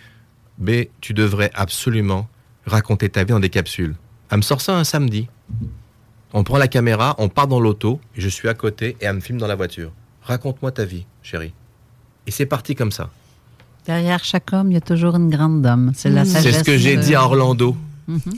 B, 0.58 0.72
tu 1.00 1.14
devrais 1.14 1.52
absolument 1.54 2.28
raconter 2.66 3.08
ta 3.10 3.24
vie 3.24 3.34
dans 3.34 3.40
des 3.40 3.50
capsules. 3.52 3.94
Elle 4.32 4.38
me 4.38 4.42
sort 4.42 4.62
ça 4.62 4.76
un 4.76 4.84
samedi. 4.84 5.28
On 6.34 6.44
prend 6.44 6.58
la 6.58 6.68
caméra, 6.68 7.16
on 7.20 7.30
part 7.30 7.48
dans 7.48 7.60
l'auto, 7.60 8.00
et 8.16 8.22
je 8.22 8.30
suis 8.30 8.50
à 8.50 8.54
côté 8.54 8.98
et 9.02 9.06
elle 9.06 9.16
me 9.16 9.20
filme 9.22 9.38
dans 9.38 9.48
la 9.48 9.56
voiture. 9.56 9.92
Raconte-moi 10.24 10.72
ta 10.72 10.86
vie, 10.86 11.06
chérie. 11.22 11.54
Et 12.26 12.32
c'est 12.32 12.46
parti 12.46 12.76
comme 12.76 12.92
ça. 12.92 13.10
Derrière 13.86 14.24
chaque 14.24 14.52
homme, 14.54 14.72
il 14.72 14.76
y 14.76 14.78
a 14.78 14.82
toujours 14.82 15.16
une 15.16 15.30
grande 15.30 15.62
dame. 15.62 15.92
C'est 15.96 16.10
la 16.10 16.24
Mm. 16.24 16.26
sagesse. 16.26 16.54
C'est 16.54 16.60
ce 16.60 16.64
que 16.64 16.78
j'ai 16.78 16.96
de- 16.96 17.02
dit 17.02 17.16
à 17.16 17.24
Orlando. 17.26 17.76
Mhm. 18.08 18.20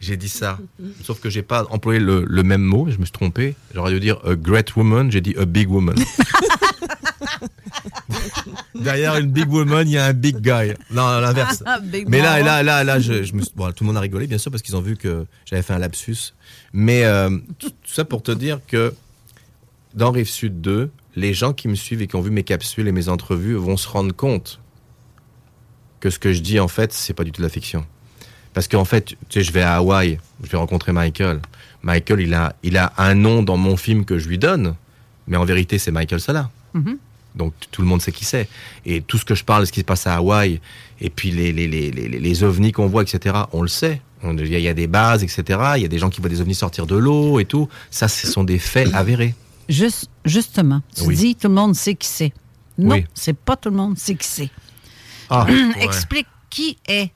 J'ai 0.00 0.16
dit 0.16 0.28
ça. 0.28 0.60
Sauf 1.02 1.18
que 1.20 1.28
j'ai 1.28 1.42
pas 1.42 1.66
employé 1.70 1.98
le, 1.98 2.24
le 2.24 2.42
même 2.44 2.60
mot, 2.62 2.86
je 2.88 2.98
me 2.98 3.04
suis 3.04 3.10
trompé. 3.10 3.56
J'aurais 3.74 3.90
dû 3.90 3.98
dire 3.98 4.20
a 4.24 4.36
great 4.36 4.76
woman, 4.76 5.10
j'ai 5.10 5.20
dit 5.20 5.34
a 5.36 5.44
big 5.44 5.68
woman. 5.68 5.96
Derrière 8.76 9.16
une 9.16 9.26
big 9.32 9.50
woman, 9.52 9.88
il 9.88 9.94
y 9.94 9.98
a 9.98 10.06
un 10.06 10.12
big 10.12 10.36
guy. 10.36 10.74
Non, 10.92 11.18
l'inverse. 11.20 11.64
Mais 12.06 12.20
là, 12.20 12.40
là, 12.42 12.62
là, 12.62 12.84
là, 12.84 13.00
je, 13.00 13.24
je 13.24 13.34
me 13.34 13.42
suis- 13.42 13.50
bon, 13.56 13.72
tout 13.72 13.82
le 13.82 13.88
monde 13.88 13.96
a 13.96 14.00
rigolé, 14.00 14.28
bien 14.28 14.38
sûr, 14.38 14.52
parce 14.52 14.62
qu'ils 14.62 14.76
ont 14.76 14.80
vu 14.80 14.96
que 14.96 15.26
j'avais 15.44 15.62
fait 15.62 15.72
un 15.74 15.78
lapsus. 15.80 16.32
Mais 16.72 17.04
euh, 17.04 17.30
tout, 17.58 17.72
ça 17.84 18.04
pour 18.04 18.22
te 18.22 18.30
dire 18.30 18.60
que 18.66 18.94
dans 19.94 20.10
Rive 20.10 20.28
Sud 20.28 20.60
2, 20.60 20.90
les 21.16 21.34
gens 21.34 21.52
qui 21.52 21.68
me 21.68 21.74
suivent 21.74 22.02
et 22.02 22.06
qui 22.06 22.16
ont 22.16 22.20
vu 22.20 22.30
mes 22.30 22.44
capsules 22.44 22.86
et 22.86 22.92
mes 22.92 23.08
entrevues 23.08 23.54
vont 23.54 23.76
se 23.76 23.88
rendre 23.88 24.14
compte 24.14 24.60
que 26.00 26.10
ce 26.10 26.18
que 26.18 26.32
je 26.32 26.40
dis, 26.40 26.60
en 26.60 26.68
fait, 26.68 26.92
c'est 26.92 27.14
pas 27.14 27.24
du 27.24 27.32
tout 27.32 27.40
de 27.40 27.46
la 27.46 27.50
fiction. 27.50 27.84
Parce 28.54 28.68
qu'en 28.68 28.84
fait, 28.84 29.06
tu 29.06 29.16
sais, 29.30 29.42
je 29.42 29.52
vais 29.52 29.62
à 29.62 29.76
Hawaï, 29.76 30.18
je 30.42 30.48
vais 30.48 30.58
rencontrer 30.58 30.92
Michael. 30.92 31.40
Michael, 31.82 32.20
il 32.20 32.34
a, 32.34 32.54
il 32.62 32.76
a 32.76 32.92
un 32.98 33.14
nom 33.14 33.42
dans 33.42 33.56
mon 33.56 33.76
film 33.76 34.04
que 34.04 34.18
je 34.18 34.28
lui 34.28 34.38
donne, 34.38 34.74
mais 35.26 35.36
en 35.36 35.44
vérité, 35.44 35.78
c'est 35.78 35.90
Michael 35.90 36.20
Salah. 36.20 36.50
Mhm. 36.74 36.98
Donc 37.38 37.54
tout 37.70 37.80
le 37.80 37.88
monde 37.88 38.02
sait 38.02 38.12
qui 38.12 38.24
c'est. 38.26 38.48
Et 38.84 39.00
tout 39.00 39.16
ce 39.16 39.24
que 39.24 39.34
je 39.34 39.44
parle, 39.44 39.66
ce 39.66 39.72
qui 39.72 39.80
se 39.80 39.84
passe 39.84 40.06
à 40.06 40.16
Hawaï, 40.16 40.60
et 41.00 41.08
puis 41.08 41.30
les, 41.30 41.52
les, 41.52 41.66
les, 41.68 41.90
les, 41.90 42.08
les 42.08 42.42
ovnis 42.42 42.72
qu'on 42.72 42.88
voit, 42.88 43.02
etc., 43.02 43.34
on 43.52 43.62
le 43.62 43.68
sait. 43.68 44.02
Il 44.24 44.46
y, 44.48 44.56
a- 44.56 44.58
il 44.58 44.64
y 44.64 44.68
a 44.68 44.74
des 44.74 44.88
bases, 44.88 45.22
etc. 45.22 45.42
Il 45.76 45.82
y 45.82 45.84
a 45.84 45.88
des 45.88 45.98
gens 45.98 46.10
qui 46.10 46.20
voient 46.20 46.28
des 46.28 46.40
ovnis 46.40 46.56
sortir 46.56 46.86
de 46.86 46.96
l'eau 46.96 47.38
et 47.38 47.44
tout. 47.44 47.68
Ça, 47.90 48.08
ce 48.08 48.26
sont 48.26 48.42
des 48.42 48.58
faits 48.58 48.92
avérés. 48.92 49.34
Juste, 49.68 50.10
justement, 50.24 50.82
tu 50.96 51.04
Oui. 51.04 51.14
dis 51.16 51.36
tout 51.36 51.46
le 51.48 51.54
monde 51.54 51.74
sait 51.76 51.94
qui 51.94 52.08
c'est. 52.08 52.32
Non, 52.76 52.96
Oui. 52.96 53.04
c'est 53.14 53.36
pas 53.36 53.56
tout 53.56 53.70
le 53.70 53.76
monde 53.76 53.96
sait 53.96 54.16
qui 54.16 54.26
c'est. 54.26 54.50
Ah, 55.30 55.46
Explique 55.80 56.26
qui 56.50 56.76
est 56.88 57.12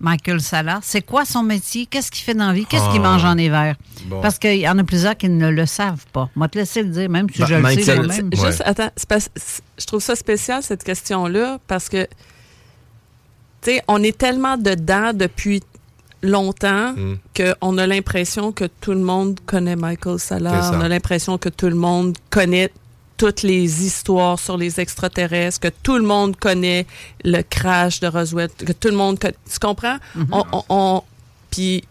Michael 0.00 0.40
Salah. 0.40 0.78
C'est 0.82 1.02
quoi 1.02 1.24
son 1.24 1.42
métier? 1.42 1.86
Qu'est-ce 1.86 2.10
qu'il 2.10 2.22
fait 2.22 2.34
dans 2.34 2.46
la 2.48 2.52
vie? 2.52 2.66
Qu'est-ce 2.66 2.88
qu'il 2.92 3.00
Ah. 3.00 3.08
mange 3.10 3.24
en 3.24 3.36
hiver? 3.36 3.74
Bon. 4.06 4.20
Parce 4.20 4.38
qu'il 4.38 4.54
y 4.56 4.68
en 4.68 4.78
a 4.78 4.84
plusieurs 4.84 5.16
qui 5.16 5.28
ne 5.28 5.48
le 5.50 5.66
savent 5.66 6.06
pas. 6.12 6.28
Moi, 6.36 6.48
te 6.48 6.58
laisser 6.58 6.82
le 6.84 6.90
dire, 6.90 7.08
même 7.10 7.26
si 7.28 7.40
Bah, 7.40 7.46
je 7.48 7.54
le 7.54 8.08
sais. 8.10 8.22
Ouais. 8.22 8.62
Attends, 8.64 8.90
je 9.78 9.86
trouve 9.86 10.00
ça 10.00 10.14
spécial, 10.14 10.62
cette 10.62 10.84
question-là, 10.84 11.58
parce 11.66 11.88
que, 11.88 12.04
tu 12.04 13.70
sais, 13.72 13.82
on 13.88 14.02
est 14.02 14.16
tellement 14.16 14.56
dedans 14.56 15.10
depuis 15.12 15.62
longtemps 16.22 16.92
Mm. 16.96 17.14
qu'on 17.36 17.78
a 17.78 17.86
l'impression 17.86 18.52
que 18.52 18.64
tout 18.80 18.92
le 18.92 19.00
monde 19.00 19.38
connaît 19.46 19.76
Michael 19.76 20.18
Salah. 20.18 20.70
On 20.74 20.80
a 20.80 20.88
l'impression 20.88 21.38
que 21.38 21.48
tout 21.48 21.66
le 21.68 21.74
monde 21.76 22.16
connaît 22.30 22.70
toutes 23.18 23.42
les 23.42 23.84
histoires 23.84 24.38
sur 24.38 24.56
les 24.56 24.80
extraterrestres, 24.80 25.60
que 25.60 25.68
tout 25.82 25.96
le 25.98 26.04
monde 26.04 26.36
connaît 26.36 26.86
le 27.24 27.42
crash 27.42 28.00
de 28.00 28.06
Roswell, 28.06 28.48
que 28.48 28.72
tout 28.72 28.88
le 28.88 28.96
monde... 28.96 29.18
co- 29.18 29.28
Tu 29.28 29.58
comprends? 29.60 29.98
On, 30.32 30.44
on- 30.52 30.64
on- 30.70 31.02
puis 31.50 31.84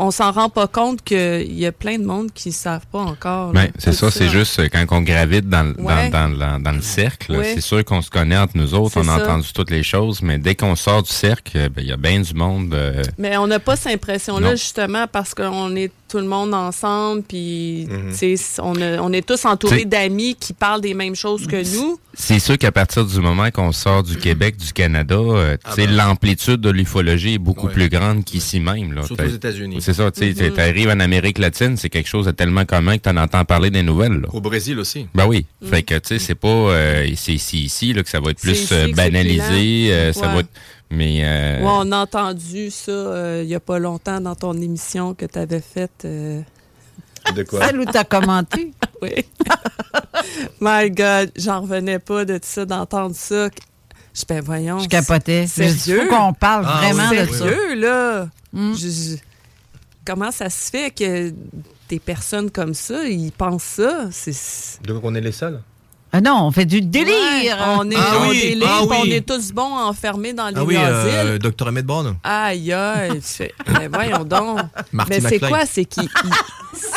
on 0.00 0.12
s'en 0.12 0.30
rend 0.30 0.48
pas 0.48 0.68
compte 0.68 1.02
qu'il 1.02 1.58
y 1.58 1.66
a 1.66 1.72
plein 1.72 1.98
de 1.98 2.04
monde 2.04 2.30
qui 2.32 2.52
savent 2.52 2.86
pas 2.92 3.00
encore. 3.00 3.50
Ben, 3.52 3.68
c'est 3.78 3.92
ça, 3.92 4.12
c'est 4.12 4.28
juste 4.28 4.58
euh, 4.60 4.68
quand 4.70 4.84
on 4.92 5.00
gravite 5.00 5.48
dans, 5.48 5.74
Ouais. 5.76 6.08
dans, 6.10 6.60
dans, 6.60 6.70
le 6.72 6.80
cercle, 6.82 7.32
Ouais. 7.36 7.52
c'est 7.54 7.60
sûr 7.60 7.84
qu'on 7.84 8.00
se 8.00 8.08
connaît 8.08 8.36
entre 8.38 8.56
nous 8.56 8.74
autres, 8.74 8.96
on 9.00 9.08
a 9.08 9.16
ça. 9.18 9.24
entendu 9.24 9.48
toutes 9.52 9.70
les 9.72 9.82
choses, 9.82 10.22
mais 10.22 10.38
dès 10.38 10.54
qu'on 10.54 10.76
sort 10.76 11.02
du 11.02 11.10
cercle, 11.10 11.56
euh, 11.56 11.68
ben, 11.68 11.82
il 11.82 11.88
y 11.88 11.92
a 11.92 11.96
bien 11.96 12.20
du 12.20 12.32
monde. 12.34 12.72
euh, 12.74 13.02
Mais 13.18 13.36
on 13.38 13.48
n'a 13.48 13.58
pas 13.58 13.74
cette 13.74 13.92
impression-là, 13.94 14.54
justement, 14.54 15.06
parce 15.10 15.34
qu'on 15.34 15.74
est 15.74 15.90
tout 16.08 16.18
le 16.18 16.24
monde 16.26 16.54
ensemble, 16.54 17.22
puis 17.22 17.86
Mhm. 17.90 18.14
tu 18.18 18.36
on, 18.60 18.74
a- 18.80 18.98
on 19.00 19.12
est 19.12 19.26
tous 19.26 19.44
entourés 19.44 19.84
d'amis 19.84 20.34
qui 20.38 20.52
parlent 20.52 20.80
des 20.80 20.94
mêmes 20.94 21.14
choses 21.14 21.46
que 21.46 21.56
nous. 21.76 21.98
c'est 22.14 22.38
sûr 22.38 22.58
qu'à 22.58 22.72
partir 22.72 23.04
du 23.04 23.20
moment 23.20 23.50
qu'on 23.50 23.70
sort 23.72 24.02
du 24.02 24.16
Québec, 24.16 24.56
du 24.56 24.72
Canada, 24.72 25.14
euh, 25.16 25.56
tu 25.56 25.60
Ah 25.64 25.72
ben. 25.76 25.90
l'amplitude 25.96 26.60
de 26.60 26.70
l'ufologie 26.70 27.34
est 27.34 27.38
beaucoup 27.38 27.66
Ouais. 27.68 27.72
plus 27.72 27.88
grande 27.88 28.24
qu'ici 28.24 28.58
même. 28.60 28.92
Là. 28.92 29.02
Surtout 29.04 29.22
aux 29.24 29.28
États-Unis. 29.28 29.78
C'est 29.80 29.92
ça, 29.92 30.10
tu 30.10 30.34
sais, 30.34 30.48
Mhm. 30.48 30.54
t'arrives 30.54 30.88
en 30.88 31.00
Amérique 31.00 31.38
latine, 31.38 31.76
c'est 31.76 31.90
quelque 31.90 32.08
chose 32.08 32.26
de 32.26 32.30
tellement 32.32 32.64
commun 32.64 32.96
que 32.98 33.02
t'en 33.02 33.16
entends 33.16 33.44
parler 33.44 33.70
des 33.70 33.82
nouvelles. 33.82 34.20
Là. 34.20 34.28
Au 34.32 34.40
Brésil 34.40 34.78
aussi. 34.78 35.06
Ben 35.14 35.26
oui. 35.26 35.46
Fait 35.64 35.82
que, 35.82 35.94
tu 35.94 36.00
sais, 36.08 36.18
c'est 36.18 36.34
pas... 36.34 36.48
euh, 36.48 37.06
c'est 37.16 37.38
c'est 37.38 37.56
ici 37.58 37.92
là, 37.92 38.02
que 38.02 38.08
ça 38.10 38.20
va 38.20 38.30
être 38.30 38.40
plus 38.40 38.52
ici 38.52 38.74
euh, 38.74 38.88
banalisé. 38.94 39.92
euh, 39.92 40.12
Ça 40.12 40.28
va 40.28 40.40
être... 40.40 40.48
Mais... 40.90 41.20
euh, 41.24 41.60
Ouais, 41.60 41.70
on 41.70 41.92
a 41.92 41.98
entendu 41.98 42.70
ça 42.70 42.90
euh, 42.90 43.40
il 43.44 43.48
y 43.50 43.54
a 43.54 43.60
pas 43.60 43.78
longtemps 43.78 44.20
dans 44.20 44.34
ton 44.34 44.54
émission 44.54 45.14
que 45.14 45.26
tu 45.26 45.38
avais 45.38 45.60
faite. 45.60 46.02
euh, 46.04 46.40
De 47.34 47.42
quoi? 47.42 47.66
Celle 47.66 47.80
où 47.80 47.84
tu 47.84 47.96
as 47.96 48.04
commenté. 48.04 48.72
Oui. 49.00 49.12
My 50.60 50.90
God, 50.90 51.30
j'en 51.36 51.60
revenais 51.60 52.00
pas 52.00 52.24
de 52.24 52.40
ça, 52.42 52.64
d'entendre 52.64 53.14
ça. 53.14 53.48
Je 54.12 54.24
ben 54.28 54.42
voyons. 54.42 54.80
Je 54.80 54.88
capotais. 54.88 55.46
Sérieux? 55.46 56.00
Il 56.04 56.08
faut 56.08 56.16
qu'on 56.16 56.32
parle 56.32 56.64
Ah 56.66 56.80
vraiment 56.82 57.08
oui, 57.10 57.16
de 57.18 57.22
oui, 57.22 57.28
ça. 57.32 57.38
Sérieux, 57.38 57.74
là? 57.76 58.28
Mm. 58.52 58.72
Je- 58.74 58.88
je- 58.88 59.16
comment 60.04 60.32
ça 60.32 60.50
se 60.50 60.68
fait 60.70 60.90
que 60.90 61.32
des 61.88 62.00
personnes 62.00 62.50
comme 62.50 62.74
ça, 62.74 63.04
ils 63.04 63.30
pensent 63.30 63.62
ça? 63.62 64.06
C'est... 64.10 64.82
Donc 64.84 65.04
on 65.04 65.14
est 65.14 65.20
les 65.20 65.30
seuls? 65.30 65.60
Ah 66.12 66.20
non, 66.22 66.44
on 66.46 66.50
fait 66.50 66.64
du 66.64 66.80
délire. 66.80 67.12
Ouais, 67.12 67.52
on 67.78 67.90
est, 67.90 67.96
Ah 67.96 68.16
on 68.24 68.28
oui, 68.30 68.40
délire, 68.40 68.66
ah 68.70 68.82
puis 68.88 68.98
on 69.02 69.04
est 69.04 69.26
tous 69.26 69.52
bons 69.52 69.74
enfermés 69.74 70.32
dans 70.32 70.48
les 70.48 70.54
Ah 70.56 70.64
oui, 70.64 70.76
asiles. 70.76 71.12
euh, 71.14 71.38
Dr. 71.38 71.68
Emmett 71.68 71.84
Brown. 71.84 72.16
Aïe, 72.24 72.72
aïe. 72.72 73.20
mais 73.68 73.88
voyons 73.88 74.24
donc. 74.24 74.60
Marty 74.92 75.12
Mais 75.22 75.28
c'est 75.28 75.38
quoi? 75.38 75.66
C'est 75.66 75.84
qu'ils. 75.84 76.04
ils- 76.24 76.30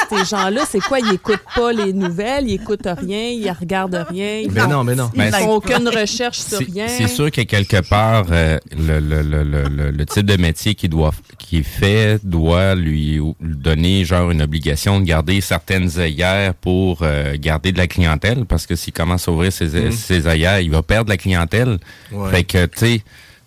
Ces 0.09 0.25
gens-là, 0.25 0.61
c'est 0.69 0.79
quoi? 0.81 0.99
Ils 0.99 1.13
écoutent 1.13 1.39
pas 1.55 1.71
les 1.71 1.93
nouvelles, 1.93 2.47
ils 2.47 2.55
écoutent 2.55 2.85
rien, 2.85 3.29
ils 3.29 3.49
regardent 3.57 4.05
rien. 4.09 4.39
Ils 4.39 4.51
Mais 4.51 4.59
font, 4.61 4.67
non, 4.69 4.83
mais 4.83 4.93
non. 4.95 5.09
ils 5.13 5.17
Ben, 5.19 5.31
font 5.31 5.53
aucune 5.55 5.87
recherche 5.99 6.39
sur 6.39 6.59
rien. 6.59 6.87
c'est 6.89 7.07
sûr 7.07 7.31
que 7.31 7.41
quelque 7.41 7.81
part, 7.89 8.25
euh, 8.31 8.59
le, 8.77 8.99
le, 8.99 9.21
le, 9.21 9.43
le, 9.43 9.63
le- 9.69 9.91
le 9.91 10.05
type 10.05 10.25
de 10.25 10.35
métier 10.37 10.75
qu'il 10.75 10.89
doit 10.89 11.11
qui 11.37 11.59
est 11.59 11.63
fait 11.63 12.19
doit 12.23 12.75
lui 12.75 13.19
donner 13.39 14.03
genre 14.05 14.29
une 14.31 14.41
obligation 14.41 14.99
de 14.99 15.05
garder 15.05 15.39
certaines 15.41 15.89
œillères 15.97 16.53
pour 16.55 16.99
euh, 17.01 17.35
garder 17.39 17.71
de 17.71 17.77
la 17.77 17.87
clientèle 17.87 18.45
parce 18.45 18.65
que 18.67 18.75
s'il 18.75 18.93
commence 19.01 19.27
à 19.27 19.31
ouvrir 19.31 19.51
ses, 19.51 19.91
ses 19.91 20.27
œillères, 20.27 20.59
il 20.59 20.71
va 20.71 20.81
perdre 20.81 21.09
la 21.09 21.17
clientèle. 21.17 21.79
Ouais. 22.11 22.31
Fait 22.31 22.43
que 22.43 22.65
tu 22.65 23.01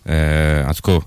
sais, 0.07 0.65
en 0.67 0.73
tout 0.73 0.99
cas, 0.99 1.05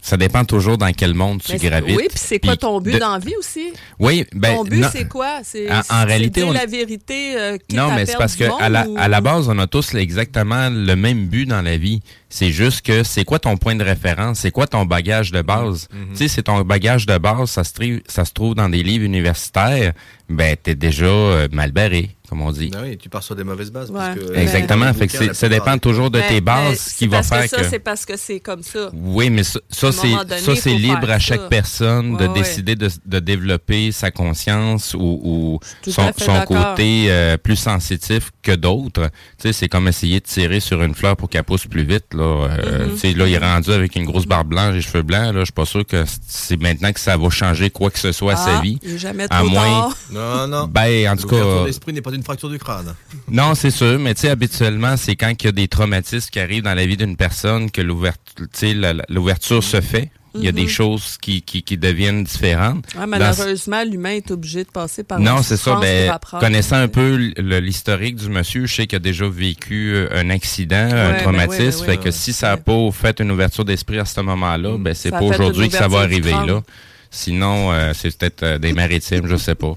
ça, 0.00 0.16
dépend 0.16 0.44
toujours 0.44 0.78
dans 0.78 0.92
quel 0.92 1.14
monde 1.14 1.42
tu 1.42 1.56
gravites. 1.56 1.96
Oui, 1.96 2.06
puis 2.08 2.18
c'est 2.18 2.38
quoi 2.38 2.56
ton 2.56 2.80
but 2.80 2.98
dans 2.98 3.12
la 3.12 3.18
vie 3.18 3.36
aussi? 3.38 3.72
Oui, 3.98 4.26
ben. 4.32 4.56
Ton 4.56 4.64
but, 4.64 4.84
c'est 4.92 5.08
quoi? 5.08 5.40
C'est, 5.44 5.70
en, 5.70 6.04
réalité. 6.04 6.42
on... 6.42 6.52
la 6.52 6.66
vérité. 6.66 7.34
Euh, 7.36 7.56
non, 7.72 7.92
mais 7.94 8.06
c'est 8.06 8.18
parce 8.18 8.36
qu'à 8.36 8.68
la, 8.68 8.86
à 8.96 9.08
la 9.08 9.20
base, 9.20 9.48
on 9.48 9.58
a 9.58 9.66
tous 9.66 9.94
exactement 9.94 10.68
le 10.70 10.94
même 10.94 11.26
but 11.26 11.46
dans 11.46 11.62
la 11.62 11.76
vie. 11.76 12.00
C'est 12.28 12.50
juste 12.50 12.82
que 12.82 13.02
c'est 13.02 13.24
quoi 13.24 13.38
ton 13.38 13.56
point 13.56 13.74
de 13.74 13.84
référence? 13.84 14.40
C'est 14.40 14.50
quoi 14.50 14.66
ton 14.66 14.86
bagage 14.86 15.32
de 15.32 15.42
base? 15.42 15.88
Mm-hmm. 15.92 16.10
Tu 16.12 16.16
sais, 16.16 16.28
c'est 16.28 16.42
ton 16.44 16.62
bagage 16.62 17.06
de 17.06 17.18
base, 17.18 17.50
ça 17.50 17.62
se, 17.62 17.72
ça 18.06 18.24
se 18.24 18.32
trouve 18.32 18.54
dans 18.54 18.68
des 18.68 18.82
livres 18.82 19.04
universitaires, 19.04 19.92
ben, 20.28 20.56
t'es 20.60 20.74
déjà 20.74 21.04
euh, 21.04 21.48
mal 21.52 21.72
barré 21.72 22.10
comme 22.32 22.40
on 22.40 22.50
dit. 22.50 22.70
Ben 22.70 22.80
oui, 22.84 22.96
tu 22.96 23.10
pars 23.10 23.22
sur 23.22 23.36
des 23.36 23.44
mauvaises 23.44 23.70
bases. 23.70 23.92
Exactement. 24.34 24.90
fait 24.94 25.06
que 25.06 25.34
ça 25.34 25.48
dépend 25.50 25.76
toujours 25.76 26.10
de 26.10 26.18
tes 26.18 26.40
bases 26.40 26.94
qui 26.94 27.06
va 27.06 27.22
faire 27.22 27.42
que. 27.42 27.48
Ça, 27.48 27.64
c'est 27.64 27.78
parce 27.78 28.06
que 28.06 28.16
c'est 28.16 28.40
comme 28.40 28.62
ça. 28.62 28.88
Oui, 28.94 29.28
mais 29.28 29.42
ça, 29.42 29.60
ça 29.68 29.92
c'est 29.92 30.74
libre 30.74 31.10
à 31.10 31.18
chaque 31.18 31.50
personne 31.50 32.16
de 32.16 32.26
décider 32.28 32.74
de, 32.74 32.88
de, 33.04 33.18
développer 33.18 33.92
sa 33.92 34.10
conscience 34.10 34.94
ou, 34.94 35.20
ou 35.22 35.60
son, 35.90 36.10
son 36.16 36.40
côté 36.46 37.06
euh, 37.08 37.36
plus 37.36 37.56
sensitif 37.56 38.30
que 38.42 38.52
d'autres. 38.52 39.10
Tu 39.38 39.48
sais, 39.48 39.52
c'est 39.52 39.68
comme 39.68 39.88
essayer 39.88 40.20
de 40.20 40.24
tirer 40.24 40.60
sur 40.60 40.82
une 40.82 40.94
fleur 40.94 41.18
pour 41.18 41.28
qu'elle 41.28 41.44
pousse 41.44 41.66
plus 41.66 41.84
vite. 41.84 42.14
Là, 42.14 42.22
euh, 42.22 42.86
mm-hmm. 42.86 42.92
tu 42.92 42.98
sais, 42.98 43.12
là, 43.12 43.26
il 43.26 43.34
est 43.34 43.38
rendu 43.38 43.72
avec 43.72 43.94
une 43.94 44.06
grosse 44.06 44.24
barbe 44.24 44.48
blanche 44.48 44.74
et 44.76 44.80
cheveux 44.80 45.02
blancs. 45.02 45.34
Là, 45.34 45.40
je 45.40 45.44
suis 45.44 45.52
pas 45.52 45.66
sûr 45.66 45.84
que 45.84 46.04
c'est 46.26 46.60
maintenant 46.60 46.92
que 46.92 47.00
ça 47.00 47.18
va 47.18 47.28
changer 47.28 47.68
quoi 47.68 47.90
que 47.90 47.98
ce 47.98 48.12
soit 48.12 48.32
à 48.32 48.36
sa 48.36 48.58
ah, 48.58 48.60
vie. 48.62 48.78
Jamais 48.96 49.28
trop 49.28 49.38
à 49.38 49.44
moins. 49.44 49.94
Non, 50.10 50.46
non. 50.46 50.66
Ben, 50.66 51.10
en 51.10 51.16
tout 51.16 51.28
cas. 51.28 51.64
L'esprit 51.66 51.92
n'est 51.92 52.00
pas 52.00 52.12
une 52.12 52.21
fracture 52.24 52.48
du 52.48 52.58
crâne. 52.58 52.94
Non, 53.28 53.54
c'est 53.54 53.70
sûr, 53.70 53.98
mais 53.98 54.14
tu 54.14 54.22
sais, 54.22 54.28
habituellement, 54.28 54.96
c'est 54.96 55.16
quand 55.16 55.30
il 55.30 55.44
y 55.44 55.48
a 55.48 55.52
des 55.52 55.68
traumatismes 55.68 56.30
qui 56.30 56.40
arrivent 56.40 56.62
dans 56.62 56.74
la 56.74 56.86
vie 56.86 56.96
d'une 56.96 57.16
personne 57.16 57.70
que 57.70 57.80
l'ouverture 57.80 59.62
se 59.62 59.80
fait. 59.80 60.10
Il 60.34 60.44
y 60.44 60.48
a 60.48 60.52
des 60.52 60.62
mhm. 60.62 60.68
choses 60.68 61.18
qui, 61.20 61.42
qui, 61.42 61.62
qui 61.62 61.76
deviennent 61.76 62.24
différentes. 62.24 62.86
malheureusement, 63.06 63.84
l'humain 63.84 64.12
est 64.12 64.30
obligé 64.30 64.64
de 64.64 64.70
passer 64.70 65.04
par 65.04 65.20
Non, 65.20 65.42
c'est 65.42 65.58
ça. 65.58 65.78
Ben, 65.80 66.18
connaissant 66.40 66.76
un 66.76 66.88
peu 66.88 67.16
l'historique 67.36 68.16
du 68.16 68.30
monsieur, 68.30 68.66
je 68.66 68.74
sais 68.74 68.86
qu'il 68.86 68.96
a 68.96 69.00
déjà 69.00 69.28
vécu 69.28 69.92
euh, 69.94 70.08
un 70.12 70.30
accident, 70.30 70.76
un 70.76 71.12
ben 71.12 71.22
traumatisme. 71.22 71.86
Ben 71.86 71.92
fait 71.92 71.96
que 71.98 72.10
si 72.10 72.32
ça 72.32 72.48
n'a 72.50 72.56
pas 72.56 72.90
fait 72.92 73.20
une 73.20 73.30
ouverture 73.30 73.64
d'esprit 73.64 73.98
à 73.98 74.06
ce 74.06 74.20
moment-là, 74.22 74.78
ben, 74.78 74.94
c'est 74.94 75.10
pas 75.10 75.22
aujourd'hui 75.22 75.68
que 75.68 75.76
ça 75.76 75.88
va 75.88 76.00
arriver 76.00 76.32
là. 76.32 76.62
Sinon, 77.10 77.70
euh, 77.72 77.92
c'est 77.94 78.16
peut-être 78.16 78.42
euh, 78.42 78.58
des 78.58 78.72
maritimes, 78.72 79.26
je 79.26 79.36
sais 79.36 79.54
pas. 79.54 79.76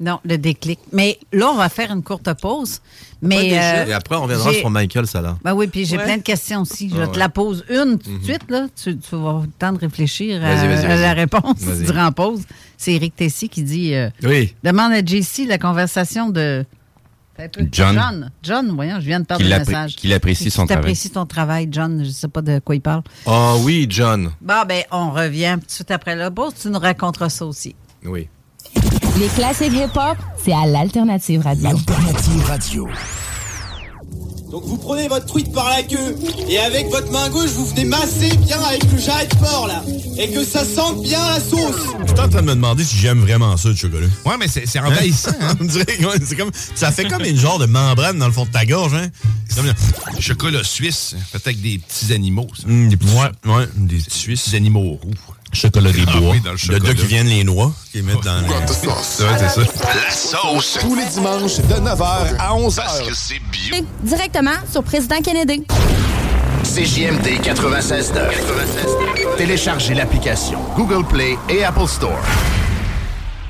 Non, 0.00 0.18
le 0.24 0.38
déclic. 0.38 0.78
Mais 0.92 1.18
là, 1.30 1.50
on 1.50 1.56
va 1.56 1.68
faire 1.68 1.92
une 1.92 2.02
courte 2.02 2.32
pause. 2.40 2.80
Mais 3.20 3.50
euh, 3.52 3.86
Et 3.86 3.92
après, 3.92 4.16
on 4.16 4.22
reviendra 4.22 4.52
sur 4.54 4.70
Michael, 4.70 5.06
ça 5.06 5.20
là. 5.20 5.36
Ben 5.44 5.52
oui, 5.52 5.66
puis 5.66 5.84
j'ai 5.84 5.98
plein 5.98 6.16
de 6.16 6.22
questions 6.22 6.62
aussi. 6.62 6.88
Je 6.88 7.04
te 7.04 7.18
la 7.18 7.28
pose 7.28 7.64
une 7.68 7.98
tout 7.98 8.08
de 8.08 8.14
mhm. 8.14 8.24
suite, 8.24 8.50
là. 8.50 8.66
Tu, 8.82 8.98
vas 9.12 9.18
avoir 9.18 9.42
le 9.42 9.48
temps 9.58 9.72
de 9.74 9.78
réfléchir 9.78 10.42
à, 10.42 10.64
la 10.64 11.12
réponse. 11.12 11.58
Tu 11.58 11.84
diras 11.84 12.06
en 12.06 12.12
pause. 12.12 12.42
C'est 12.78 12.94
Eric 12.94 13.14
Tessy 13.14 13.50
qui 13.50 13.62
dit 13.62 13.94
euh, 13.94 14.08
Oui. 14.22 14.54
Demande 14.64 14.92
à 14.92 15.04
JC 15.04 15.46
la 15.46 15.58
conversation 15.58 16.30
de. 16.30 16.64
John. 17.72 17.94
John. 17.94 18.30
John, 18.42 18.70
voyons, 18.74 19.00
je 19.00 19.06
viens 19.06 19.20
de 19.20 19.24
perdre 19.24 19.44
le 19.44 19.58
message. 19.58 19.96
Qu'il 19.96 20.12
apprécie 20.12 20.50
son 20.50 20.66
travail. 20.66 20.84
apprécie 20.84 21.10
ton 21.10 21.24
travail, 21.24 21.68
John. 21.70 22.00
Je 22.02 22.08
ne 22.08 22.12
sais 22.12 22.28
pas 22.28 22.42
de 22.42 22.58
quoi 22.58 22.74
il 22.74 22.82
parle. 22.82 23.02
Ah 23.26 23.54
oh, 23.54 23.60
oui, 23.64 23.86
John. 23.88 24.30
Bon, 24.40 24.62
ben, 24.68 24.82
on 24.90 25.10
revient 25.10 25.56
tout 25.60 25.66
de 25.66 25.70
suite 25.70 25.90
après 25.90 26.16
la 26.16 26.30
pause. 26.30 26.52
Tu 26.60 26.68
nous 26.68 26.78
raconteras 26.78 27.30
ça 27.30 27.46
aussi. 27.46 27.74
Oui. 28.04 28.28
Les 29.18 29.28
classiques 29.28 29.72
hip-hop, 29.72 30.16
c'est 30.42 30.52
à 30.52 30.66
l'Alternative 30.66 31.42
Radio. 31.42 31.64
L'Alternative 31.64 32.44
Radio. 32.46 32.88
Donc 34.50 34.64
vous 34.64 34.78
prenez 34.78 35.06
votre 35.06 35.26
truite 35.26 35.52
par 35.52 35.68
la 35.68 35.82
queue 35.84 36.16
et 36.48 36.58
avec 36.58 36.88
votre 36.88 37.10
main 37.12 37.30
gauche 37.30 37.50
vous 37.50 37.66
venez 37.66 37.84
masser 37.84 38.36
bien 38.38 38.60
avec 38.60 38.82
le 38.90 38.98
jarret 38.98 39.26
de 39.26 39.36
porc 39.36 39.68
là 39.68 39.84
et 40.18 40.28
que 40.28 40.44
ça 40.44 40.64
sente 40.64 41.02
bien 41.02 41.20
la 41.28 41.38
sauce. 41.38 41.86
Je 42.00 42.06
suis 42.08 42.20
en 42.20 42.28
train 42.28 42.42
de 42.42 42.46
me 42.46 42.54
demander 42.54 42.82
si 42.82 42.96
j'aime 42.96 43.20
vraiment 43.20 43.56
ça 43.56 43.68
le 43.68 43.76
chocolat. 43.76 44.08
Ouais 44.26 44.34
mais 44.40 44.48
c'est 44.48 44.80
envahissant. 44.80 45.30
Hein? 45.40 45.54
On 45.60 45.64
dirait 45.64 45.86
c'est 46.24 46.34
comme 46.34 46.50
ça 46.74 46.90
fait 46.90 47.04
comme 47.04 47.24
une 47.24 47.38
genre 47.38 47.60
de 47.60 47.66
membrane 47.66 48.18
dans 48.18 48.26
le 48.26 48.32
fond 48.32 48.44
de 48.44 48.50
ta 48.50 48.64
gorge 48.64 48.94
hein? 48.94 49.08
C'est 49.48 49.56
comme 49.56 49.68
un 49.68 50.20
chocolat 50.20 50.64
suisse, 50.64 51.14
peut-être 51.30 51.46
avec 51.46 51.60
des 51.60 51.78
petits 51.78 52.12
animaux. 52.12 52.48
Ça. 52.56 52.66
Mmh, 52.66 52.88
des 52.88 52.96
petits, 52.96 53.14
ouais, 53.14 53.52
ouais, 53.52 53.68
des 53.76 53.96
petits 53.98 54.18
suisses 54.18 54.54
animaux 54.54 54.98
roux. 55.00 55.10
Chocolat 55.52 55.90
des 55.92 56.04
ah 56.06 56.18
bois. 56.18 56.30
Oui, 56.32 56.42
le 56.44 56.56
chocolat. 56.56 56.78
gars 56.78 56.94
qui 56.94 57.06
viennent 57.06 57.26
les 57.26 57.44
noix, 57.44 57.72
qui 57.90 58.02
mettent 58.02 58.22
dans 58.22 58.40
les... 58.40 58.48
c'est 58.68 58.86
ça. 58.86 59.24
La 59.28 60.10
sauce. 60.10 60.78
Tous 60.80 60.94
les 60.94 61.06
dimanches 61.06 61.56
de 61.56 61.74
9h 61.74 62.36
à 62.38 62.54
11h. 62.54 62.76
Parce 62.76 63.00
que 63.00 63.14
c'est 63.14 63.40
bio. 63.50 63.76
Directement 64.02 64.50
sur 64.70 64.82
Président 64.84 65.20
Kennedy. 65.22 65.64
CJMD 66.62 67.40
96.9. 67.42 69.36
Téléchargez 69.36 69.94
l'application 69.94 70.60
Google 70.76 71.04
Play 71.06 71.36
et 71.48 71.64
Apple 71.64 71.88
Store. 71.88 72.20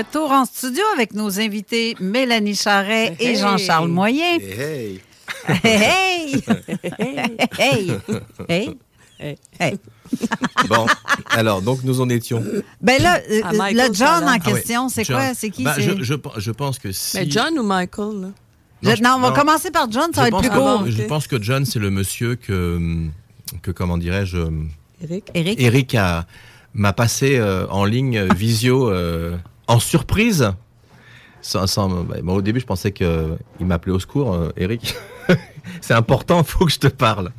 Retour 0.00 0.30
en 0.30 0.46
studio 0.46 0.82
avec 0.94 1.12
nos 1.12 1.40
invités 1.40 1.94
Mélanie 2.00 2.54
Charret 2.54 3.16
et 3.20 3.36
Jean-Charles 3.36 3.88
Moyen. 3.88 4.38
Hey! 4.38 5.00
Hey! 5.62 6.42
Hey! 7.58 7.90
Hey! 8.48 8.78
Hey! 9.58 9.78
bon, 10.68 10.86
alors, 11.30 11.60
donc 11.60 11.84
nous 11.84 12.00
en 12.00 12.08
étions. 12.08 12.42
Ben 12.80 13.02
là, 13.02 13.20
euh, 13.30 13.42
le 13.72 13.92
John 13.92 14.26
en 14.26 14.38
question, 14.38 14.88
c'est 14.88 15.04
quoi? 15.04 15.34
C'est 15.34 15.50
qui? 15.50 15.64
Ben, 15.64 15.74
je, 15.78 16.02
je, 16.02 16.14
je, 16.38 16.50
pense 16.50 16.78
que 16.78 16.92
si... 16.92 17.18
Mais 17.18 17.28
John 17.28 17.58
ou 17.58 17.62
Michael? 17.62 18.32
Non, 18.82 19.16
on 19.16 19.20
va 19.20 19.32
commencer 19.32 19.70
par 19.70 19.90
John, 19.90 20.10
ça 20.14 20.22
va 20.22 20.28
être 20.28 20.40
plus 20.40 20.48
court. 20.48 20.84
Je 20.86 21.02
pense 21.02 21.26
que 21.26 21.40
John, 21.42 21.66
c'est 21.66 21.78
le 21.78 21.90
monsieur 21.90 22.36
que, 22.36 22.80
que 23.60 23.70
comment 23.70 23.98
dirais-je... 23.98 24.38
Eric. 25.02 25.30
Eric. 25.34 25.60
Eric 25.60 25.96
m'a 26.72 26.92
passé 26.94 27.36
euh, 27.36 27.66
en 27.68 27.84
ligne 27.84 28.26
visio 28.34 28.90
euh, 28.90 29.36
en 29.70 29.78
surprise. 29.78 30.52
Bah, 31.54 32.20
au 32.26 32.42
début, 32.42 32.60
je 32.60 32.66
pensais 32.66 32.92
qu'il 32.92 33.38
m'appelait 33.60 33.92
au 33.92 34.00
secours, 34.00 34.34
euh, 34.34 34.50
Eric. 34.56 34.94
c'est 35.80 35.94
important, 35.94 36.40
il 36.40 36.44
faut 36.44 36.66
que 36.66 36.72
je 36.72 36.78
te 36.78 36.88
parle. 36.88 37.30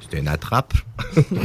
C'était 0.00 0.20
une 0.20 0.28
attrape. 0.28 0.74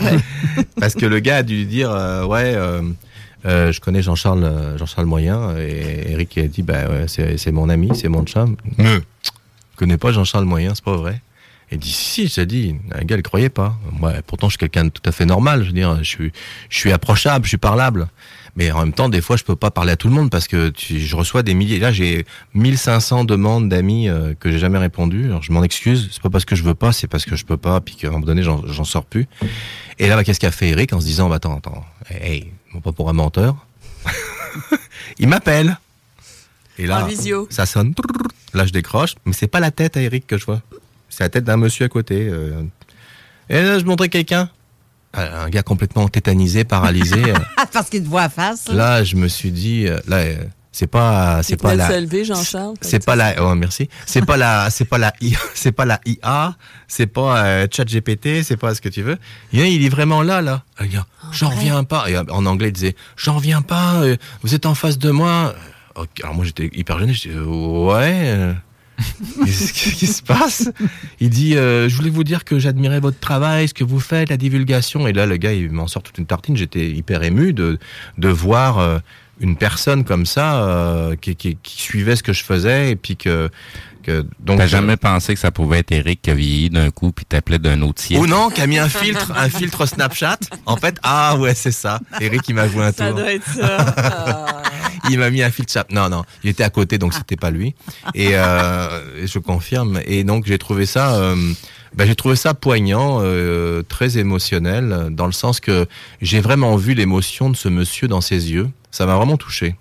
Parce 0.79 0.93
que 0.93 1.05
le 1.05 1.19
gars 1.19 1.37
a 1.37 1.43
dû 1.43 1.65
dire 1.65 1.91
euh, 1.91 2.23
Ouais, 2.23 2.55
euh, 2.55 3.71
je 3.71 3.79
connais 3.81 4.01
Jean-Charles 4.01 4.77
Jean-Charles 4.77 5.07
Moyen. 5.07 5.57
Et 5.57 6.11
Eric 6.11 6.37
a 6.37 6.47
dit 6.47 6.61
bah, 6.61 7.07
C'est 7.07 7.51
mon 7.51 7.67
ami, 7.69 7.89
c'est 7.95 8.07
mon 8.07 8.23
chum. 8.23 8.55
Je 8.77 9.01
connais 9.75 9.97
pas 9.97 10.11
Jean-Charles 10.11 10.45
Moyen, 10.45 10.73
c'est 10.75 10.83
pas 10.83 10.95
vrai. 10.95 11.21
Il 11.71 11.79
dit 11.79 11.91
si, 11.91 12.27
j'ai 12.27 12.45
dit, 12.45 12.75
un 12.93 13.03
gars, 13.03 13.17
il 13.17 13.23
croyait 13.23 13.49
pas. 13.49 13.75
Ouais, 13.99 14.21
pourtant, 14.27 14.47
je 14.47 14.51
suis 14.51 14.59
quelqu'un 14.59 14.85
de 14.85 14.89
tout 14.89 15.01
à 15.05 15.11
fait 15.11 15.25
normal. 15.25 15.63
Je 15.63 15.67
veux 15.67 15.73
dire, 15.73 15.97
je 15.97 16.03
suis, 16.03 16.31
je 16.69 16.77
suis 16.77 16.91
approchable, 16.91 17.45
je 17.45 17.49
suis 17.49 17.57
parlable. 17.57 18.07
Mais 18.55 18.71
en 18.71 18.79
même 18.79 18.93
temps, 18.93 19.09
des 19.09 19.21
fois, 19.21 19.35
je 19.35 19.43
peux 19.43 19.55
pas 19.55 19.69
parler 19.69 19.91
à 19.91 19.97
tout 19.97 20.07
le 20.07 20.13
monde 20.13 20.29
parce 20.29 20.47
que 20.47 20.71
je 20.77 21.15
reçois 21.15 21.43
des 21.43 21.53
milliers. 21.53 21.77
Là, 21.77 21.91
j'ai 21.91 22.25
1500 22.53 23.25
demandes 23.25 23.67
d'amis 23.67 24.07
euh, 24.07 24.33
que 24.33 24.49
j'ai 24.49 24.59
jamais 24.59 24.77
répondu. 24.77 25.25
Alors, 25.25 25.43
je 25.43 25.51
m'en 25.51 25.61
excuse. 25.61 26.09
C'est 26.11 26.21
pas 26.21 26.29
parce 26.29 26.45
que 26.45 26.55
je 26.55 26.63
veux 26.63 26.73
pas, 26.73 26.93
c'est 26.93 27.07
parce 27.07 27.25
que 27.25 27.35
je 27.35 27.45
peux 27.45 27.57
pas. 27.57 27.81
Puis 27.81 27.95
qu'à 27.95 28.07
un 28.07 28.11
moment 28.11 28.25
donné, 28.25 28.43
j'en 28.43 28.83
sors 28.85 29.05
plus. 29.05 29.27
Et 29.99 30.07
là, 30.07 30.15
bah, 30.15 30.23
qu'est-ce 30.23 30.39
qu'a 30.39 30.51
fait 30.51 30.69
Eric 30.69 30.93
en 30.93 31.01
se 31.01 31.05
disant, 31.05 31.27
bah, 31.27 31.35
attends, 31.35 31.57
attends, 31.57 31.83
hey, 32.09 32.51
pas 32.81 32.93
pour 32.93 33.09
un 33.09 33.13
menteur. 33.13 33.55
il 35.19 35.27
m'appelle. 35.27 35.77
Et 36.77 36.87
là, 36.87 37.07
ça 37.49 37.65
sonne. 37.65 37.93
Là, 38.53 38.65
je 38.65 38.71
décroche. 38.71 39.15
Mais 39.25 39.33
c'est 39.33 39.47
pas 39.47 39.59
la 39.59 39.71
tête 39.71 39.97
à 39.97 40.01
Eric 40.01 40.27
que 40.27 40.37
je 40.37 40.45
vois. 40.45 40.61
C'est 41.09 41.23
la 41.23 41.29
tête 41.29 41.43
d'un 41.43 41.57
monsieur 41.57 41.85
à 41.85 41.89
côté. 41.89 42.27
Euh. 42.29 42.63
Et 43.49 43.61
là, 43.61 43.79
je 43.79 43.85
montrais 43.85 44.09
quelqu'un. 44.09 44.49
Euh, 45.17 45.45
un 45.45 45.49
gars 45.49 45.63
complètement 45.63 46.07
tétanisé, 46.07 46.63
paralysé. 46.63 47.21
Parce 47.73 47.89
qu'il 47.89 48.03
te 48.03 48.07
voit 48.09 48.29
face. 48.29 48.67
Là, 48.69 49.03
je 49.03 49.15
me 49.15 49.27
suis 49.27 49.51
dit, 49.51 49.87
euh, 49.87 49.99
là, 50.07 50.23
C'est 50.71 50.87
pas, 50.87 51.41
c'est 51.41 51.55
pas 51.55 51.73
la. 51.75 51.87
Jean-Charles. 52.25 52.73
C'est 52.81 53.05
pas 53.05 53.15
la, 53.15 53.41
oh, 53.41 53.55
merci. 53.55 53.87
C'est 54.05 54.25
pas 54.25 54.35
la, 54.35 54.69
c'est 54.69 54.83
pas 54.83 54.97
la, 54.97 55.13
I- 55.21 55.35
c'est 55.53 55.71
pas 55.71 55.85
la 55.85 56.01
IA, 56.05 56.55
c'est 56.89 57.07
pas 57.07 57.45
euh, 57.45 57.67
ChatGPT, 57.71 58.43
c'est 58.43 58.57
pas 58.57 58.75
ce 58.75 58.81
que 58.81 58.89
tu 58.89 59.01
veux. 59.01 59.17
Il, 59.53 59.61
est- 59.61 59.73
il 59.73 59.85
est 59.85 59.89
vraiment 59.89 60.21
là, 60.21 60.41
là. 60.41 60.63
Dit, 60.81 60.97
J'en 61.31 61.49
reviens 61.49 61.85
pas. 61.85 62.09
Et 62.09 62.17
euh, 62.17 62.23
en 62.29 62.45
anglais, 62.45 62.67
il 62.67 62.73
disait, 62.73 62.95
j'en 63.15 63.35
reviens 63.35 63.61
pas. 63.61 64.01
euh, 64.03 64.17
Vous 64.43 64.53
êtes 64.53 64.65
en 64.65 64.75
face 64.75 64.97
de 64.97 65.11
moi. 65.11 65.55
Alors 66.21 66.35
moi, 66.35 66.43
j'étais 66.43 66.69
hyper 66.73 66.99
gêné. 66.99 67.13
Je 67.13 67.29
dis, 67.29 67.35
ouais. 67.39 68.53
Qu'est-ce 69.45 69.73
qui 69.73 70.07
se 70.07 70.21
passe? 70.23 70.69
Il 71.19 71.29
dit, 71.29 71.57
euh, 71.57 71.89
je 71.89 71.95
voulais 71.95 72.09
vous 72.09 72.23
dire 72.23 72.43
que 72.45 72.59
j'admirais 72.59 72.99
votre 72.99 73.19
travail, 73.19 73.67
ce 73.67 73.73
que 73.73 73.83
vous 73.83 73.99
faites, 73.99 74.29
la 74.29 74.37
divulgation. 74.37 75.07
Et 75.07 75.13
là, 75.13 75.25
le 75.25 75.37
gars, 75.37 75.53
il 75.53 75.71
m'en 75.71 75.87
sort 75.87 76.03
toute 76.03 76.17
une 76.17 76.25
tartine. 76.25 76.55
J'étais 76.55 76.89
hyper 76.89 77.23
ému 77.23 77.53
de, 77.53 77.77
de 78.17 78.29
voir 78.29 78.79
euh, 78.79 78.99
une 79.41 79.57
personne 79.57 80.03
comme 80.05 80.25
ça 80.25 80.63
euh, 80.63 81.15
qui, 81.19 81.35
qui, 81.35 81.57
qui 81.61 81.81
suivait 81.81 82.15
ce 82.15 82.23
que 82.23 82.33
je 82.33 82.43
faisais 82.43 82.91
et 82.91 82.95
puis 82.95 83.17
que... 83.17 83.49
que 84.03 84.25
donc 84.39 84.59
T'as 84.59 84.67
jamais 84.67 84.95
pensé 84.97 85.33
que 85.33 85.39
ça 85.39 85.51
pouvait 85.51 85.79
être 85.79 85.91
Eric 85.91 86.21
qui 86.21 86.29
a 86.31 86.33
vieilli 86.35 86.69
d'un 86.69 86.89
coup 86.91 87.11
puis 87.11 87.25
t'appelait 87.25 87.59
d'un 87.59 87.81
autre 87.81 88.01
siècle? 88.01 88.23
Ou 88.23 88.27
non, 88.27 88.49
qui 88.49 88.61
a 88.61 88.67
mis 88.67 88.77
un 88.79 88.87
filtre, 88.87 89.33
un 89.35 89.49
filtre 89.49 89.85
Snapchat. 89.85 90.39
En 90.65 90.77
fait, 90.77 90.97
ah 91.03 91.35
ouais, 91.37 91.53
c'est 91.53 91.71
ça. 91.73 91.99
Eric, 92.21 92.43
il 92.47 92.55
m'a 92.55 92.69
joué 92.69 92.85
un 92.85 92.91
Ça 92.93 93.07
tour. 93.09 93.17
doit 93.17 93.33
être 93.33 93.49
ça. 93.53 94.61
Ah. 95.05 95.09
Il 95.11 95.19
m'a 95.19 95.29
mis 95.29 95.43
un 95.43 95.51
filtre 95.51 95.71
chat. 95.71 95.85
Non, 95.91 96.09
non, 96.09 96.23
il 96.43 96.49
était 96.49 96.63
à 96.63 96.69
côté, 96.69 96.97
donc 96.97 97.13
c'était 97.13 97.35
pas 97.35 97.51
lui. 97.51 97.75
Et 98.13 98.31
euh, 98.33 99.23
et 99.23 99.27
je 99.27 99.39
confirme. 99.39 99.99
Et 100.05 100.23
donc 100.23 100.45
j'ai 100.45 100.57
trouvé 100.57 100.85
ça, 100.85 101.15
euh, 101.15 101.35
ben, 101.95 102.07
j'ai 102.07 102.15
trouvé 102.15 102.35
ça 102.35 102.53
poignant, 102.53 103.19
euh, 103.21 103.83
très 103.83 104.17
émotionnel, 104.17 105.07
dans 105.11 105.25
le 105.25 105.31
sens 105.31 105.59
que 105.59 105.87
j'ai 106.21 106.41
vraiment 106.41 106.75
vu 106.75 106.93
l'émotion 106.93 107.49
de 107.49 107.55
ce 107.55 107.69
monsieur 107.69 108.07
dans 108.07 108.21
ses 108.21 108.51
yeux. 108.51 108.69
Ça 108.91 109.05
m'a 109.05 109.15
vraiment 109.15 109.37
touché. 109.37 109.75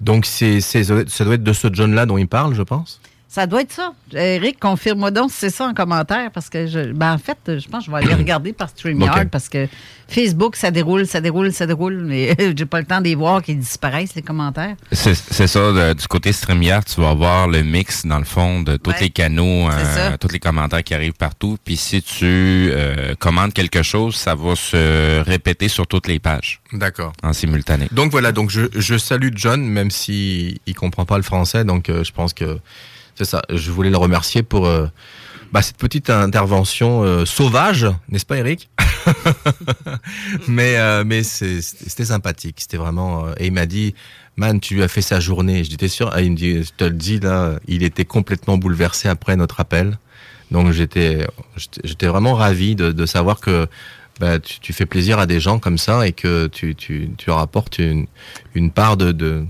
Donc 0.00 0.26
c'est, 0.26 0.60
c'est, 0.60 0.84
ça 0.84 1.24
doit 1.24 1.34
être 1.34 1.44
de 1.44 1.52
ce 1.52 1.68
John-là 1.72 2.06
dont 2.06 2.18
il 2.18 2.26
parle, 2.26 2.54
je 2.54 2.62
pense. 2.62 3.00
Ça 3.34 3.46
doit 3.46 3.62
être 3.62 3.72
ça. 3.72 3.94
Eric, 4.12 4.60
confirme-moi 4.60 5.10
donc 5.10 5.30
si 5.30 5.38
c'est 5.38 5.48
ça 5.48 5.64
en 5.64 5.72
commentaire, 5.72 6.30
parce 6.32 6.50
que, 6.50 6.66
je, 6.66 6.92
ben, 6.92 7.14
en 7.14 7.18
fait, 7.18 7.38
je 7.46 7.66
pense 7.66 7.86
que 7.86 7.90
je 7.90 7.96
vais 7.96 8.04
aller 8.04 8.12
regarder 8.14 8.52
par 8.52 8.68
StreamYard, 8.68 9.30
parce 9.30 9.48
que 9.48 9.68
Facebook, 10.06 10.54
ça 10.54 10.70
déroule, 10.70 11.06
ça 11.06 11.22
déroule, 11.22 11.50
ça 11.50 11.64
déroule, 11.66 12.02
mais 12.04 12.36
j'ai 12.54 12.66
pas 12.66 12.80
le 12.80 12.84
temps 12.84 12.98
de 12.98 13.04
les 13.04 13.14
voir 13.14 13.40
qu'ils 13.42 13.58
disparaissent, 13.58 14.14
les 14.14 14.20
commentaires. 14.20 14.76
C'est 14.92 15.14
ça, 15.46 15.60
de- 15.72 15.94
du 15.94 16.06
côté 16.08 16.30
StreamYard, 16.30 16.84
tu 16.84 17.00
vas 17.00 17.14
voir 17.14 17.48
le 17.48 17.62
mix, 17.62 18.04
dans 18.04 18.18
le 18.18 18.26
fond, 18.26 18.60
de 18.60 18.76
tous 18.76 18.90
Ouais. 18.90 18.96
les 19.00 19.08
canaux, 19.08 19.66
euh, 19.70 20.10
ça. 20.10 20.18
tous 20.18 20.28
les 20.28 20.38
commentaires 20.38 20.84
qui 20.84 20.92
arrivent 20.92 21.14
partout. 21.14 21.56
Puis 21.64 21.78
si 21.78 22.02
tu 22.02 22.26
euh, 22.26 23.14
commandes 23.18 23.54
quelque 23.54 23.82
chose, 23.82 24.14
ça 24.14 24.34
va 24.34 24.54
se 24.56 25.20
répéter 25.22 25.68
sur 25.68 25.86
toutes 25.86 26.06
les 26.06 26.18
pages 26.18 26.60
D'accord. 26.74 27.14
en 27.22 27.32
simultané. 27.32 27.88
Donc 27.92 28.10
voilà, 28.10 28.30
donc 28.32 28.50
je, 28.50 28.66
je 28.74 28.98
salue 28.98 29.30
John, 29.34 29.62
même 29.64 29.90
si 29.90 30.60
il 30.66 30.74
comprend 30.74 31.06
pas 31.06 31.16
le 31.16 31.22
français, 31.22 31.64
donc 31.64 31.88
euh, 31.88 32.04
je 32.04 32.12
pense 32.12 32.34
que 32.34 32.58
Je 33.50 33.70
voulais 33.70 33.90
le 33.90 33.96
remercier 33.96 34.42
pour 34.42 34.66
euh, 34.66 34.86
bah, 35.52 35.62
cette 35.62 35.76
petite 35.76 36.10
intervention 36.10 37.02
euh, 37.02 37.24
sauvage, 37.24 37.86
n'est-ce 38.08 38.26
pas, 38.26 38.38
Eric? 38.38 38.70
Mais 40.48 40.76
euh, 40.76 41.22
c'était 41.22 42.04
sympathique, 42.04 42.56
c'était 42.60 42.76
vraiment. 42.76 43.28
et 43.38 43.46
il 43.46 43.52
m'a 43.52 43.66
dit, 43.66 43.94
man, 44.36 44.60
tu 44.60 44.82
as 44.82 44.88
fait 44.88 45.02
sa 45.02 45.20
journée. 45.20 45.64
Je 45.64 45.70
dis, 45.70 45.76
t'es 45.76 45.88
sûr 45.88 46.10
Ah, 46.12 46.22
Il 46.22 46.32
me 46.32 46.36
dit, 46.36 46.62
je 46.62 46.70
te 46.76 46.84
le 46.84 46.90
dis 46.90 47.20
là, 47.20 47.58
il 47.66 47.82
était 47.82 48.04
complètement 48.04 48.58
bouleversé 48.58 49.08
après 49.08 49.36
notre 49.36 49.60
appel. 49.60 49.98
Donc 50.50 50.70
j'étais 50.70 51.26
vraiment 52.02 52.34
ravi 52.34 52.76
de, 52.76 53.06
savoir 53.06 53.40
que 53.40 53.66
bah, 54.20 54.38
tu, 54.38 54.72
fais 54.72 54.86
plaisir 54.86 55.18
à 55.18 55.26
des 55.26 55.40
gens 55.40 55.58
comme 55.58 55.78
ça 55.78 56.06
et 56.06 56.12
que 56.12 56.46
tu, 56.46 56.74
tu, 56.74 57.10
tu 57.16 57.26
leur 57.26 57.38
apportes 57.38 57.78
une, 57.78 58.70
part 58.70 58.96
de... 58.96 59.46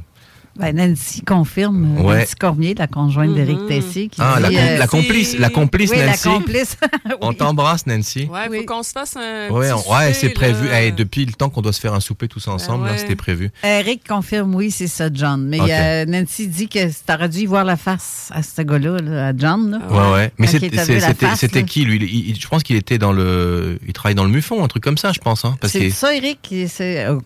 Ben, 0.57 0.77
Nancy 0.77 1.23
confirme, 1.23 1.97
euh, 1.99 2.03
Ouais. 2.03 2.19
Nancy 2.21 2.35
Cormier, 2.35 2.75
la 2.75 2.87
conjointe 2.87 3.35
d'Éric 3.35 3.67
Tessier, 3.69 4.09
qui 4.09 4.21
Ah, 4.21 4.39
la, 4.39 4.49
com- 4.49 4.57
euh, 4.59 4.79
la 4.79 4.87
complice, 4.87 5.39
la 5.39 5.49
complice 5.49 5.91
oui, 5.91 5.97
Nancy. 6.05 6.29
la 6.29 6.35
complice. 6.35 6.77
On 7.23 7.29
Oui. 7.31 7.37
t'embrasse 7.37 7.87
Nancy. 7.87 8.29
Ouais, 8.31 8.59
faut 8.59 8.65
qu'on 8.67 8.83
se 8.83 8.91
fasse 8.93 9.17
un. 9.17 9.49
Ouais, 9.51 9.71
ouais, 9.73 10.13
c'est 10.13 10.29
prévu. 10.31 10.69
depuis 10.97 11.25
le 11.25 11.33
temps 11.33 11.49
qu'on 11.49 11.63
doit 11.63 11.73
se 11.73 11.81
faire 11.81 11.95
un 11.95 12.01
souper 12.01 12.29
tous 12.29 12.47
ensemble, 12.49 12.85
là, 12.87 12.93
ouais. 12.93 12.99
c'était 12.99 13.17
prévu. 13.17 13.51
Eric 13.65 14.07
confirme, 14.07 14.55
oui, 14.55 14.71
c'est 14.71 14.87
ça, 14.89 15.09
John. 15.13 15.47
Mais 15.47 15.59
euh, 15.61 16.05
Nancy 16.07 16.47
dit 16.49 16.69
que 16.69 16.79
t'aurais 17.07 17.29
dû 17.29 17.39
y 17.41 17.47
voir 17.47 17.65
la 17.65 17.77
face 17.77 18.29
à 18.35 18.43
ce 18.43 18.61
gars-là, 18.63 18.99
là, 18.99 19.29
à 19.29 19.33
John. 19.37 19.71
là. 19.71 19.79
Ouais, 19.91 20.13
ouais. 20.13 20.33
Mais 20.39 20.47
c'était 20.49 21.63
qui 21.65 21.85
lui? 21.85 21.97
Il- 21.97 22.29
il- 22.31 22.41
Je 22.41 22.49
pense 22.49 22.63
qu'il 22.63 22.77
était 22.77 22.99
dans 22.99 23.13
le. 23.13 23.79
Il 23.87 23.93
travaille 23.93 24.15
dans 24.15 24.25
le 24.25 24.31
Mufon, 24.31 24.63
un 24.65 24.69
truc 24.69 24.83
comme 24.83 24.99
ça, 24.99 25.13
je 25.13 25.21
pense. 25.21 25.45
Hein, 25.45 25.57
parce 25.61 25.73
C'est 25.73 25.89
que. 25.89 25.95
ça, 25.95 26.15
Eric, 26.15 26.55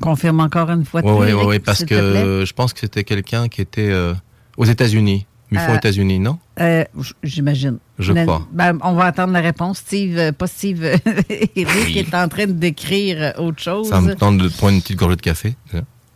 confirme 0.01 0.41
encore 0.41 0.71
une 0.71 0.85
fois. 0.85 1.03
de 1.03 1.07
Ouais, 1.07 1.13
plus, 1.13 1.21
ouais, 1.21 1.33
ouais, 1.33 1.39
Eric, 1.39 1.49
ouais, 1.49 1.59
parce 1.59 1.85
que 1.85 2.45
je 2.47 2.53
pense 2.53 2.73
que 2.73 2.81
c'était 2.81 3.05
quelqu'un 3.17 3.49
qui 3.49 3.61
était 3.63 3.91
euh, 3.91 4.15
aux 4.57 4.65
États-Unis. 4.65 5.27
Mufon 5.51 5.65
Euh, 5.71 5.73
aux 5.75 5.77
États-Unis, 5.77 6.19
non? 6.19 6.39
Euh, 6.61 6.85
J'imagine. 7.23 7.79
Je 8.01 8.13
crois. 8.13 8.47
ben, 8.53 8.79
on 8.83 8.95
va 8.95 9.05
attendre 9.05 9.33
la 9.33 9.41
réponse. 9.41 9.79
Steve, 9.79 10.19
euh, 10.19 10.33
pas 10.33 10.47
Steve, 10.49 10.83
euh, 10.85 10.97
Eric 11.57 11.69
Oui. 11.87 11.99
est 11.99 12.15
en 12.15 12.29
train 12.29 12.47
de 12.47 12.53
décrire 12.53 13.17
euh, 13.21 13.43
autre 13.45 13.63
chose. 13.63 13.89
Ça 13.89 14.01
me 14.01 14.15
tente 14.15 14.39
de 14.39 14.49
prendre 14.49 14.75
une 14.75 14.83
petite 14.83 14.97
gorgée 14.99 15.17
de 15.17 15.23
café. 15.23 15.55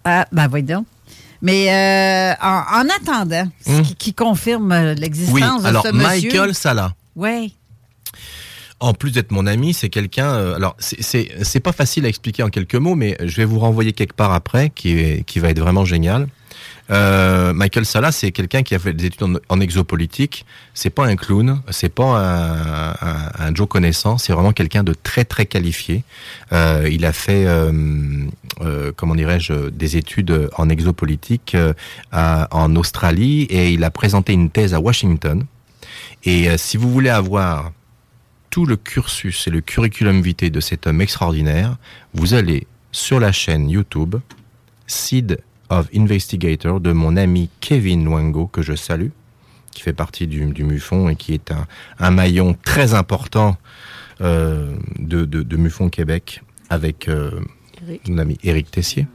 Ah, 0.05 0.27
ben 0.33 0.49
voyons. 0.49 0.85
Mais 1.43 1.69
euh, 1.71 2.35
en, 2.43 2.83
en 2.83 2.89
attendant, 3.01 3.49
ce 3.65 3.71
Hum. 3.71 3.83
qui, 3.83 3.95
qui 3.95 4.15
confirme 4.15 4.73
euh, 4.73 4.95
l'existence 4.95 5.33
Oui, 5.35 5.43
de 5.63 5.67
alors 5.69 5.87
ce 5.87 5.93
monsieur. 5.93 6.29
Michael 6.31 6.55
Sala. 6.55 6.93
Oui. 7.17 7.55
En 8.81 8.95
plus 8.95 9.11
d'être 9.13 9.31
mon 9.31 9.47
ami, 9.47 9.75
c'est 9.75 9.91
quelqu'un. 9.91 10.27
euh, 10.33 10.57
alors, 10.57 10.75
c'est- 10.81 11.61
pas 11.61 11.73
facile 11.73 12.05
à 12.07 12.09
expliquer 12.09 12.43
en 12.43 12.49
quelques 12.49 12.75
mots, 12.75 12.95
mais 12.95 13.17
je 13.23 13.37
vais 13.37 13.45
vous 13.45 13.59
renvoyer 13.59 13.93
quelque 13.93 14.15
part 14.15 14.33
après, 14.33 14.71
qui, 14.71 14.99
est, 14.99 15.25
qui 15.25 15.39
va 15.39 15.51
être 15.51 15.61
vraiment 15.61 15.85
génial. 15.85 16.27
Euh, 16.91 17.53
Michael 17.53 17.87
Sala, 17.87 18.13
c'est 18.13 18.33
quelqu'un 18.33 18.63
qui 18.63 18.75
a 18.75 18.79
fait 18.79 18.93
des 18.93 19.07
études 19.07 19.23
en, 19.23 19.35
en 19.49 19.61
exopolitique. 19.61 20.45
C'est 20.75 20.91
pas 20.91 21.07
un 21.07 21.17
clown, 21.17 21.63
c'est 21.71 21.93
pas 21.93 22.97
un, 23.39 23.55
Joe 23.55 23.69
connaissant. 23.69 24.19
C'est 24.19 24.33
vraiment 24.33 24.53
quelqu'un 24.53 24.83
de 24.83 24.95
très 24.95 25.25
très 25.25 25.47
qualifié. 25.47 26.05
Euh, 26.53 26.89
il 26.91 27.05
a 27.05 27.13
fait, 27.13 27.45
euh, 27.47 28.93
comment 28.97 29.15
dirais-je, 29.15 29.71
des 29.71 29.97
études 29.97 30.51
en 30.57 30.69
exopolitique 30.69 31.57
en 32.13 32.77
Australie 32.77 33.43
et 33.43 33.73
il 33.73 33.85
a 33.85 33.91
présenté 33.91 34.33
une 34.33 34.51
thèse 34.51 34.75
à 34.75 34.81
Washington. 34.81 35.45
Et 36.25 36.57
si 36.59 36.77
vous 36.77 36.91
voulez 36.91 37.11
avoir 37.11 37.73
tout 38.51 38.67
le 38.67 38.77
cursus 38.77 39.47
et 39.47 39.51
le 39.51 39.61
curriculum 39.61 40.21
vitae 40.21 40.51
de 40.51 40.61
cet 40.61 40.87
homme 40.87 41.01
extraordinaire, 41.01 41.77
vous 42.15 42.35
allez 42.35 42.67
sur 42.93 43.21
la 43.21 43.33
chaîne 43.33 43.71
YouTube 43.71 44.17
Seed 44.87 45.39
of 45.71 45.89
Investigator 45.95 46.81
de 46.81 46.93
mon 46.93 47.17
ami 47.17 47.49
Kevin 47.61 48.05
Luango, 48.05 48.47
que 48.47 48.63
je 48.63 48.75
salue, 48.75 49.11
qui 49.73 49.83
fait 49.83 49.93
partie 49.93 50.27
du, 50.27 50.45
du 50.47 50.65
MUFON 50.65 51.09
et 51.09 51.17
qui 51.17 51.33
est 51.33 51.51
un, 51.53 51.67
un 51.99 52.11
maillon 52.11 52.57
très 52.65 52.95
important 52.95 53.57
euh, 54.21 54.77
de, 54.99 55.25
de, 55.25 55.43
de 55.43 55.57
MUFON 55.57 55.89
Québec 55.89 56.43
avec 56.69 57.09
euh, 57.09 57.41
Eric. 57.83 58.09
mon 58.09 58.19
ami 58.19 58.39
Éric 58.43 58.71
Tessier. 58.71 59.07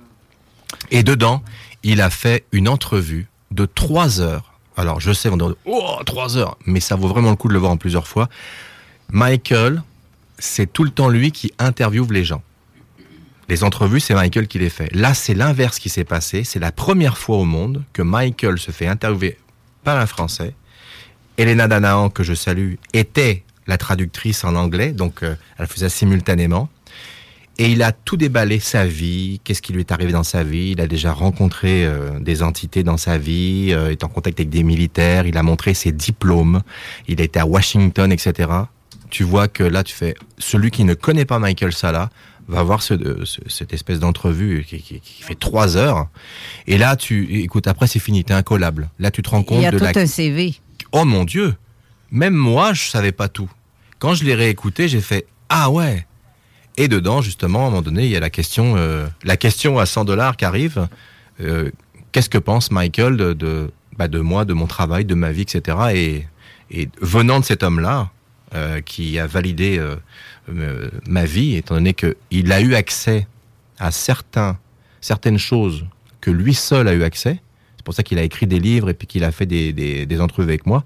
Et 0.92 1.04
dedans, 1.04 1.44
il 1.84 2.02
a 2.02 2.10
fait 2.10 2.46
une 2.52 2.68
entrevue 2.68 3.28
de 3.52 3.66
trois 3.66 4.20
heures. 4.20 4.54
Alors, 4.78 5.00
je 5.00 5.14
sais, 5.14 5.30
on 5.30 5.38
dirait, 5.38 5.54
oh, 5.66 5.98
trois 6.06 6.38
heures, 6.38 6.58
mais 6.66 6.80
ça 6.80 6.96
vaut 6.96 7.08
vraiment 7.08 7.30
le 7.30 7.36
coup 7.36 7.48
de 7.48 7.54
le 7.54 7.60
voir 7.60 7.72
en 7.72 7.78
plusieurs 7.78 8.08
fois. 8.08 8.30
Michael, 9.10 9.84
c'est 10.40 10.72
tout 10.72 10.84
le 10.84 10.90
temps 10.90 11.08
lui 11.10 11.32
qui 11.32 11.52
interviewe 11.60 12.12
les 12.12 12.24
gens. 12.24 12.42
Les 13.48 13.64
entrevues, 13.64 14.00
c'est 14.00 14.16
Michael 14.16 14.48
qui 14.48 14.60
les 14.60 14.70
fait. 14.70 14.94
Là, 14.94 15.14
c'est 15.14 15.36
l'inverse 15.36 15.78
qui 15.78 15.90
s'est 15.90 16.04
passé. 16.04 16.44
C'est 16.44 16.60
la 16.60 16.72
première 16.72 17.18
fois 17.18 17.38
au 17.38 17.46
monde 17.46 17.84
que 17.94 18.02
Michael 18.02 18.58
se 18.58 18.72
fait 18.72 18.88
interviewer 18.88 19.38
par 19.84 19.98
un 20.00 20.08
Français. 20.08 20.56
Elena 21.38 21.68
Danaan, 21.68 22.10
que 22.10 22.24
je 22.24 22.34
salue, 22.34 22.76
était 22.94 23.44
la 23.68 23.78
traductrice 23.78 24.44
en 24.44 24.56
anglais, 24.56 24.92
donc 24.92 25.24
euh, 25.24 25.36
elle 25.58 25.68
faisait 25.68 25.90
simultanément. 25.90 26.70
Et 27.58 27.72
il 27.72 27.84
a 27.84 27.94
tout 27.94 28.18
déballé 28.18 28.60
sa 28.60 28.86
vie, 28.86 29.40
qu'est-ce 29.44 29.62
qui 29.62 29.72
lui 29.72 29.80
est 29.80 29.92
arrivé 29.92 30.12
dans 30.12 30.24
sa 30.24 30.44
vie. 30.44 30.72
Il 30.72 30.82
a 30.82 30.88
déjà 30.88 31.14
rencontré 31.14 31.86
euh, 31.86 32.20
des 32.20 32.44
entités 32.44 32.84
dans 32.84 32.98
sa 32.98 33.18
vie, 33.18 33.70
euh, 33.72 33.92
est 33.92 34.04
en 34.04 34.10
contact 34.10 34.40
avec 34.40 34.50
des 34.50 34.64
militaires, 34.64 35.26
il 35.26 35.38
a 35.38 35.44
montré 35.44 35.74
ses 35.74 35.92
diplômes, 35.92 36.62
il 37.08 37.22
était 37.22 37.40
à 37.40 37.46
Washington, 37.46 38.12
etc. 38.12 38.50
Tu 39.10 39.24
vois 39.24 39.48
que 39.48 39.64
là, 39.64 39.84
tu 39.84 39.96
fais 39.96 40.16
celui 40.38 40.72
qui 40.72 40.84
ne 40.84 40.94
connaît 40.94 41.26
pas 41.26 41.40
Michael 41.40 41.72
Sala 41.72 42.10
va 42.48 42.62
voir 42.64 42.82
ce, 42.84 42.94
euh, 42.94 43.26
ce- 43.26 43.42
cette 43.48 43.74
espèce 43.74 44.00
d'entrevue 44.00 44.66
qui, 44.68 44.80
qui- 44.82 45.00
qui 45.00 45.24
fait 45.24 45.36
trois 45.36 45.78
heures. 45.78 46.08
Et 46.68 46.78
là, 46.78 46.96
tu 46.96 47.42
écoute, 47.42 47.68
après 47.68 47.88
c'est 47.88 48.00
fini, 48.00 48.24
t'es 48.24 48.34
incollable. 48.34 48.90
Là, 49.00 49.12
tu 49.12 49.22
te 49.22 49.30
rends 49.30 49.40
Il 49.40 49.46
compte 49.46 49.62
y 49.64 49.66
a 49.66 49.72
de 49.72 49.78
tout 49.80 49.84
la 49.84 49.92
un 50.00 50.06
CV. 50.06 50.56
Oh 50.92 51.06
mon 51.06 51.24
Dieu 51.26 51.56
Même 52.12 52.36
moi, 52.36 52.74
je 52.74 52.84
savais 52.90 53.12
pas 53.12 53.28
tout. 53.30 53.50
Quand 54.00 54.14
je 54.14 54.24
l'ai 54.24 54.36
réécouté, 54.36 54.88
j'ai 54.88 55.02
fait 55.02 55.26
Ah 55.50 55.70
ouais 55.72 56.06
Et 56.78 56.88
dedans, 56.88 57.22
justement, 57.22 57.64
à 57.64 57.68
un 57.68 57.70
moment 57.70 57.82
donné, 57.82 58.04
il 58.06 58.12
y 58.12 58.16
a 58.16 58.20
la 58.20 58.30
question, 58.30 58.76
euh, 58.78 59.08
la 59.24 59.38
question 59.38 59.80
à 59.80 59.86
100 59.86 60.06
dollars 60.06 60.38
qui 60.38 60.46
arrive. 60.46 60.88
Euh, 61.42 61.72
Qu'est-ce 62.12 62.30
que 62.30 62.38
pense 62.38 62.72
Michael 62.72 63.18
de, 63.18 63.34
de, 63.34 63.72
bah, 63.98 64.08
de 64.08 64.20
moi, 64.20 64.46
de 64.46 64.54
mon 64.54 64.68
travail, 64.68 65.04
de 65.04 65.16
ma 65.16 65.32
vie, 65.34 65.42
etc. 65.42 65.78
Et, 65.94 66.26
et 66.72 66.90
venant 67.02 67.40
de 67.42 67.46
cet 67.46 67.62
homme-là, 67.64 68.10
euh, 68.54 68.80
qui 68.80 69.20
a 69.20 69.28
validé 69.28 69.78
euh, 69.78 69.96
euh, 70.50 70.90
ma 71.08 71.26
vie, 71.26 71.56
étant 71.56 71.76
donné 71.76 71.94
qu'il 71.94 72.52
a 72.52 72.62
eu 72.62 72.76
accès 72.76 73.28
à 73.80 73.92
certains, 73.92 74.58
certaines 75.02 75.38
choses 75.38 75.86
que 76.22 76.32
lui 76.32 76.54
seul 76.54 76.88
a 76.88 76.94
eu 76.94 77.04
accès. 77.04 77.40
C'est 77.78 77.86
pour 77.86 77.94
ça 77.94 78.04
qu'il 78.04 78.18
a 78.20 78.24
écrit 78.24 78.48
des 78.48 78.60
livres 78.60 78.90
et 78.90 78.94
puis 78.94 79.08
qu'il 79.08 79.24
a 79.24 79.32
fait 79.32 79.46
des, 79.46 79.74
des, 79.74 80.06
des 80.06 80.22
entrevues 80.22 80.50
avec 80.50 80.66
moi. 80.66 80.84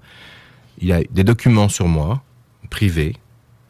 Il 0.78 0.92
a 0.92 1.02
des 1.10 1.24
documents 1.24 1.68
sur 1.68 1.88
moi, 1.88 2.22
privés, 2.70 3.16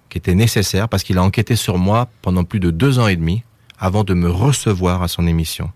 qui 0.09 0.19
étaient 0.19 0.35
nécessaires 0.35 0.89
parce 0.89 1.03
qu'il 1.03 1.19
a 1.19 1.23
enquêté 1.23 1.57
sur 1.57 1.79
moi 1.79 2.09
pendant 2.23 2.45
plus 2.45 2.61
de 2.61 2.71
deux 2.71 2.99
ans 2.99 3.09
et 3.09 3.17
demi 3.17 3.43
avant 3.79 4.05
de 4.05 4.15
me 4.15 4.31
recevoir 4.31 5.03
à 5.03 5.09
son 5.09 5.27
émission. 5.27 5.71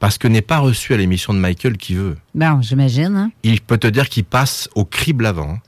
Parce 0.00 0.18
que 0.18 0.26
n'est 0.26 0.42
pas 0.42 0.58
reçu 0.58 0.94
à 0.94 0.96
l'émission 0.96 1.34
de 1.34 1.38
Michael 1.38 1.76
qui 1.76 1.94
veut. 1.94 2.16
Bon, 2.34 2.60
j'imagine. 2.62 3.16
Hein? 3.16 3.30
Il 3.42 3.60
peut 3.60 3.78
te 3.78 3.86
dire 3.86 4.08
qu'il 4.08 4.24
passe 4.24 4.68
au 4.74 4.84
crible 4.84 5.26
avant. 5.26 5.58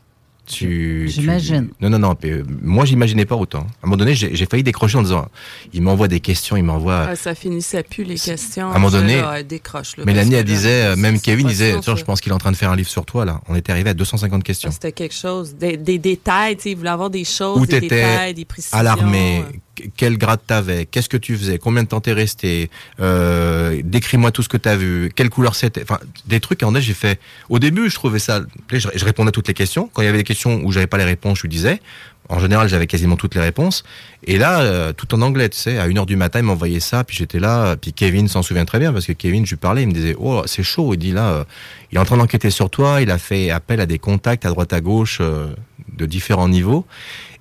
Tu, 0.46 1.08
J'imagine. 1.08 1.68
tu- 1.68 1.74
Non, 1.84 1.90
non, 1.90 1.98
non. 1.98 2.16
euh, 2.24 2.42
moi, 2.62 2.84
j'imaginais 2.84 3.24
pas 3.24 3.34
autant. 3.34 3.60
À 3.60 3.62
un 3.62 3.86
moment 3.86 3.96
donné, 3.96 4.14
j'ai 4.14 4.46
failli 4.46 4.62
décrocher 4.62 4.96
en 4.98 5.02
disant, 5.02 5.26
il 5.72 5.82
m'envoie 5.82 6.06
des 6.08 6.20
questions, 6.20 6.56
il 6.56 6.62
m'envoie. 6.62 7.06
Ah, 7.10 7.16
ça 7.16 7.34
finissait 7.34 7.82
plus 7.82 8.04
les 8.04 8.14
questions. 8.16 8.68
À 8.68 8.70
un 8.70 8.74
moment 8.74 8.88
Je, 8.90 8.98
donné, 8.98 9.16
là, 9.20 9.42
décroche, 9.42 9.96
là, 9.96 10.04
Mélanie, 10.04 10.30
elle 10.34 10.36
là, 10.38 10.42
disait, 10.44 10.84
euh, 10.84 10.96
même 10.96 11.20
Kevin 11.20 11.46
disait, 11.48 11.74
Tiens, 11.82 11.96
je 11.96 12.04
pense 12.04 12.20
qu'il 12.20 12.30
est 12.30 12.34
en 12.34 12.38
train 12.38 12.52
de 12.52 12.56
faire 12.56 12.70
un 12.70 12.76
livre 12.76 12.88
sur 12.88 13.04
toi, 13.04 13.24
là. 13.24 13.40
On 13.48 13.54
était 13.56 13.72
arrivé 13.72 13.90
à 13.90 13.94
250 13.94 14.44
questions. 14.44 14.70
C'était 14.70 14.92
quelque 14.92 15.14
chose. 15.14 15.54
Des, 15.56 15.76
des 15.76 15.98
détails, 15.98 16.56
tu 16.56 16.62
sais, 16.62 16.70
il 16.70 16.76
voulait 16.76 16.90
avoir 16.90 17.10
des 17.10 17.24
choses, 17.24 17.58
Où 17.58 17.66
des 17.66 17.80
t'étais 17.80 17.96
détails, 17.96 18.34
des 18.34 18.44
précisions. 18.44 18.78
à 18.78 18.82
l'armée, 18.82 19.42
euh. 19.46 19.56
Quel 19.96 20.18
grade 20.18 20.40
t'avais, 20.46 20.86
qu'est-ce 20.86 21.08
que 21.08 21.16
tu 21.16 21.36
faisais, 21.36 21.58
combien 21.58 21.82
de 21.82 21.88
temps 21.88 22.00
t'es 22.00 22.12
resté, 22.12 22.70
euh, 23.00 23.80
décris-moi 23.84 24.30
tout 24.30 24.42
ce 24.42 24.48
que 24.48 24.56
t'as 24.56 24.76
vu, 24.76 25.10
quelle 25.14 25.30
couleur 25.30 25.54
c'était, 25.54 25.82
enfin 25.82 25.98
des 26.26 26.40
trucs. 26.40 26.62
En 26.62 26.72
fait, 26.72 26.80
j'ai 26.80 26.94
fait. 26.94 27.20
Au 27.48 27.58
début, 27.58 27.88
je 27.90 27.94
trouvais 27.94 28.18
ça. 28.18 28.40
Je, 28.72 29.04
répondais 29.04 29.28
à 29.28 29.32
toutes 29.32 29.48
les 29.48 29.54
questions. 29.54 29.90
Quand 29.92 30.02
il 30.02 30.06
y 30.06 30.08
avait 30.08 30.18
des 30.18 30.24
questions 30.24 30.60
où 30.64 30.72
j'avais 30.72 30.86
pas 30.86 30.98
les 30.98 31.04
réponses, 31.04 31.38
je 31.38 31.42
lui 31.42 31.48
disais. 31.48 31.80
En 32.28 32.40
général, 32.40 32.68
j'avais 32.68 32.88
quasiment 32.88 33.16
toutes 33.16 33.36
les 33.36 33.40
réponses. 33.40 33.84
Et 34.24 34.36
là, 34.36 34.60
euh, 34.60 34.92
tout 34.92 35.14
en 35.14 35.22
anglais, 35.22 35.48
tu 35.48 35.58
sais, 35.58 35.78
à 35.78 35.86
une 35.86 35.96
heure 35.96 36.06
du 36.06 36.16
matin, 36.16 36.40
il 36.40 36.44
m'envoyait 36.44 36.80
ça, 36.80 37.04
puis 37.04 37.16
j'étais 37.16 37.38
là, 37.38 37.76
puis 37.76 37.92
Kevin 37.92 38.26
s'en 38.26 38.42
souvient 38.42 38.64
très 38.64 38.80
bien 38.80 38.92
parce 38.92 39.06
que 39.06 39.12
Kevin, 39.12 39.46
je 39.46 39.50
lui 39.50 39.56
parlais, 39.58 39.82
il 39.82 39.88
me 39.88 39.92
disait, 39.92 40.16
oh, 40.18 40.42
c'est 40.46 40.64
chaud. 40.64 40.92
Il 40.94 40.98
dit 40.98 41.12
là, 41.12 41.28
euh, 41.28 41.44
il 41.92 41.98
est 41.98 42.00
en 42.00 42.04
train 42.04 42.16
d'enquêter 42.16 42.50
sur 42.50 42.68
toi. 42.68 43.00
Il 43.00 43.12
a 43.12 43.18
fait 43.18 43.50
appel 43.50 43.80
à 43.80 43.86
des 43.86 44.00
contacts 44.00 44.44
à 44.44 44.48
droite 44.48 44.72
à 44.72 44.80
gauche 44.80 45.18
euh, 45.20 45.54
de 45.96 46.06
différents 46.06 46.48
niveaux. 46.48 46.84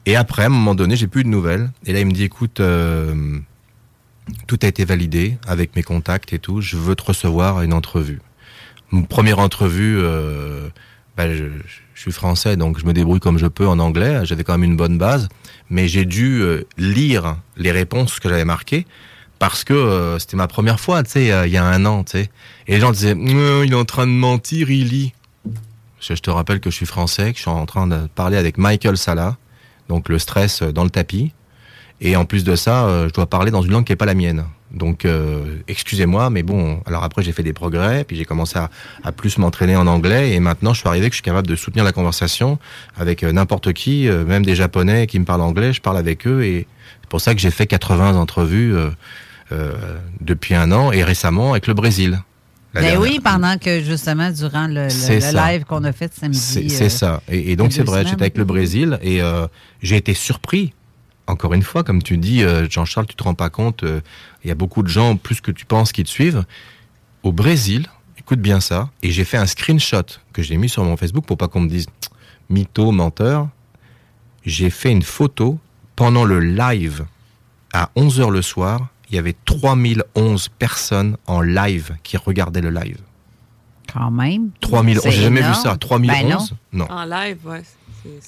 Et 0.06 0.16
après, 0.16 0.44
à 0.44 0.46
un 0.46 0.50
moment 0.50 0.76
donné, 0.76 0.96
j'ai 0.96 1.08
plus 1.08 1.24
de 1.24 1.30
nouvelles. 1.30 1.72
Et 1.86 1.94
là, 1.94 2.00
il 2.00 2.06
me 2.06 2.12
dit, 2.12 2.24
écoute, 2.24 2.60
euh, 2.60 3.40
tout 4.48 4.60
a 4.62 4.68
été 4.68 4.86
validé 4.86 5.38
avec 5.48 5.76
mes 5.76 5.84
contacts 5.84 6.34
et 6.34 6.40
tout. 6.40 6.62
Je 6.62 6.78
veux 6.78 6.96
te 6.96 7.04
recevoir 7.04 7.58
à 7.58 7.66
une 7.66 7.74
entrevue. 7.74 8.22
Première 9.10 9.40
entrevue, 9.40 9.98
euh, 9.98 10.70
ben, 11.18 11.34
je, 11.34 11.46
suis 11.96 12.12
français, 12.12 12.56
donc 12.56 12.78
je 12.78 12.86
me 12.86 12.94
débrouille 12.94 13.20
comme 13.20 13.40
je 13.40 13.48
peux 13.48 13.68
en 13.68 13.80
anglais. 13.80 14.26
J'avais 14.26 14.44
quand 14.44 14.54
même 14.54 14.70
une 14.70 14.78
bonne 14.78 14.98
base, 14.98 15.28
mais 15.70 15.88
j'ai 15.88 16.06
dû 16.06 16.42
euh, 16.42 16.68
lire 16.78 17.38
les 17.58 17.72
réponses 17.72 18.20
que 18.20 18.30
j'avais 18.30 18.46
marquées 18.46 18.86
parce 19.40 19.64
que 19.64 20.16
c'était 20.20 20.38
ma 20.38 20.48
première 20.48 20.80
fois, 20.80 21.04
tu 21.04 21.12
sais, 21.12 21.26
il 21.46 21.52
y 21.52 21.58
a 21.58 21.66
un 21.66 21.86
an, 21.86 22.04
tu 22.04 22.12
sais. 22.12 22.30
Et 22.68 22.76
les 22.76 22.80
gens 22.80 22.92
disaient, 22.92 23.16
Euh, 23.16 23.64
il 23.66 23.74
est 23.74 23.76
en 23.76 23.86
train 23.86 24.08
de 24.08 24.12
mentir, 24.12 24.70
il 24.70 24.88
lit. 24.88 25.14
Je, 26.00 26.16
je 26.16 26.22
te 26.22 26.30
rappelle 26.30 26.60
que 26.60 26.70
je 26.70 26.76
suis 26.76 26.86
français, 26.86 27.32
que 27.32 27.38
je 27.38 27.42
suis 27.42 27.52
en 27.52 27.66
train 27.66 27.88
de 27.88 28.08
parler 28.16 28.38
avec 28.38 28.58
Michael 28.58 28.98
Salah, 28.98 29.38
donc 29.90 30.10
le 30.10 30.20
stress 30.20 30.62
euh, 30.62 30.72
dans 30.72 30.84
le 30.84 30.90
tapis. 30.90 31.34
Et 32.02 32.16
en 32.16 32.26
plus 32.26 32.44
de 32.44 32.56
ça, 32.56 32.86
euh, 32.86 33.08
je 33.08 33.14
dois 33.14 33.28
parler 33.28 33.52
dans 33.52 33.62
une 33.62 33.72
langue 33.72 33.86
qui 33.86 33.92
n'est 33.92 33.98
pas 33.98 34.06
la 34.06 34.16
mienne. 34.16 34.46
Donc, 34.72 35.06
euh, 35.06 35.60
excusez-moi, 35.68 36.30
mais 36.30 36.44
bon, 36.44 36.82
alors 36.86 37.04
après 37.04 37.22
j'ai 37.22 37.32
fait 37.32 37.44
des 37.44 37.54
progrès, 37.54 38.04
puis 38.04 38.18
j'ai 38.18 38.26
commencé 38.26 38.60
à, 38.60 39.12
plus 39.14 39.38
m'entraîner 39.38 39.78
en 39.78 39.88
anglais, 39.88 40.34
et 40.34 40.40
maintenant 40.42 40.74
je 40.74 40.80
suis 40.80 40.90
arrivé 40.90 41.08
que 41.08 41.14
je 41.14 41.18
suis 41.18 41.24
capable 41.24 41.48
de 41.48 41.56
soutenir 41.56 41.86
la 41.86 41.94
conversation 41.94 42.60
avec 42.98 43.24
euh, 43.24 43.32
n'importe 43.32 43.72
qui, 43.72 44.10
même 44.28 44.44
des 44.44 44.56
Japonais 44.56 45.08
qui 45.08 45.18
me 45.20 45.24
parlent 45.24 45.42
anglais, 45.42 45.72
je 45.72 45.82
parle 45.82 45.98
avec 45.98 46.28
eux, 46.28 46.44
et 46.44 46.68
c'est 47.02 47.10
pour 47.10 47.22
ça 47.22 47.34
que 47.34 47.40
j'ai 47.40 47.52
fait 47.52 47.68
80 47.68 48.18
entrevues 48.18 48.76
euh, 49.52 49.74
depuis 50.20 50.56
un 50.56 50.72
an, 50.72 50.92
et 50.92 51.04
récemment 51.04 51.52
avec 51.52 51.68
le 51.68 51.74
Brésil. 51.74 52.20
Ben 52.82 52.98
oui, 52.98 53.20
pendant 53.24 53.58
que 53.58 53.82
justement, 53.82 54.32
durant 54.32 54.68
le, 54.68 54.88
live 54.88 55.64
qu'on 55.66 55.84
a 55.84 55.92
fait 55.92 56.14
samedi. 56.14 56.40
C'est 56.40 56.66
euh, 56.66 56.70
c'est 56.70 56.90
ça. 56.90 57.22
Et, 57.30 57.52
et 57.52 57.56
donc 57.56 57.74
c'est 57.74 57.84
vrai, 57.84 58.06
j'étais 58.06 58.22
avec 58.22 58.38
le 58.38 58.46
Brésil 58.46 59.00
et 59.02 59.22
euh, 59.22 59.48
j'ai 59.82 59.98
été 59.98 60.14
surpris. 60.14 60.74
Encore 61.28 61.54
une 61.54 61.64
fois, 61.64 61.84
comme 61.84 62.04
tu 62.04 62.18
dis, 62.18 62.44
euh, 62.44 62.68
Jean-Charles, 62.70 63.08
tu 63.08 63.16
te 63.16 63.24
rends 63.24 63.34
pas 63.34 63.50
compte, 63.50 63.84
il 64.44 64.48
y 64.48 64.52
a 64.52 64.56
beaucoup 64.56 64.84
de 64.84 64.88
gens, 64.88 65.16
plus 65.16 65.42
que 65.42 65.52
tu 65.52 65.66
penses, 65.66 65.92
qui 65.92 66.04
te 66.04 66.10
suivent. 66.10 66.44
Au 67.24 67.32
Brésil, 67.32 67.88
écoute 68.20 68.40
bien 68.40 68.60
ça, 68.60 68.90
et 69.02 69.10
j'ai 69.10 69.24
fait 69.24 69.38
un 69.38 69.48
screenshot 69.48 70.04
que 70.34 70.44
j'ai 70.44 70.58
mis 70.58 70.70
sur 70.70 70.84
mon 70.84 70.98
Facebook 70.98 71.26
pour 71.26 71.38
pas 71.38 71.48
qu'on 71.48 71.62
me 71.62 71.70
dise 71.70 71.88
mytho, 72.50 72.92
menteur. 72.92 73.48
J'ai 74.46 74.70
fait 74.70 74.92
une 74.92 75.02
photo 75.02 75.58
pendant 75.96 76.24
le 76.24 76.40
live 76.40 77.06
à 77.74 77.90
11h 77.96 78.30
le 78.32 78.42
soir. 78.42 78.88
Il 79.10 79.16
y 79.16 79.20
avait 79.20 79.36
3011 79.46 80.50
personnes 80.58 81.18
en 81.28 81.42
live 81.42 81.96
qui 82.04 82.18
regardaient 82.18 82.62
le 82.62 82.72
live. 82.72 82.98
Quand 83.92 84.12
même. 84.12 84.50
3011, 84.62 85.04
C'est 85.04 85.12
j'ai 85.12 85.22
jamais 85.24 85.42
vu 85.42 85.54
ça. 85.54 85.78
3011 85.78 86.10
Ben 86.22 86.30
non. 86.30 86.86
non. 86.86 86.92
En 86.92 87.06
live, 87.06 87.38
ouais. 87.46 87.62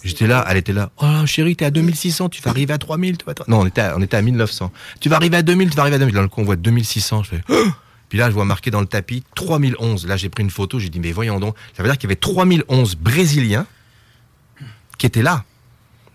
J'étais 0.04 0.28
là, 0.28 0.46
elle 0.50 0.58
était 0.58 0.74
là. 0.74 0.90
Oh 0.98 1.26
chérie, 1.26 1.56
t'es 1.56 1.66
à 1.66 1.72
2600, 1.72 2.30
tu 2.30 2.42
vas 2.42 2.50
arriver 2.52 2.74
à 2.74 2.78
3000. 2.78 3.18
Tu 3.18 3.26
vas 3.26 3.34
non, 3.48 3.62
on 3.62 3.66
était, 3.66 3.82
à, 3.82 3.96
on 3.98 4.02
était 4.02 4.18
à 4.18 4.22
1900. 4.22 4.72
Tu 5.00 5.10
vas 5.10 5.18
arriver 5.18 5.38
à 5.38 5.44
2000, 5.44 5.70
tu 5.70 5.76
vas 5.76 5.84
arriver 5.84 5.96
à 5.96 6.00
2000. 6.00 6.16
Dans 6.16 6.22
le 6.22 6.28
coup, 6.28 6.42
on 6.42 6.46
voit 6.46 6.56
2600. 6.56 7.24
Je 7.24 7.30
fais. 7.30 7.42
Oh 7.50 7.66
Puis 8.10 8.18
là, 8.18 8.30
je 8.30 8.36
vois 8.36 8.46
marqué 8.46 8.72
dans 8.72 8.80
le 8.80 8.86
tapis 8.88 9.24
3011. 9.36 10.08
Là, 10.08 10.16
j'ai 10.16 10.30
pris 10.30 10.42
une 10.42 10.50
photo. 10.50 10.80
J'ai 10.80 10.90
dit, 10.90 11.00
mais 11.00 11.12
voyons 11.12 11.40
donc. 11.40 11.56
Ça 11.76 11.84
veut 11.84 11.90
dire 11.90 11.98
qu'il 11.98 12.08
y 12.08 12.12
avait 12.12 12.16
3011 12.16 12.96
Brésiliens 12.96 13.66
qui 14.98 15.06
étaient 15.06 15.22
là. 15.22 15.44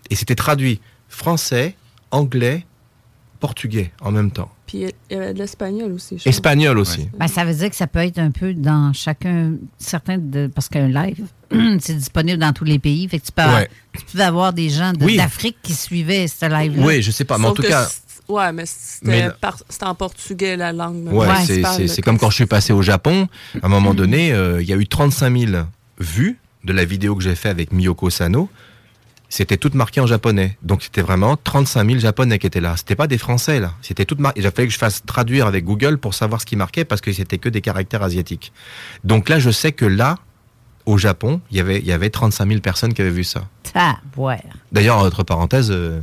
Et 0.09 0.15
c'était 0.15 0.35
traduit 0.35 0.81
français, 1.07 1.75
anglais, 2.11 2.65
portugais 3.39 3.91
en 4.01 4.11
même 4.11 4.31
temps. 4.31 4.51
Puis 4.73 4.85
il 5.11 5.13
y 5.15 5.19
avait 5.19 5.33
de 5.35 5.37
l'espagnol 5.37 5.91
aussi. 5.91 6.15
je 6.15 6.21
crois. 6.21 6.29
Espagnol 6.31 6.79
aussi. 6.79 7.07
Ben, 7.19 7.27
ça 7.27 7.45
veut 7.45 7.53
dire 7.53 7.69
que 7.69 7.75
ça 7.75 7.85
peut 7.85 7.99
être 7.99 8.17
un 8.17 8.31
peu 8.31 8.55
dans 8.55 8.91
chacun, 8.91 9.53
certains 9.77 10.17
de, 10.17 10.47
parce 10.47 10.67
qu'un 10.67 10.87
live, 10.87 11.25
c'est 11.79 11.95
disponible 11.95 12.39
dans 12.39 12.53
tous 12.53 12.63
les 12.63 12.79
pays. 12.79 13.07
Fait 13.07 13.19
que 13.19 13.25
tu 13.27 13.31
peux, 13.31 13.43
Ouais. 13.43 13.69
tu 13.95 14.03
peux 14.17 14.23
avoir 14.23 14.51
des 14.51 14.69
gens 14.71 14.91
de- 14.93 15.05
Oui. 15.05 15.17
d'Afrique 15.17 15.57
qui 15.61 15.75
suivaient 15.75 16.27
ce 16.27 16.47
live-là. 16.49 16.83
Oui, 16.87 17.03
je 17.03 17.11
sais 17.11 17.23
pas. 17.23 17.37
Mais 17.37 17.45
en 17.47 17.53
tout 17.53 17.61
cas. 17.61 17.85
c'est- 17.85 18.01
Ouais, 18.29 18.51
mais 18.51 18.63
c'était 18.65 19.85
en 19.85 19.93
portugais, 19.93 20.55
la 20.57 20.71
langue. 20.73 21.07
Ouais, 21.13 21.27
c'est- 21.45 22.01
comme 22.01 22.17
quand 22.17 22.31
je 22.31 22.35
suis 22.35 22.45
passé 22.47 22.73
au 22.73 22.81
Japon. 22.81 23.27
À 23.61 23.65
un 23.67 23.69
moment 23.69 23.93
donné, 23.93 24.31
euh, 24.33 24.59
il 24.59 24.67
y 24.67 24.73
a 24.73 24.75
eu 24.77 24.87
35 24.87 25.37
000 25.37 25.51
vues 25.99 26.39
de 26.63 26.73
la 26.73 26.83
vidéo 26.85 27.15
que 27.15 27.21
j'ai 27.23 27.35
fait 27.35 27.49
avec 27.49 27.71
Miyoko 27.71 28.09
Sano. 28.09 28.49
C'était 29.35 29.57
tout 29.57 29.71
marqué 29.73 29.99
en 29.99 30.05
japonais. 30.05 30.59
Donc 30.61 30.83
c'était 30.83 31.01
vraiment 31.01 31.35
35 31.43 31.87
000 31.87 31.99
japonais 31.99 32.37
qui 32.37 32.45
étaient 32.45 32.61
là. 32.61 32.77
C'était 32.77 32.95
pas 32.95 33.07
des 33.07 33.17
français 33.17 33.59
là. 33.59 33.73
C'était 33.81 34.05
tout 34.05 34.15
marqué. 34.19 34.39
Il 34.39 34.51
fallu 34.51 34.67
que 34.67 34.73
je 34.75 34.77
fasse 34.77 35.03
traduire 35.03 35.47
avec 35.47 35.65
Google 35.65 35.97
pour 35.97 36.13
savoir 36.13 36.39
ce 36.39 36.45
qui 36.45 36.55
marquait 36.55 36.85
parce 36.85 37.01
que 37.01 37.11
c'était 37.11 37.39
que 37.39 37.49
des 37.49 37.61
caractères 37.61 38.03
asiatiques. 38.03 38.53
Donc 39.03 39.29
là, 39.29 39.39
je 39.39 39.49
sais 39.49 39.71
que 39.71 39.85
là, 39.85 40.19
au 40.85 40.99
Japon, 40.99 41.41
il 41.49 41.57
y 41.57 41.59
avait, 41.59 41.79
il 41.79 41.85
y 41.87 41.91
avait 41.91 42.11
35 42.11 42.47
000 42.47 42.59
personnes 42.59 42.93
qui 42.93 43.01
avaient 43.01 43.09
vu 43.09 43.23
ça. 43.23 43.45
Tabouère. 43.73 44.53
D'ailleurs, 44.71 44.99
entre 44.99 45.23
parenthèses, 45.23 45.71
euh, 45.71 45.99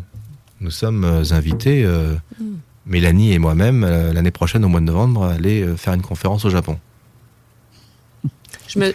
nous 0.61 0.72
sommes 0.72 1.05
euh, 1.05 1.22
invités, 1.31 1.85
euh, 1.85 2.16
Mm. 2.41 2.45
Mélanie 2.87 3.33
et 3.33 3.39
moi-même, 3.39 3.85
euh, 3.85 4.12
l'année 4.12 4.33
prochaine, 4.33 4.64
au 4.64 4.68
mois 4.68 4.81
de 4.81 4.87
novembre, 4.87 5.22
à 5.22 5.35
aller 5.35 5.64
faire 5.76 5.95
une 5.95 6.03
conférence 6.03 6.45
au 6.45 6.51
Japon. 6.51 6.81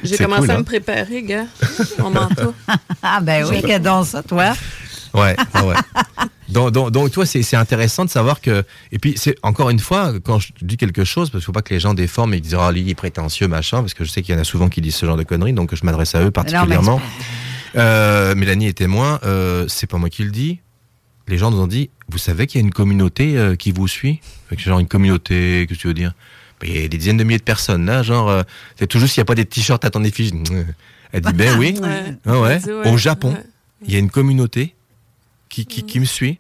J'ai 0.03 0.17
commencé 0.17 0.41
cool, 0.41 0.51
à 0.51 0.53
hein? 0.55 0.59
me 0.59 0.63
préparer, 0.63 1.23
gars. 1.23 1.45
Mon 1.99 2.09
manteau. 2.09 2.53
Ah, 3.07 3.21
ben 3.21 3.45
oui, 3.47 3.61
que 3.61 3.77
donc 3.77 4.07
ça, 4.07 4.23
toi? 4.23 4.53
Ouais, 5.13 5.35
ouais, 5.53 5.61
ouais. 5.61 5.75
donc, 6.49 6.71
donc, 6.71 6.91
donc, 6.91 7.11
toi, 7.11 7.25
c'est 7.25 7.43
c'est 7.43 7.55
intéressant 7.55 8.03
de 8.03 8.09
savoir 8.09 8.41
que. 8.41 8.63
Et 8.91 8.97
puis, 8.97 9.13
c'est 9.15 9.35
encore 9.43 9.69
une 9.69 9.79
fois, 9.79 10.13
quand 10.23 10.39
je 10.39 10.53
dis 10.61 10.75
quelque 10.75 11.03
chose, 11.03 11.29
parce 11.29 11.43
qu'il 11.43 11.45
faut 11.45 11.51
pas 11.51 11.61
que 11.61 11.73
les 11.73 11.79
gens 11.79 11.93
déforment 11.93 12.33
et 12.33 12.39
disent, 12.39 12.57
ah, 12.59 12.71
lui, 12.71 12.81
il 12.81 12.89
est 12.89 12.95
prétentieux, 12.95 13.47
machin, 13.47 13.81
parce 13.81 13.93
que 13.93 14.03
je 14.03 14.09
sais 14.09 14.23
qu'il 14.23 14.33
y 14.33 14.37
en 14.37 14.41
a 14.41 14.43
souvent 14.43 14.69
qui 14.69 14.81
disent 14.81 14.95
ce 14.95 15.05
genre 15.05 15.17
de 15.17 15.23
conneries, 15.23 15.53
donc 15.53 15.75
je 15.75 15.85
m'adresse 15.85 16.15
à 16.15 16.23
eux 16.23 16.31
particulièrement. 16.31 16.99
Euh, 17.75 18.35
Mélanie 18.35 18.67
est 18.67 18.77
témoin, 18.77 19.19
euh, 19.23 19.65
c'est 19.67 19.87
pas 19.87 19.97
moi 19.97 20.09
qui 20.09 20.23
le 20.23 20.31
dis. 20.31 20.59
Les 21.27 21.37
gens 21.37 21.51
nous 21.51 21.59
ont 21.59 21.67
dit, 21.67 21.89
vous 22.09 22.17
savez 22.17 22.47
qu'il 22.47 22.61
y 22.61 22.63
a 22.63 22.65
une 22.65 22.73
communauté 22.73 23.37
euh, 23.37 23.55
qui 23.55 23.71
vous 23.71 23.87
suit? 23.87 24.21
Genre 24.57 24.79
une 24.79 24.87
communauté, 24.87 25.65
qu'est-ce 25.67 25.79
que 25.79 25.81
tu 25.81 25.87
veux 25.87 25.93
dire? 25.93 26.13
Il 26.63 26.81
y 26.81 26.85
a 26.85 26.87
des 26.87 26.97
dizaines 26.97 27.17
de 27.17 27.23
milliers 27.23 27.37
de 27.39 27.43
personnes 27.43 27.85
là, 27.85 28.01
genre, 28.03 28.29
euh, 28.29 28.41
c'est 28.77 28.87
tout 28.87 28.99
juste 28.99 29.13
s'il 29.13 29.21
n'y 29.21 29.25
a 29.25 29.25
pas 29.25 29.35
des 29.35 29.45
t-shirts 29.45 29.83
à 29.85 29.89
ton 29.89 30.03
effigie. 30.03 30.33
Elle 31.11 31.21
dit, 31.21 31.33
ben 31.33 31.57
oui. 31.59 31.79
Ah 32.25 32.39
ouais. 32.39 32.59
Au 32.85 32.97
Japon, 32.97 33.35
il 33.85 33.93
y 33.93 33.95
a 33.95 33.99
une 33.99 34.09
communauté 34.09 34.75
qui, 35.49 35.65
qui, 35.65 35.83
qui 35.83 35.99
me 35.99 36.05
suit. 36.05 36.39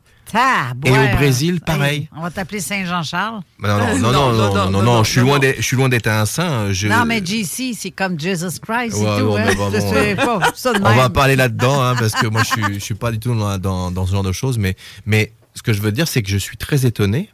Et 0.85 0.89
au 0.91 1.15
Brésil, 1.15 1.61
pareil. 1.61 2.09
On 2.15 2.21
va 2.21 2.29
t'appeler 2.31 2.59
Saint-Jean-Charles. 2.59 3.41
Non, 3.59 3.77
non, 3.77 3.97
non, 3.97 4.11
non, 4.11 4.53
non, 4.53 4.69
non, 4.71 4.81
non, 4.81 5.03
je 5.03 5.11
suis 5.11 5.21
loin 5.21 5.39
d'être- 5.39 5.57
je 5.57 5.61
suis 5.61 5.77
loin 5.77 5.87
d'être 5.87 6.07
un 6.07 6.25
saint. 6.25 6.73
Je... 6.73 6.87
Non, 6.87 7.05
mais 7.05 7.23
JC, 7.23 7.73
c'est 7.77 7.91
comme 7.91 8.19
Jesus 8.19 8.59
Christ 8.59 8.95
Ouais, 8.97 9.17
et 9.17 9.19
tout. 9.19 9.27
ouais, 9.27 9.41
hein. 9.41 9.45
mais 9.47 9.55
bon, 9.55 9.71
Je 9.71 9.77
bon, 9.79 9.93
sais 9.93 9.99
ouais. 9.99 10.15
pas, 10.15 10.51
ça 10.55 10.73
de 10.73 10.79
On 10.83 10.93
va 11.09 11.23
aller 11.23 11.35
là-dedans, 11.37 11.81
hein, 11.81 11.95
parce 11.97 12.13
que 12.13 12.27
moi, 12.27 12.41
je 12.43 12.49
suis, 12.49 12.73
je 12.73 12.79
suis 12.79 12.95
pas 12.95 13.11
du 13.11 13.19
tout 13.19 13.33
dans, 13.35 13.57
dans, 13.59 13.91
dans 13.91 14.05
ce 14.05 14.11
genre 14.11 14.23
de 14.23 14.31
choses. 14.33 14.57
Mais, 14.57 14.75
mais 15.05 15.31
ce 15.53 15.61
que 15.61 15.71
je 15.71 15.81
veux 15.81 15.91
dire, 15.93 16.07
c'est 16.07 16.21
que 16.23 16.29
je 16.29 16.37
suis 16.37 16.57
très 16.57 16.85
étonné 16.85 17.29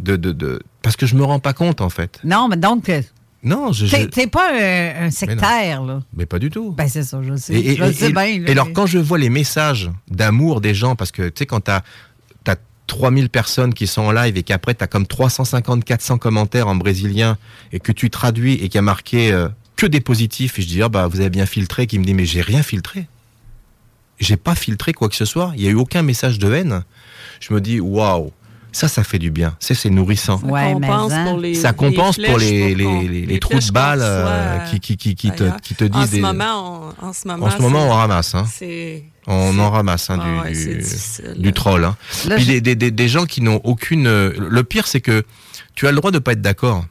de, 0.00 0.16
de, 0.16 0.32
de, 0.32 0.60
parce 0.86 0.94
que 0.94 1.04
je 1.06 1.16
me 1.16 1.24
rends 1.24 1.40
pas 1.40 1.52
compte, 1.52 1.80
en 1.80 1.90
fait. 1.90 2.20
Non, 2.22 2.46
mais 2.46 2.56
donc, 2.56 2.88
euh, 2.88 3.02
Non, 3.42 3.72
je, 3.72 3.86
t'es 3.86 4.22
je- 4.22 4.28
pas 4.28 4.52
un, 4.52 5.06
un 5.06 5.10
sectaire, 5.10 5.82
là. 5.82 6.00
mais 6.16 6.26
pas 6.26 6.38
du 6.38 6.48
tout. 6.48 6.70
Ben, 6.70 6.86
c'est 6.88 7.02
ça, 7.02 7.20
je 7.26 7.34
sais. 7.34 7.54
Et, 7.54 7.72
et- 7.72 7.76
je 7.76 7.82
le 7.82 7.92
sais 7.92 8.10
et- 8.10 8.12
bien. 8.12 8.22
et 8.46 8.50
alors, 8.52 8.68
quand 8.72 8.86
je 8.86 8.98
vois 8.98 9.18
les 9.18 9.28
messages 9.28 9.90
d'amour 10.08 10.60
des 10.60 10.74
gens, 10.74 10.94
parce 10.94 11.10
que, 11.10 11.22
tu 11.28 11.40
sais, 11.40 11.46
quand 11.46 11.58
t'as 11.58 11.80
as 12.46 12.54
3000 12.86 13.30
personnes 13.30 13.74
qui 13.74 13.88
sont 13.88 14.02
en 14.02 14.12
live 14.12 14.36
et 14.36 14.44
qu'après 14.44 14.76
tu 14.76 14.84
as 14.84 14.86
comme 14.86 15.08
350 15.08 15.84
400 15.84 16.18
commentaires 16.18 16.68
en 16.68 16.76
brésilien 16.76 17.36
et 17.72 17.80
que 17.80 17.90
tu 17.90 18.08
traduis 18.10 18.52
et 18.54 18.68
qu'il 18.68 18.76
y 18.76 18.78
a 18.78 18.82
marqué 18.82 19.32
euh, 19.32 19.48
que 19.74 19.86
des 19.86 20.00
positifs 20.00 20.56
et 20.60 20.62
je 20.62 20.68
dis 20.68 20.82
ah 20.84 20.88
bah 20.88 21.08
vous 21.08 21.18
avez 21.18 21.30
bien 21.30 21.46
filtré 21.46 21.88
qui 21.88 21.98
me 21.98 22.04
dit 22.04 22.14
mais 22.14 22.26
j'ai 22.26 22.42
rien 22.42 22.62
filtré. 22.62 23.08
J'ai 24.20 24.36
pas 24.36 24.54
filtré 24.54 24.92
quoi 24.92 25.08
que 25.08 25.16
ce 25.16 25.24
soit, 25.24 25.52
il 25.56 25.62
y 25.64 25.66
a 25.66 25.70
eu 25.70 25.74
aucun 25.74 26.02
message 26.02 26.38
de 26.38 26.52
haine. 26.54 26.84
Je 27.40 27.52
me 27.52 27.60
dis 27.60 27.80
waouh, 27.80 28.30
ça 28.76 28.88
ça 28.88 29.02
fait 29.04 29.18
du 29.18 29.30
bien, 29.30 29.56
c'est 29.60 29.74
c'est 29.74 29.90
nourrissant. 29.90 30.38
Ça 30.38 30.46
compense 30.72 31.12
pour 31.28 31.38
les, 31.38 31.54
ça 31.54 31.72
compense 31.72 32.18
les 32.18 32.28
pour 32.28 32.38
les, 32.38 32.50
qu'on- 32.74 33.00
les, 33.00 33.08
les, 33.08 33.08
les 33.08 33.26
les 33.26 33.38
trous 33.40 33.58
de 33.58 33.70
balles 33.72 34.00
euh, 34.02 34.58
reçoit, 34.58 34.70
qui, 34.70 34.80
qui, 34.80 34.96
qui, 34.96 35.14
qui 35.14 35.30
te, 35.30 35.44
qui 35.60 35.74
te 35.74 35.84
disent 35.84 35.96
en 36.02 36.06
des... 36.06 36.16
ce 36.16 36.22
moment, 36.22 36.92
on, 37.02 37.06
en 37.06 37.12
ce 37.12 37.26
moment, 37.28 37.46
En 37.46 37.50
ce 37.50 37.58
moment, 37.62 37.80
c'est- 37.80 37.86
on 37.88 37.92
ramasse. 37.94 38.34
Hein. 38.34 38.46
C'est 38.52 39.04
On 39.26 39.58
en 39.58 39.70
ramasse 39.70 40.10
hein, 40.10 40.18
Ah 40.20 40.50
du, 40.50 40.56
ouais, 40.56 41.34
du, 41.36 41.52
troll. 41.52 41.84
Hein. 41.84 41.96
Là, 42.28 42.36
Puis 42.36 42.44
je- 42.44 42.50
des, 42.52 42.60
des, 42.60 42.74
des, 42.76 42.90
des 42.90 43.08
gens 43.08 43.24
qui 43.24 43.40
n'ont 43.42 43.60
aucune. 43.64 44.06
euh, 44.06 44.32
Le 44.38 44.62
pire, 44.64 44.86
c'est 44.86 45.00
que 45.00 45.24
tu 45.74 45.86
as 45.86 45.90
le 45.90 45.96
droit 45.96 46.10
de 46.10 46.18
pas 46.18 46.32
être 46.32 46.42
d'accord. 46.42 46.84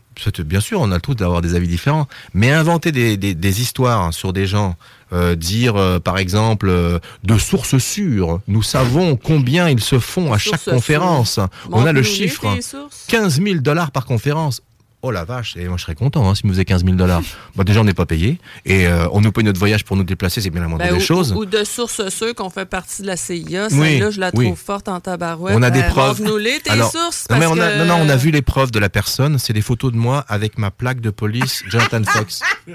Bien 0.46 0.62
sûr, 0.62 0.80
on 0.80 0.92
a 0.92 0.96
le 0.96 1.02
droit 1.02 1.14
d'avoir 1.16 1.42
des 1.42 1.56
avis 1.56 1.68
différents, 1.68 2.08
mais 2.34 2.50
inventer 2.52 2.92
des, 2.94 3.18
des, 3.18 3.36
des 3.36 3.62
histoires 3.62 4.14
sur 4.14 4.32
des 4.32 4.48
gens, 4.48 4.76
euh, 5.16 5.36
dire 5.36 5.76
euh, 5.78 6.00
par 6.00 6.18
exemple 6.18 6.68
euh, 6.70 7.00
de 7.24 7.38
sources 7.38 7.78
sûres, 7.78 8.42
nous 8.48 8.62
savons 8.64 9.16
combien 9.16 9.70
ils 9.70 9.82
se 9.82 9.98
font 10.00 10.34
à 10.34 10.38
chaque 10.38 10.64
conférence. 10.66 11.40
On 11.72 11.86
a 11.86 11.92
le 11.94 12.04
chiffre, 12.04 12.54
tes 12.56 12.62
sources. 12.62 13.06
15 13.08 13.42
000 13.42 13.56
dollars 13.62 13.92
par 13.92 14.06
conférence. 14.06 14.62
Oh 15.08 15.12
la 15.12 15.24
vache, 15.24 15.56
et 15.56 15.68
moi 15.68 15.78
je 15.78 15.84
serais 15.84 15.94
content 15.94 16.28
hein, 16.28 16.34
si 16.34 16.48
me 16.48 16.52
faisait 16.52 16.66
15 16.66 16.84
000 16.84 16.96
dollars. 16.98 17.22
Bah, 17.56 17.64
déjà 17.64 17.80
on 17.82 17.84
n'est 17.84 17.94
pas 17.94 18.08
payé 18.08 18.40
et 18.66 18.88
euh, 18.88 19.08
on 19.12 19.22
nous 19.22 19.32
paye 19.32 19.44
notre 19.44 19.60
voyage 19.60 19.86
pour 19.86 19.96
nous 19.98 20.04
déplacer, 20.04 20.42
c'est 20.42 20.50
bien 20.50 20.62
la 20.62 20.68
moindre 20.68 20.84
Ben, 20.84 20.96
des 20.96 21.00
ou, 21.00 21.06
choses. 21.06 21.32
ou 21.34 21.46
de 21.46 21.64
sources 21.64 22.10
sûres 22.10 22.34
qu'on 22.34 22.50
fait 22.50 22.66
partie 22.66 23.04
de 23.04 23.08
la 23.08 23.16
CIA. 23.16 23.68
Oui, 23.70 23.78
Celle-là, 23.78 24.10
je 24.10 24.20
la 24.20 24.32
oui. 24.34 24.46
trouve 24.48 24.58
forte 24.58 24.88
en 24.88 25.00
tabarouette. 25.00 25.56
On 25.56 25.62
a 25.62 25.70
des 25.70 25.84
preuves. 25.84 26.24
tes 26.64 26.72
Alors, 26.72 26.92
sources. 26.92 27.28
non, 27.30 27.38
mais 27.38 27.46
parce 27.46 27.56
on 27.56 27.62
a, 27.62 27.68
que- 27.72 27.78
non, 27.78 27.86
non, 27.86 28.04
on 28.04 28.10
a 28.10 28.16
vu 28.16 28.32
les 28.32 28.42
preuves 28.42 28.72
de 28.72 28.80
la 28.80 28.90
personne. 28.90 29.38
C'est 29.38 29.54
des 29.54 29.62
photos 29.62 29.92
de 29.92 29.98
moi 29.98 30.26
avec 30.28 30.58
ma 30.58 30.72
plaque 30.72 31.02
de 31.02 31.12
police, 31.12 31.62
Jonathan 31.70 32.02
Fox. 32.04 32.42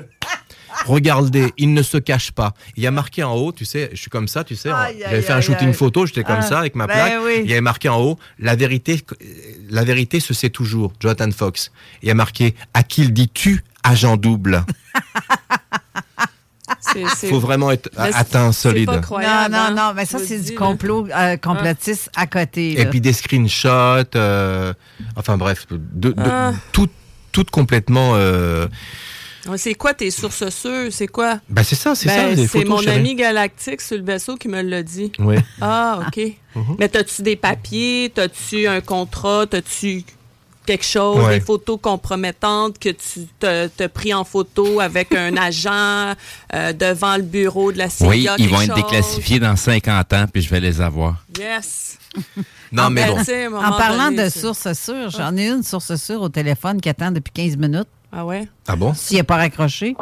Regardez, 0.86 1.52
il 1.58 1.74
ne 1.74 1.82
se 1.82 1.98
cache 1.98 2.32
pas. 2.32 2.54
Il 2.76 2.82
y 2.82 2.86
a 2.86 2.90
marqué 2.90 3.22
en 3.22 3.34
haut, 3.34 3.52
tu 3.52 3.64
sais, 3.64 3.90
je 3.92 3.96
suis 4.00 4.10
comme 4.10 4.28
ça, 4.28 4.44
tu 4.44 4.56
sais. 4.56 4.70
J'avais 5.00 5.22
fait 5.22 5.32
un 5.32 5.40
shooting 5.40 5.72
photo, 5.72 6.06
j'étais 6.06 6.24
comme 6.24 6.36
Ah, 6.38 6.42
ça 6.42 6.58
avec 6.60 6.74
ma 6.74 6.86
ben 6.86 6.94
plaque. 6.94 7.12
oui. 7.24 7.40
Il 7.44 7.48
y 7.48 7.52
avait 7.52 7.60
marqué 7.60 7.88
en 7.88 8.00
haut, 8.00 8.18
la 8.38 8.56
vérité, 8.56 9.00
la 9.68 9.84
vérité 9.84 10.20
se 10.20 10.32
sait 10.34 10.50
toujours, 10.50 10.92
Jonathan 11.00 11.30
Fox. 11.30 11.70
Il 12.02 12.08
y 12.08 12.10
a 12.10 12.14
marqué, 12.14 12.54
à 12.74 12.82
qui 12.82 13.04
le 13.04 13.10
dis-tu, 13.10 13.64
agent 13.82 14.16
double? 14.16 14.64
C'est- 16.80 17.28
Faut 17.28 17.40
vraiment 17.40 17.70
être 17.72 17.90
atteint, 17.96 18.52
c'est 18.52 18.68
solide. 18.68 18.86
pas 18.86 19.00
Non, 19.00 19.48
non, 19.50 19.58
hein, 19.58 19.70
non, 19.74 19.92
mais 19.94 20.06
ça, 20.06 20.18
c'est 20.18 20.38
du 20.40 20.54
complot 20.54 21.06
euh, 21.14 21.36
complotiste 21.36 22.10
à 22.16 22.26
côté. 22.26 22.80
Et 22.80 22.86
puis 22.86 23.00
des 23.00 23.12
screenshots, 23.12 24.06
euh, 24.16 24.72
enfin 25.16 25.36
bref, 25.36 25.66
de, 25.70 25.76
de- 26.12 26.14
Ah. 26.18 26.52
tout, 26.72 26.88
tout 27.32 27.44
complètement. 27.50 28.12
euh, 28.14 28.66
C'est 29.56 29.74
quoi 29.74 29.94
tes 29.94 30.10
sources 30.10 30.48
sûres? 30.50 30.88
C'est 30.90 31.06
quoi? 31.08 31.40
bah 31.48 31.64
c'est 31.64 31.74
ça, 31.76 31.94
c'est 31.94 32.08
ça. 32.08 32.28
Ben, 32.28 32.34
des 32.36 32.46
c'est 32.46 32.64
mon 32.64 32.78
chérie. 32.78 32.96
ami 32.98 33.14
galactique 33.14 33.80
sur 33.80 33.96
le 33.96 34.02
vaisseau 34.04 34.36
qui 34.36 34.48
me 34.48 34.60
l'a 34.60 34.82
dit. 34.82 35.10
Ouais. 35.18 35.38
Ah, 35.60 36.00
OK. 36.06 36.20
Mhm. 36.54 36.76
Mais 36.78 36.88
t'as-tu 36.88 37.22
des 37.22 37.36
papiers? 37.36 38.12
T'as-tu 38.14 38.66
un 38.66 38.80
contrat? 38.80 39.46
T'as-tu 39.48 40.04
quelque 40.66 40.84
chose? 40.84 41.24
Ouais. 41.24 41.38
Des 41.38 41.44
photos 41.44 41.78
compromettantes 41.80 42.78
que 42.78 42.90
tu 42.90 43.26
t'as 43.38 43.88
pris 43.88 44.12
en 44.12 44.24
photo 44.24 44.78
avec 44.80 45.14
un 45.14 45.34
agent 45.38 46.14
euh, 46.52 46.72
devant 46.74 47.16
le 47.16 47.22
bureau 47.22 47.72
de 47.72 47.78
la 47.78 47.88
CIA? 47.88 48.08
Oui, 48.08 48.28
ils 48.38 48.48
vont 48.48 48.60
être 48.60 48.74
déclassifiés 48.74 49.40
dans 49.40 49.56
50 49.56 50.12
ans, 50.12 50.26
puis 50.32 50.42
je 50.42 50.50
vais 50.50 50.60
les 50.60 50.80
avoir. 50.80 51.24
Yes. 51.38 51.96
Non, 52.72 52.88
mais 52.88 53.04
Ben, 53.04 53.50
bon. 53.50 53.56
En 53.56 53.72
parlant 53.72 54.10
donné, 54.12 54.24
de 54.24 54.28
sources 54.28 54.72
sûres, 54.74 55.10
j'en 55.10 55.36
ai 55.36 55.48
une 55.48 55.64
source 55.64 55.96
sûre 55.96 56.22
au 56.22 56.28
téléphone 56.28 56.80
qui 56.80 56.88
attend 56.88 57.10
depuis 57.10 57.32
15 57.32 57.56
minutes. 57.56 57.88
Ah 58.12 58.24
ouais? 58.24 58.48
Ah 58.68 58.76
bon? 58.76 58.92
S'il 58.94 59.16
n'est 59.18 59.22
pas 59.22 59.36
raccroché. 59.36 59.94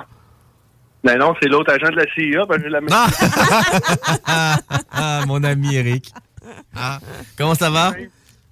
Ben 1.05 1.19
non, 1.19 1.35
c'est 1.41 1.49
l'autre 1.49 1.73
agent 1.73 1.91
de 1.91 1.97
la 1.97 2.07
CIA. 2.15 2.45
Ben, 2.47 2.61
j'ai 2.63 2.69
la 2.69 2.81
même... 2.81 2.91
Ah, 4.27 5.23
mon 5.27 5.43
ami 5.45 5.77
Eric. 5.77 6.13
Ah, 6.75 6.99
comment 7.37 7.55
ça 7.55 7.71
va? 7.71 7.93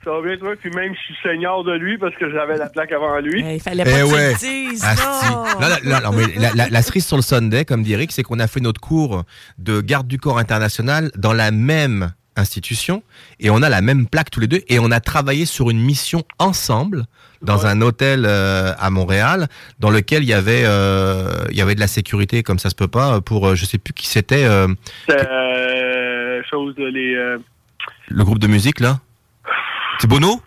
Ça 0.05 0.11
va 0.13 0.23
bien, 0.23 0.37
toi? 0.37 0.53
Puis 0.61 0.71
même, 0.71 0.95
je 0.95 1.01
suis 1.01 1.15
seigneur 1.23 1.65
de 1.65 1.73
lui 1.73 1.99
parce 1.99 2.15
que 2.15 2.31
j'avais 2.31 2.57
la 2.57 2.69
plaque 2.69 2.93
avant 2.93 3.19
lui. 3.19 3.43
il 3.55 3.61
fallait 3.61 3.83
Eh 3.87 4.03
ouais. 4.05 4.35
Asti. 4.35 4.69
Non, 5.61 5.69
non, 5.69 5.77
non, 5.85 6.01
non, 6.05 6.13
mais 6.17 6.27
la, 6.37 6.53
la- 6.55 6.69
la 6.69 6.83
cerise 6.83 7.07
sur 7.07 7.17
le 7.17 7.23
Sunday, 7.23 7.65
comme 7.65 7.83
dit 7.83 7.93
Eric, 7.95 8.13
c'est 8.13 8.23
qu'on 8.23 8.39
a 8.39 8.47
fait 8.47 8.61
notre 8.61 8.81
cours 8.81 9.25
de 9.59 9.81
garde 9.81 10.07
du 10.07 10.19
corps 10.19 10.39
international 10.39 11.11
dans 11.17 11.33
la 11.33 11.51
même 11.51 12.13
institution 12.37 13.03
et 13.41 13.51
on 13.51 13.63
a 13.63 13.69
la 13.69 13.81
même 13.81 14.07
plaque 14.07 14.31
tous 14.31 14.41
les 14.41 14.47
deux 14.47 14.61
et 14.69 14.79
on 14.79 14.91
a 14.93 15.01
travaillé 15.01 15.47
sur 15.47 15.71
une 15.71 15.81
mission 15.81 16.23
ensemble 16.39 17.07
dans 17.43 17.67
un 17.67 17.81
hôtel 17.83 18.25
euh, 18.27 18.73
à 18.79 18.91
Montréal 18.91 19.49
dans 19.79 19.91
lequel 19.91 20.23
il 20.23 20.29
y 20.29 20.33
avait 20.33 20.63
euh, 20.65 21.45
il 21.51 21.57
y 21.57 21.61
avait 21.63 21.75
de 21.75 21.81
la 21.81 21.87
sécurité 21.87 22.43
comme 22.43 22.59
ça 22.59 22.71
se 22.71 22.75
peut 22.75 22.89
pas 22.89 23.21
pour 23.21 23.47
euh, 23.49 23.55
je 23.55 23.65
sais 23.65 23.79
plus 23.79 23.93
qui 23.93 24.07
c'était 24.07 24.45
euh, 24.45 24.69
C'est 25.09 25.27
euh, 25.29 26.43
chose 26.51 26.75
les... 26.79 27.15
euh, 27.15 27.39
le 28.09 28.25
groupe 28.25 28.39
de 28.39 28.47
musique 28.47 28.81
là 28.81 28.99
c'est 29.99 30.07
Bono? 30.09 30.41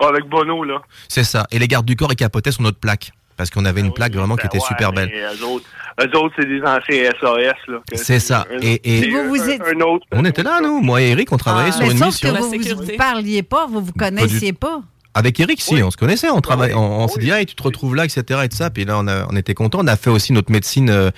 Ah, 0.00 0.08
avec 0.08 0.24
Bono, 0.28 0.64
là. 0.64 0.82
c'est 1.08 1.24
ça 1.24 1.46
et 1.50 1.58
les 1.58 1.68
gardes 1.68 1.86
du 1.86 1.96
corps 1.96 2.12
ils 2.12 2.16
capotaient 2.16 2.52
sur 2.52 2.62
notre 2.62 2.78
plaque 2.78 3.12
parce 3.36 3.50
qu'on 3.50 3.64
avait 3.64 3.80
une 3.80 3.92
plaque 3.92 4.14
vraiment 4.14 4.36
qui 4.36 4.42
Ben 4.42 4.46
était 4.48 4.58
ouais, 4.58 4.64
super 4.68 4.92
belle 4.92 5.10
Eux 5.12 6.16
autres, 6.16 6.34
c'est 6.38 6.46
des 6.46 6.60
anciens 6.62 7.10
SAS, 7.20 7.54
là. 7.68 7.78
que 7.90 7.96
C'est 7.96 8.20
ça. 8.20 8.46
un- 8.52 8.58
Et- 8.60 8.80
et- 8.84 9.10
Vous, 9.10 9.28
vous 9.28 9.48
êtes- 9.50 9.60
un 9.62 9.80
autre. 9.80 10.06
on 10.12 10.24
était 10.24 10.42
là 10.44 10.60
nous 10.62 10.80
moi 10.80 11.00
et 11.02 11.10
Eric 11.10 11.32
on 11.32 11.36
travaillait 11.36 11.72
sur 11.72 11.82
mais 11.82 11.90
une 11.92 11.98
sauf 11.98 12.06
mission 12.08 12.32
que 12.32 12.38
vous 12.38 12.50
vous 12.50 12.82
vous 12.84 12.96
parliez 12.96 13.42
pas, 13.42 13.66
vous 13.66 13.80
vous 13.80 13.92
connaissiez 13.92 14.52
pas. 14.52 14.82
Avec 15.16 15.38
Eric, 15.38 15.60
si, 15.60 15.80
on 15.82 15.90
se 15.92 15.96
connaissait, 15.96 16.28
on 16.28 16.40
travaillait, 16.40 16.74
on, 16.74 17.02
on 17.04 17.08
s'est 17.08 17.20
dit, 17.20 17.30
hey, 17.30 17.46
tu 17.46 17.54
te 17.54 17.62
retrouves 17.62 17.94
là, 17.94 18.04
etc. 18.04 18.22
et 18.44 18.48
tout 18.48 18.56
ça. 18.56 18.70
Puis 18.70 18.84
là, 18.84 18.98
on, 18.98 19.06
a- 19.06 19.26
on 19.30 19.36
était 19.36 19.54
contents. 19.54 19.78
On 19.82 19.86
a 19.86 19.96
fait 19.96 20.10
aussi 20.10 20.32
notre 20.32 20.50
médecine, 20.50 20.90
euh, 20.90 21.10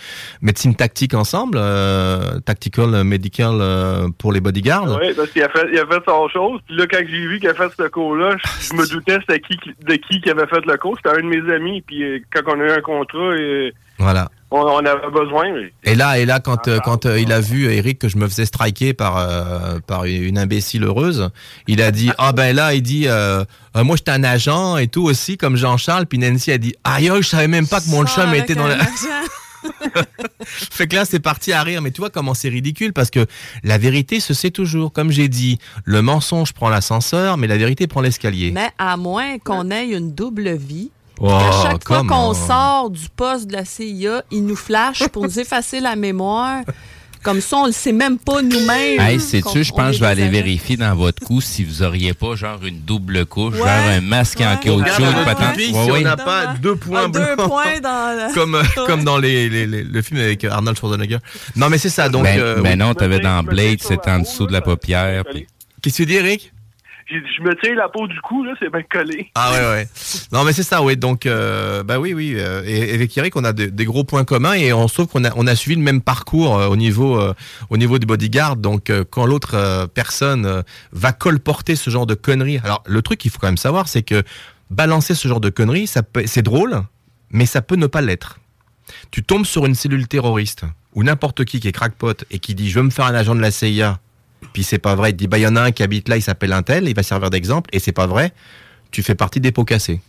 médecine 0.43 0.75
tactique 0.75 1.15
ensemble, 1.15 1.57
euh, 1.59 2.39
tactical, 2.41 2.95
euh, 2.95 3.05
medical 3.05 3.55
euh, 3.61 4.09
pour 4.19 4.33
les 4.33 4.41
bodyguards. 4.41 4.99
Oui, 5.01 5.15
parce 5.17 5.31
qu'il 5.31 5.43
a 5.43 5.49
fait, 5.49 5.67
il 5.73 5.79
a 5.79 5.87
fait 5.87 6.03
son 6.07 6.29
chose. 6.29 6.61
Puis 6.67 6.77
là, 6.77 6.87
quand 6.91 6.99
j'ai 7.09 7.27
vu 7.27 7.41
qu'il 7.41 7.49
a 7.49 7.55
fait 7.55 7.71
ce 7.77 7.89
cours-là, 7.89 8.37
je, 8.61 8.69
je 8.69 8.75
me 8.75 8.87
doutais 8.87 9.19
c'était 9.21 9.41
qui, 9.41 9.57
de 9.87 9.95
qui 9.95 10.21
qui 10.21 10.31
avait 10.31 10.47
fait 10.47 10.65
le 10.67 10.77
cours. 10.77 10.97
C'était 10.97 11.17
un 11.19 11.23
de 11.23 11.29
mes 11.35 11.55
amis. 11.55 11.81
Puis 11.81 12.03
euh, 12.03 12.19
quand 12.33 12.43
on 12.55 12.61
a 12.61 12.65
eu 12.65 12.71
un 12.71 12.81
contrat, 12.83 13.19
euh, 13.19 13.71
Voilà. 13.99 14.29
On, 14.51 14.59
on 14.61 14.79
avait 14.79 15.11
besoin. 15.13 15.53
mais- 15.53 15.73
Et 15.91 15.95
là, 15.95 16.19
et 16.19 16.25
là, 16.25 16.41
quand, 16.41 16.69
euh, 16.69 16.79
quand 16.85 17.05
euh, 17.07 17.19
il 17.21 17.33
a 17.33 17.41
vu 17.41 17.71
Eric 17.73 17.99
que 17.99 18.09
je 18.09 18.17
me 18.17 18.29
faisais 18.29 18.47
striker 18.47 18.95
par 18.95 19.17
euh, 19.19 19.79
par 19.87 20.05
une 20.05 20.39
imbécile 20.39 20.85
heureuse, 20.85 21.31
il 21.67 21.83
a 21.83 21.91
dit 21.91 22.11
ah 22.19 22.33
ben 22.33 22.55
là, 22.55 22.75
il 22.75 22.83
dit 22.83 23.09
euh, 23.09 23.45
euh, 23.77 23.85
moi 23.85 23.97
j'étais 23.97 24.13
un 24.13 24.25
agent 24.25 24.77
et 24.77 24.87
tout 24.89 25.03
aussi 25.05 25.37
comme 25.37 25.57
Jean-Charles. 25.57 26.07
Puis 26.07 26.19
Nancy 26.19 26.53
a 26.53 26.59
dit 26.59 26.75
aïe 26.85 27.09
aïe, 27.11 27.23
je 27.23 27.29
savais 27.29 27.49
même 27.49 27.67
pas 27.67 27.81
que 27.81 27.89
mon 27.91 28.05
chum 28.07 28.33
était 28.35 28.55
dans 28.55 28.67
la. 28.69 28.79
fait 30.45 30.87
que 30.87 30.95
là, 30.95 31.05
c'est 31.05 31.19
parti 31.19 31.53
à 31.53 31.63
rire. 31.63 31.83
Mais 31.83 31.91
tu 31.91 32.01
vois 32.01 32.11
comment 32.11 32.35
c'est 32.35 32.49
ridicule 32.49 32.93
parce 32.93 33.11
que 33.11 33.27
la 33.65 33.79
vérité 33.79 34.21
se 34.21 34.35
sait 34.35 34.51
toujours. 34.51 34.93
Comme 34.93 35.11
j'ai 35.11 35.29
dit, 35.29 35.59
le 35.85 36.03
mensonge 36.03 36.53
prend 36.53 36.69
l'ascenseur, 36.69 37.37
mais 37.37 37.47
la 37.47 37.57
vérité 37.57 37.87
prend 37.87 38.01
l'escalier. 38.01 38.51
Mais 38.53 38.71
à 38.79 38.97
moins 38.97 39.39
qu'on 39.39 39.71
ait 39.71 39.89
une 39.89 40.15
double 40.15 40.51
vie. 40.55 40.91
À 41.23 41.63
chaque 41.63 41.87
fois 41.87 42.05
qu'on 42.05 42.31
on. 42.31 42.35
sort 42.35 42.91
du 42.91 43.09
poste 43.15 43.47
de 43.47 43.53
la 43.55 43.65
CIA, 43.65 44.23
il 44.31 44.45
nous 44.45 44.57
flash 44.57 45.07
pour 45.09 45.23
nous 45.25 45.39
effacer 45.41 45.81
la 45.81 45.97
mémoire. 45.97 46.63
Comme 47.23 47.41
ça, 47.41 47.57
on 47.57 47.67
le 47.67 47.73
sait 47.73 47.91
même 47.93 48.19
pas 48.19 48.41
nous-mêmes. 48.41 49.01
Hey, 49.01 49.19
sais-tu, 49.19 49.65
je 49.65 49.73
pense 49.73 49.87
que 49.89 49.93
je 49.95 50.01
vais 50.01 50.07
aller 50.07 50.29
vérifier 50.29 50.77
dans 50.77 50.95
votre 50.95 51.25
cou 51.27 51.41
si 51.41 51.65
vous 51.65 51.83
auriez 51.83 52.15
pas 52.15 52.37
genre 52.37 52.65
une 52.65 52.83
double 52.83 53.27
couche, 53.27 53.55
Ouais, 53.55 53.59
genre 53.61 53.69
un 53.69 54.01
masque 54.01 54.41
en 54.43 54.53
ouais. 54.53 54.61
caoutchouc, 54.63 55.01
une 55.03 55.05
notre 55.07 55.25
patente. 55.25 55.57
si 55.59 55.73
ouais. 55.73 55.91
on 55.91 56.01
n'a 56.03 56.17
pas 56.17 56.55
deux 56.63 56.77
points 56.77 57.03
Ah, 57.07 57.09
deux 57.09 57.35
points 57.37 57.81
dans 57.83 58.17
la- 58.17 58.31
comme, 58.35 58.55
euh, 58.55 58.63
comme 58.87 59.03
dans 59.03 59.19
les, 59.19 59.49
les- 59.49 59.67
les- 59.67 59.83
le 59.83 60.03
film 60.03 60.21
avec 60.21 60.45
Arnold 60.45 60.79
Schwarzenegger. 60.79 61.19
Non, 61.57 61.69
mais 61.69 61.79
c'est 61.79 61.89
ça. 61.89 62.09
Donc, 62.09 62.23
ben, 62.23 62.39
euh, 62.39 62.61
ben 62.63 62.79
non, 62.79 62.95
t'avais 62.95 63.19
dans 63.19 63.43
Blade, 63.43 63.83
c'était 63.83 64.11
en 64.11 64.21
dessous 64.21 64.47
de 64.47 64.53
la 64.53 64.61
paupière. 64.61 65.25
puis- 65.29 65.49
Qu'est-ce 65.83 65.97
que 65.99 66.03
tu 66.05 66.07
dis, 66.07 66.15
Eric? 66.15 66.53
Je 67.09 67.43
me 67.43 67.55
tiens 67.63 67.75
la 67.77 67.89
peau 67.89 68.09
du 68.09 68.21
cou, 68.21 68.43
là, 68.43 68.55
c'est 68.59 68.71
bien 68.71 68.83
collé. 68.83 69.31
Ah 69.37 69.53
ouais, 69.53 69.61
ouais. 69.71 69.89
Non, 70.33 70.43
mais 70.43 70.53
c'est 70.53 70.65
ça, 70.65 70.83
oui. 70.83 70.97
Donc, 70.97 71.25
bah 71.27 72.01
oui, 72.01 72.13
oui. 72.15 72.35
euh, 72.37 72.63
et, 72.67 72.93
avec 72.95 73.17
Eric, 73.17 73.37
on 73.37 73.45
a 73.45 73.53
de- 73.53 73.67
des 73.67 73.85
gros 73.85 74.03
points 74.03 74.25
communs 74.25 74.55
et 74.55 74.73
on 74.73 74.89
se 74.89 74.95
trouve 74.95 75.07
qu'on 75.07 75.25
a, 75.25 75.31
on 75.37 75.47
a 75.47 75.55
suivi 75.55 75.77
le 75.77 75.83
même 75.83 76.01
parcours 76.01 76.59
euh, 76.59 76.67
au 76.67 76.75
niveau, 76.77 77.21
au 77.71 77.77
niveau 77.77 77.99
du 78.01 78.07
bodyguard. 78.07 78.57
Donc, 78.57 78.91
quand 79.11 79.25
l'autre 79.25 79.87
personne 79.95 80.65
va 80.93 81.13
colporter 81.13 81.77
ce 81.77 81.91
genre 81.91 82.07
de 82.07 82.15
conneries. 82.15 82.59
Alors, 82.65 82.83
le 82.87 83.01
truc 83.03 83.21
qu'il 83.21 83.31
faut 83.31 83.39
quand 83.39 83.47
même 83.49 83.57
savoir, 83.57 83.87
c'est 83.89 84.03
que 84.03 84.25
balancer 84.71 85.15
ce 85.15 85.29
genre 85.29 85.41
de 85.41 85.49
conneries, 85.51 85.89
c'est 86.25 86.43
drôle, 86.43 86.83
mais 87.31 87.47
ça 87.47 87.63
peut 87.63 87.77
ne 87.77 87.87
pas 87.87 88.01
l'être. 88.01 88.41
Tu 89.13 89.23
tombes 89.23 89.47
sur 89.47 89.65
une 89.67 89.75
cellule 89.77 90.09
terroriste 90.09 90.63
ou 90.95 91.05
n'importe 91.05 91.45
qui 91.45 91.61
qui 91.61 91.69
est 91.69 91.73
crackpot 91.73 92.15
et 92.31 92.39
qui 92.41 92.55
dit 92.55 92.69
je 92.71 92.79
veux 92.81 92.85
me 92.85 92.91
faire 92.91 93.05
un 93.05 93.15
agent 93.15 93.35
de 93.35 93.41
la 93.41 93.51
CIA, 93.51 93.99
puis 94.53 94.63
c'est 94.63 94.79
pas 94.79 94.95
vrai, 94.95 95.11
il 95.11 95.13
te 95.15 95.19
dit 95.19 95.27
bah 95.27 95.39
il 95.39 95.43
y 95.43 95.47
en 95.47 95.57
a 95.57 95.63
un 95.63 95.73
qui 95.73 95.83
habite 95.83 96.09
là, 96.09 96.17
il 96.17 96.23
s'appelle 96.23 96.53
un 96.53 96.63
tel, 96.63 96.89
il 96.89 96.95
va 96.95 97.03
servir 97.03 97.31
d'exemple 97.31 97.71
et 97.73 97.79
c'est 97.79 97.93
pas 97.93 98.07
vrai, 98.07 98.33
tu 98.91 99.03
fais 99.03 99.15
partie 99.15 99.41
des 99.41 99.53
pots 99.53 99.65
cassés. 99.65 100.01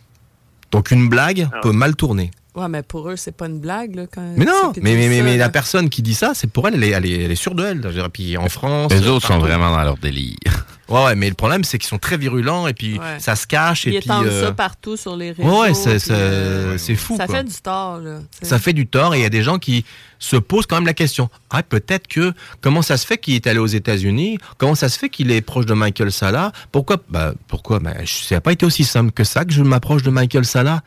Donc 0.70 0.90
une 0.90 1.08
blague 1.08 1.48
peut 1.62 1.72
mal 1.72 1.96
tourner. 1.96 2.30
Ouais, 2.58 2.68
mais 2.68 2.82
pour 2.82 3.08
eux, 3.08 3.16
c'est 3.16 3.32
pas 3.36 3.46
une 3.46 3.60
blague, 3.60 3.94
là. 3.94 4.06
Quand 4.12 4.22
Mais 4.36 4.44
non, 4.44 4.72
mais, 4.82 4.94
mais, 4.96 5.08
mais, 5.08 5.18
ça, 5.18 5.22
mais 5.24 5.30
là. 5.36 5.44
la 5.44 5.48
personne 5.50 5.88
qui 5.88 6.02
dit 6.02 6.14
ça, 6.14 6.32
c'est 6.34 6.50
pour 6.50 6.66
elle, 6.68 6.74
elle 6.74 6.84
est, 6.84 6.90
elle 6.90 7.06
est, 7.06 7.24
elle 7.24 7.30
est 7.30 7.34
sûre 7.36 7.54
de 7.54 7.64
elle. 7.64 7.80
Puis 8.12 8.36
en 8.36 8.48
France. 8.48 8.92
Les 8.92 9.06
autres 9.08 9.26
sont 9.26 9.38
vraiment 9.38 9.70
dans 9.70 9.82
leur 9.82 9.96
délire. 9.96 10.36
Ouais, 10.88 11.04
ouais, 11.04 11.14
mais 11.16 11.28
le 11.28 11.34
problème, 11.34 11.64
c'est 11.64 11.76
qu'ils 11.76 11.90
sont 11.90 11.98
très 11.98 12.16
virulents 12.16 12.66
et 12.66 12.72
puis 12.72 12.98
Ouais. 12.98 13.18
ça 13.18 13.36
se 13.36 13.46
cache. 13.46 13.84
Ils 13.84 13.96
et 13.96 13.98
puis, 13.98 14.06
étendent 14.08 14.24
euh, 14.24 14.46
ça 14.46 14.52
partout 14.52 14.96
sur 14.96 15.16
les 15.16 15.32
réseaux. 15.32 15.46
Ouais, 15.46 15.68
ouais, 15.68 15.74
c'est 15.74 15.90
puis, 15.90 16.00
c'est- 16.00 16.12
euh, 16.14 16.78
fou. 16.96 17.14
Ça 17.18 17.26
quoi. 17.26 17.36
fait 17.36 17.44
du 17.44 17.52
tort, 17.56 17.98
là. 17.98 18.20
Ça 18.40 18.58
fait 18.58 18.72
du 18.72 18.86
tort 18.86 19.14
et 19.14 19.18
il 19.18 19.22
y 19.22 19.26
a 19.26 19.28
des 19.28 19.42
gens 19.42 19.58
qui 19.58 19.84
se 20.18 20.36
posent 20.36 20.64
quand 20.64 20.76
même 20.76 20.86
la 20.86 20.94
question. 20.94 21.28
Ah, 21.50 21.62
peut-être 21.62 22.08
que 22.08 22.32
comment 22.62 22.80
ça 22.80 22.96
se 22.96 23.04
fait 23.04 23.18
qu'il 23.18 23.34
est 23.34 23.46
allé 23.46 23.58
aux 23.58 23.66
États-Unis? 23.66 24.38
Comment 24.56 24.74
ça 24.74 24.88
se 24.88 24.98
fait 24.98 25.10
qu'il 25.10 25.30
est 25.30 25.42
proche 25.42 25.66
de 25.66 25.74
Michael 25.74 26.10
Salah? 26.10 26.52
Pourquoi 26.72 26.96
Bah, 27.10 27.34
pourquoi 27.48 27.80
bah, 27.80 27.92
Ça 28.06 28.36
n'a 28.36 28.40
pas 28.40 28.52
été 28.52 28.64
aussi 28.64 28.84
simple 28.84 29.12
que 29.12 29.24
ça 29.24 29.44
que 29.44 29.52
je 29.52 29.62
m'approche 29.62 30.02
de 30.02 30.10
Michael 30.10 30.46
Salah? 30.46 30.80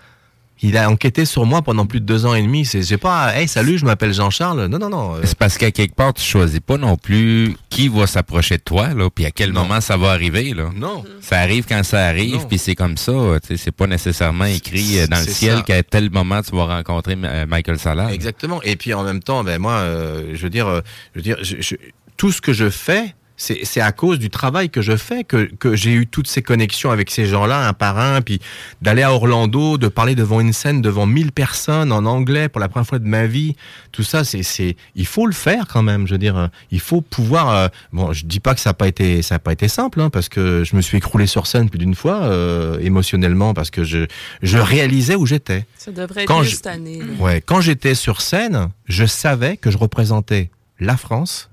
Il 0.64 0.78
a 0.78 0.90
enquêté 0.90 1.26
sur 1.26 1.46
moi 1.46 1.62
pendant 1.64 1.86
plus 1.88 2.00
de 2.02 2.06
deux 2.06 2.26
ans 2.26 2.36
et 2.36 2.42
demi. 2.42 2.66
C'est, 2.66 2.84
j'ai 2.84 2.98
pas, 2.98 3.36
hey, 3.36 3.48
salut, 3.48 3.78
je 3.80 3.86
m'appelle 3.86 4.14
Jean-Charles. 4.14 4.68
Non, 4.68 4.78
non, 4.78 4.90
non. 4.90 5.16
euh, 5.16 5.22
C'est 5.24 5.38
parce 5.38 5.58
qu'à 5.58 5.72
quelque 5.72 5.96
part, 5.96 6.14
tu 6.14 6.24
choisis 6.24 6.60
pas 6.60 6.78
non 6.78 6.98
plus 6.98 7.56
qui 7.70 7.88
va 7.88 8.06
s'approcher 8.06 8.58
de 8.58 8.62
toi, 8.64 8.90
là, 8.94 9.10
puis 9.10 9.26
à 9.26 9.32
quel 9.32 9.54
moment 9.54 9.82
ça 9.82 9.98
va 9.98 10.12
arriver, 10.12 10.54
là. 10.54 10.70
Non. 10.76 11.04
Ça 11.20 11.40
arrive 11.40 11.66
quand 11.68 11.84
ça 11.84 12.06
arrive, 12.06 12.46
puis 12.48 12.60
c'est 12.60 12.76
comme 12.76 12.98
ça. 12.98 13.12
tu 13.42 13.48
sais, 13.48 13.58
C'est 13.58 13.72
pas 13.72 13.88
nécessairement 13.88 14.46
écrit 14.46 15.00
euh, 15.00 15.08
dans 15.08 15.18
le 15.20 15.26
ciel 15.26 15.64
qu'à 15.64 15.82
tel 15.84 16.12
moment 16.12 16.42
tu 16.44 16.56
vas 16.56 16.66
rencontrer 16.66 17.18
euh, 17.24 17.46
Michael 17.48 17.80
Salah. 17.80 18.14
Exactement. 18.14 18.62
Et 18.62 18.76
puis 18.76 18.94
en 18.94 19.04
même 19.04 19.22
temps, 19.24 19.44
ben 19.44 19.60
moi, 19.60 19.74
euh, 19.74 20.32
je 20.36 20.42
veux 20.44 20.50
dire, 20.52 20.68
euh, 20.68 20.82
je 21.16 21.20
veux 21.20 21.24
dire, 21.24 21.38
je- 21.42 21.60
je- 21.60 21.76
tout 22.18 22.32
ce 22.32 22.40
que 22.42 22.54
je 22.54 22.70
fais, 22.70 23.16
c'est 23.64 23.82
à 23.82 23.92
cause 23.92 24.20
du 24.20 24.30
travail 24.30 24.70
que 24.70 24.82
je 24.82 24.96
fais 24.96 25.24
que, 25.24 25.50
que 25.58 25.76
j'ai 25.76 25.94
eu 25.94 26.06
toutes 26.06 26.28
ces 26.28 26.42
connexions 26.44 26.92
avec 26.92 27.10
ces 27.10 27.26
gens-là, 27.26 27.68
un 27.68 27.74
par 27.74 27.98
un, 27.98 28.22
puis 28.22 28.40
d'aller 28.84 29.02
à 29.02 29.12
Orlando, 29.14 29.78
de 29.80 29.88
parler 29.88 30.14
devant 30.16 30.40
une 30.42 30.54
scène 30.54 30.82
devant 30.82 31.08
1000 31.08 31.32
personnes 31.32 31.92
en 31.92 32.06
anglais 32.06 32.50
pour 32.50 32.60
la 32.62 32.70
première 32.70 32.86
fois 32.88 33.00
de 33.00 33.08
ma 33.08 33.26
vie. 33.26 33.56
Tout 33.92 34.04
ça, 34.04 34.24
c'est, 34.24 34.44
c'est, 34.44 34.76
il 34.96 35.06
faut 35.08 35.26
le 35.26 35.34
faire 35.34 35.66
quand 35.68 35.82
même. 35.82 36.06
Je 36.06 36.14
veux 36.14 36.18
dire, 36.20 36.38
euh, 36.38 36.48
il 36.70 36.80
faut 36.80 37.02
pouvoir. 37.02 37.50
euh, 37.50 37.68
bon, 37.92 38.14
je 38.14 38.26
dis 38.26 38.40
pas 38.40 38.54
que 38.54 38.60
ça 38.62 38.70
n'a 38.70 38.74
pas 38.76 38.88
été, 38.88 39.22
ça 39.24 39.36
a 39.36 39.40
pas 39.40 39.54
été 39.54 39.68
simple, 39.68 40.00
hein, 40.02 40.10
parce 40.12 40.30
que 40.30 40.64
je 40.64 40.76
me 40.76 40.82
suis 40.82 40.98
écroulé 40.98 41.26
sur 41.26 41.48
scène 41.48 41.70
plus 41.70 41.80
d'une 41.80 41.96
fois 41.96 42.22
euh, 42.24 42.78
émotionnellement, 42.80 43.54
parce 43.56 43.72
que 43.72 43.84
je, 43.84 44.06
je 44.44 44.58
réalisais 44.60 45.16
où 45.16 45.26
j'étais. 45.26 45.66
Ça 45.78 45.92
devrait 45.92 46.22
être 46.24 46.28
Quand 46.28 46.40
mieux 46.42 46.46
je- 46.46 46.56
cette 46.56 46.68
année. 46.68 47.02
Ouais, 47.20 47.42
quand 47.42 47.60
j'étais 47.62 47.96
sur 47.96 48.22
scène, 48.22 48.70
je 48.86 49.06
savais 49.06 49.58
que 49.58 49.72
je 49.72 49.78
représentais 49.80 50.52
la 50.80 50.96
France 50.98 51.50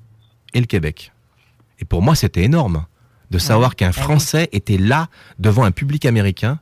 et 0.55 0.61
le 0.61 0.66
Québec. 0.66 1.12
Et 1.80 1.84
pour 1.84 2.02
moi, 2.02 2.14
c'était 2.14 2.42
énorme 2.42 2.84
de 3.30 3.38
savoir 3.38 3.76
qu'un 3.76 3.92
Français 3.92 4.48
était 4.52 4.78
là 4.78 5.08
devant 5.38 5.64
un 5.64 5.70
public 5.70 6.04
américain. 6.06 6.58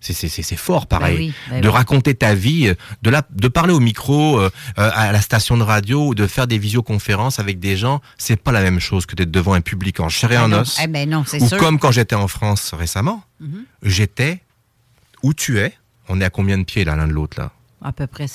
C'est- 0.00 0.54
fort, 0.56 0.86
pareil. 0.86 1.16
Ben 1.16 1.22
oui, 1.24 1.34
ben 1.50 1.60
de 1.62 1.68
oui. 1.68 1.74
raconter 1.74 2.14
ta 2.14 2.34
vie, 2.34 2.68
euh, 2.68 2.74
de, 3.02 3.10
la, 3.10 3.22
de 3.30 3.48
parler 3.48 3.72
au 3.72 3.80
micro, 3.80 4.38
euh, 4.38 4.50
euh, 4.78 4.90
à 4.94 5.10
la 5.10 5.20
station 5.20 5.56
de 5.56 5.62
radio, 5.64 6.08
ou 6.08 6.14
de 6.14 6.26
faire 6.28 6.46
des 6.46 6.58
visioconférences 6.58 7.40
avec 7.40 7.58
des 7.58 7.76
gens, 7.76 8.00
c'est 8.18 8.36
pas 8.36 8.52
la 8.52 8.60
même 8.62 8.78
chose 8.78 9.04
que 9.06 9.16
d'être 9.16 9.30
devant 9.32 9.54
un 9.54 9.62
public 9.62 9.98
en 9.98 10.08
chair 10.08 10.30
et 10.30 10.36
Ah 10.36 10.44
en 10.44 10.52
os. 10.52 10.78
Eh 10.80 10.86
ben 10.86 11.08
non, 11.10 11.22
ou 11.40 11.48
sûr. 11.48 11.56
comme 11.56 11.80
quand 11.80 11.90
j'étais 11.90 12.14
en 12.14 12.28
France 12.28 12.72
récemment, 12.74 13.24
Mhm. 13.40 13.64
j'étais 13.82 14.42
où 15.24 15.34
tu 15.34 15.58
es. 15.58 15.72
On 16.08 16.20
est 16.20 16.24
à 16.24 16.30
combien 16.30 16.58
de 16.58 16.64
pieds 16.64 16.84
là 16.84 16.94
l'un 16.94 17.08
de 17.08 17.12
l'autre 17.12 17.40
là? 17.40 17.50
À 17.82 17.90
peu 17.90 18.06
près, 18.06 18.26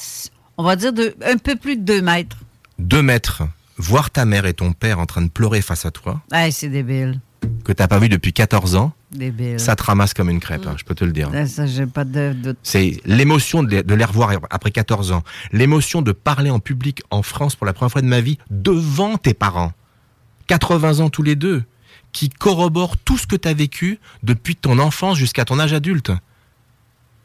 on 0.57 0.63
va 0.63 0.75
dire 0.75 0.91
deux- 0.91 1.15
un 1.25 1.37
peu 1.37 1.55
plus 1.55 1.77
de 1.77 1.83
deux 1.83 2.01
mètres. 2.01 2.37
deux 2.79 3.03
mètres, 3.03 3.43
voir 3.81 4.11
ta 4.11 4.25
mère 4.25 4.45
et 4.45 4.53
ton 4.53 4.73
père 4.73 4.99
en 4.99 5.05
train 5.05 5.21
de 5.21 5.29
pleurer 5.29 5.61
face 5.61 5.85
à 5.85 5.91
toi, 5.91 6.21
Ah, 6.31 6.49
c'est 6.51 6.69
débile. 6.69 7.19
que 7.65 7.73
t'as 7.73 7.87
pas 7.87 7.99
vu 7.99 8.07
depuis 8.09 8.33
14 8.33 8.75
ans, 8.75 8.93
Débile. 9.11 9.59
ça 9.59 9.75
te 9.75 9.83
ramasse 9.83 10.13
comme 10.13 10.29
une 10.29 10.39
crêpe, 10.39 10.65
hein, 10.67 10.75
je 10.77 10.83
peux 10.83 10.95
te 10.95 11.03
le 11.03 11.11
dire. 11.11 11.29
Ça, 11.47 11.65
j'ai 11.65 11.85
pas 11.87 12.03
de. 12.05 12.55
C'est 12.63 13.01
l'émotion 13.05 13.63
de 13.63 13.69
les, 13.69 13.83
de 13.83 13.93
les 13.95 14.05
revoir 14.05 14.31
après 14.49 14.71
14 14.71 15.11
ans, 15.11 15.23
l'émotion 15.51 16.01
de 16.01 16.11
parler 16.11 16.49
en 16.51 16.59
public 16.59 17.01
en 17.11 17.21
France 17.23 17.55
pour 17.55 17.65
la 17.65 17.73
première 17.73 17.91
fois 17.91 18.01
de 18.01 18.07
ma 18.07 18.21
vie 18.21 18.37
devant 18.49 19.17
tes 19.17 19.33
parents, 19.33 19.73
80 20.47 20.99
ans 20.99 21.09
tous 21.09 21.23
les 21.23 21.35
deux, 21.35 21.63
qui 22.11 22.29
corroborent 22.29 22.97
tout 22.97 23.17
ce 23.17 23.25
que 23.25 23.35
tu 23.35 23.47
as 23.47 23.53
vécu 23.53 23.99
depuis 24.23 24.55
ton 24.55 24.77
enfance 24.79 25.17
jusqu'à 25.17 25.45
ton 25.45 25.59
âge 25.59 25.73
adulte. 25.73 26.11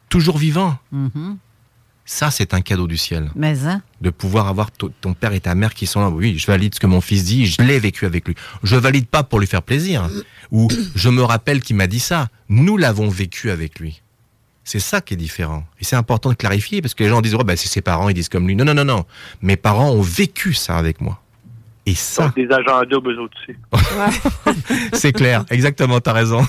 Toujours 0.08 0.38
vivant. 0.38 0.78
Mhm. 0.92 1.36
Ça, 2.04 2.30
c'est 2.30 2.54
un 2.54 2.60
cadeau 2.60 2.86
du 2.86 2.96
ciel. 2.96 3.30
Mais, 3.34 3.66
hein? 3.66 3.82
De 4.00 4.10
pouvoir 4.10 4.46
avoir 4.48 4.70
to- 4.70 4.92
ton 5.00 5.14
père 5.14 5.32
et 5.32 5.40
ta 5.40 5.54
mère 5.54 5.72
qui 5.74 5.86
sont 5.86 6.00
là. 6.00 6.08
Oui, 6.10 6.36
je 6.38 6.46
valide 6.46 6.74
ce 6.74 6.80
que 6.80 6.86
mon 6.86 7.00
fils 7.00 7.24
dit, 7.24 7.46
je 7.46 7.62
l'ai 7.62 7.78
vécu 7.78 8.04
avec 8.06 8.26
lui. 8.28 8.34
Je 8.62 8.76
valide 8.76 9.06
pas 9.06 9.22
pour 9.22 9.40
lui 9.40 9.46
faire 9.46 9.62
plaisir. 9.62 10.08
Ou 10.52 10.68
je 10.94 11.08
me 11.08 11.22
rappelle 11.22 11.60
qu'il 11.62 11.76
m'a 11.76 11.86
dit 11.86 12.00
ça. 12.00 12.28
Nous 12.48 12.76
l'avons 12.76 13.08
vécu 13.08 13.50
avec 13.50 13.78
lui. 13.80 14.02
C'est 14.64 14.80
ça 14.80 15.00
qui 15.00 15.14
est 15.14 15.16
différent. 15.16 15.64
Et 15.80 15.84
c'est 15.84 15.96
important 15.96 16.28
de 16.30 16.34
clarifier 16.34 16.82
parce 16.82 16.92
que 16.94 17.04
les 17.04 17.10
gens 17.10 17.20
disent, 17.22 17.34
oh, 17.34 17.44
bah, 17.44 17.56
c'est 17.56 17.68
ses 17.68 17.80
parents, 17.82 18.08
ils 18.08 18.14
disent 18.14 18.28
comme 18.28 18.46
lui. 18.48 18.56
Non, 18.56 18.64
non, 18.64 18.74
non, 18.74 18.84
non. 18.84 19.04
Mes 19.40 19.56
parents 19.56 19.90
ont 19.90 20.02
vécu 20.02 20.54
ça 20.54 20.76
avec 20.76 21.00
moi. 21.00 21.22
Et 21.88 21.94
ça, 21.94 22.24
Donc, 22.24 22.34
des 22.34 22.48
agents 22.52 22.82
doubles, 22.90 23.12
eux 23.12 23.20
autres 23.20 23.36
aussi. 23.48 23.56
c'est 24.92 25.12
clair. 25.12 25.44
Exactement, 25.50 26.00
t'as 26.00 26.12
raison. 26.14 26.44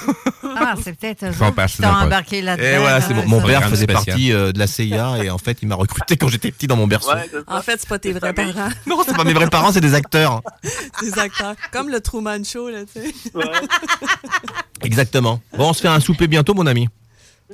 Ah, 0.60 0.74
c'est 0.82 0.98
peut-être 0.98 1.26
eux 1.26 1.52
poste. 1.56 1.84
embarqué 1.86 2.42
là-dedans. 2.42 2.68
Et 2.68 2.78
voilà, 2.80 3.02
c'est 3.02 3.14
Ah, 3.16 3.24
mon, 3.28 3.38
Programme 3.40 3.64
faisait 3.66 3.84
spécial. 3.84 4.04
partie 4.06 4.34
euh, 4.34 4.52
de 4.52 4.58
la 4.58 4.66
CIA 4.66 5.24
et 5.24 5.30
en 5.30 5.38
fait, 5.38 5.60
il 5.62 5.68
m'a 5.68 5.76
recruté 5.76 6.18
quand 6.18 6.28
j'étais 6.28 6.50
petit 6.52 6.66
dans 6.66 6.76
mon 6.76 6.88
berceau. 6.88 7.12
En 7.46 7.62
fait, 7.62 7.80
c'est 7.80 7.88
pas 7.88 8.00
tes 8.00 8.14
vrais 8.14 8.34
parents. 8.34 8.70
Non, 8.88 9.04
c'est 9.06 9.16
pas 9.16 9.24
mes 9.24 9.34
vrais 9.34 9.48
parents, 9.48 9.72
c'est 9.72 9.80
des 9.82 9.94
acteurs. 9.94 10.42
Des 11.04 11.20
acteurs. 11.20 11.54
Comme 11.72 11.90
le 11.90 12.02
Truman 12.02 12.44
Show, 12.44 12.70
là, 12.70 12.80
tu 12.92 13.00
sais. 13.00 13.14
Exactement. 14.84 15.40
Bon, 15.56 15.70
on 15.70 15.74
se 15.74 15.82
fait 15.82 15.88
un 15.88 16.00
souper 16.00 16.28
bientôt, 16.28 16.54
mon 16.56 16.66
ami. 16.66 16.88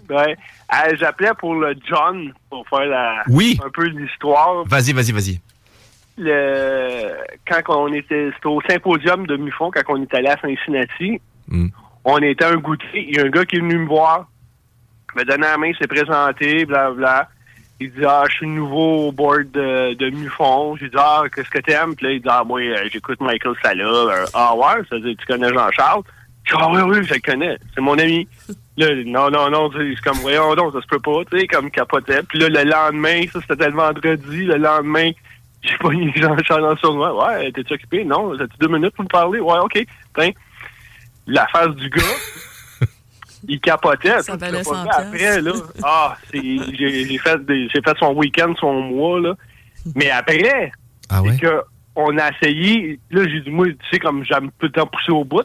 Ouais. 0.09 0.35
Euh, 0.73 0.95
J'appelais 0.97 1.31
pour 1.37 1.55
le 1.55 1.75
John, 1.89 2.31
pour 2.49 2.65
faire 2.69 2.85
la, 2.85 3.23
Oui. 3.27 3.59
un 3.63 3.69
peu 3.69 3.85
l'histoire. 3.87 4.63
Vas-y, 4.65 4.93
vas-y, 4.93 5.11
vas-y. 5.11 5.39
Le, 6.17 7.13
quand 7.47 7.61
on 7.75 7.93
était, 7.93 8.29
c'était 8.35 8.47
au 8.47 8.61
symposium 8.61 9.25
de 9.25 9.35
Mufon, 9.35 9.71
quand 9.71 9.81
on 9.89 10.01
est 10.01 10.13
allé 10.13 10.27
à 10.27 10.37
Cincinnati, 10.37 11.19
Mm. 11.47 11.67
on 12.05 12.17
était 12.19 12.45
à 12.45 12.49
un 12.51 12.55
goûter. 12.55 12.85
Il 12.93 13.15
y 13.15 13.19
a 13.19 13.23
un 13.25 13.29
gars 13.29 13.45
qui 13.45 13.57
est 13.57 13.59
venu 13.59 13.77
me 13.79 13.87
voir, 13.87 14.27
il 15.13 15.17
m'a 15.17 15.23
donné 15.25 15.43
la 15.43 15.57
main, 15.57 15.67
il 15.67 15.75
s'est 15.75 15.87
présenté, 15.87 16.65
blablabla. 16.65 17.29
Il 17.79 17.91
dit, 17.91 18.05
ah, 18.05 18.23
je 18.29 18.35
suis 18.35 18.47
nouveau 18.47 19.09
au 19.09 19.11
board 19.11 19.51
de, 19.51 19.93
de 19.95 20.09
Mufon. 20.09 20.77
J'ai 20.77 20.87
dit, 20.87 20.95
ah, 20.97 21.23
qu'est-ce 21.33 21.49
que 21.49 21.59
t'aimes? 21.59 21.95
Puis 21.95 22.05
là, 22.05 22.11
il 22.13 22.21
dit, 22.21 22.27
ah, 22.29 22.43
moi, 22.45 22.61
euh, 22.61 22.87
j'écoute 22.91 23.19
Michael 23.19 23.55
Salah. 23.61 23.83
Euh, 23.83 24.25
ah, 24.33 24.55
ouais, 24.55 24.83
ça 24.89 24.95
veut 24.95 25.01
dire, 25.01 25.15
tu 25.19 25.25
connais 25.25 25.49
Jean-Charles? 25.49 26.03
Je 26.45 26.55
dis, 26.55 26.61
ah, 26.61 26.69
oui, 26.71 26.81
oui, 26.81 27.03
je 27.03 27.13
le 27.13 27.19
connais. 27.19 27.57
C'est 27.75 27.81
mon 27.81 27.97
ami. 27.97 28.27
Là, 28.77 28.87
non, 29.05 29.29
non, 29.29 29.49
non, 29.51 29.69
c'est 29.71 30.01
comme, 30.01 30.17
voyons 30.19 30.55
donc, 30.55 30.73
ça 30.73 30.81
se 30.81 30.87
peut 30.87 30.97
pas, 30.97 31.23
tu 31.29 31.39
sais, 31.39 31.45
comme 31.45 31.69
capotait. 31.69 32.23
Puis 32.23 32.39
là, 32.39 32.49
le 32.49 32.67
lendemain, 32.67 33.21
ça, 33.31 33.39
c'était 33.47 33.67
le 33.69 33.75
vendredi, 33.75 34.45
le 34.45 34.55
lendemain, 34.57 35.11
j'ai 35.69 35.77
pas 35.77 35.89
mis 35.89 36.11
Jean-Charles 36.15 36.61
dans 36.61 36.69
le 36.71 36.75
tournoi. 36.75 37.25
Ouais, 37.27 37.51
t'es-tu 37.51 37.73
occupé? 37.73 38.03
Non, 38.03 38.33
as-tu 38.33 38.57
deux 38.59 38.67
minutes 38.67 38.93
pour 38.95 39.03
me 39.05 39.09
parler? 39.09 39.39
Ouais, 39.39 39.57
OK. 39.59 39.85
Tiens, 40.17 40.31
la 41.27 41.47
face 41.47 41.69
du 41.75 41.89
gars, 41.89 42.01
il 43.47 43.59
capotait. 43.59 44.21
Ça 44.21 44.35
valait. 44.35 44.63
100 44.63 44.85
Après, 44.89 45.41
là, 45.41 45.51
ah, 45.83 46.17
j'ai, 46.33 47.17
fait 47.17 47.45
des, 47.45 47.67
fait 47.69 47.81
son 47.99 48.13
week-end, 48.13 48.53
son 48.59 48.73
mois, 48.81 49.19
là. 49.19 49.35
Mais 49.95 50.09
après, 50.09 50.71
Ah 51.09 51.21
ouais? 51.21 51.37
que 51.37 51.61
on 51.95 52.17
a 52.17 52.29
essayé, 52.31 52.99
là, 53.11 53.21
j'ai 53.27 53.41
dit, 53.41 53.49
moi, 53.51 53.67
tu 53.67 53.75
sais, 53.91 53.99
comme 53.99 54.23
j'aime 54.25 54.47
tout 54.59 54.65
le 54.65 54.71
temps 54.71 54.87
pousser 54.87 55.11
au 55.11 55.23
bout, 55.23 55.43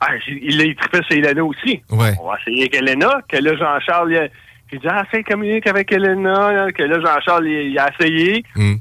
ah, 0.00 0.08
il 0.26 0.60
a 0.60 0.64
trippé 0.74 1.00
sur 1.08 1.16
Elena 1.18 1.44
aussi. 1.44 1.82
Ouais. 1.90 2.14
On 2.20 2.28
va 2.28 2.38
essayer 2.40 2.62
avec 2.62 2.74
Elena, 2.76 3.20
que 3.28 3.36
là, 3.36 3.54
Jean-Charles, 3.56 4.10
il 4.12 4.16
a- 4.18 4.28
j'ai 4.72 4.78
dit, 4.78 4.86
ah, 4.88 5.04
fais 5.10 5.22
communique 5.22 5.66
avec 5.66 5.92
Elena, 5.92 6.50
là, 6.52 6.72
que 6.72 6.82
là, 6.82 6.98
Jean-Charles, 7.00 7.46
il, 7.46 7.72
il 7.72 7.78
a 7.78 7.90
essayé. 7.92 8.42
Mm. 8.56 8.74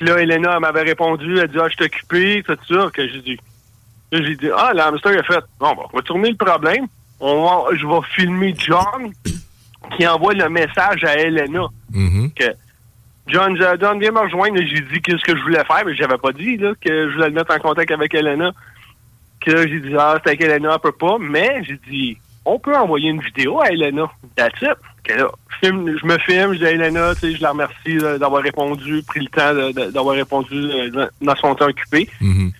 Puis 0.00 0.08
là, 0.08 0.16
Elena, 0.18 0.52
elle 0.54 0.60
m'avait 0.60 0.80
répondu, 0.82 1.34
elle 1.34 1.40
a 1.40 1.46
dit, 1.46 1.58
ah, 1.60 1.68
je 1.68 1.74
suis 1.74 1.84
occupé, 1.84 2.42
tout 2.42 2.56
ça, 2.74 2.88
que 2.90 3.06
j'ai 3.06 3.20
dit. 3.20 3.38
Là, 4.10 4.22
j'ai 4.24 4.34
dit, 4.34 4.48
ah, 4.56 4.72
l'hamster, 4.74 5.10
a 5.18 5.22
fait, 5.22 5.44
bon, 5.58 5.74
bon, 5.74 5.82
on 5.92 5.96
va 5.98 6.02
tourner 6.02 6.30
le 6.30 6.36
problème. 6.36 6.86
On 7.20 7.44
va, 7.44 7.76
je 7.76 7.86
vais 7.86 8.00
filmer 8.14 8.54
John 8.56 9.12
qui 9.98 10.06
envoie 10.08 10.32
le 10.32 10.48
message 10.48 11.04
à 11.04 11.18
Elena. 11.18 11.66
Mhm. 11.92 12.30
Que 12.32 12.44
John, 13.26 13.54
je- 13.58 13.78
John, 13.78 14.00
viens 14.00 14.10
me 14.10 14.20
rejoindre. 14.20 14.56
J'ai 14.56 14.80
dit 14.80 15.02
qu'est-ce 15.02 15.22
que 15.22 15.36
je 15.36 15.42
voulais 15.42 15.62
faire, 15.66 15.82
mais 15.84 15.94
j'avais 15.94 16.16
pas 16.16 16.32
dit 16.32 16.56
là, 16.56 16.72
que 16.80 17.10
je 17.10 17.14
voulais 17.14 17.28
le 17.28 17.34
mettre 17.34 17.54
en 17.54 17.58
contact 17.58 17.90
avec 17.90 18.14
Elena. 18.14 18.52
Que 19.40 19.50
là, 19.50 19.66
j'ai 19.66 19.80
dit, 19.80 19.94
ah, 19.98 20.18
c'est 20.24 20.30
avec 20.30 20.40
Elena, 20.40 20.76
on 20.76 20.78
peut 20.78 20.92
pas. 20.92 21.18
Mais 21.20 21.62
j'ai 21.64 21.78
dit, 21.90 22.16
on 22.46 22.58
peut 22.58 22.74
envoyer 22.74 23.10
une 23.10 23.20
vidéo 23.20 23.60
à 23.60 23.68
Elena. 23.68 24.10
That's 24.34 24.62
it. 24.62 24.78
Que 25.04 25.14
là, 25.14 25.28
filme- 25.60 25.96
je 26.00 26.06
me 26.06 26.18
filme, 26.18 26.52
je 26.54 26.58
dis 26.58 26.66
à 26.66 26.70
Elena, 26.72 27.14
tu 27.14 27.20
sais, 27.20 27.36
je 27.36 27.42
la 27.42 27.50
remercie 27.50 27.94
là, 27.98 28.18
d'avoir 28.18 28.42
répondu, 28.42 29.02
pris 29.06 29.20
le 29.20 29.26
temps 29.28 29.54
de- 29.54 29.72
de- 29.72 29.90
d'avoir 29.90 30.14
répondu 30.14 30.54
euh, 30.54 31.08
dans- 31.20 31.36
son 31.36 31.54
temps 31.54 31.66
occupé. 31.68 32.08
Mhm. 32.20 32.52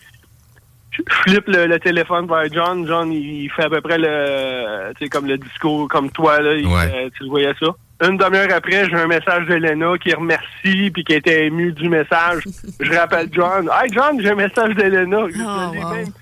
Je 0.93 1.03
flippe 1.23 1.47
le, 1.49 1.67
le 1.67 1.79
téléphone 1.79 2.27
vers 2.27 2.53
John. 2.53 2.87
John, 2.87 3.13
il 3.13 3.49
fait 3.51 3.65
à 3.65 3.71
peu 3.71 3.81
près 3.81 3.97
le, 3.99 4.93
tu 4.99 5.05
sais, 5.05 5.09
comme 5.09 5.27
le 5.27 5.39
discours, 5.39 5.87
comme 5.89 6.11
toi, 6.11 6.41
là. 6.41 6.55
il 6.55 6.67
Ouais. 6.67 6.89
fait- 6.89 7.11
tu 7.17 7.23
le 7.25 7.29
voyais 7.29 7.53
ça. 7.61 7.67
Une 8.09 8.17
demi-heure 8.17 8.49
après, 8.53 8.89
j'ai 8.89 8.97
un 8.97 9.07
message 9.07 9.47
d'Elena 9.47 9.93
qui 9.99 10.13
remercie 10.15 10.91
puis 10.91 11.05
qui 11.05 11.13
était 11.13 11.47
ému 11.47 11.71
du 11.73 11.89
message. 11.89 12.43
Je 12.81 12.93
rappelle 12.95 13.29
John. 13.31 13.69
Hey, 13.71 13.93
John, 13.93 14.19
j'ai 14.21 14.31
un 14.31 14.35
message 14.37 14.75
d'Elena. 14.75 15.19
Je, 15.29 15.39
Oh, 15.43 15.75
wow. 15.77 16.13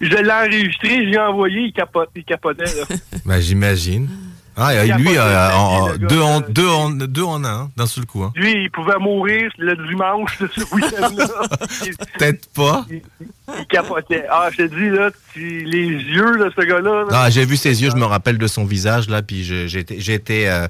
je 0.00 0.16
l'ai 0.16 0.32
enregistré, 0.32 1.04
je 1.04 1.10
l'ai 1.10 1.18
envoyé, 1.18 1.60
il, 1.66 1.72
capote, 1.74 2.08
il 2.16 2.24
capotait, 2.24 2.64
là. 2.64 2.96
Bah, 3.26 3.38
j'imagine. 3.38 4.08
Ah, 4.62 4.74
et 4.84 4.92
lui, 4.92 5.16
euh, 5.16 5.50
en- 5.52 5.96
deux, 5.96 6.20
en, 6.20 6.40
deux, 6.40 6.68
en, 6.68 6.90
deux 6.90 7.22
en 7.22 7.42
un, 7.44 7.48
hein, 7.48 7.70
d'un 7.76 7.86
seul 7.86 8.04
coup. 8.04 8.22
Hein. 8.22 8.32
Lui, 8.36 8.64
il 8.64 8.70
pouvait 8.70 8.98
mourir 9.00 9.50
le 9.58 9.74
dimanche 9.88 10.38
de 10.38 10.50
ce 10.54 10.74
week-end-là. 10.74 11.26
Peut-être 12.18 12.46
pas. 12.52 12.84
il 12.90 13.66
capotait. 13.68 14.26
Ah, 14.30 14.48
je 14.52 14.58
te 14.58 14.62
dis, 14.64 14.90
là, 14.96 15.10
tu- 15.32 15.64
les 15.64 15.86
yeux 15.88 16.36
de 16.38 16.52
ce 16.54 16.60
gars-là. 16.66 17.04
là, 17.10 17.22
Ah, 17.24 17.30
j'ai 17.30 17.44
vu 17.46 17.56
ses 17.56 17.82
yeux, 17.82 17.90
je 17.90 17.96
me 17.96 18.04
rappelle 18.04 18.36
de 18.38 18.46
son 18.46 18.64
visage 18.64 19.08
là, 19.08 19.22
puis 19.22 19.42
j'étais, 19.44 20.46
euh, 20.48 20.68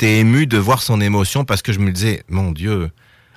ému 0.00 0.46
de 0.46 0.58
voir 0.58 0.80
son 0.82 1.00
émotion 1.00 1.44
parce 1.44 1.62
que 1.62 1.72
je 1.72 1.80
me 1.80 1.90
disais, 1.90 2.22
mon 2.28 2.52
Dieu. 2.52 2.90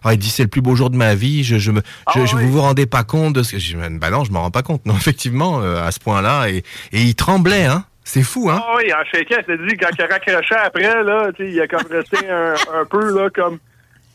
Ah, 0.04 0.14
il 0.14 0.20
dit 0.20 0.30
c'est 0.30 0.44
le 0.44 0.48
plus 0.48 0.62
beau 0.62 0.76
jour 0.76 0.90
de 0.92 0.96
ma 0.96 1.16
vie. 1.16 1.44
Je, 1.44 1.58
je 1.58 1.72
me, 1.72 1.82
je, 2.14 2.26
je- 2.26 2.36
vous 2.36 2.52
vous 2.52 2.62
rendez 2.62 2.86
pas 2.86 3.04
compte 3.04 3.34
de 3.34 3.42
ce 3.44 3.54
que. 3.54 3.58
Je, 3.60 3.76
bah 3.98 4.10
non, 4.12 4.24
je 4.24 4.32
me 4.32 4.38
rends 4.38 4.52
pas 4.52 4.62
compte. 4.62 4.86
Non, 4.86 4.94
effectivement, 4.98 5.60
euh, 5.62 5.84
à 5.86 5.92
ce 5.92 6.00
point-là, 6.00 6.50
et, 6.50 6.58
et 6.94 7.02
il 7.02 7.16
tremblait, 7.16 7.66
hein. 7.66 7.84
C'est 8.10 8.24
fou, 8.24 8.50
hein? 8.50 8.62
Ah 8.66 8.76
oui, 8.78 8.86
en 8.94 9.04
shakeait, 9.04 9.44
je 9.48 9.54
te 9.54 9.68
dis, 9.68 9.76
quand 9.76 9.90
il 10.00 10.06
raccrochait 10.06 10.56
après, 10.56 11.04
là, 11.04 11.30
tu 11.36 11.44
sais, 11.44 11.52
il 11.52 11.60
a 11.60 11.68
comme 11.68 11.86
resté 11.92 12.18
un, 12.30 12.54
un 12.80 12.86
peu, 12.86 13.14
là, 13.14 13.30
comme, 13.30 13.60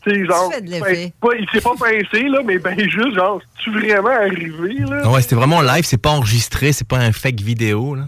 tu 0.03 0.09
sais, 0.09 0.25
genre, 0.25 0.51
Tu 0.51 0.63
de 0.63 0.69
l'effet. 0.71 1.13
pas- 1.21 1.35
il 1.37 1.47
s'est 1.51 1.61
pas 1.61 1.75
pincé, 1.79 2.23
là, 2.23 2.39
mais 2.43 2.57
ben 2.57 2.75
juste, 2.89 3.13
genre, 3.13 3.39
tu 3.59 3.69
vraiment 3.71 4.09
arrivé, 4.09 4.73
là? 4.79 5.03
Non, 5.03 5.11
ouais, 5.13 5.21
c'était 5.21 5.35
vraiment 5.35 5.61
live. 5.61 5.83
C'est 5.83 6.01
pas 6.01 6.09
enregistré. 6.09 6.71
C'est 6.71 6.87
pas 6.87 6.97
un 6.97 7.11
fake 7.11 7.41
vidéo, 7.41 7.93
là. 7.93 8.05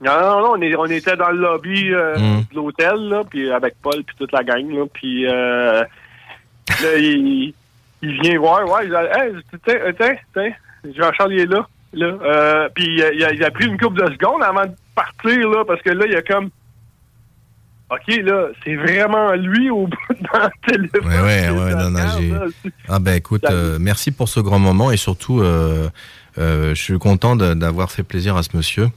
Non, 0.00 0.20
non, 0.20 0.40
non, 0.40 0.50
on, 0.56 0.60
est- 0.60 0.74
on 0.76 0.86
était 0.86 1.16
dans 1.16 1.30
le 1.30 1.38
lobby 1.38 1.90
euh, 1.94 2.18
Mm. 2.18 2.40
de 2.50 2.54
l'hôtel, 2.56 2.96
là, 3.08 3.22
puis 3.30 3.50
avec 3.52 3.74
Paul, 3.80 4.02
puis 4.04 4.16
toute 4.18 4.32
la 4.32 4.42
gang, 4.42 4.68
là, 4.70 4.84
puis 4.92 5.24
euh, 5.26 5.82
là, 6.82 6.96
il, 6.98 7.54
il 8.02 8.20
vient 8.22 8.38
voir, 8.40 8.68
ouais, 8.68 8.86
il 8.86 8.94
a, 8.96 9.24
hey, 9.24 9.32
tiens, 9.64 9.74
euh, 9.76 9.92
tiens, 9.98 10.16
tiens, 10.34 10.52
Jean-Charles, 10.96 11.32
il 11.34 11.40
est 11.42 11.46
là, 11.46 11.66
là, 11.92 12.06
euh, 12.06 12.68
puis 12.74 13.02
euh, 13.02 13.10
il, 13.14 13.24
a, 13.24 13.32
il 13.32 13.44
a 13.44 13.50
pris 13.50 13.66
une 13.66 13.78
couple 13.78 14.02
de 14.02 14.10
secondes 14.12 14.42
avant 14.42 14.64
de 14.66 14.72
partir, 14.94 15.48
là, 15.50 15.64
parce 15.66 15.80
que 15.82 15.90
là, 15.90 16.06
il 16.06 16.14
a 16.16 16.22
comme, 16.22 16.50
OK, 17.90 18.16
là, 18.16 18.48
c'est 18.64 18.74
vraiment 18.74 19.32
lui 19.32 19.70
au 19.70 19.86
bout 19.86 19.96
dans 20.32 20.40
le 20.44 20.72
téléphone. 20.72 21.06
Ouais, 21.06 21.50
ouais, 21.50 21.74
non, 21.74 21.90
non, 21.90 22.00
j'ai. 22.18 22.32
Ah 22.88 22.98
ben 22.98 23.14
écoute, 23.14 23.44
euh, 23.48 23.78
merci 23.80 24.10
pour 24.10 24.28
ce 24.28 24.40
grand 24.40 24.58
moment 24.58 24.90
et 24.90 24.96
surtout, 24.96 25.40
euh, 25.40 25.88
euh, 26.38 26.74
je 26.74 26.82
suis 26.82 26.98
content 26.98 27.36
de- 27.36 27.54
d'avoir 27.54 27.90
fait 27.92 28.02
plaisir 28.02 28.36
à 28.36 28.42
ce 28.42 28.56
monsieur. 28.56 28.88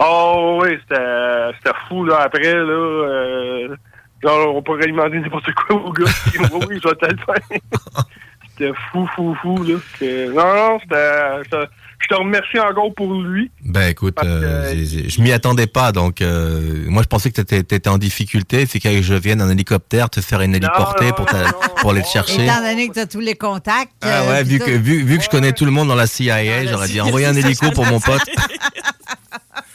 Oh 0.00 0.60
oui, 0.62 0.78
c'était 0.80 1.50
c'était 1.58 1.76
fou 1.88 2.04
là 2.04 2.20
après 2.22 2.54
là. 2.54 3.74
genre 4.22 4.54
on 4.54 4.62
pourrait 4.62 4.86
lui 4.86 4.92
demander 4.92 5.18
n'importe 5.18 5.52
quoi 5.54 5.76
au 5.76 5.92
gars. 5.92 6.04
oui, 6.38 6.60
oui, 6.68 6.80
je 6.82 6.88
vais 6.88 6.94
te 6.94 7.06
le 7.06 7.16
faire. 7.18 7.58
C'était 8.60 8.72
fou, 8.90 9.08
fou, 9.14 9.36
fou 9.42 9.62
là. 9.64 9.74
Que- 10.00 10.32
non, 10.32 10.54
non, 10.54 10.78
c'était. 10.80 11.42
c'était- 11.44 11.70
Je 12.00 12.06
te 12.06 12.14
remercie 12.14 12.58
encore 12.60 12.94
pour 12.94 13.12
lui. 13.12 13.50
Ben 13.64 13.88
écoute, 13.88 14.16
euh, 14.22 14.72
je 15.08 15.20
m'y 15.20 15.32
attendais 15.32 15.66
pas, 15.66 15.90
donc 15.92 16.22
euh, 16.22 16.84
moi 16.86 17.02
je 17.02 17.08
pensais 17.08 17.30
que 17.30 17.42
tu 17.42 17.54
étais 17.56 17.88
en 17.88 17.98
difficulté, 17.98 18.66
c'est 18.66 18.78
que 18.80 19.02
je 19.02 19.14
vienne 19.14 19.42
en 19.42 19.50
hélicoptère 19.50 20.08
te 20.08 20.20
faire 20.20 20.40
une 20.42 20.54
héliportée 20.54 21.10
pour, 21.12 21.26
ta- 21.26 21.52
pour 21.80 21.90
aller 21.90 22.02
te 22.02 22.06
chercher. 22.08 22.44
Étant 22.44 22.60
donné 22.60 22.88
que 22.88 22.94
tu 22.94 23.00
as 23.00 23.06
tous 23.06 23.20
les 23.20 23.34
contacts. 23.34 23.92
Ah 24.02 24.22
euh, 24.22 24.30
ouais, 24.30 24.44
puis 24.44 24.54
vu 24.54 24.58
que, 24.60 24.70
vu, 24.70 25.02
vu 25.04 25.18
que 25.18 25.24
je 25.24 25.28
connais 25.28 25.52
tout 25.52 25.64
le 25.64 25.70
monde 25.72 25.88
dans 25.88 25.96
la 25.96 26.06
CIA, 26.06 26.66
j'aurais 26.66 26.88
dit 26.88 27.00
envoyer 27.00 27.26
un 27.26 27.34
hélico 27.34 27.70
pour 27.72 27.84
mon 27.86 27.98
pote. 28.00 28.22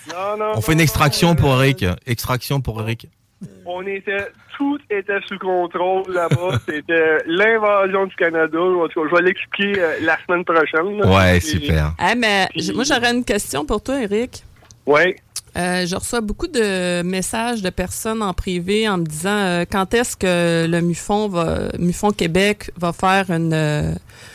Non, 0.09 0.38
non. 0.38 0.51
On 0.55 0.61
fait 0.61 0.74
une 0.74 0.80
extraction 0.82 1.36
pour 1.36 1.53
Eric. 1.61 1.86
Extraction 2.05 2.61
pour 2.61 2.82
Eric. 2.82 3.07
On 3.66 3.86
était. 3.88 4.28
Tout 4.58 4.78
était 4.89 5.20
sous 5.28 5.39
contrôle 5.39 6.04
là-bas. 6.14 6.60
C'était 6.70 7.18
l'invasion 7.26 8.06
du 8.06 8.16
Canada. 8.16 8.60
En 8.60 8.88
tout 8.88 9.02
cas, 9.02 9.08
je 9.10 9.16
vais 9.16 9.22
l'expliquer 9.24 9.82
euh, 9.82 9.94
la 10.02 10.18
semaine 10.26 10.46
prochaine. 10.46 11.00
là. 11.00 11.08
Ouais, 11.08 11.39
Puis- 11.39 11.50
super. 11.50 11.94
Ah, 11.98 12.14
mais 12.16 12.48
moi, 12.76 12.84
j'aurais 12.84 13.12
une 13.14 13.24
question 13.26 13.66
pour 13.66 13.82
toi, 13.82 14.02
Eric. 14.02 14.44
Ouais. 14.86 15.16
Euh, 15.56 15.86
je 15.86 15.96
reçois 15.96 16.22
beaucoup 16.22 16.48
de 16.48 17.04
messages 17.04 17.62
de 17.62 17.70
personnes 17.70 18.24
en 18.24 18.34
privé 18.34 18.89
en 18.89 18.98
me 18.98 19.06
disant 19.06 19.30
euh, 19.38 19.66
quand 19.72 19.94
est-ce 19.94 20.18
que 20.18 20.66
le 20.68 20.82
MUFON 20.82 21.28
va, 21.30 21.70
MUFON 21.78 22.10
Québec 22.12 22.72
va 22.76 22.91
faire 22.91 23.30
une 23.30 23.54
euh, 23.54 23.91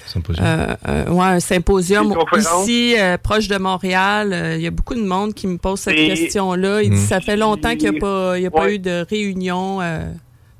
Symposium. 0.08 0.44
euh, 0.46 0.74
euh, 0.88 1.10
ouais, 1.10 1.24
un 1.24 1.40
symposium 1.40 2.14
ici 2.36 2.94
euh, 2.98 3.16
proche 3.18 3.48
de 3.48 3.58
Montréal. 3.58 4.32
Euh, 4.32 4.56
Il 4.56 4.62
y 4.62 4.66
a 4.66 4.70
beaucoup 4.70 4.94
de 4.94 5.04
monde 5.04 5.34
qui 5.34 5.46
me 5.46 5.58
pose 5.58 5.78
cette 5.80 5.96
Et- 5.96 6.08
question-là. 6.08 6.82
Il 6.82 6.90
dit 6.90 6.96
Mm. 6.96 7.00
ça 7.00 7.20
fait 7.20 7.36
longtemps 7.36 7.76
qu'il 7.76 7.90
n'y 7.90 7.96
a 7.96 8.00
pas, 8.00 8.38
il 8.38 8.42
y 8.42 8.46
a 8.46 8.50
pas 8.50 8.62
Ouais. 8.62 8.74
eu 8.74 8.78
de 8.78 9.04
réunion 9.08 9.80
euh, 9.80 10.00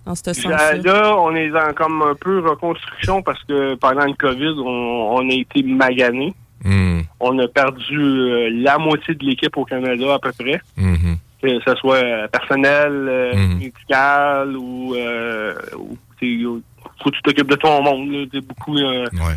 dans 0.07 0.15
ce 0.15 0.23
Là, 0.27 0.35
sens-là. 0.35 0.75
là, 0.75 1.17
on 1.19 1.35
est 1.35 1.51
dans 1.51 1.73
comme 1.75 2.03
un 2.03 2.15
peu 2.15 2.39
reconstruction 2.49 3.23
parce 3.23 3.43
que 3.45 3.75
pendant 3.75 4.05
le 4.07 4.15
COVID, 4.15 4.55
on, 4.65 5.17
on 5.19 5.29
a 5.31 5.35
été 5.35 5.63
magané. 5.63 6.33
Hmm, 6.65 7.03
On 7.21 7.39
a 7.39 7.47
perdu 7.47 7.97
euh, 7.99 8.51
la 8.53 8.79
moitié 8.79 9.15
de 9.15 9.25
l'équipe 9.25 9.57
au 9.57 9.65
Canada 9.65 10.15
à 10.15 10.19
peu 10.19 10.33
près, 10.33 10.61
mhm. 10.77 11.17
que 11.41 11.49
ce 11.65 11.75
soit 11.77 12.27
personnel, 12.33 12.91
euh, 13.09 13.33
Mhm. 13.35 13.59
médical 13.59 14.57
ou, 14.57 14.95
euh, 14.97 15.55
ou 15.79 15.97
faut 17.03 17.11
que 17.11 17.17
tu 17.17 17.23
t'occupes 17.23 17.51
de 17.51 17.57
ton 17.57 17.83
monde. 17.83 18.11
Là, 18.13 18.27
T'sais, 18.27 18.41
beaucoup 18.41 18.77
euh, 18.77 19.05
Ouais. 19.13 19.35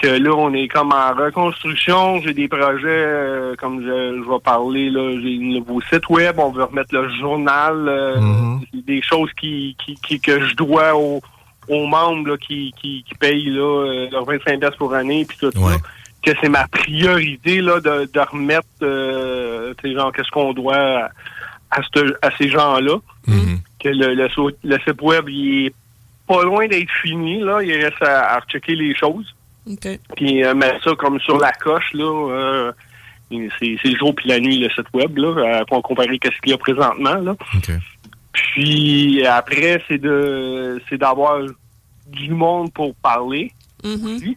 que 0.00 0.08
là, 0.08 0.30
on 0.34 0.52
est 0.52 0.68
comme 0.68 0.92
en 0.92 1.14
reconstruction. 1.14 2.20
J'ai 2.22 2.34
des 2.34 2.48
projets, 2.48 2.86
euh, 2.86 3.54
comme 3.56 3.80
je, 3.82 4.22
je 4.24 4.28
vais 4.30 4.40
parler, 4.44 4.90
là, 4.90 5.12
j'ai 5.22 5.36
un 5.36 5.58
nouveau 5.60 5.80
site 5.82 6.08
web, 6.08 6.38
on 6.38 6.50
veut 6.50 6.64
remettre 6.64 6.94
le 6.94 7.08
journal, 7.18 7.88
euh, 7.88 8.20
Mhm. 8.20 8.60
des 8.86 9.00
choses 9.02 9.30
qui, 9.40 9.76
qui, 9.84 9.94
qui- 9.96 10.20
que 10.20 10.44
je 10.46 10.54
dois 10.56 10.94
aux, 10.96 11.20
aux 11.68 11.86
membres 11.86 12.30
là, 12.30 12.36
qui, 12.36 12.72
qui, 12.80 13.04
qui 13.08 13.14
payent 13.14 13.50
là, 13.50 13.60
euh, 13.86 14.08
leurs 14.10 14.24
25 14.24 14.58
pièces 14.60 14.76
pour 14.76 14.92
année, 14.94 15.24
puis 15.24 15.38
tout 15.38 15.56
Ouais. 15.58 15.72
ça. 15.74 15.78
Que 16.24 16.30
c'est 16.40 16.48
ma 16.48 16.66
priorité 16.68 17.60
là, 17.60 17.80
de, 17.80 18.08
de 18.12 18.20
remettre, 18.20 18.66
euh, 18.82 19.74
genre, 19.84 20.12
qu'est-ce 20.12 20.30
qu'on 20.30 20.52
doit 20.52 20.76
à, 20.76 21.10
à, 21.70 21.80
ce- 21.94 22.14
à 22.22 22.30
ces 22.38 22.48
gens-là. 22.48 22.96
Mhm. 23.26 23.58
Que 23.82 23.88
le, 23.88 24.14
le, 24.14 24.28
le 24.62 24.78
site 24.86 25.02
web, 25.02 25.28
il 25.28 25.66
est 25.66 25.74
pas 26.32 26.42
loin 26.44 26.66
d'être 26.66 26.90
fini, 27.02 27.40
là. 27.40 27.62
Il 27.62 27.72
reste 27.84 28.02
à, 28.02 28.34
à 28.34 28.38
rechecker 28.40 28.74
les 28.74 28.94
choses. 28.94 29.34
OK. 29.70 29.88
Puis 30.16 30.44
euh, 30.44 30.54
mettre 30.54 30.82
ça 30.82 30.94
comme 30.96 31.20
sur 31.20 31.38
la 31.38 31.52
coche, 31.52 31.92
là. 31.94 32.04
euh, 32.04 32.72
c'est 33.30 33.76
c'est 33.82 33.88
le 33.88 33.98
jour 33.98 34.14
puis 34.14 34.28
la 34.28 34.38
nuit, 34.40 34.58
le 34.58 34.68
site 34.70 34.86
web, 34.92 35.16
là, 35.16 35.28
euh, 35.28 35.64
pour 35.66 35.82
comparer 35.82 36.18
qu'est-ce 36.18 36.38
qu'il 36.42 36.50
y 36.50 36.54
a 36.54 36.58
présentement, 36.58 37.14
là. 37.14 37.34
Puis 38.32 39.26
après, 39.26 39.82
c'est 39.88 39.98
de 39.98 40.80
c'est 40.88 40.98
d'avoir 40.98 41.40
du 42.08 42.30
monde 42.30 42.72
pour 42.72 42.94
parler. 42.96 43.52
Mhm. 43.84 44.34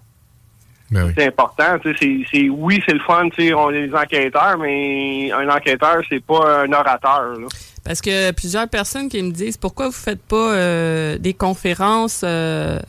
Ben 0.91 1.05
oui. 1.07 1.11
C'est 1.17 1.27
important. 1.27 1.79
tu 1.81 1.95
sais, 1.97 2.25
C'est, 2.31 2.49
oui, 2.49 2.79
c'est 2.85 2.93
le 2.93 2.99
fun, 2.99 3.27
tu 3.29 3.47
sais, 3.47 3.53
on 3.53 3.71
est 3.71 3.87
des 3.87 3.93
enquêteurs, 3.95 4.57
mais 4.59 5.31
un 5.31 5.49
enquêteur, 5.49 5.97
c'est 6.09 6.23
pas 6.23 6.63
un 6.63 6.71
orateur. 6.71 7.33
Là. 7.39 7.47
Parce 7.83 8.01
que 8.01 8.31
plusieurs 8.31 8.67
personnes 8.67 9.09
qui 9.09 9.21
me 9.21 9.31
disent 9.31 9.57
pourquoi 9.57 9.87
vous 9.87 9.91
faites 9.93 10.21
pas 10.21 10.53
euh, 10.53 11.17
des 11.19 11.33
conférences 11.33 12.21
euh, 12.23 12.79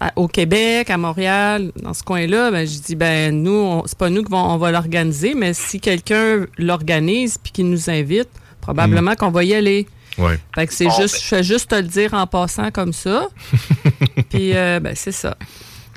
à- 0.00 0.12
au 0.16 0.26
Québec, 0.28 0.88
à 0.90 0.96
Montréal, 0.96 1.70
dans 1.82 1.92
ce 1.92 2.02
coin-là, 2.02 2.50
ben 2.50 2.66
je 2.66 2.78
dis 2.80 2.96
ben 2.96 3.42
nous 3.42 3.82
c'est 3.84 3.98
pas 3.98 4.08
nous 4.08 4.22
qui 4.22 4.30
vont 4.30 4.38
on 4.42 4.56
va 4.56 4.70
l'organiser, 4.70 5.34
mais 5.34 5.52
si 5.52 5.80
quelqu'un 5.80 6.46
l'organise 6.56 7.36
puis 7.36 7.52
qu'il 7.52 7.68
nous 7.68 7.90
invite, 7.90 8.28
probablement 8.62 9.14
qu'on 9.16 9.30
va 9.30 9.44
y 9.44 9.52
aller. 9.54 9.86
Ouais. 10.16 10.38
Fait 10.54 10.66
que 10.66 10.72
c'est 10.72 10.86
Bon, 10.86 10.96
juste 10.98 11.14
ben. 11.16 11.20
je 11.22 11.26
fais 11.28 11.42
juste 11.42 11.70
te 11.70 11.74
le 11.76 11.82
dire 11.82 12.14
en 12.14 12.26
passant 12.26 12.70
comme 12.70 12.94
ça. 12.94 13.28
puis 14.30 14.56
euh, 14.56 14.80
ben 14.80 14.94
c'est 14.96 15.12
ça. 15.12 15.36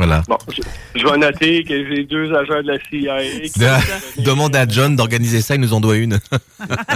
Voilà. 0.06 0.24
Bon, 0.28 0.38
je, 0.50 0.62
je 1.00 1.06
vais 1.08 1.18
noter 1.18 1.64
que 1.64 1.86
j'ai 1.88 2.04
deux 2.06 2.34
agents 2.34 2.62
de 2.64 2.72
la 2.72 2.80
CIA. 2.90 3.18
De- 4.18 4.24
demande 4.24 4.56
à 4.56 4.68
John 4.68 4.96
d'organiser 4.96 5.42
ça, 5.42 5.56
il 5.56 5.62
nous 5.62 5.74
en 5.74 5.80
doit 5.82 5.98
une. 5.98 6.20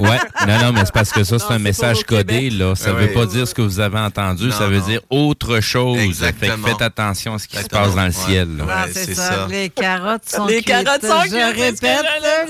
Ouais, 0.01 0.19
non, 0.47 0.59
non, 0.65 0.73
mais 0.73 0.81
c'est 0.85 0.93
parce 0.93 1.11
que 1.11 1.23
ça, 1.23 1.39
c'est 1.39 1.51
un 1.53 1.57
message 1.59 2.03
codé, 2.03 2.51
là. 2.51 2.75
Ça 2.75 2.93
Ouais, 2.93 3.07
veut 3.07 3.13
pas 3.13 3.25
dire 3.25 3.47
ce 3.47 3.55
que 3.55 3.63
vous 3.63 3.79
avez 3.79 3.97
entendu, 3.97 4.45
Non, 4.45 4.51
ça 4.51 4.67
veut 4.67 4.77
non. 4.77 4.85
dire 4.85 5.01
autre 5.09 5.59
chose. 5.59 5.97
Exactement. 5.97 6.53
Fait 6.57 6.61
que 6.61 6.67
faites 6.69 6.81
attention 6.83 7.33
à 7.33 7.39
ce 7.39 7.47
qui 7.47 7.57
se 7.57 7.67
passe 7.67 7.95
dans 7.95 8.01
le 8.01 8.07
Ouais. 8.07 8.11
ciel. 8.11 8.47
Ouais, 8.59 8.91
c'est 8.91 9.15
ça. 9.15 9.23
ça. 9.23 9.47
Les 9.49 9.69
carottes 9.69 10.27
sont 10.29 10.45
Les 10.45 10.55
cuites. 10.61 10.67
carottes 10.67 11.01
sont 11.03 11.23
Je 11.29 11.55
répète. 11.55 11.81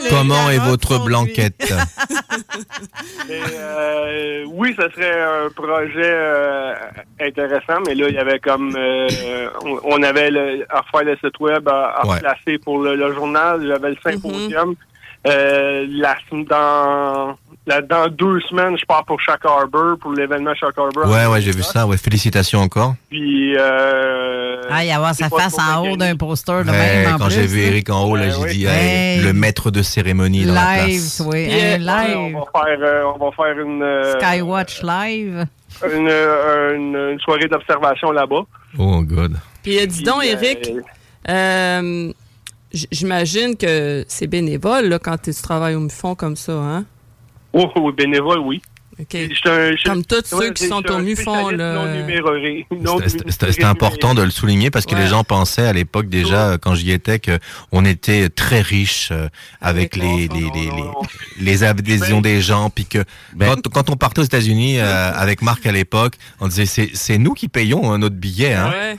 les 0.03 0.09
Comment 0.09 0.49
est 0.49 0.57
votre 0.59 1.03
blanquette? 1.05 1.73
Euh, 3.29 4.43
oui, 4.47 4.75
ce 4.77 4.83
serait 4.95 5.21
un 5.21 5.49
projet 5.49 5.91
euh, 6.03 6.73
intéressant, 7.19 7.79
mais 7.87 7.95
là, 7.95 8.07
il 8.09 8.15
y 8.15 8.17
avait 8.17 8.39
comme... 8.39 8.75
euh, 8.77 9.07
on, 9.63 9.79
on 9.83 10.03
avait 10.03 10.29
le, 10.31 10.44
à 10.69 10.81
refaire 10.81 11.03
le 11.13 11.17
site 11.17 11.39
web 11.39 11.67
à, 11.67 11.85
à 12.01 12.05
Ouais. 12.07 12.15
replacer 12.15 12.57
pour 12.59 12.79
le, 12.79 12.95
le 12.95 13.13
journal. 13.13 13.65
J'avais 13.67 13.89
le 13.89 13.97
symposium. 14.03 14.75
Euh, 15.27 15.87
la, 15.89 16.15
dans, 16.31 17.35
là, 17.65 17.81
dans 17.81 18.07
deux 18.09 18.39
semaines, 18.41 18.77
je 18.79 18.85
pars 18.85 19.03
pour 19.05 19.19
Shack 19.19 19.43
Harbor, 19.43 19.97
pour 19.99 20.11
l'événement 20.13 20.53
Shack 20.53 20.77
Harbor. 20.77 21.07
Ouais, 21.09 21.25
ouais, 21.25 21.41
j'ai 21.41 21.49
vu 21.51 21.63
ça. 21.63 21.87
Ouais, 21.87 21.97
félicitations 21.97 22.59
encore. 22.59 22.93
Puis... 23.09 23.55
Euh, 23.57 24.61
Ah, 24.69 24.85
y 24.85 24.91
avoir 24.91 25.15
sa 25.15 25.29
face 25.29 25.57
en 25.57 25.87
haut 25.87 25.97
d'un 25.97 26.15
poster 26.15 26.63
de 26.63 26.69
Ouais, 26.69 27.05
même 27.05 27.17
quand 27.17 27.29
j'ai 27.29 27.47
vu 27.47 27.61
là. 27.61 27.67
Eric 27.69 27.89
en 27.89 28.03
haut, 28.03 28.15
là, 28.15 28.25
Ouais, 28.25 28.31
j'ai 28.31 28.37
ouais. 28.43 28.51
dit 28.53 28.65
Hey. 28.65 29.17
hey, 29.17 29.23
le 29.23 29.33
maître 29.33 29.71
de 29.71 29.81
cérémonie 29.81 30.45
dans 30.45 30.53
la 30.53 30.85
Live, 30.85 30.99
place. 30.99 31.23
oui, 31.25 31.47
Puis, 31.47 31.59
euh, 31.59 31.77
live. 31.77 32.17
On 32.17 32.39
va 32.39 32.45
faire, 32.63 32.79
euh, 32.81 33.03
on 33.15 33.25
va 33.25 33.31
faire 33.35 33.59
une, 33.59 33.81
euh, 33.81 34.19
Skywatch 34.19 34.83
live. 34.83 35.45
une, 35.91 36.07
euh, 36.07 36.75
une, 36.75 36.95
une 37.13 37.19
soirée 37.21 37.47
d'observation 37.47 38.11
là-bas. 38.11 38.41
Oh, 38.77 39.01
God. 39.01 39.37
Puis 39.65 39.79
euh, 39.79 39.87
dis 39.87 40.03
donc 40.03 40.21
euh, 40.21 40.27
Eric, 40.27 40.71
euh, 41.27 42.13
j'imagine 42.91 43.57
que 43.57 44.05
c'est 44.07 44.27
bénévole 44.27 44.89
là, 44.89 44.99
quand 44.99 45.19
tu 45.19 45.33
travailles 45.33 45.73
au 45.73 45.79
MUFON 45.79 46.13
comme 46.13 46.35
ça, 46.35 46.53
hein? 46.53 46.85
Oh, 47.51 47.71
oui, 47.77 47.91
bénévole, 47.97 48.39
oui. 48.39 48.61
Comme 49.83 50.05
tous 50.05 50.21
ceux 50.23 50.51
qui 50.53 50.67
sont 50.67 50.83
au 50.89 50.99
MUFON. 50.99 51.49
C'était 53.27 53.63
important 53.63 54.13
de 54.13 54.21
le 54.21 54.29
souligner 54.29 54.69
parce 54.69 54.85
que 54.85 54.93
les 54.93 55.07
gens 55.07 55.23
pensaient 55.23 55.65
à 55.65 55.73
l'époque 55.73 56.09
déjà, 56.09 56.59
quand 56.61 56.75
j'y 56.75 56.91
étais, 56.91 57.19
qu'on 57.19 57.85
était 57.85 58.29
très 58.29 58.61
riche 58.61 59.11
avec 59.61 59.95
les, 59.95 60.27
les, 60.27 60.49
les, 60.53 60.71
les, 61.39 61.63
adhésions 61.63 62.21
des 62.21 62.39
gens. 62.39 62.69
Puis 62.69 62.85
que 62.85 63.03
Ben. 63.33 63.55
quand, 63.55 63.67
quand 63.69 63.89
on 63.89 63.95
partait 63.95 64.21
aux 64.21 64.25
États-Unis 64.25 64.79
euh, 64.79 65.11
avec 65.13 65.41
Marc 65.41 65.65
à 65.65 65.71
l'époque, 65.71 66.13
on 66.39 66.47
disait 66.47 66.67
c'est 66.67 66.91
c'est 66.93 67.17
nous 67.17 67.33
qui 67.33 67.47
payons 67.47 67.91
hein, 67.91 67.97
notre 67.97 68.15
billet. 68.15 68.53
Hein. 68.53 68.69
Ouais. 68.69 68.97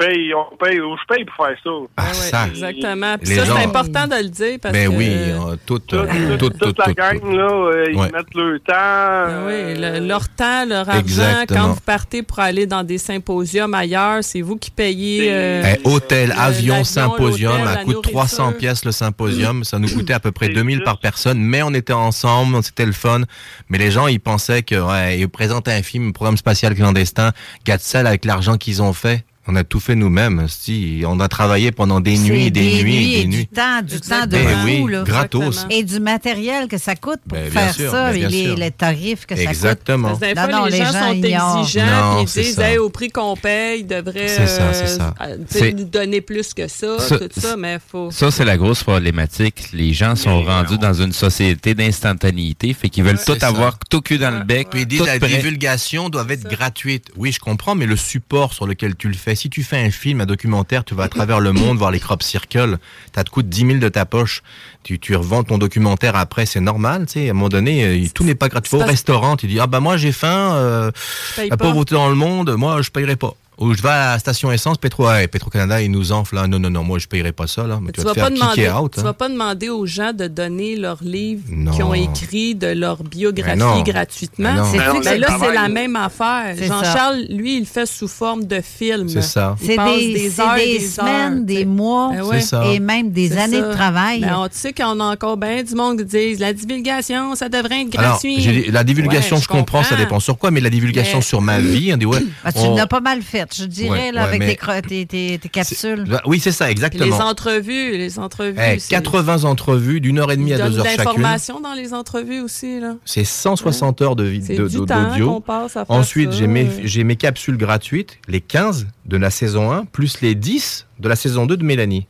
Je 0.00 0.04
paye, 0.06 0.32
on 0.34 0.56
paye, 0.56 0.76
je 0.76 1.14
paye 1.14 1.24
pour 1.24 1.46
faire 1.46 1.56
ça. 1.64 1.70
Ah, 1.96 2.12
ça. 2.14 2.46
Exactement. 2.48 3.16
Puis 3.18 3.34
ça, 3.34 3.44
gens- 3.44 3.56
c'est 3.56 3.64
important 3.64 4.06
de 4.06 4.14
le 4.22 4.28
dire 4.28 4.58
parce 4.62 4.72
Ben 4.72 4.90
que. 4.90 4.96
oui, 4.96 5.08
euh, 5.10 5.56
tout, 5.66 5.78
Toute, 5.80 5.92
euh, 5.94 6.36
toute- 6.36 6.38
tout, 6.38 6.48
toute 6.50 6.74
tout, 6.76 6.80
la 6.80 6.84
tout, 6.86 6.94
gang, 6.94 7.20
tout. 7.20 7.30
là, 7.36 7.50
euh, 7.52 7.86
ils 7.90 7.96
Ouais. 7.96 8.10
mettent 8.12 8.34
leur 8.34 8.60
temps. 8.60 8.72
Ah 8.74 9.44
oui, 9.46 9.74
le- 9.76 10.06
leur 10.06 10.28
temps, 10.28 10.64
leur 10.66 10.88
argent, 10.88 11.00
Exactement. 11.00 11.60
quand 11.60 11.68
vous 11.72 11.80
partez 11.80 12.22
pour 12.22 12.38
aller 12.38 12.66
dans 12.66 12.84
des 12.84 12.98
symposiums 12.98 13.74
ailleurs, 13.74 14.22
c'est 14.22 14.40
vous 14.40 14.56
qui 14.56 14.70
payez. 14.70 15.28
euh, 15.32 15.62
Eh, 15.74 15.88
hôtel, 15.88 16.28
le- 16.28 16.38
avion, 16.40 16.84
symposium, 16.84 17.52
l'hôtel, 17.52 17.68
à 17.68 17.74
la 17.76 17.84
coût 17.84 17.94
de 17.94 17.98
300 18.00 18.42
nourriture. 18.44 18.58
pièces 18.60 18.84
le 18.84 18.92
symposium. 18.92 19.64
Ça 19.64 19.78
nous 19.78 19.88
coûtait 19.88 20.12
à 20.12 20.20
peu 20.20 20.30
près 20.32 20.48
2000 20.48 20.82
par 20.82 20.98
personne, 21.00 21.38
mais 21.40 21.62
on 21.62 21.74
était 21.74 21.92
ensemble, 21.92 22.62
c'était 22.62 22.86
le 22.86 22.92
fun. 22.92 23.22
Mais 23.68 23.78
les 23.78 23.90
gens, 23.90 24.06
ils 24.06 24.20
pensaient 24.20 24.62
que, 24.62 24.76
ouais, 24.76 25.18
ils 25.18 25.28
présentaient 25.28 25.72
un 25.72 25.82
film, 25.82 26.08
un 26.08 26.12
programme 26.12 26.36
spatial 26.36 26.74
clandestin, 26.74 27.32
Gatsel 27.64 28.06
avec 28.06 28.24
l'argent 28.24 28.56
qu'ils 28.56 28.80
ont 28.82 28.92
fait. 28.92 29.24
On 29.50 29.56
a 29.56 29.64
tout 29.64 29.80
fait 29.80 29.94
nous-mêmes. 29.94 30.44
Si, 30.48 31.02
on 31.06 31.18
a 31.20 31.28
travaillé 31.28 31.72
pendant 31.72 32.00
des 32.00 32.18
nuits, 32.18 32.44
C'est 32.44 32.50
des, 32.50 32.82
nuits, 32.82 33.14
et 33.14 33.16
des 33.16 33.22
du 33.24 33.36
nuits. 33.38 33.46
temps, 33.46 33.80
du 33.82 33.98
temps 33.98 34.26
de 34.26 34.32
Ben 34.32 34.46
oui, 34.66 34.84
là. 34.90 35.04
gratos. 35.04 35.66
Et 35.70 35.82
du 35.84 36.00
matériel 36.00 36.68
que 36.68 36.76
ça 36.76 36.94
coûte 36.96 37.20
pour 37.26 37.38
Ben, 37.38 37.48
bien 37.50 37.62
faire 37.62 37.74
sûr, 37.74 37.90
ça, 37.90 38.10
ben, 38.12 38.24
et 38.24 38.26
bien 38.26 38.54
les, 38.56 38.70
tarifs 38.70 39.24
que 39.24 39.34
Exactement. 39.34 40.08
Parce 40.08 40.20
que 40.20 40.34
des 40.46 40.52
Non, 40.52 40.64
les, 40.66 40.72
les 40.72 40.76
gens, 40.78 40.92
gens 40.92 41.08
sont 41.08 41.12
ignorent. 41.14 41.60
exigeants, 41.62 41.86
Non, 41.86 42.14
puis 42.16 42.24
ils 42.24 42.28
c'est 42.28 42.42
disent 42.42 42.54
ça. 42.56 42.70
Hey, 42.70 42.76
au 42.76 42.90
prix 42.90 43.08
qu'on 43.08 43.36
paye, 43.36 43.80
ils 43.80 43.86
devraient 43.86 44.28
C'est 44.28 44.46
ça, 44.46 44.72
c'est 44.74 44.86
ça. 44.86 45.14
euh, 45.22 45.36
tu 45.38 45.44
C'est- 45.48 45.58
sais, 45.60 45.72
nous 45.72 45.84
donner 45.84 46.20
plus 46.20 46.52
que 46.52 46.68
ça, 46.68 46.98
Ça- 46.98 47.18
tout 47.18 47.28
ça, 47.40 47.56
mais 47.56 47.78
faut. 47.90 48.10
Ça, 48.10 48.30
c'est 48.30 48.44
la 48.44 48.58
grosse 48.58 48.82
problématique. 48.84 49.68
Les 49.72 49.94
gens 49.94 50.14
sont 50.14 50.42
rendus 50.42 50.76
dans 50.76 50.92
une 50.92 51.12
société 51.14 51.74
d'instantanéité, 51.74 52.74
fait 52.74 52.90
qu'ils 52.90 53.04
veulent 53.04 53.18
tout 53.24 53.34
ça. 53.40 53.46
avoir 53.46 53.78
tout 53.90 54.02
cul 54.02 54.18
dans 54.18 54.30
le 54.30 54.44
bec. 54.44 54.68
Puis 54.70 54.82
ils 54.82 54.86
disent 54.86 55.06
la 55.06 55.18
divulgation 55.18 56.10
doit 56.10 56.26
être 56.28 56.48
gratuite. 56.50 57.06
Oui, 57.16 57.32
je 57.32 57.40
comprends, 57.40 57.74
mais 57.74 57.86
le 57.86 57.96
support 57.96 58.52
sur 58.52 58.66
lequel 58.66 58.94
tu 58.94 59.08
le 59.08 59.14
fais, 59.14 59.34
si 59.38 59.48
tu 59.50 59.62
fais 59.62 59.78
un 59.78 59.90
film, 59.90 60.20
un 60.20 60.26
documentaire, 60.26 60.84
tu 60.84 60.94
vas 60.94 61.04
à 61.04 61.08
travers 61.08 61.40
le 61.40 61.52
monde 61.52 61.78
voir 61.78 61.90
les 61.90 62.00
crop 62.00 62.22
circles, 62.22 62.78
ça 63.14 63.24
te 63.24 63.30
coûte 63.30 63.48
10 63.48 63.66
000 63.66 63.78
de 63.78 63.88
ta 63.88 64.04
poche, 64.04 64.42
tu, 64.82 64.98
tu 64.98 65.14
revends 65.14 65.44
ton 65.44 65.58
documentaire 65.58 66.16
après, 66.16 66.44
c'est 66.44 66.60
normal, 66.60 67.06
tu 67.06 67.14
sais, 67.14 67.28
à 67.28 67.30
un 67.30 67.34
moment 67.34 67.48
donné, 67.48 67.84
euh, 67.84 68.08
tout 68.12 68.24
n'est 68.24 68.34
pas 68.34 68.48
gratuit. 68.48 68.70
Tu 68.70 68.76
vas 68.76 68.84
au 68.84 68.86
restaurant, 68.86 69.36
tu 69.36 69.46
dis, 69.46 69.60
ah 69.60 69.66
bah 69.66 69.80
moi 69.80 69.96
j'ai 69.96 70.12
faim, 70.12 70.52
euh, 70.54 70.90
la 71.38 71.56
pas. 71.56 71.66
pauvreté 71.66 71.94
dans 71.94 72.08
le 72.08 72.16
monde, 72.16 72.50
moi 72.56 72.82
je 72.82 72.90
payerai 72.90 73.16
pas. 73.16 73.34
Ou 73.58 73.74
je 73.74 73.82
vais 73.82 73.88
à 73.88 74.12
la 74.12 74.18
station 74.20 74.52
essence, 74.52 74.78
Petro, 74.78 75.08
ouais, 75.08 75.26
Petro-Canada, 75.26 75.82
ils 75.82 75.90
nous 75.90 76.12
enflent, 76.12 76.36
là. 76.36 76.46
Non, 76.46 76.58
non, 76.60 76.70
non, 76.70 76.84
moi 76.84 76.98
je 76.98 77.08
payerai 77.08 77.32
pas 77.32 77.46
ça, 77.46 77.66
là. 77.66 77.80
Mais 77.82 77.90
Tu 77.92 78.00
tu 78.00 78.06
vas, 78.06 78.12
vas 78.12 78.14
te 78.14 78.20
pas 78.20 78.26
faire 78.26 78.54
demander, 78.54 78.70
out, 78.84 78.92
tu 78.94 79.00
hein. 79.00 79.02
vas 79.02 79.12
pas 79.14 79.28
demander 79.28 79.68
aux 79.68 79.84
gens 79.86 80.12
de 80.12 80.26
donner 80.28 80.76
leurs 80.76 81.02
livres 81.02 81.42
Non. 81.50 81.72
qui 81.72 81.82
ont 81.82 81.94
écrit 81.94 82.54
de 82.54 82.68
leur 82.68 83.02
biographie 83.02 83.82
gratuitement. 83.84 84.64
C'est 84.70 84.78
Ben 84.78 85.18
là, 85.20 85.36
c'est 85.40 85.52
la 85.54 85.68
même 85.68 85.96
affaire. 85.96 86.54
Jean-Charles, 86.56 87.26
lui, 87.30 87.56
il 87.56 87.60
le 87.60 87.66
fait 87.66 87.86
sous 87.86 88.08
forme 88.08 88.44
de 88.44 88.60
film. 88.60 89.08
C'est 89.08 89.22
ça. 89.22 89.56
C'est 89.60 89.68
des, 89.76 90.40
heures, 90.40 90.54
des 90.54 90.78
des 90.78 90.80
semaines, 90.80 91.38
heures, 91.38 91.44
des 91.44 91.64
mois 91.64 92.10
Ben 92.12 92.22
ouais. 92.22 92.40
C'est 92.40 92.46
ça. 92.48 92.64
et 92.72 92.78
même 92.80 93.10
des 93.10 93.36
années 93.36 93.60
ça. 93.60 93.68
de 93.68 93.72
travail. 93.74 94.20
Ben, 94.20 94.36
on, 94.38 94.48
tu 94.48 94.54
sais 94.56 94.72
qu'on 94.72 95.00
a 95.00 95.04
encore 95.04 95.36
bien 95.36 95.62
du 95.62 95.74
monde 95.74 95.98
qui 95.98 96.04
disent 96.04 96.38
la 96.38 96.52
divulgation, 96.52 97.34
ça 97.34 97.48
devrait 97.48 97.82
être 97.82 97.90
gratuit. 97.90 98.70
la 98.70 98.84
divulgation, 98.84 99.36
Ouais, 99.36 99.42
je 99.42 99.48
comprends, 99.48 99.82
ça 99.82 99.96
dépend 99.96 100.20
sur 100.20 100.38
quoi, 100.38 100.50
mais 100.50 100.60
la 100.60 100.70
divulgation 100.70 101.18
Mais- 101.18 101.22
sur 101.24 101.40
ma 101.42 101.58
vie, 101.60 101.92
on 101.92 101.96
dit, 101.96 102.06
ouais. 102.06 102.20
Tu 102.54 102.74
l'as 102.76 102.86
pas 102.86 103.00
mal 103.00 103.20
fait, 103.22 103.47
je 103.56 103.64
dirais, 103.64 103.90
Ouais, 103.90 104.12
là, 104.12 104.22
ouais, 104.22 104.28
avec 104.28 104.38
mais- 104.40 104.48
tes, 104.48 104.54
cro- 104.56 104.80
tes, 104.86 105.06
tes- 105.06 105.38
tes 105.38 105.48
capsules. 105.48 106.04
Bah, 106.08 106.22
Oui, 106.26 106.40
c'est 106.40 106.52
ça, 106.52 106.64
Puis 106.66 106.74
les 106.74 106.80
exactement. 106.80 107.16
entrevues, 107.18 107.96
les 107.96 108.18
entrevues. 108.18 108.56
C'est- 108.78 108.88
80 108.90 109.44
entrevues 109.44 110.00
d'une 110.00 110.18
heure 110.18 110.30
et 110.32 110.36
demie 110.36 110.50
ils 110.50 110.60
à 110.60 110.68
deux 110.68 110.74
de 110.76 110.78
heures 110.80 110.86
chacune. 110.86 111.04
l'information 111.04 111.60
dans 111.60 111.74
les 111.74 111.94
entrevues 111.94 112.40
aussi. 112.40 112.80
Là. 112.80 112.96
C'est 113.04 113.24
160 113.24 114.02
heures 114.02 114.16
de 114.16 114.24
C'est 114.24 114.30
vidéo 114.30 114.68
du 114.68 114.76
temps 114.78 114.84
qu'on 115.04 115.08
d'audio. 115.10 115.40
passe 115.40 115.76
à 115.76 115.84
faire 115.84 115.96
Ensuite, 115.96 116.30
ça, 116.32 116.38
j'ai 116.38 116.46
mes, 116.46 116.68
j'ai 116.84 117.04
mes 117.04 117.16
capsules 117.16 117.56
gratuites, 117.56 118.18
les 118.28 118.40
15 118.40 118.86
de 119.06 119.16
la 119.16 119.30
saison 119.30 119.72
1, 119.72 119.84
plus 119.84 120.20
les 120.20 120.34
10 120.34 120.86
de 121.00 121.08
la 121.08 121.16
saison 121.16 121.46
2 121.46 121.56
de 121.56 121.64
Mélanie. 121.64 122.06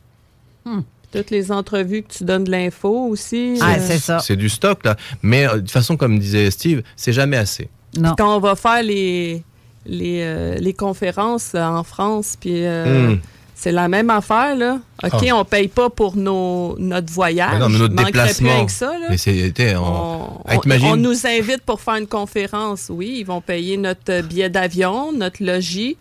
Toutes 1.11 1.31
les 1.31 1.51
entrevues 1.51 2.03
que 2.03 2.13
tu 2.13 2.23
donnes 2.23 2.43
de 2.43 2.51
l'info 2.51 3.07
aussi. 3.09 3.57
Ah, 3.61 3.73
euh, 3.73 3.75
c'est 3.79 3.97
ça. 3.97 4.19
C'est 4.19 4.35
du 4.35 4.47
stock, 4.47 4.85
là. 4.85 4.95
Mais 5.23 5.47
euh, 5.47 5.55
de 5.55 5.59
toute 5.61 5.71
façon, 5.71 5.97
comme 5.97 6.19
disait 6.19 6.51
Steve, 6.51 6.83
c'est 6.95 7.13
jamais 7.13 7.37
assez. 7.37 7.67
Non. 7.97 8.13
Quand 8.15 8.35
on 8.35 8.39
va 8.39 8.55
faire 8.55 8.83
les, 8.83 9.43
les, 9.89 10.21
euh, 10.23 10.55
les 10.55 10.73
conférences 10.73 11.51
euh, 11.55 11.63
en 11.63 11.83
France, 11.83 12.35
puis 12.39 12.65
euh, 12.65 13.09
Hmm. 13.09 13.19
c'est 13.55 13.71
la 13.73 13.87
même 13.89 14.09
affaire, 14.09 14.55
là. 14.55 14.79
OK, 15.03 15.25
Ah. 15.29 15.35
on 15.35 15.43
paye 15.45 15.67
pas 15.67 15.89
pour 15.89 16.15
nos, 16.15 16.75
notre 16.79 17.11
voyage. 17.11 17.53
Mais 17.53 17.59
non, 17.59 17.69
mais 17.69 17.77
notre 17.79 17.95
plus 17.95 18.05
déplacement. 18.05 18.65
que 18.65 18.71
ça, 18.71 18.91
là. 18.99 19.07
Mais 19.09 19.17
c'était 19.17 19.75
en. 19.75 20.41
On, 20.45 20.47
Ah, 20.47 20.57
on- 20.83 20.95
nous 20.95 21.25
invite 21.27 21.61
pour 21.65 21.81
faire 21.81 21.95
une 21.95 22.07
conférence. 22.07 22.87
Oui, 22.89 23.17
ils 23.19 23.25
vont 23.25 23.41
payer 23.41 23.75
notre 23.77 24.21
billet 24.21 24.49
d'avion, 24.49 25.11
notre 25.11 25.43
logis, 25.43 25.97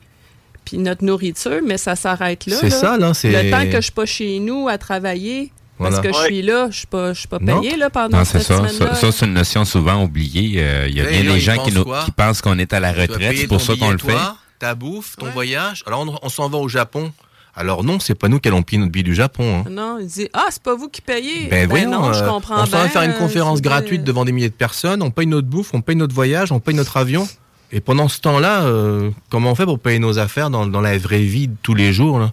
puis 0.65 0.79
notre 0.79 1.05
nourriture, 1.05 1.61
mais 1.67 1.79
ça 1.79 1.97
s'arrête 1.97 2.47
là. 2.47 2.57
C'est 2.61 2.71
ça, 2.71 2.97
là, 2.99 3.13
Le 3.25 3.51
temps 3.51 3.65
que 3.71 3.77
je 3.77 3.81
suis 3.81 3.93
pas 3.93 4.07
chez 4.07 4.39
nous 4.39 4.69
à 4.69 4.77
travailler, 4.79 5.51
parce 5.79 6.01
que 6.01 6.09
je 6.13 6.19
suis 6.25 6.43
là, 6.43 6.69
je 6.71 6.77
suis 6.79 6.87
pas, 6.87 7.13
je 7.13 7.19
suis 7.21 7.29
pas 7.29 7.39
Non. 7.41 7.61
payé 7.61 7.77
là, 7.77 7.91
pendant 7.91 8.19
Non, 8.19 8.25
c'est 8.25 8.39
cette 8.39 8.49
ça. 8.49 8.57
semaine-là. 8.59 8.95
Ça, 8.95 9.01
ça, 9.01 9.13
c'est 9.13 9.27
une 9.27 9.35
notion 9.35 9.65
souvent 9.65 10.03
oubliée. 10.03 10.55
Euh, 10.63 10.87
Il 10.89 10.97
y 10.97 11.01
a 11.01 11.05
Ouais, 11.05 11.23
bien 11.23 11.33
des 11.33 11.41
gens 11.41 11.53
qui, 11.53 11.59
pensent 11.59 11.73
nous- 11.75 11.85
quoi? 11.85 12.03
qui 12.05 12.11
pensent 12.11 12.41
qu'on 12.43 12.59
est 12.59 12.73
à 12.73 12.81
la 12.81 12.93
retraite. 12.93 13.37
C'est 13.37 13.47
pour 13.47 13.61
ça 13.61 13.75
qu'on 13.77 13.91
le 13.91 13.99
fait. 13.99 14.17
Ta 14.59 14.75
bouffe, 14.75 15.17
ton 15.17 15.31
voyage. 15.31 15.85
Alors, 15.87 16.01
on, 16.01 16.19
on 16.21 16.29
s'en 16.29 16.49
va 16.49 16.59
au 16.59 16.69
Japon. 16.69 17.13
Alors, 17.55 17.83
non, 17.83 17.99
c'est 17.99 18.15
pas 18.15 18.29
nous 18.29 18.39
qui 18.39 18.49
allons 18.49 18.63
payer 18.63 18.79
notre 18.79 18.93
billet 18.93 19.03
du 19.03 19.15
Japon. 19.15 19.65
hein. 19.67 19.71
Non, 19.71 19.99
il 20.01 20.07
dit 20.07 20.29
Ah, 20.33 20.47
c'est 20.51 20.63
pas 20.63 20.75
vous 20.77 20.89
qui 20.89 21.01
payez. 21.01 21.47
Ben, 21.49 21.69
voyons, 21.69 21.91
non, 21.91 22.13
je 22.13 22.23
euh, 22.23 22.29
comprends 22.29 22.63
on 22.63 22.67
s'en 22.67 22.79
va 22.79 22.89
faire 22.89 23.03
une 23.03 23.11
euh, 23.13 23.19
conférence 23.19 23.61
gratuite 23.61 24.05
devant 24.05 24.25
des 24.25 24.31
milliers 24.33 24.49
de 24.49 24.55
personnes, 24.55 25.03
on 25.03 25.11
paye 25.11 25.27
notre 25.27 25.49
bouffe, 25.49 25.71
on 25.75 25.81
paye 25.81 25.97
notre 25.97 26.15
voyage, 26.15 26.53
on 26.53 26.61
paye 26.61 26.75
notre 26.77 26.97
avion. 26.97 27.27
Et 27.73 27.81
pendant 27.81 28.09
ce 28.09 28.21
temps-là, 28.21 28.63
euh, 28.63 29.11
comment 29.29 29.51
on 29.51 29.55
fait 29.57 29.65
pour 29.65 29.79
payer 29.81 29.99
nos 29.99 30.19
affaires 30.19 30.51
dans, 30.51 30.67
dans 30.67 30.81
la 30.81 30.97
vraie 30.99 31.19
vie 31.23 31.49
de 31.49 31.57
tous 31.63 31.75
les 31.75 31.93
jours 31.93 32.19
là? 32.19 32.33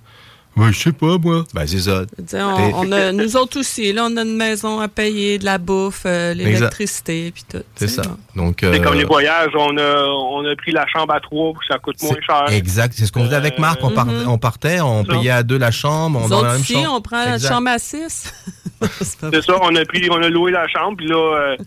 Ben, 0.58 0.72
je 0.72 0.80
sais 0.80 0.92
pas, 0.94 1.18
moi. 1.18 1.44
Ben, 1.54 1.68
c'est 1.68 1.80
ça. 1.80 2.04
on, 2.34 2.92
a, 2.92 3.12
nous 3.12 3.36
autres 3.36 3.60
aussi, 3.60 3.92
là, 3.92 4.08
on 4.10 4.16
a 4.16 4.22
une 4.22 4.38
maison 4.38 4.80
à 4.80 4.88
payer, 4.88 5.38
de 5.38 5.44
la 5.46 5.58
bouffe, 5.58 6.04
euh, 6.06 6.34
l'électricité, 6.34 7.32
puis 7.34 7.44
tout. 7.50 7.64
C'est 7.76 7.90
ça. 7.90 8.04
Donc, 8.36 8.60
C'est 8.62 8.80
comme 8.82 8.94
euh, 8.94 8.98
les 8.98 9.04
voyages, 9.04 9.52
on 9.54 9.78
a, 9.78 10.04
on 10.06 10.46
a 10.50 10.56
pris 10.56 10.72
la 10.72 10.86
chambre 10.88 11.14
à 11.14 11.20
trois 11.20 11.52
ça 11.68 11.78
coûte 11.78 12.02
moins 12.04 12.16
cher. 12.26 12.46
Exact, 12.54 12.94
c'est 12.96 13.06
ce 13.06 13.12
qu'on 13.12 13.26
faisait 13.26 13.36
avec 13.36 13.60
Marc. 13.60 13.80
On, 13.84 13.92
par- 13.92 14.06
Mhm. 14.06 14.28
on 14.30 14.38
partait, 14.38 14.80
on 14.82 15.04
Ça. 15.04 15.12
payait 15.14 15.32
à 15.32 15.44
deux 15.44 15.58
la 15.58 15.72
chambre, 15.72 16.20
on 16.20 16.24
Nous 16.24 16.30
dans 16.30 16.36
la 16.42 16.42
autres 16.44 16.54
même 16.54 16.62
ici, 16.62 16.74
chambre. 16.74 16.94
on 16.98 17.02
prend 17.02 17.26
la 17.26 17.38
chambre 17.40 17.70
à 17.70 17.78
six. 17.80 18.34
C'est 19.02 19.42
ça, 19.42 19.54
on 19.62 19.76
a 19.76 19.86
pris, 19.86 20.08
on 20.10 20.22
a 20.22 20.30
loué 20.30 20.52
la 20.52 20.68
chambre, 20.68 20.96
puis 20.98 21.08
là, 21.08 21.16
euh, 21.18 21.58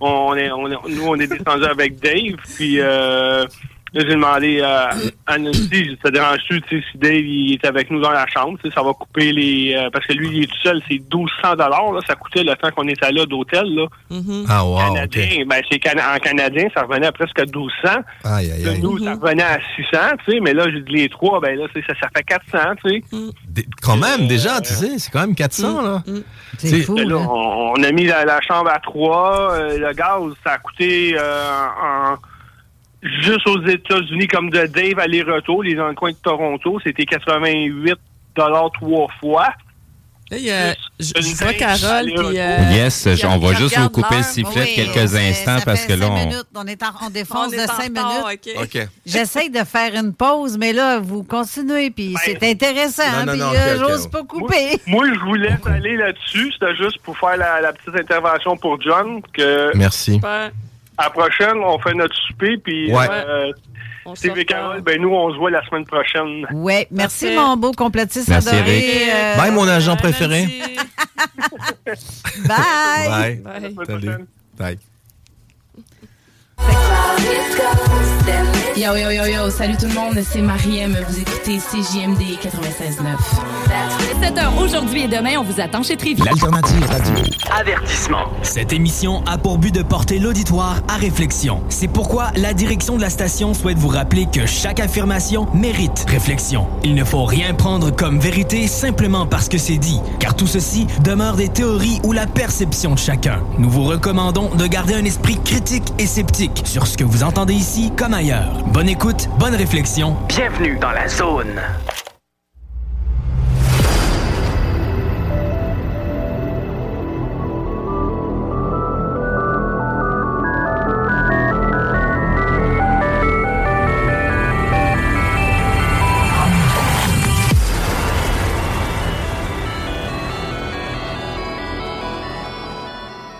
on 0.00 0.34
est, 0.36 0.50
on 0.52 0.68
est- 0.70 0.88
nous, 0.94 1.04
on 1.06 1.16
est 1.16 1.26
descendu 1.26 1.64
avec 1.64 1.98
Dave, 2.00 2.36
puis 2.56 2.80
euh, 2.80 3.44
là, 3.94 4.00
j'ai 4.06 4.14
demandé 4.14 4.60
à, 4.60 4.90
à 5.26 5.38
Nancy, 5.38 5.98
ça 6.04 6.10
dérange-tu, 6.10 6.60
tu 6.62 6.78
sais, 6.80 6.84
si 6.92 6.98
Dave, 6.98 7.14
il 7.14 7.54
est 7.54 7.64
avec 7.66 7.90
nous 7.90 8.00
dans 8.00 8.10
la 8.12 8.26
chambre, 8.26 8.58
tu 8.62 8.68
sais, 8.68 8.74
ça 8.74 8.82
va 8.82 8.92
couper 8.92 9.32
les, 9.32 9.74
euh, 9.76 9.90
parce 9.92 10.06
que 10.06 10.12
lui, 10.14 10.28
il 10.32 10.42
est 10.44 10.46
tout 10.46 10.58
seul, 10.62 10.80
c'est 10.88 10.98
1200 10.98 11.52
dollars, 11.56 11.92
là, 11.92 12.00
ça 12.06 12.14
coûtait 12.14 12.42
le 12.44 12.54
temps 12.56 12.70
qu'on 12.70 12.86
était 12.88 13.10
là 13.12 13.24
d'hôtel, 13.26 13.64
là. 13.74 13.86
Ah, 14.48 14.64
wow, 14.64 14.78
Canadien, 14.78 15.44
ben, 15.46 15.62
c'est 15.70 15.78
cana- 15.78 16.14
en 16.14 16.18
canadien, 16.18 16.68
ça 16.74 16.82
revenait 16.82 17.06
à 17.06 17.12
presque 17.12 17.38
1200. 17.40 17.88
Aïe, 18.24 18.50
aïe, 18.52 18.62
Là, 18.62 18.70
aïe. 18.72 18.80
Nous, 18.82 18.98
ça 19.04 19.14
revenait 19.14 19.42
à 19.42 19.58
600, 19.76 19.98
tu 20.26 20.32
sais, 20.32 20.40
mais 20.40 20.52
là, 20.54 20.64
j'ai 20.70 20.80
dit 20.82 20.92
les 20.92 21.08
trois, 21.08 21.40
ben 21.40 21.58
là, 21.58 21.66
c'est- 21.74 21.84
ça, 21.86 21.94
ça 22.00 22.08
fait 22.16 22.22
400, 22.24 22.74
tu 22.84 22.90
sais. 22.90 23.02
Des- 23.48 23.66
Quand 23.82 23.96
même, 23.96 24.26
déjà, 24.28 24.60
tu 24.60 24.72
sais, 24.74 24.98
c'est 24.98 25.10
quand 25.10 25.20
même 25.20 25.34
400, 25.34 25.82
là. 25.82 26.02
C'est 26.58 26.68
C'est- 26.68 26.82
fou. 26.82 26.96
Là, 26.96 27.04
là. 27.04 27.16
on, 27.16 27.74
on 27.76 27.82
a 27.82 27.92
mis 27.92 28.04
la, 28.06 28.24
la 28.24 28.40
chambre 28.40 28.70
à 28.70 28.78
trois. 28.80 29.52
euh, 29.54 29.78
le 29.78 29.92
gaz, 29.92 30.20
ça 30.44 30.52
a 30.54 30.58
coûté 30.58 31.14
euh, 31.16 31.66
en- 31.82 32.16
juste 33.02 33.46
aux 33.46 33.64
États-Unis, 33.66 34.26
comme 34.28 34.50
de 34.50 34.66
Dave 34.66 34.98
aller-retour, 34.98 35.62
les 35.62 35.74
dans 35.74 35.88
le 35.88 35.94
coin 35.94 36.10
de 36.10 36.16
Toronto, 36.16 36.78
c'était 36.84 37.04
88 37.04 37.94
dollars 38.34 38.70
trois 38.72 39.06
fois. 39.20 39.48
Là, 40.30 40.36
il 40.36 40.44
y 40.44 40.50
a, 40.50 40.74
je, 41.00 41.12
je 41.22 41.42
vois 41.42 41.54
Carole, 41.54 42.04
puis... 42.14 42.38
euh, 42.38 42.58
Yes, 42.72 43.08
puis 43.14 43.24
on 43.24 43.38
va 43.38 43.54
juste 43.54 43.78
vous 43.78 43.88
couper 43.88 44.18
le 44.18 44.22
sifflet 44.22 44.60
Oui, 44.62 44.74
quelques 44.74 45.14
instants 45.14 45.56
parce 45.64 45.86
que 45.86 45.94
là, 45.94 46.06
on... 46.10 46.14
minutes. 46.18 46.44
On, 46.54 46.66
est 46.66 46.82
en, 46.82 46.88
on 47.00 47.06
On 47.06 47.10
défonce 47.10 47.52
est 47.54 47.56
de 47.56 47.66
cinq 47.66 47.88
minutes. 47.88 48.58
OK. 48.60 48.88
J'essaye 49.06 49.48
de 49.48 49.64
faire 49.64 49.94
une 49.94 50.12
pause, 50.12 50.58
mais 50.58 50.74
là, 50.74 50.98
vous 50.98 51.22
continuez, 51.22 51.90
puis 51.90 52.12
Ben, 52.12 52.20
c'est 52.26 52.50
intéressant, 52.50 53.04
non, 53.10 53.18
hein, 53.20 53.24
non, 53.24 53.32
puis 53.32 53.40
non, 53.40 53.52
euh, 53.54 53.78
j'ose 53.78 54.06
pas 54.08 54.22
couper. 54.22 54.78
Moi, 54.86 55.06
je 55.14 55.18
vous 55.20 55.34
laisse 55.34 55.66
aller 55.66 55.96
là-dessus. 55.96 56.52
C'était 56.52 56.76
juste 56.76 56.98
pour 57.02 57.16
faire 57.16 57.38
la, 57.38 57.62
la 57.62 57.72
petite 57.72 57.98
intervention 57.98 58.54
pour 58.58 58.78
John. 58.82 59.22
Que 59.32 59.74
Merci. 59.78 60.14
Super. 60.14 60.50
À 60.98 61.04
la 61.04 61.10
prochaine, 61.10 61.56
on 61.64 61.78
fait 61.78 61.94
notre 61.94 62.14
souper. 62.26 62.56
Puis, 62.58 62.92
Ouais. 62.92 63.06
euh, 63.10 63.52
Steve 64.14 64.38
et. 64.38 64.44
Carole, 64.44 64.80
ben 64.80 65.00
nous, 65.00 65.10
on 65.14 65.32
se 65.32 65.36
voit 65.38 65.50
la 65.50 65.64
semaine 65.66 65.84
prochaine. 65.84 66.46
Ouais, 66.52 66.86
merci 66.90 67.30
mon 67.34 67.56
beau 67.56 67.72
complétiste 67.72 68.28
Merci, 68.28 68.48
adoré. 68.48 68.78
Eric. 68.78 69.10
euh, 69.12 69.36
Bye, 69.36 69.50
mon 69.52 69.68
agent 69.68 69.96
préféré. 69.96 70.46
bye. 72.46 73.36
Bye. 73.36 73.74
Bye. 74.58 74.78
Yo 78.76 78.94
yo 78.94 79.10
yo 79.10 79.24
yo, 79.26 79.50
salut 79.50 79.76
tout 79.76 79.86
le 79.88 79.94
monde, 79.94 80.20
c'est 80.22 80.40
Mariem, 80.40 80.96
vous 81.08 81.18
écoutez 81.18 81.58
CJMD 81.58 82.38
96.9. 82.40 83.16
7h 84.22 84.62
aujourd'hui 84.62 85.02
et 85.02 85.08
demain, 85.08 85.32
on 85.38 85.42
vous 85.42 85.60
attend 85.60 85.82
chez 85.82 85.96
Trivi. 85.96 86.22
L'alternative 86.22 86.86
radio. 86.86 87.24
Avertissement. 87.50 88.26
Cette 88.42 88.72
émission 88.72 89.24
a 89.26 89.36
pour 89.36 89.58
but 89.58 89.74
de 89.74 89.82
porter 89.82 90.20
l'auditoire 90.20 90.76
à 90.86 90.94
réflexion. 90.94 91.60
C'est 91.68 91.88
pourquoi 91.88 92.30
la 92.36 92.54
direction 92.54 92.96
de 92.96 93.00
la 93.00 93.10
station 93.10 93.52
souhaite 93.52 93.78
vous 93.78 93.88
rappeler 93.88 94.26
que 94.32 94.46
chaque 94.46 94.78
affirmation 94.78 95.48
mérite 95.54 96.06
réflexion. 96.08 96.68
Il 96.84 96.94
ne 96.94 97.02
faut 97.02 97.24
rien 97.24 97.54
prendre 97.54 97.90
comme 97.90 98.20
vérité 98.20 98.68
simplement 98.68 99.26
parce 99.26 99.48
que 99.48 99.58
c'est 99.58 99.78
dit, 99.78 99.98
car 100.20 100.36
tout 100.36 100.46
ceci 100.46 100.86
demeure 101.02 101.34
des 101.34 101.48
théories 101.48 102.00
ou 102.04 102.12
la 102.12 102.28
perception 102.28 102.94
de 102.94 102.98
chacun. 102.98 103.40
Nous 103.58 103.70
vous 103.70 103.84
recommandons 103.84 104.54
de 104.54 104.66
garder 104.68 104.94
un 104.94 105.04
esprit 105.04 105.38
critique 105.44 105.92
et 105.98 106.06
sceptique 106.06 106.47
sur 106.64 106.86
ce 106.86 106.96
que 106.96 107.04
vous 107.04 107.22
entendez 107.22 107.54
ici 107.54 107.92
comme 107.96 108.14
ailleurs. 108.14 108.62
Bonne 108.72 108.88
écoute, 108.88 109.28
bonne 109.38 109.54
réflexion. 109.54 110.16
Bienvenue 110.28 110.78
dans 110.78 110.92
la 110.92 111.08
zone. 111.08 111.60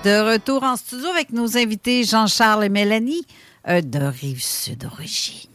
De 0.08 0.32
retour 0.32 0.62
en 0.62 0.76
studio 0.76 1.06
avec 1.08 1.34
nos 1.34 1.58
invités 1.58 2.02
Jean-Charles 2.02 2.64
et 2.64 2.68
Mélanie 2.70 3.26
euh, 3.68 3.82
de 3.82 3.98
Rive-Sud 3.98 4.78
d'origine. 4.78 5.50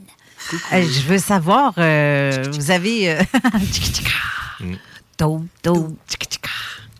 Euh, 0.73 0.83
je 0.83 1.07
veux 1.07 1.17
savoir, 1.17 1.73
euh, 1.79 2.43
vous 2.53 2.69
avez... 2.69 3.09
euh, 3.13 3.23
Mm. 4.59 4.75
Dou, 5.17 5.47
dou. 5.63 5.97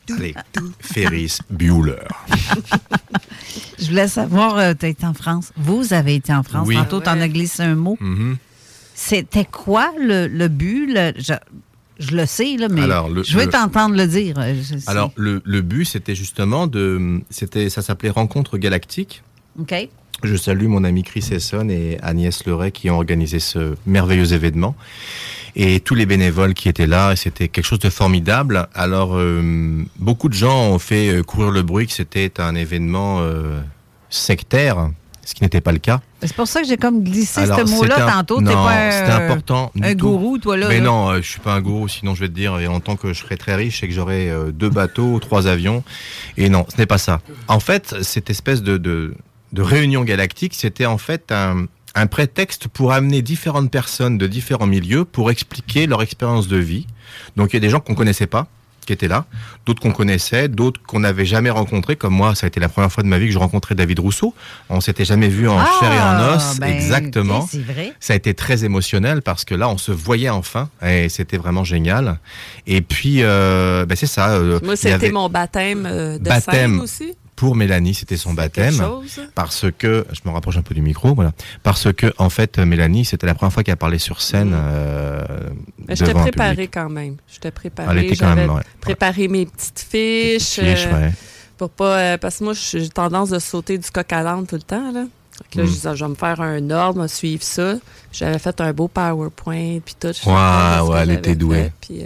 Allez, 0.09 0.33
Ferris 0.79 1.37
Bueller. 1.51 2.07
Je 3.77 3.85
voulais 3.89 4.07
savoir, 4.07 4.75
tu 4.75 4.85
as 4.87 4.89
été 4.89 5.05
en 5.05 5.13
France. 5.13 5.51
Vous 5.55 5.93
avez 5.93 6.15
été 6.15 6.33
en 6.33 6.41
France. 6.41 6.67
Oui. 6.67 6.75
Tantôt, 6.75 7.01
tu 7.01 7.09
en 7.09 7.21
as 7.21 7.27
glissé 7.27 7.61
un 7.61 7.75
mot. 7.75 7.95
Mhm. 8.01 8.37
C'était 8.95 9.45
quoi 9.45 9.91
le, 9.99 10.27
le 10.27 10.47
but? 10.47 10.87
le- 10.87 11.13
je, 11.17 11.33
je 11.99 12.15
le 12.15 12.25
sais, 12.25 12.57
là, 12.57 12.67
mais 12.69 12.81
Alors, 12.81 13.09
le- 13.09 13.23
je 13.23 13.37
veux 13.37 13.47
t'entendre 13.47 13.95
le 13.95 14.07
dire. 14.07 14.35
euh. 14.39 14.55
Alors, 14.87 15.11
le, 15.15 15.41
le 15.45 15.61
but, 15.61 15.85
c'était 15.85 16.15
justement 16.15 16.67
de. 16.67 17.21
C'était, 17.29 17.69
ça 17.69 17.81
s'appelait 17.81 18.09
Rencontre 18.09 18.57
Galactique. 18.57 19.23
OK. 19.59 19.73
Je 20.23 20.35
salue 20.35 20.67
mon 20.67 20.83
ami 20.85 21.03
Chris 21.03 21.25
Esson 21.31 21.67
et 21.69 21.97
Agnès 22.01 22.45
Leray 22.45 22.71
qui 22.71 22.89
ont 22.89 22.95
organisé 22.95 23.39
ce 23.39 23.75
merveilleux 23.85 24.31
événement. 24.33 24.75
Et 25.55 25.79
tous 25.81 25.95
les 25.95 26.05
bénévoles 26.05 26.53
qui 26.53 26.69
étaient 26.69 26.87
là, 26.87 27.11
et 27.11 27.15
c'était 27.15 27.47
quelque 27.47 27.65
chose 27.65 27.79
de 27.79 27.89
formidable. 27.89 28.67
Alors, 28.73 29.15
euh, 29.17 29.83
beaucoup 29.99 30.29
de 30.29 30.33
gens 30.33 30.69
ont 30.71 30.79
fait 30.79 31.09
euh, 31.09 31.23
courir 31.23 31.51
le 31.51 31.61
bruit 31.61 31.85
que 31.87 31.93
c'était 31.93 32.39
un 32.41 32.55
événement 32.55 33.19
euh, 33.21 33.59
sectaire, 34.09 34.89
ce 35.25 35.33
qui 35.33 35.43
n'était 35.43 35.61
pas 35.61 35.71
le 35.71 35.79
cas. 35.79 36.01
C'est 36.21 36.35
pour 36.35 36.47
ça 36.47 36.61
que 36.61 36.67
j'ai 36.67 36.77
comme 36.77 37.03
glissé 37.03 37.41
Alors, 37.41 37.59
ce 37.59 37.75
mot-là 37.75 38.11
tantôt. 38.11 38.41
Non, 38.41 38.51
c'était 38.91 39.11
important. 39.11 39.71
du 39.75 39.83
un 39.83 39.95
tout. 39.95 40.07
gourou, 40.07 40.37
toi, 40.37 40.57
là. 40.57 40.67
Mais 40.67 40.79
là. 40.79 40.85
non, 40.85 41.09
euh, 41.09 41.21
je 41.21 41.29
suis 41.29 41.39
pas 41.39 41.53
un 41.53 41.61
gourou, 41.61 41.87
sinon 41.87 42.15
je 42.15 42.21
vais 42.21 42.27
te 42.27 42.33
dire, 42.33 42.59
et 42.59 42.67
en 42.67 42.79
tant 42.79 42.95
que 42.95 43.13
je 43.13 43.19
serais 43.19 43.37
très 43.37 43.55
riche, 43.55 43.83
et 43.83 43.87
que 43.87 43.93
j'aurais 43.93 44.29
euh, 44.29 44.51
deux 44.51 44.69
bateaux, 44.69 45.19
trois 45.21 45.47
avions. 45.47 45.83
Et 46.37 46.49
non, 46.49 46.65
ce 46.69 46.77
n'est 46.77 46.85
pas 46.85 46.97
ça. 46.97 47.21
En 47.47 47.59
fait, 47.59 47.95
cette 48.01 48.29
espèce 48.29 48.63
de, 48.63 48.77
de, 48.77 49.13
de 49.53 49.61
réunion 49.61 50.03
galactique, 50.03 50.53
c'était 50.55 50.85
en 50.85 50.97
fait 50.97 51.31
un, 51.31 51.67
un 51.95 52.07
prétexte 52.07 52.67
pour 52.67 52.91
amener 52.91 53.21
différentes 53.21 53.71
personnes 53.71 54.17
de 54.17 54.27
différents 54.27 54.67
milieux 54.67 55.05
pour 55.05 55.31
expliquer 55.31 55.87
leur 55.87 56.01
expérience 56.01 56.47
de 56.47 56.57
vie. 56.57 56.87
Donc 57.37 57.53
il 57.53 57.55
y 57.55 57.57
a 57.57 57.59
des 57.59 57.69
gens 57.69 57.79
qu'on 57.79 57.95
connaissait 57.95 58.27
pas 58.27 58.47
qui 58.85 58.93
étaient 58.93 59.07
là, 59.07 59.25
d'autres 59.65 59.81
qu'on 59.81 59.91
connaissait, 59.91 60.47
d'autres 60.47 60.81
qu'on 60.85 60.99
n'avait 61.01 61.25
jamais 61.25 61.49
rencontrés, 61.49 61.95
comme 61.95 62.13
moi, 62.13 62.35
ça 62.35 62.45
a 62.45 62.47
été 62.47 62.59
la 62.59 62.69
première 62.69 62.91
fois 62.91 63.03
de 63.03 63.07
ma 63.07 63.17
vie 63.17 63.27
que 63.27 63.31
je 63.33 63.39
rencontrais 63.39 63.75
David 63.75 63.99
Rousseau. 63.99 64.33
On 64.69 64.81
s'était 64.81 65.05
jamais 65.05 65.27
vu 65.27 65.47
en 65.47 65.57
Ah, 65.59 65.69
chair 65.79 65.91
et 65.93 65.99
en 65.99 66.35
os, 66.35 66.59
ben, 66.59 66.67
exactement. 66.67 67.47
vrai. 67.65 67.93
Ça 67.99 68.13
a 68.13 68.15
été 68.15 68.33
très 68.33 68.63
émotionnel 68.65 69.21
parce 69.21 69.45
que 69.45 69.55
là, 69.55 69.69
on 69.69 69.77
se 69.77 69.91
voyait 69.91 70.29
enfin 70.29 70.69
et 70.85 71.09
c'était 71.09 71.37
vraiment 71.37 71.63
génial. 71.63 72.19
Et 72.67 72.81
puis, 72.81 73.17
euh, 73.23 73.85
ben, 73.85 73.95
c'est 73.95 74.05
ça. 74.07 74.31
euh, 74.31 74.59
Moi, 74.63 74.75
c'était 74.75 74.93
avait- 74.93 75.11
mon 75.11 75.29
baptême 75.29 75.85
euh, 75.89 76.17
de 76.17 76.23
Baptême. 76.23 76.71
scène 76.75 76.79
aussi. 76.81 77.13
Pour 77.35 77.55
Mélanie, 77.55 77.93
c'était 77.95 78.15
son 78.17 78.33
baptême. 78.33 78.75
Parce 79.35 79.65
que, 79.77 80.05
je 80.11 80.19
me 80.25 80.31
rapproche 80.31 80.57
un 80.57 80.61
peu 80.61 80.75
du 80.75 80.81
micro, 80.81 81.13
voilà. 81.15 81.31
Parce 81.63 81.91
que, 81.93 82.13
en 82.17 82.29
fait, 82.29 82.59
Mélanie, 82.59 83.05
c'était 83.05 83.25
la 83.25 83.33
première 83.33 83.51
fois 83.53 83.63
qu'elle 83.63 83.75
parlait 83.77 83.97
sur 83.97 84.21
scène. 84.21 84.51
euh, 84.53 85.23
Mais 85.87 86.01
un 86.01 86.13
préparée 86.13 86.51
public. 86.55 86.71
quand 86.73 86.89
même. 86.89 87.15
J'étais 87.27 87.47
Elle 87.47 87.51
préparée. 87.53 88.05
était 88.07 88.15
quand 88.15 88.35
même, 88.35 88.51
ouais. 88.51 88.61
préparé 88.81 89.27
mes 89.27 89.45
petites 89.45 89.79
fiches. 89.79 90.59
Fiches, 90.59 90.87
euh, 90.87 91.07
ouais. 91.07 91.11
Pour 91.57 91.69
pas, 91.69 91.97
euh, 91.97 92.17
parce 92.17 92.37
que 92.37 92.43
moi, 92.43 92.53
j'ai 92.53 92.87
tendance 92.89 93.29
de 93.29 93.39
sauter 93.39 93.77
du 93.77 93.89
coq 93.89 94.11
à 94.13 94.21
l'âne 94.23 94.45
tout 94.45 94.55
le 94.55 94.61
temps. 94.61 94.91
Là. 94.91 95.05
Que 95.51 95.57
là, 95.59 95.63
Mm. 95.63 95.67
je 95.67 95.71
disais, 95.71 95.95
je 95.95 96.05
vais 96.05 96.09
me 96.09 96.15
faire 96.15 96.39
un 96.41 96.69
ordre, 96.69 97.01
me 97.01 97.07
suivre 97.07 97.41
ça. 97.43 97.75
J'avais 98.11 98.37
fait 98.37 98.61
un 98.61 98.71
beau 98.73 98.87
PowerPoint, 98.87 99.79
puis 99.83 99.95
tout. 99.99 100.09
Je 100.09 100.13
suis 100.13 100.29
Ouais, 100.29 101.01
elle 101.01 101.11
était 101.11 101.35
douée. 101.35 101.63
fait, 101.63 101.71
puis, 101.81 102.03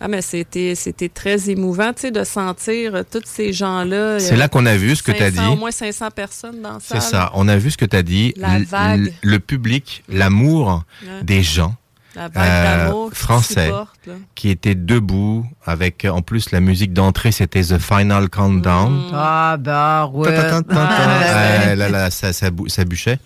ah, 0.00 0.08
mais 0.08 0.22
c'était, 0.22 0.74
c'était 0.74 1.08
très 1.08 1.48
émouvant, 1.50 1.92
tu 1.92 2.02
sais, 2.02 2.10
de 2.10 2.22
sentir 2.24 2.94
euh, 2.94 3.02
tous 3.10 3.22
ces 3.24 3.52
gens-là. 3.52 4.18
C'est 4.20 4.34
euh, 4.34 4.36
là 4.36 4.48
qu'on 4.48 4.66
a 4.66 4.76
vu 4.76 4.94
ce 4.96 5.02
que 5.02 5.12
tu 5.12 5.22
as 5.22 5.30
500, 5.30 5.42
dit. 5.42 5.52
Au 5.54 5.56
moins 5.56 5.70
500 5.70 6.10
personnes 6.10 6.60
dans 6.62 6.74
la 6.74 6.78
C'est 6.80 7.00
ça. 7.00 7.30
On 7.34 7.48
a 7.48 7.56
vu 7.56 7.70
ce 7.70 7.76
que 7.78 7.84
tu 7.86 7.96
as 7.96 8.02
dit. 8.02 8.34
La 8.36 8.58
vague. 8.60 9.12
Le 9.22 9.38
public, 9.38 10.04
l'amour 10.08 10.84
Ouais. 11.02 11.22
des 11.22 11.42
gens. 11.42 11.74
La 12.16 12.28
vague 12.28 13.10
qui 13.10 13.16
français 13.16 13.66
supporte, 13.66 14.00
là. 14.06 14.14
qui 14.34 14.48
étaient 14.48 14.74
debout 14.74 15.46
avec 15.64 16.06
en 16.10 16.22
plus 16.22 16.50
la 16.50 16.60
musique 16.60 16.92
d'entrée 16.92 17.30
c'était 17.30 17.62
The 17.62 17.78
Final 17.78 18.28
Countdown 18.30 19.10
Ah, 19.12 19.56
bah, 19.60 20.10
ouais. 20.12 20.34
Ta- 20.34 20.42
ta- 20.42 20.62
ta- 20.62 20.74
ta- 20.74 20.88
Ah, 20.88 21.74
là, 21.74 21.88
là, 21.88 22.10
ça, 22.10 22.32
ça, 22.32 22.48
ça 22.68 22.84
bûchait. 22.84 23.18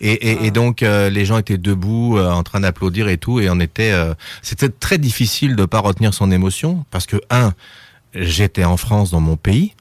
Et, 0.00 0.12
et, 0.12 0.46
et 0.46 0.50
donc, 0.50 0.82
euh, 0.82 1.08
les 1.10 1.24
gens 1.24 1.38
étaient 1.38 1.58
debout, 1.58 2.18
euh, 2.18 2.30
en 2.30 2.42
train 2.42 2.60
d'applaudir 2.60 3.08
et 3.08 3.16
tout, 3.16 3.40
et 3.40 3.48
on 3.50 3.58
était. 3.60 3.92
euh, 3.92 4.14
C'était 4.42 4.68
très 4.68 4.98
difficile 4.98 5.56
de 5.56 5.64
pas 5.64 5.80
retenir 5.80 6.12
son 6.14 6.30
émotion, 6.30 6.84
parce 6.90 7.06
que, 7.06 7.16
un, 7.30 7.52
j'étais 8.14 8.64
en 8.64 8.76
France, 8.76 9.10
dans 9.10 9.20
mon 9.20 9.36
pays, 9.36 9.73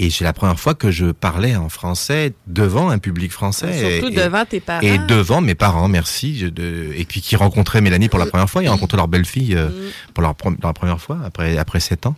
et 0.00 0.10
c'est 0.10 0.24
la 0.24 0.32
première 0.32 0.58
fois 0.58 0.74
que 0.74 0.90
je 0.90 1.06
parlais 1.12 1.54
en 1.56 1.68
français 1.68 2.32
devant 2.46 2.88
un 2.90 2.98
public 2.98 3.30
français. 3.32 3.98
Surtout 4.00 4.12
et, 4.12 4.16
devant 4.24 4.44
tes 4.44 4.60
parents. 4.60 4.80
Et 4.80 4.98
devant 4.98 5.40
mes 5.40 5.54
parents, 5.54 5.88
merci. 5.88 6.38
je- 6.38 6.46
de- 6.46 6.92
et 6.96 7.04
puis 7.04 7.20
qui 7.20 7.36
rencontraient 7.36 7.80
Mélanie 7.80 8.08
pour 8.08 8.18
la 8.18 8.26
première 8.26 8.48
fois. 8.48 8.62
Ils 8.62 8.68
rencontraient 8.68 8.96
leur 8.96 9.08
belle-fille 9.08 9.54
euh, 9.56 9.68
pour 10.14 10.22
leur, 10.22 10.34
la 10.62 10.72
première 10.72 11.00
fois, 11.00 11.18
après, 11.24 11.56
après 11.58 11.80
sept 11.80 12.06
ans. 12.06 12.16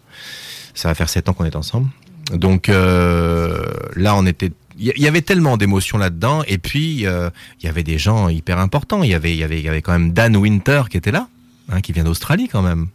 Ça 0.74 0.88
va 0.88 0.94
faire 0.94 1.08
sept 1.08 1.28
ans 1.28 1.32
qu'on 1.34 1.44
est 1.44 1.56
ensemble. 1.56 1.88
Donc 2.32 2.68
euh, 2.68 3.62
là, 3.96 4.14
on 4.16 4.24
était. 4.26 4.52
Il 4.78 4.86
y- 4.86 4.92
il 4.96 5.02
y 5.02 5.08
avait 5.08 5.20
tellement 5.22 5.56
d'émotions 5.56 5.98
là-dedans. 5.98 6.42
Et 6.46 6.58
puis, 6.58 7.04
euh, 7.06 7.28
il 7.60 7.66
y 7.66 7.68
avait 7.68 7.82
des 7.82 7.98
gens 7.98 8.28
hyper 8.28 8.58
importants. 8.58 9.02
Il 9.02 9.10
y 9.10 9.14
avait, 9.14 9.32
il 9.32 9.38
y 9.38 9.44
avait, 9.44 9.58
il 9.58 9.64
y 9.64 9.68
avait 9.68 9.82
quand 9.82 9.92
même 9.92 10.12
Dan 10.12 10.36
Winter 10.36 10.82
qui 10.90 10.96
était 10.96 11.10
là, 11.12 11.28
hein, 11.70 11.80
qui 11.80 11.92
vient 11.92 12.04
d'Australie 12.04 12.48
quand 12.48 12.62
même. 12.62 12.86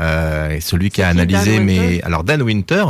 Euh, 0.00 0.58
celui 0.60 0.90
qui 0.90 1.02
a 1.02 1.14
Dan 1.14 1.20
analysé 1.20 1.58
Winter 1.58 1.64
mes. 1.64 2.02
Alors 2.02 2.24
Dan 2.24 2.42
Winter, 2.42 2.84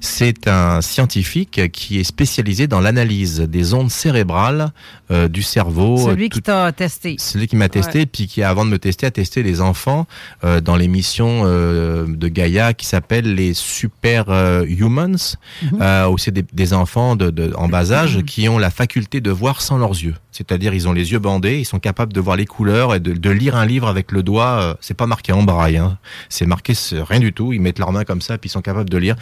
c'est 0.00 0.48
un 0.48 0.80
scientifique 0.80 1.70
qui 1.72 2.00
est 2.00 2.04
spécialisé 2.04 2.66
dans 2.66 2.80
l'analyse 2.80 3.40
des 3.40 3.74
ondes 3.74 3.90
cérébrales 3.90 4.72
euh, 5.10 5.28
du 5.28 5.42
cerveau. 5.42 5.98
Celui 5.98 6.28
Tout- 6.28 6.38
qui 6.38 6.42
t'a 6.42 6.72
testé. 6.72 7.16
celui 7.18 7.46
qui 7.46 7.56
m'a 7.56 7.68
testé, 7.68 8.00
Ouais. 8.00 8.06
puis 8.06 8.26
qui, 8.26 8.42
avant 8.42 8.64
de 8.64 8.70
me 8.70 8.78
tester, 8.78 9.06
a 9.06 9.10
testé 9.10 9.42
les 9.42 9.60
enfants 9.60 10.06
euh, 10.44 10.60
dans 10.60 10.76
l'émission 10.76 11.42
euh, 11.44 12.06
de 12.08 12.28
Gaïa 12.28 12.74
qui 12.74 12.86
s'appelle 12.86 13.34
les 13.34 13.54
Super 13.54 14.26
euh, 14.28 14.64
Humans, 14.68 15.36
Mhm. 15.62 15.78
euh, 15.80 16.08
où 16.08 16.18
c'est 16.18 16.30
des, 16.32 16.44
des 16.52 16.72
enfants 16.74 17.14
de, 17.16 17.30
de- 17.30 17.52
en 17.56 17.68
bas 17.68 17.92
âge 17.92 18.22
qui 18.26 18.48
ont 18.48 18.58
la 18.58 18.70
faculté 18.70 19.20
de 19.20 19.30
voir 19.30 19.62
sans 19.62 19.78
leurs 19.78 19.90
yeux. 19.92 20.14
C'est-à-dire, 20.38 20.72
ils 20.72 20.86
ont 20.86 20.92
les 20.92 21.10
yeux 21.10 21.18
bandés, 21.18 21.58
ils 21.58 21.64
sont 21.64 21.80
capables 21.80 22.12
de 22.12 22.20
voir 22.20 22.36
les 22.36 22.46
couleurs 22.46 22.94
et 22.94 23.00
de, 23.00 23.12
de 23.12 23.30
lire 23.30 23.56
un 23.56 23.66
livre 23.66 23.88
avec 23.88 24.12
le 24.12 24.22
doigt. 24.22 24.60
euh, 24.62 24.74
c'est 24.80 24.94
pas 24.94 25.08
marqué 25.08 25.32
en 25.32 25.42
braille, 25.42 25.76
hein. 25.78 25.98
c'est 26.28 26.46
marqué 26.46 26.74
rien 26.92 27.18
du 27.18 27.32
tout. 27.32 27.52
Ils 27.52 27.60
mettent 27.60 27.80
leurs 27.80 27.90
mains 27.90 28.04
comme 28.04 28.20
ça, 28.22 28.38
puis 28.38 28.48
ils 28.48 28.52
sont 28.52 28.62
capables 28.62 28.88
de 28.88 28.98
lire. 28.98 29.16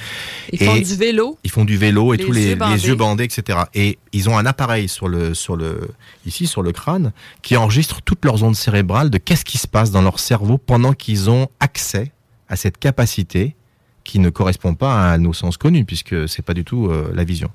Ils 0.53 0.63
font 0.63 0.75
Et- 0.75 0.83
du 0.83 0.95
vélo. 0.95 1.39
ils 1.43 1.51
font 1.51 1.65
du 1.65 1.79
vélo 1.79 2.13
et 2.13 2.19
Les 2.19 2.25
tous 2.25 2.33
les, 2.33 2.43
yeux 2.43 2.49
les 2.51 2.55
bandés. 2.57 2.87
yeux 2.87 2.95
bandés, 2.95 3.25
etc. 3.25 3.61
Et 3.75 3.99
ils 4.13 4.29
ont 4.29 4.37
un 4.37 4.45
appareil 4.45 4.89
sur 4.89 5.09
le, 5.09 5.33
sur 5.33 5.57
le, 5.57 5.89
ici 6.27 6.47
sur 6.47 6.63
le 6.63 6.73
crâne 6.73 7.13
qui 7.41 7.57
enregistre 7.57 8.03
toutes 8.03 8.25
leurs 8.27 8.43
ondes 8.45 8.55
cérébrales 8.57 9.09
de 9.09 9.17
qu'est-ce 9.17 9.47
qui 9.47 9.57
se 9.57 9.67
passe 9.67 9.91
dans 9.91 10.03
leur 10.03 10.21
cerveau 10.21 10.59
pendant 10.59 10.93
qu'ils 10.93 11.31
ont 11.31 11.49
accès 11.61 12.13
à 12.51 12.57
cette 12.57 12.77
capacité 12.79 13.57
qui 14.05 14.19
ne 14.21 14.29
correspond 14.31 14.75
pas 14.75 15.11
à 15.11 15.19
nos 15.19 15.33
sens 15.33 15.57
connus 15.57 15.85
puisque 15.85 16.29
c'est 16.29 16.43
pas 16.43 16.55
du 16.55 16.63
tout 16.65 16.87
euh, 16.87 17.11
la 17.15 17.25
vision. 17.25 17.51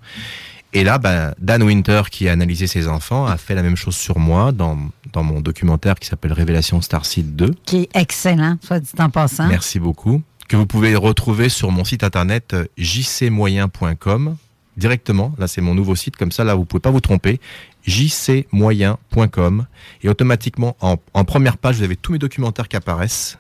Et 0.74 0.84
là, 0.84 0.98
ben, 0.98 1.34
Dan 1.38 1.64
Winter, 1.64 2.04
qui 2.10 2.30
a 2.30 2.32
analysé 2.32 2.66
ses 2.66 2.88
enfants, 2.88 3.26
a 3.26 3.38
fait 3.38 3.56
la 3.56 3.64
même 3.64 3.76
chose 3.76 3.96
sur 3.96 4.20
moi 4.20 4.52
dans, 4.52 4.78
dans 5.12 5.24
mon 5.24 5.42
documentaire 5.42 5.96
qui 5.96 6.08
s'appelle 6.08 6.32
Révélation 6.32 6.82
Starseed 6.82 7.36
2. 7.36 7.54
Qui 7.66 7.78
est 7.82 7.90
excellent, 7.94 8.58
soit 8.64 8.80
dit 8.80 8.92
en 9.00 9.10
passant. 9.10 9.48
Merci 9.48 9.80
beaucoup. 9.80 10.22
Que 10.48 10.56
vous 10.56 10.66
pouvez 10.66 10.96
retrouver 10.96 11.50
sur 11.50 11.72
mon 11.72 11.84
site 11.84 12.04
internet 12.04 12.56
jcmoyen.com 12.78 14.38
directement. 14.78 15.34
Là, 15.38 15.48
c'est 15.48 15.62
mon 15.62 15.76
nouveau 15.76 15.96
site. 15.96 16.16
Comme 16.16 16.32
ça, 16.32 16.44
là, 16.44 16.56
vous 16.56 16.66
pouvez 16.66 16.82
pas 16.82 16.92
vous 16.92 17.02
tromper. 17.02 17.40
jcmoyen.com 17.86 19.66
et 20.04 20.10
automatiquement 20.10 20.78
en, 20.80 20.96
en 21.14 21.26
première 21.26 21.58
page 21.58 21.78
vous 21.78 21.84
avez 21.84 21.96
tous 21.96 22.14
mes 22.14 22.20
documentaires 22.20 22.68
qui 22.68 22.76
apparaissent, 22.78 23.40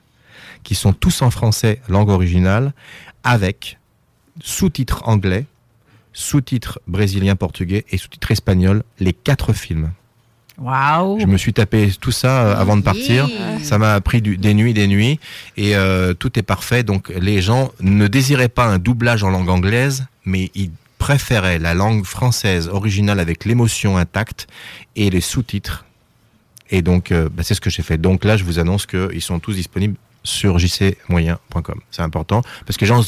qui 0.64 0.76
sont 0.76 0.94
tous 0.94 1.22
en 1.22 1.32
français 1.32 1.82
langue 1.88 2.10
originale, 2.10 2.74
avec 3.24 3.78
sous-titres 4.41 5.02
anglais, 5.06 5.45
sous-titres 6.14 6.80
brésilien 6.88 7.36
portugais 7.36 7.86
et 7.92 7.98
sous-titres 7.98 8.32
espagnol, 8.32 8.84
les 9.00 9.14
quatre 9.14 9.54
films. 9.54 9.92
Wow. 10.58 11.18
Je 11.20 11.26
me 11.26 11.38
suis 11.38 11.54
tapé 11.54 11.92
tout 12.00 12.12
ça 12.12 12.44
euh, 12.46 12.56
avant 12.56 12.78
de 12.78 12.82
partir. 12.84 13.28
Yeah. 13.28 13.60
Ça 13.64 13.78
m'a 13.78 14.00
pris 14.02 14.22
du- 14.22 14.38
des 14.38 14.54
nuits, 14.54 14.74
des 14.74 14.86
nuits, 14.88 15.20
et 15.58 15.76
euh, 15.76 16.14
tout 16.14 16.38
est 16.38 16.44
parfait. 16.44 16.84
Donc 16.84 17.10
les 17.10 17.42
gens 17.42 17.72
ne 17.80 18.08
désiraient 18.08 18.50
pas 18.50 18.66
un 18.66 18.78
doublage 18.78 19.24
en 19.24 19.30
langue 19.32 19.50
anglaise, 19.50 20.06
mais 20.26 20.52
ils 20.54 20.72
préféraient 21.00 21.58
la 21.58 21.74
langue 21.74 22.06
française 22.06 22.68
originale 22.68 23.20
avec 23.20 23.46
l'émotion 23.46 23.98
intacte 23.98 24.48
et 24.96 25.10
les 25.10 25.22
sous-titres. 25.22 25.86
Et 26.70 26.84
donc 26.84 27.12
euh, 27.12 27.28
bah, 27.32 27.42
c'est 27.44 27.56
ce 27.56 27.62
que 27.62 27.72
j'ai 27.72 27.82
fait. 27.82 27.98
Donc 27.98 28.24
là, 28.24 28.38
je 28.38 28.44
vous 28.44 28.60
annonce 28.60 28.86
qu'ils 28.86 29.22
sont 29.22 29.40
tous 29.40 29.54
disponibles 29.56 29.96
sur 30.23 30.60
jcmoyen.com. 30.60 31.80
C'est 31.89 32.02
important 32.02 32.41
parce 32.65 32.77
que 32.77 32.85
gens 32.85 33.02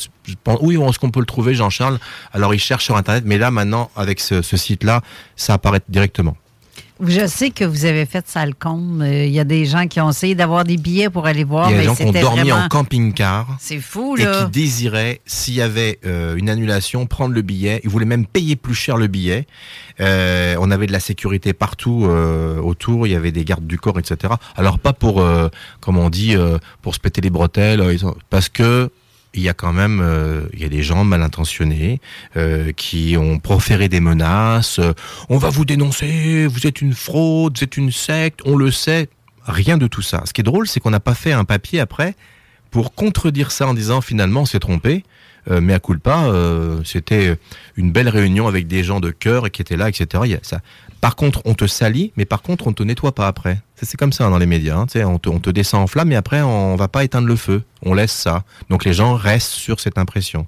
oui, 0.61 0.77
où 0.77 0.89
est-ce 0.89 0.99
qu'on 0.99 1.11
peut 1.11 1.19
le 1.19 1.25
trouver, 1.25 1.53
Jean-Charles 1.53 1.99
Alors 2.33 2.53
ils 2.53 2.59
cherchent 2.59 2.85
sur 2.85 2.97
internet, 2.97 3.23
mais 3.25 3.37
là 3.37 3.51
maintenant 3.51 3.91
avec 3.95 4.19
ce, 4.19 4.41
ce 4.41 4.57
site-là, 4.57 5.01
ça 5.35 5.53
apparaît 5.53 5.81
directement. 5.89 6.37
Je 7.01 7.25
sais 7.27 7.49
que 7.49 7.65
vous 7.65 7.85
avez 7.85 8.05
fait 8.05 8.25
Salcombe. 8.27 9.01
Euh, 9.01 9.25
Il 9.25 9.31
y 9.31 9.39
a 9.39 9.43
des 9.43 9.65
gens 9.65 9.87
qui 9.87 9.99
ont 9.99 10.09
essayé 10.11 10.35
d'avoir 10.35 10.63
des 10.63 10.77
billets 10.77 11.09
pour 11.09 11.25
aller 11.25 11.43
voir. 11.43 11.69
Il 11.69 11.73
y 11.73 11.75
a 11.75 11.79
des 11.79 11.85
gens 11.85 11.95
qui 11.95 12.03
ont 12.03 12.11
dormi 12.11 12.41
vraiment- 12.49 12.65
en 12.65 12.67
camping-car. 12.69 13.57
C'est 13.59 13.79
fou, 13.79 14.15
Et 14.17 14.23
là. 14.23 14.45
qui 14.45 14.51
désiraient, 14.51 15.19
s'il 15.25 15.55
y 15.55 15.61
avait 15.61 15.99
euh, 16.05 16.35
une 16.35 16.49
annulation, 16.49 17.05
prendre 17.05 17.33
le 17.33 17.41
billet. 17.41 17.81
Ils 17.83 17.89
voulaient 17.89 18.05
même 18.05 18.25
payer 18.25 18.55
plus 18.55 18.75
cher 18.75 18.97
le 18.97 19.07
billet. 19.07 19.47
Euh, 19.99 20.55
on 20.59 20.69
avait 20.71 20.87
de 20.87 20.91
la 20.91 20.99
sécurité 20.99 21.53
partout 21.53 22.05
euh, 22.05 22.59
autour. 22.59 23.07
Il 23.07 23.11
y 23.11 23.15
avait 23.15 23.31
des 23.31 23.43
gardes 23.43 23.65
du 23.67 23.77
corps, 23.79 23.99
etc. 23.99 24.33
Alors 24.55 24.79
pas 24.79 24.93
pour, 24.93 25.19
euh, 25.21 25.49
comme 25.81 25.97
on 25.97 26.09
dit, 26.09 26.35
euh, 26.35 26.57
pour 26.81 26.93
se 26.95 26.99
péter 26.99 27.21
les 27.21 27.29
bretelles, 27.31 27.83
parce 28.29 28.49
que 28.49 28.89
il 29.33 29.41
y 29.41 29.49
a 29.49 29.53
quand 29.53 29.73
même, 29.73 29.99
euh, 30.01 30.47
il 30.53 30.63
y 30.63 30.69
des 30.69 30.83
gens 30.83 31.03
mal 31.03 31.21
intentionnés 31.21 31.99
euh, 32.37 32.71
qui 32.71 33.15
ont 33.17 33.39
proféré 33.39 33.89
des 33.89 33.99
menaces. 33.99 34.79
euh, 34.79 34.93
on 35.29 35.37
va 35.37 35.49
vous 35.49 35.65
dénoncer, 35.65 36.47
vous 36.47 36.67
êtes 36.67 36.81
une 36.81 36.93
fraude, 36.93 37.57
vous 37.57 37.63
êtes 37.63 37.77
une 37.77 37.91
secte, 37.91 38.41
on 38.45 38.55
le 38.55 38.71
sait. 38.71 39.09
Rien 39.45 39.77
de 39.77 39.87
tout 39.87 40.01
ça. 40.01 40.23
Ce 40.25 40.33
qui 40.33 40.41
est 40.41 40.43
drôle, 40.43 40.67
c'est 40.67 40.79
qu'on 40.79 40.91
n'a 40.91 41.01
pas 41.01 41.15
fait 41.15 41.33
un 41.33 41.43
papier 41.43 41.79
après 41.79 42.15
pour 42.71 42.95
contredire 42.95 43.51
ça 43.51 43.67
en 43.67 43.73
disant 43.73 43.99
finalement 44.01 44.41
on 44.41 44.45
s'est 44.45 44.59
trompé. 44.59 45.03
Mais 45.49 45.73
à 45.73 45.79
culpa, 45.81 46.31
c'était 46.85 47.35
une 47.75 47.91
belle 47.91 48.07
réunion 48.07 48.47
avec 48.47 48.65
des 48.65 48.81
gens 48.85 49.01
de 49.01 49.11
cœur 49.11 49.51
qui 49.51 49.61
étaient 49.61 49.75
là, 49.75 49.89
etc. 49.89 50.37
Ça. 50.41 50.61
Par 51.01 51.17
contre, 51.17 51.41
on 51.43 51.53
te 51.53 51.67
salit, 51.67 52.13
mais 52.15 52.23
par 52.23 52.41
contre, 52.41 52.67
on 52.67 52.71
te 52.71 52.81
nettoie 52.81 53.13
pas 53.13 53.27
après. 53.27 53.59
C'est 53.83 53.97
comme 53.97 54.13
ça 54.13 54.25
hein, 54.25 54.29
dans 54.31 54.37
les 54.37 54.45
médias. 54.45 54.77
hein, 54.77 54.85
on, 55.05 55.19
te, 55.19 55.29
on 55.29 55.39
te 55.39 55.49
descend 55.49 55.81
en 55.83 55.87
flamme, 55.87 56.09
mais 56.09 56.15
après, 56.15 56.41
on 56.41 56.75
va 56.75 56.87
pas 56.87 57.03
éteindre 57.03 57.27
le 57.27 57.35
feu. 57.35 57.63
On 57.83 57.93
laisse 57.93 58.11
ça. 58.13 58.43
Donc 58.69 58.85
les 58.85 58.93
gens 58.93 59.15
restent 59.15 59.51
sur 59.51 59.79
cette 59.79 59.97
impression 59.97 60.47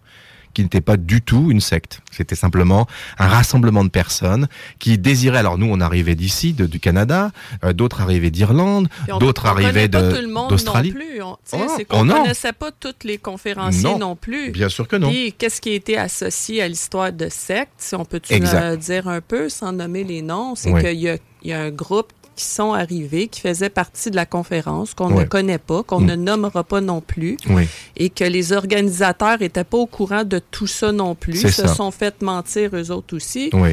qui 0.53 0.63
n'était 0.63 0.79
pas 0.79 0.95
du 0.95 1.21
tout 1.21 1.51
une 1.51 1.59
secte. 1.59 1.99
C'était 2.11 2.33
simplement 2.35 2.87
un 3.19 3.27
rassemblement 3.27 3.83
de 3.83 3.89
personnes 3.89 4.47
qui 4.79 4.97
désiraient. 4.97 5.39
Alors 5.39 5.57
nous, 5.57 5.67
on 5.69 5.81
arrivait 5.81 6.15
d'ici, 6.15 6.53
du 6.53 6.79
Canada, 6.79 7.31
euh, 7.65 7.73
d'autres 7.73 7.99
arrivaient 7.99 8.29
d'Irlande, 8.31 8.87
d'autres 9.19 9.43
on 9.47 9.49
arrivaient 9.49 9.89
connaît 9.89 9.89
pas 9.89 10.01
de- 10.03 10.15
tout 10.15 10.21
le 10.21 10.31
monde 10.33 10.49
d'Australie. 10.49 10.91
non 10.91 10.95
plus. 10.95 11.21
On- 11.21 11.33
tu 11.33 11.57
sais, 11.75 11.85
Oh, 11.89 11.95
oh 12.03 12.05
connaissait 12.05 12.53
pas 12.53 12.71
tous 12.71 12.93
les 13.03 13.17
conférenciers 13.17 13.83
Non. 13.83 13.99
non, 13.99 14.15
plus. 14.15 14.51
Bien 14.51 14.69
sûr 14.69 14.87
que 14.87 14.95
non. 14.95 15.09
Puis 15.09 15.33
qu'est-ce 15.37 15.59
qui 15.59 15.71
a 15.71 15.73
été 15.73 15.97
associé 15.97 16.61
à 16.61 16.69
l'histoire 16.69 17.11
de 17.11 17.27
secte, 17.27 17.73
si 17.79 17.93
on 17.95 18.05
peut 18.05 18.21
euh, 18.31 18.77
dire 18.77 19.09
un 19.09 19.19
peu 19.19 19.49
sans 19.49 19.73
nommer 19.73 20.05
les 20.05 20.21
noms, 20.21 20.55
c'est 20.55 20.71
Oui. 20.71 20.81
qu'il 20.81 20.99
y 21.01 21.09
a, 21.09 21.17
il 21.43 21.49
y 21.49 21.53
a 21.53 21.59
un 21.63 21.69
groupe 21.71 22.13
qui 22.35 22.45
sont 22.45 22.73
arrivés, 22.73 23.27
qui 23.27 23.41
faisaient 23.41 23.69
partie 23.69 24.11
de 24.11 24.15
la 24.15 24.25
conférence, 24.25 24.93
qu'on 24.93 25.09
Ouais. 25.13 25.23
ne 25.23 25.27
connaît 25.27 25.57
pas, 25.57 25.83
qu'on 25.83 25.99
Mm. 26.01 26.05
ne 26.05 26.15
nommera 26.15 26.63
pas 26.63 26.81
non 26.81 27.01
plus, 27.01 27.37
Oui. 27.49 27.67
et 27.97 28.09
que 28.09 28.23
les 28.23 28.51
organisateurs 28.51 29.39
n'étaient 29.39 29.63
pas 29.63 29.77
au 29.77 29.85
courant 29.85 30.23
de 30.23 30.39
tout 30.51 30.67
ça 30.67 30.91
non 30.91 31.15
plus, 31.15 31.37
se 31.41 31.49
ça. 31.49 31.67
sont 31.67 31.91
fait 31.91 32.21
mentir 32.21 32.71
eux 32.73 32.91
autres 32.91 33.15
aussi, 33.15 33.49
Oui. 33.53 33.69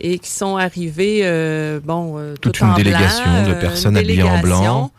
et 0.00 0.18
qui 0.18 0.30
sont 0.30 0.56
arrivés, 0.56 1.20
euh, 1.24 1.80
bon, 1.84 2.14
euh, 2.18 2.34
Toute 2.40 2.54
tout 2.54 2.64
une 2.64 2.70
en 2.72 2.74
délégation 2.76 3.24
blanc, 3.24 3.42
de 3.48 3.50
euh, 3.52 3.60
personnes 3.60 3.92
une 3.96 3.98
habillées 4.04 4.22
en 4.22 4.40
blanc. 4.40 4.90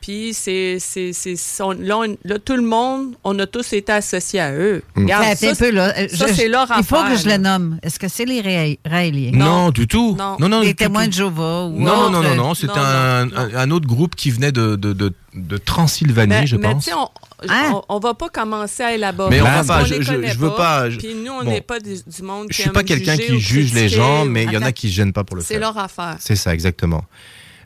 Puis 0.00 0.32
c'est 0.32 0.78
c'est 0.80 1.12
c'est 1.12 1.36
son- 1.36 1.72
là, 1.72 1.98
on- 1.98 2.16
là, 2.24 2.38
tout 2.38 2.56
le 2.56 2.62
monde 2.62 3.14
on 3.22 3.38
a 3.38 3.46
tous 3.46 3.74
été 3.74 3.92
associés 3.92 4.40
à 4.40 4.52
eux. 4.54 4.82
Mm. 4.96 5.02
Regarde, 5.02 5.36
ça, 5.36 5.50
un 5.50 5.54
peu, 5.54 5.70
là. 5.70 5.94
Ça, 6.08 6.26
je- 6.28 6.32
c'est 6.34 6.48
leur 6.48 6.68
Il 6.78 6.84
faut 6.84 6.96
affaire, 6.96 7.12
que 7.12 7.18
je 7.18 7.24
le 7.24 7.30
là. 7.32 7.38
nomme. 7.38 7.78
Est-ce 7.82 7.98
que 7.98 8.08
c'est 8.08 8.24
les 8.24 8.78
Raéliens? 8.86 9.32
Non, 9.34 9.70
du 9.70 9.86
tout. 9.86 10.16
Non. 10.18 10.36
Non, 10.40 10.48
non, 10.48 10.60
les 10.62 10.72
témoins 10.74 11.04
tout. 11.04 11.08
de 11.10 11.14
Jéhovah? 11.14 11.66
Ou 11.66 11.78
Non, 11.78 12.08
non, 12.10 12.22
non, 12.22 12.34
non, 12.34 12.54
c'est 12.54 12.66
non, 12.66 12.74
un, 12.76 13.30
un, 13.30 13.54
un 13.54 13.70
autre 13.70 13.86
groupe 13.86 14.14
qui 14.16 14.30
venait 14.30 14.52
de, 14.52 14.76
de, 14.76 14.94
de, 14.94 15.12
de 15.34 15.56
Transylvanie, 15.58 16.30
Mais, 16.30 16.46
je 16.46 16.56
mais 16.56 16.72
pense. 16.72 16.88
on, 16.96 17.08
Hein? 17.48 17.72
on, 17.88 17.96
on 17.96 17.98
va 18.00 18.14
pas 18.14 18.28
commencer 18.30 18.82
à 18.82 18.94
élaborer. 18.94 19.30
Mais 19.30 19.40
on 19.40 19.44
va 19.44 19.50
parce 19.50 19.66
pas, 19.66 19.84
je- 19.84 20.00
je- 20.02 20.38
veux 20.38 20.50
pas, 20.54 20.90
je- 20.90 20.98
Puis 20.98 21.14
nous, 21.14 21.32
on 21.32 21.44
bon. 21.44 21.50
n'est 21.50 21.60
pas 21.62 21.78
du, 21.80 21.94
du 21.94 22.22
monde 22.22 22.46
Je 22.50 22.56
qui 22.56 22.62
suis 22.62 22.70
pas 22.70 22.82
quelqu'un 22.82 23.16
qui 23.16 23.38
juge 23.38 23.72
les 23.74 23.88
gens, 23.88 24.24
mais 24.26 24.44
il 24.44 24.52
y 24.52 24.56
en 24.58 24.62
a 24.62 24.72
qui 24.72 24.88
se 24.88 24.94
gênent 24.94 25.12
pas 25.12 25.24
pour 25.24 25.36
le 25.36 25.42
C'est 25.42 25.54
faire. 25.54 25.60
leur 25.60 25.78
affaire. 25.78 26.16
C'est 26.20 26.36
ça, 26.36 26.52
exactement. 26.54 27.04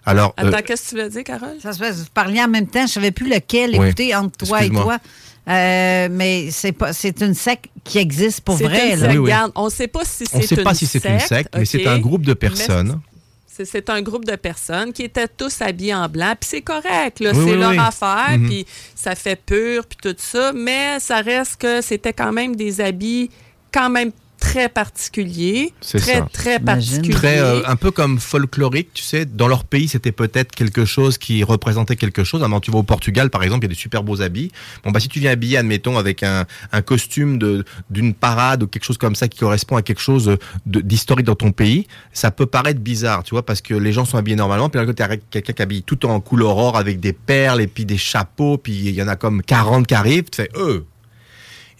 Alors, 0.06 0.34
euh, 0.40 0.48
Attends, 0.48 0.62
qu'est-ce 0.62 0.90
que 0.94 0.96
tu 0.96 1.02
veux 1.02 1.08
dire, 1.08 1.24
Carole? 1.24 1.56
Ça 1.62 1.72
se 1.72 1.78
fait, 1.78 1.92
vous 1.92 2.04
parliez 2.12 2.42
en 2.42 2.48
même 2.48 2.66
temps, 2.66 2.80
je 2.80 2.84
ne 2.84 2.88
savais 2.88 3.10
plus 3.10 3.28
lequel 3.28 3.70
Oui. 3.78 3.86
écouter 3.88 4.14
entre 4.14 4.36
toi 4.46 4.62
et 4.64 4.70
toi. 4.70 4.98
Euh, 5.46 6.08
mais 6.10 6.50
c'est 6.50 6.72
pas 6.72 6.94
c'est 6.94 7.20
une 7.20 7.34
secte 7.34 7.66
qui 7.84 7.98
existe 7.98 8.40
pour 8.40 8.56
C'est 8.56 8.64
vrai. 8.64 8.94
une 8.94 9.00
là. 9.00 9.08
secte. 9.08 9.10
Oui, 9.12 9.18
oui. 9.18 9.24
Regarde, 9.24 9.52
on 9.54 9.66
ne 9.66 9.70
sait 9.70 9.88
pas 9.88 10.04
si 10.04 10.24
c'est 10.24 10.34
on 10.36 10.38
ne 10.38 10.42
sait 10.46 10.56
pas 10.62 10.70
une 10.70 10.76
si 10.76 10.86
c'est 10.86 11.04
une 11.06 11.20
secte, 11.20 11.54
mais 11.56 11.64
c'est 11.66 11.86
un 11.86 11.98
groupe 11.98 12.22
de 12.24 12.32
personnes. 12.34 13.00
C'est 13.46 13.66
c'est 13.66 13.88
un 13.90 14.00
groupe 14.02 14.24
de 14.24 14.36
personnes 14.36 14.92
qui 14.92 15.02
étaient 15.02 15.28
tous 15.28 15.60
habillés 15.60 15.94
en 15.94 16.08
blanc, 16.08 16.34
puis 16.40 16.48
c'est 16.50 16.62
correct, 16.62 17.20
là, 17.20 17.30
Oui, 17.34 17.44
c'est 17.44 17.52
oui, 17.52 17.58
leur 17.58 17.70
oui. 17.70 17.78
affaire, 17.78 18.38
Mhm. 18.38 18.48
puis 18.48 18.66
ça 18.96 19.14
fait 19.14 19.36
pur, 19.36 19.84
puis 19.86 19.98
tout 20.02 20.16
ça, 20.18 20.52
mais 20.54 20.98
ça 20.98 21.20
reste 21.20 21.56
que 21.60 21.80
c'était 21.82 22.12
quand 22.14 22.32
même 22.32 22.56
des 22.56 22.80
habits 22.80 23.30
quand 23.72 23.90
même 23.90 24.10
très 24.44 24.68
particuliers, 24.68 25.72
C'est 25.80 25.98
très, 25.98 26.18
ça. 26.18 26.28
très. 26.32 26.58
Très, 26.60 27.38
euh, 27.38 27.62
un 27.66 27.76
peu 27.76 27.90
comme 27.90 28.18
folklorique, 28.20 28.90
tu 28.94 29.02
sais, 29.02 29.24
dans 29.24 29.48
leur 29.48 29.64
pays, 29.64 29.88
c'était 29.88 30.12
peut-être 30.12 30.54
quelque 30.54 30.84
chose 30.84 31.18
qui 31.18 31.42
représentait 31.42 31.96
quelque 31.96 32.24
chose. 32.24 32.42
Alors, 32.42 32.60
tu 32.60 32.70
vas 32.70 32.78
au 32.78 32.82
Portugal, 32.82 33.30
par 33.30 33.42
exemple, 33.42 33.64
il 33.64 33.68
y 33.68 33.70
a 33.72 33.74
des 33.74 33.80
super 33.80 34.02
beaux 34.02 34.20
habits. 34.22 34.50
Bon, 34.84 34.90
bah, 34.90 35.00
si 35.00 35.08
tu 35.08 35.18
viens 35.18 35.32
habillé, 35.32 35.56
admettons, 35.56 35.98
avec 35.98 36.22
un, 36.22 36.44
un 36.72 36.82
costume 36.82 37.38
de, 37.38 37.64
d'une 37.90 38.14
parade 38.14 38.62
ou 38.62 38.66
quelque 38.66 38.84
chose 38.84 38.98
comme 38.98 39.14
ça 39.14 39.28
qui 39.28 39.38
correspond 39.38 39.76
à 39.76 39.82
quelque 39.82 40.00
chose 40.00 40.36
d'historique 40.66 41.26
dans 41.26 41.34
ton 41.34 41.52
pays, 41.52 41.86
ça 42.12 42.30
peut 42.30 42.46
paraître 42.46 42.80
bizarre, 42.80 43.22
tu 43.24 43.30
vois, 43.34 43.44
parce 43.44 43.60
que 43.60 43.74
les 43.74 43.92
gens 43.92 44.04
sont 44.04 44.18
habillés 44.18 44.36
normalement, 44.36 44.68
puis 44.68 44.84
là, 44.84 44.92
tu 44.92 45.02
as 45.02 45.16
quelqu'un 45.16 45.52
qui 45.52 45.62
habille 45.62 45.82
tout 45.82 46.04
en 46.06 46.20
couleur 46.20 46.56
or 46.56 46.76
avec 46.76 47.00
des 47.00 47.12
perles 47.12 47.60
et 47.60 47.66
puis 47.66 47.84
des 47.84 47.98
chapeaux, 47.98 48.58
puis 48.58 48.72
il 48.72 48.94
y 48.94 49.02
en 49.02 49.08
a 49.08 49.16
comme 49.16 49.42
40 49.42 49.86
qui 49.86 49.94
arrivent, 49.94 50.24
tu 50.30 50.42
fais, 50.42 50.50
eux. 50.56 50.84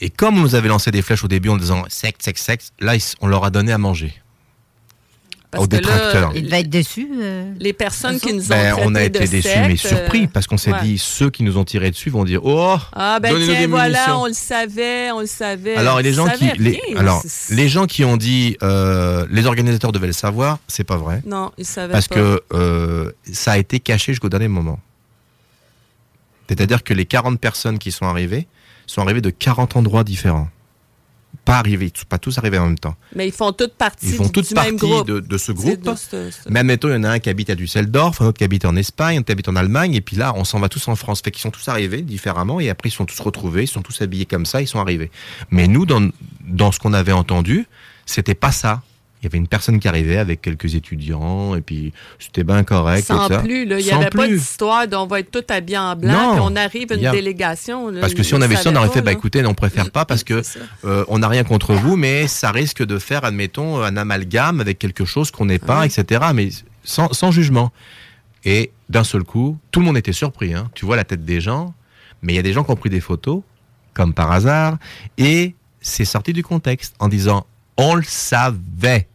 Et 0.05 0.11
comme 0.11 0.37
on 0.37 0.43
nous 0.43 0.55
avait 0.55 0.69
lancé 0.69 0.91
des 0.91 1.01
flèches 1.01 1.25
au 1.25 1.29
début 1.29 1.49
en 1.49 1.57
disant 1.57 1.85
secte, 1.89 2.23
secte, 2.23 2.39
secte, 2.39 2.73
là, 2.79 2.93
on 3.23 3.27
leur 3.27 3.43
a 3.45 3.51
donné 3.51 3.73
à 3.73 3.79
manger. 3.79 4.13
Parce 5.51 5.65
aux 5.65 5.69
que 5.69 5.77
là, 5.77 5.81
détracteurs. 5.81 6.33
Il 6.35 6.43
devait 6.45 6.61
être 6.61 6.69
déçu. 6.69 7.09
euh. 7.23 7.53
les 7.59 7.73
personnes 7.73 8.19
qui 8.21 8.33
nous 8.35 8.45
ont 8.45 8.49
Ben, 8.49 8.75
on 8.83 8.95
a 8.97 9.03
été 9.05 9.27
déçus, 9.29 9.49
mais 9.67 9.77
surpris, 9.77 10.27
parce 10.27 10.47
qu'on 10.47 10.57
s'est 10.59 10.73
ouais. 10.73 10.83
dit, 10.83 10.99
ceux 10.99 11.31
qui 11.31 11.43
nous 11.45 11.57
ont 11.57 11.65
tiré 11.65 11.91
dessus 11.91 12.11
vont 12.11 12.25
dire, 12.25 12.41
oh, 12.45 12.77
Ah 12.93 13.19
ben 13.21 13.35
tiens, 13.43 13.61
des 13.61 13.67
voilà, 13.67 13.99
munitions. 14.01 14.23
on 14.23 14.27
le 14.27 14.33
savait, 14.35 15.11
on 15.13 15.21
le 15.21 15.27
savait. 15.27 15.77
Alors, 15.77 16.01
et 16.01 16.03
les 16.03 16.13
gens 16.13 16.27
qui, 16.29 16.49
savaient 16.49 16.59
les, 16.59 16.81
rien. 16.89 16.97
alors, 16.99 17.23
C'est- 17.25 17.55
les 17.55 17.69
gens 17.69 17.87
qui 17.87 18.05
ont 18.05 18.17
dit, 18.19 18.59
euh, 18.65 19.27
les 19.31 19.47
organisateurs 19.47 19.93
devaient 19.93 20.09
le 20.09 20.13
savoir, 20.13 20.59
c'est 20.69 20.85
pas 20.85 20.97
vrai, 20.99 21.23
Non, 21.25 21.51
ils 21.57 21.65
savaient 21.65 21.93
parce 21.93 22.09
pas. 22.09 22.17
que 22.17 22.43
euh, 22.53 23.13
ça 23.33 23.53
a 23.53 23.57
été 23.59 23.79
caché 23.81 24.13
jusqu'au 24.13 24.29
dernier 24.29 24.49
moment. 24.49 24.81
C'est-à-dire 26.49 26.83
que 26.83 26.93
les 26.93 27.07
40 27.07 27.41
personnes 27.41 27.79
qui 27.79 27.91
sont 27.93 28.07
arrivées 28.07 28.49
sont 28.87 29.03
arrivées 29.03 29.21
de 29.21 29.31
40 29.31 29.77
endroits 29.77 30.05
différents. 30.05 30.49
Pas 31.45 31.59
arrivés, 31.59 31.91
tous- 31.91 32.05
pas 32.07 32.17
tous 32.17 32.39
arrivés 32.39 32.57
en 32.59 32.67
même 32.67 32.79
temps. 32.79 32.95
Mais 33.15 33.27
ils 33.27 33.33
font 33.33 33.53
toutes 33.53 33.75
partie 33.75 34.07
Ils 34.07 34.15
font 34.15 34.25
du, 34.25 34.33
toutes 34.33 34.49
du 34.49 34.55
même 34.55 34.79
partie 34.79 34.79
groupe. 34.79 35.07
de, 35.07 35.21
de 35.21 35.37
ce 35.37 35.53
groupe. 35.53 35.87
Mais 36.49 36.61
admettons, 36.61 36.89
il 36.89 36.93
y 36.93 36.97
en 36.97 37.05
a 37.05 37.11
un 37.11 37.19
qui 37.19 37.29
habite 37.29 37.51
à 37.51 37.55
Düsseldorf, 37.55 38.23
un 38.23 38.27
autre 38.27 38.39
qui 38.39 38.45
habite 38.45 38.65
en 38.65 38.77
Espagne, 38.77 39.19
un 39.19 39.23
qui 39.23 39.33
habite 39.33 39.49
en 39.49 39.57
Allemagne, 39.57 39.95
et 39.95 40.01
puis 40.01 40.17
là, 40.17 40.33
on 40.37 40.45
s'en 40.45 40.59
va 40.61 40.69
tous 40.71 40.89
en 40.89 40.97
France. 40.97 41.21
Fait 41.23 41.31
qu'ils 41.31 41.43
sont 41.43 41.51
tous 41.51 41.69
arrivés 41.69 42.01
différemment, 42.03 42.61
et 42.61 42.71
après, 42.71 42.89
ils 42.89 42.93
sont 42.93 43.05
tous 43.05 43.21
retrouvés, 43.21 43.65
ils 43.65 43.69
sont 43.69 43.83
tous 43.83 44.01
habillés 44.01 44.25
comme 44.27 44.47
ça, 44.47 44.63
ils 44.63 44.69
sont 44.69 44.79
arrivés. 44.81 45.11
Mais 45.51 45.67
nous, 45.67 45.85
dans, 45.85 46.09
dans 46.47 46.73
ce 46.73 46.79
qu'on 46.79 46.93
avait 46.95 47.13
entendu, 47.13 47.67
c'était 48.07 48.35
pas 48.35 48.53
ça. 48.53 48.83
Il 49.25 49.29
y 49.29 49.31
avait 49.31 49.39
une 49.39 49.49
personne 49.49 49.81
qui 49.81 49.89
arrivait 49.89 50.19
avec 50.19 50.43
quelques 50.43 50.75
étudiants, 50.75 51.55
et 51.55 51.63
puis 51.63 51.95
c'était 52.19 52.45
bien 52.45 52.63
correct. 52.63 53.07
Sans 53.07 53.27
tout 53.27 53.33
ça. 53.33 53.39
plus, 53.41 53.65
là. 53.65 53.81
il 53.81 53.85
n'y 53.87 53.91
avait 53.91 54.11
pas 54.11 54.27
plus. 54.27 54.37
d'histoire 54.37 54.87
d'on 54.87 55.07
va 55.07 55.21
être 55.21 55.31
tous 55.31 55.51
habillés 55.51 55.79
en 55.79 55.97
blanc, 55.97 56.33
puis 56.35 56.43
on 56.45 56.55
arrive 56.57 56.93
une 56.93 57.01
y 57.01 57.07
a- 57.07 57.11
délégation. 57.11 57.89
là, 57.89 58.03
Parce 58.03 58.13
que 58.13 58.23
si 58.23 58.35
on 58.35 58.43
avait 58.43 58.57
ça, 58.57 58.69
on 58.71 58.77
aurait 58.77 58.89
pas, 58.89 58.93
fait, 58.93 59.01
bah 59.01 59.13
écoutez, 59.13 59.43
on 59.47 59.55
préfère 59.55 59.91
pas 59.91 60.05
parce 60.05 60.25
que 60.25 60.43
euh, 60.85 61.07
on 61.09 61.21
n'a 61.21 61.29
rien 61.29 61.43
contre 61.43 61.73
vous, 61.73 61.97
mais 61.97 62.29
ça 62.29 62.51
risque 62.51 62.85
de 62.85 62.99
faire, 62.99 63.25
admettons, 63.25 63.83
un 63.83 63.97
amalgame 63.97 64.61
avec 64.61 64.79
quelque 64.79 65.07
chose 65.07 65.31
qu'on 65.31 65.47
n'est 65.47 65.59
pas, 65.59 65.87
etc. 65.87 66.21
Mais 66.35 66.51
sans, 66.83 67.11
sans 67.15 67.31
jugement. 67.31 67.73
Et 68.45 68.73
d'un 68.91 69.05
seul 69.05 69.23
coup, 69.25 69.57
tout 69.71 69.81
le 69.81 69.87
monde 69.87 69.97
était 69.97 70.13
surpris. 70.13 70.53
Hein. 70.53 70.69
Tu 70.75 70.85
vois 70.85 70.97
la 70.97 71.05
tête 71.05 71.25
des 71.25 71.41
gens, 71.41 71.73
mais 72.21 72.35
il 72.35 72.37
y 72.37 72.39
a 72.39 72.43
des 72.43 72.53
gens 72.53 72.63
qui 72.63 72.71
ont 72.73 72.77
pris 72.77 72.91
des 72.91 73.01
photos, 73.01 73.41
comme 73.95 74.13
par 74.13 74.31
hasard, 74.33 74.77
et 75.17 75.55
c'est 75.81 76.05
sorti 76.05 76.35
du 76.35 76.43
contexte 76.43 76.95
en 76.99 77.09
disant 77.09 77.47
on 77.77 77.95
le 77.95 78.05
savait. 78.07 79.09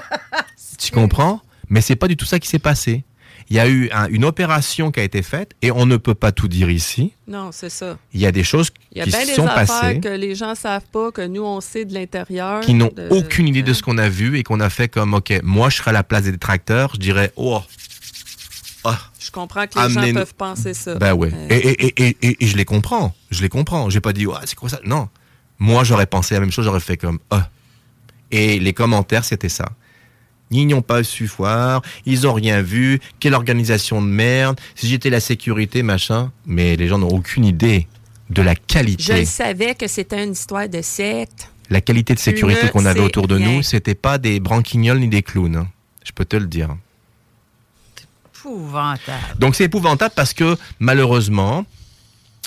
Tu 0.78 0.92
comprends? 0.92 1.40
Mais 1.68 1.80
c'est 1.80 1.96
pas 1.96 2.08
du 2.08 2.16
tout 2.16 2.26
ça 2.26 2.38
qui 2.38 2.48
s'est 2.48 2.58
passé. 2.58 3.04
Il 3.48 3.56
y 3.56 3.60
a 3.60 3.68
eu 3.68 3.88
un- 3.92 4.08
une 4.08 4.24
opération 4.24 4.90
qui 4.90 4.98
a 5.00 5.04
été 5.04 5.22
faite 5.22 5.52
et 5.62 5.70
on 5.70 5.86
ne 5.86 5.96
peut 5.96 6.14
pas 6.16 6.32
tout 6.32 6.48
dire 6.48 6.68
ici. 6.68 7.12
Non, 7.28 7.50
c'est 7.52 7.70
ça. 7.70 7.96
Il 8.12 8.20
y 8.20 8.26
a 8.26 8.32
des 8.32 8.42
choses 8.42 8.70
Il 8.92 8.98
y 8.98 9.00
a 9.00 9.04
qui 9.04 9.10
bien 9.10 9.24
des 9.24 9.34
sont 9.34 9.46
affaires 9.46 9.66
passées 9.80 10.00
que 10.00 10.08
les 10.08 10.34
gens 10.34 10.54
savent 10.56 10.84
pas, 10.92 11.12
que 11.12 11.24
nous, 11.26 11.44
on 11.44 11.60
sait 11.60 11.84
de 11.84 11.94
l'intérieur. 11.94 12.60
qui 12.60 12.74
n'ont 12.74 12.90
de- 12.94 13.06
aucune 13.10 13.46
idée 13.46 13.62
de 13.62 13.72
ce 13.72 13.82
qu'on 13.82 13.98
a 13.98 14.08
vu 14.08 14.36
et 14.38 14.42
qu'on 14.42 14.58
a 14.60 14.68
fait 14.68 14.88
comme 14.88 15.14
OK, 15.14 15.32
moi 15.44 15.70
je 15.70 15.76
serais 15.76 15.90
à 15.90 15.94
la 15.94 16.02
place 16.02 16.24
des 16.24 16.32
détracteurs, 16.32 16.90
je 16.94 16.98
dirais 17.00 17.32
oh. 17.36 17.62
ah, 18.84 18.98
Je 19.20 19.30
comprends 19.30 19.66
que 19.66 19.78
les 19.88 19.94
gens 19.94 20.12
peuvent 20.14 20.34
penser 20.34 20.74
ça. 20.74 20.96
Ben 20.96 21.14
ouais. 21.14 21.30
Euh, 21.32 21.46
Et, 21.50 21.86
et, 21.86 22.16
et, 22.22 22.44
et, 22.44 22.46
je 22.46 22.56
les 22.56 22.64
comprends. 22.64 23.14
Je 23.30 23.42
les 23.42 23.48
comprends. 23.48 23.90
J'ai 23.90 24.00
pas 24.00 24.12
dit, 24.12 24.26
ouais, 24.26 24.34
c'est 24.44 24.56
quoi 24.56 24.68
ça? 24.68 24.80
Non. 24.84 25.08
Moi, 25.58 25.84
j'aurais 25.84 26.06
pensé 26.06 26.34
la 26.34 26.40
même 26.40 26.52
chose. 26.52 26.64
J'aurais 26.64 26.80
fait 26.80 26.96
comme, 26.96 27.18
ah. 27.30 27.48
Et 28.32 28.58
les 28.58 28.72
commentaires, 28.72 29.24
c'était 29.24 29.48
ça. 29.48 29.68
Ils 30.50 30.66
n'y 30.66 30.74
ont 30.74 30.82
pas 30.82 31.02
su 31.02 31.26
voir. 31.26 31.82
Ils 32.04 32.26
ont 32.26 32.32
rien 32.32 32.62
vu. 32.62 33.00
Quelle 33.18 33.34
organisation 33.34 34.00
de 34.00 34.06
merde. 34.06 34.60
Si 34.74 34.86
j'étais 34.88 35.10
la 35.10 35.20
sécurité, 35.20 35.82
machin. 35.82 36.30
Mais 36.46 36.76
les 36.76 36.86
gens 36.88 36.98
n'ont 36.98 37.08
aucune 37.08 37.44
idée 37.44 37.88
de 38.30 38.42
la 38.42 38.52
Je 38.54 38.58
qualité. 38.66 39.24
savais 39.24 39.74
que 39.74 39.86
c'était 39.88 40.22
une 40.24 40.32
histoire 40.32 40.68
de 40.68 40.82
secte. 40.82 41.50
La 41.68 41.80
qualité 41.80 42.14
de 42.14 42.20
sécurité 42.20 42.68
qu'on 42.68 42.84
avait 42.86 43.00
autour 43.00 43.26
de 43.26 43.34
rien. 43.34 43.56
nous, 43.56 43.62
c'était 43.62 43.96
pas 43.96 44.18
des 44.18 44.38
branquignoles 44.38 45.00
ni 45.00 45.08
des 45.08 45.22
clowns. 45.22 45.56
hein. 45.56 45.68
Je 46.04 46.12
peux 46.12 46.24
te 46.24 46.36
le 46.36 46.46
dire. 46.46 46.76
Épouvantable. 48.34 49.38
Donc 49.38 49.56
c'est 49.56 49.64
épouvantable 49.64 50.14
parce 50.14 50.32
que 50.32 50.56
malheureusement, 50.78 51.64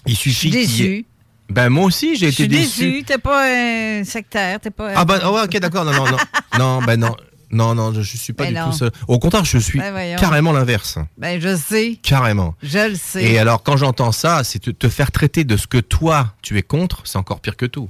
il 0.06 0.16
suffit 0.16 0.50
déçu. 0.50 1.06
Ben 1.50 1.68
moi 1.70 1.86
aussi 1.86 2.16
j'ai 2.16 2.28
Je 2.28 2.32
suis 2.36 2.44
été 2.46 2.58
déçu. 2.58 3.04
T'es 3.06 3.18
pas 3.18 3.46
un 3.50 4.04
sectaire. 4.06 4.60
T'es 4.62 4.70
pas. 4.70 4.94
Ah 4.96 5.04
ben 5.04 5.18
ouais, 5.30 5.42
ok 5.44 5.60
d'accord 5.60 5.84
non 5.84 5.92
non 5.94 6.06
non 6.06 6.18
non 6.60 6.82
ben 6.84 6.98
non 7.00 7.16
non 7.52 7.76
non 7.76 7.94
je, 7.94 8.02
je 8.02 8.18
suis 8.18 8.34
pas 8.34 8.46
du 8.46 8.54
non. 8.54 8.70
tout 8.72 8.78
ça. 8.78 8.90
Au 9.08 9.20
contraire 9.20 9.46
je 9.46 9.58
suis 9.58 9.80
Ben 9.80 10.16
carrément 10.18 10.52
l'inverse. 10.52 10.98
Ben, 11.18 11.40
je 11.42 11.56
sais. 11.56 12.00
Carrément. 12.02 12.56
Je 12.62 12.90
le 12.90 12.96
sais. 12.96 13.24
Et 13.24 13.40
alors 13.40 13.64
quand 13.64 13.78
j'entends 13.78 14.12
ça, 14.12 14.44
c'est 14.44 14.60
te, 14.60 14.72
te 14.72 14.90
faire 14.90 15.12
traiter 15.12 15.44
de 15.44 15.58
ce 15.58 15.68
que 15.68 15.78
toi 15.78 16.34
tu 16.42 16.58
es 16.58 16.64
contre, 16.64 17.02
c'est 17.06 17.18
encore 17.18 17.40
pire 17.40 17.58
que 17.58 17.66
tout. 17.66 17.90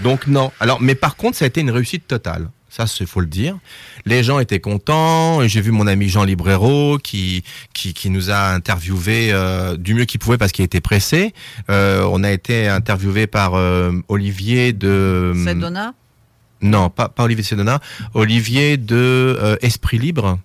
Donc 0.00 0.26
non. 0.26 0.50
Alors 0.60 0.80
mais 0.80 0.94
par 0.94 1.16
contre 1.16 1.36
ça 1.36 1.44
a 1.44 1.48
été 1.48 1.60
une 1.60 1.70
réussite 1.70 2.06
totale. 2.06 2.48
Ça, 2.70 2.84
il 3.00 3.06
faut 3.06 3.20
le 3.20 3.26
dire. 3.26 3.56
Les 4.04 4.22
gens 4.22 4.38
étaient 4.40 4.60
contents. 4.60 5.46
J'ai 5.48 5.62
vu 5.62 5.70
mon 5.70 5.86
ami 5.86 6.08
Jean 6.08 6.24
Librero 6.24 6.98
qui 6.98 7.42
qui, 7.72 7.94
qui 7.94 8.10
nous 8.10 8.30
a 8.30 8.50
interviewé 8.50 9.30
euh, 9.32 9.76
du 9.76 9.94
mieux 9.94 10.04
qu'il 10.04 10.20
pouvait 10.20 10.36
parce 10.36 10.52
qu'il 10.52 10.64
était 10.66 10.82
pressé. 10.82 11.32
Euh, 11.70 12.06
on 12.10 12.22
a 12.22 12.30
été 12.30 12.68
interviewé 12.68 13.26
par 13.26 13.54
euh, 13.54 13.92
Olivier 14.08 14.74
de 14.74 15.32
Sedona? 15.46 15.94
Non, 16.60 16.90
pas, 16.90 17.12
Olivier 17.18 17.44
Sedona. 17.44 17.80
Olivier 18.14 18.76
de 18.76 18.96
euh, 18.96 19.56
Esprit 19.62 19.98
Libre. 19.98 20.38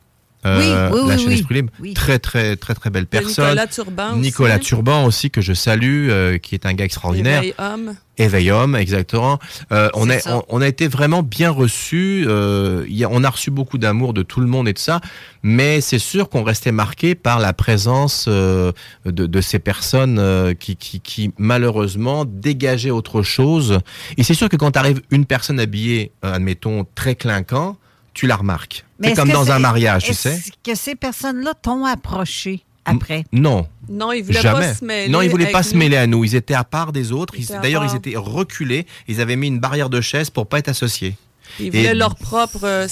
Euh, 0.46 0.90
Oui, 0.92 1.00
oui, 1.02 1.08
la 1.10 1.16
oui, 1.16 1.20
chaîne 1.20 1.28
oui. 1.30 1.34
Esprit 1.36 1.56
Libre. 1.56 1.74
Oui. 1.80 1.94
Très, 1.94 2.20
très, 2.20 2.56
très, 2.58 2.74
très 2.76 2.90
belle 2.90 3.06
personne. 3.08 3.46
Nicolas 3.46 3.68
Turban 3.68 4.12
aussi. 4.12 4.20
Nicolas 4.22 4.60
Turban 4.60 5.06
aussi, 5.06 5.30
que 5.32 5.42
je 5.42 5.54
salue, 5.54 6.10
euh, 6.10 6.38
qui 6.38 6.56
est 6.56 6.66
un 6.66 6.74
gars 6.74 6.86
extraordinaire. 6.86 7.40
Éveil 7.44 7.54
homme. 7.58 7.94
Éveil 8.18 8.52
homme, 8.52 8.76
exactement. 8.76 9.40
Euh, 9.72 9.90
on, 9.96 10.08
a, 10.10 10.18
on, 10.30 10.44
on 10.50 10.62
a 10.62 10.68
été 10.68 10.88
vraiment 10.88 11.24
bien 11.24 11.50
reçus. 11.50 12.26
Euh, 12.28 12.86
y 12.88 13.04
a- 13.04 13.10
on 13.10 13.24
a 13.24 13.30
reçu 13.30 13.50
beaucoup 13.50 13.78
d'amour 13.80 14.14
de 14.14 14.22
tout 14.22 14.40
le 14.40 14.46
monde 14.48 14.68
et 14.68 14.74
de 14.74 14.78
ça. 14.80 15.02
Mais 15.42 15.82
c'est 15.82 15.98
sûr 15.98 16.30
qu'on 16.30 16.44
restait 16.44 16.72
marqué 16.72 17.16
par 17.16 17.40
la 17.40 17.54
présence 17.54 18.26
euh, 18.28 18.72
de, 19.06 19.26
de 19.26 19.42
ces 19.42 19.58
personnes 19.60 20.20
euh, 20.20 20.54
qui, 20.54 20.76
qui, 20.76 21.00
qui, 21.00 21.32
malheureusement, 21.40 22.26
dégageaient 22.26 22.92
autre 22.92 23.24
chose. 23.24 23.80
Et 24.18 24.24
c'est 24.24 24.36
sûr 24.36 24.48
que 24.50 24.58
quand 24.58 24.78
arrive 24.78 25.02
une 25.10 25.26
personne 25.26 25.60
habillée, 25.60 26.12
admettons, 26.22 26.86
très 26.96 27.16
clinquant, 27.16 27.78
tu 28.14 28.28
la 28.28 28.36
remarques. 28.36 28.86
C'est 29.04 29.16
comme 29.16 29.30
dans 29.30 29.52
un 29.52 29.60
mariage, 29.60 30.04
tu 30.06 30.12
est-ce 30.12 30.30
sais. 30.30 30.42
que 30.64 30.76
ces 30.76 30.96
personnes-là 30.96 31.54
t'ont 31.62 31.86
approché 31.86 32.64
après? 32.86 33.24
Non. 33.32 33.68
Non, 33.90 34.12
ils 34.12 34.24
voulaient 34.24 34.42
Jamais. 34.42 34.68
pas 34.68 34.74
se 34.74 34.86
mêler. 34.86 35.10
non, 35.12 35.22
ils 35.22 35.30
voulaient 35.30 35.52
pas 35.52 35.64
se 35.64 35.76
mêler 35.76 35.98
à 35.98 36.08
nous. 36.08 36.24
Ils 36.24 36.36
étaient 36.36 36.54
à 36.54 36.64
part 36.64 36.92
des 36.94 37.12
autres. 37.12 37.34
D'ailleurs, 37.62 37.86
ils 37.86 37.96
étaient 37.96 38.16
reculés. 38.18 38.86
Ils 39.08 39.20
avaient 39.22 39.36
mis 39.36 39.48
une 39.48 39.60
barrière 39.60 39.90
de 39.90 40.00
chaise 40.02 40.30
pour 40.30 40.48
pas 40.48 40.60
être 40.60 40.70
associés. 40.70 41.16
Ils 41.60 41.68
Et- 41.68 41.70
voulaient 41.70 41.94
leur 41.96 42.16
propre. 42.16 42.64
euh, 42.64 42.88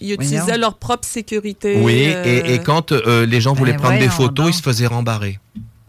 ils 0.00 0.12
utilisaient 0.12 0.58
leur 0.58 0.74
propre 0.76 1.06
sécurité. 1.06 1.78
Oui, 1.80 2.04
euh, 2.06 2.42
et, 2.46 2.54
et 2.54 2.58
quand 2.58 2.92
euh, 2.92 3.26
les 3.26 3.40
gens 3.40 3.54
voulaient 3.54 3.72
Ben 3.72 3.80
prendre 3.80 3.98
des 3.98 4.08
photos, 4.08 4.46
donc. 4.46 4.48
ils 4.50 4.54
se 4.56 4.62
faisaient 4.62 4.86
rembarrer 4.86 5.38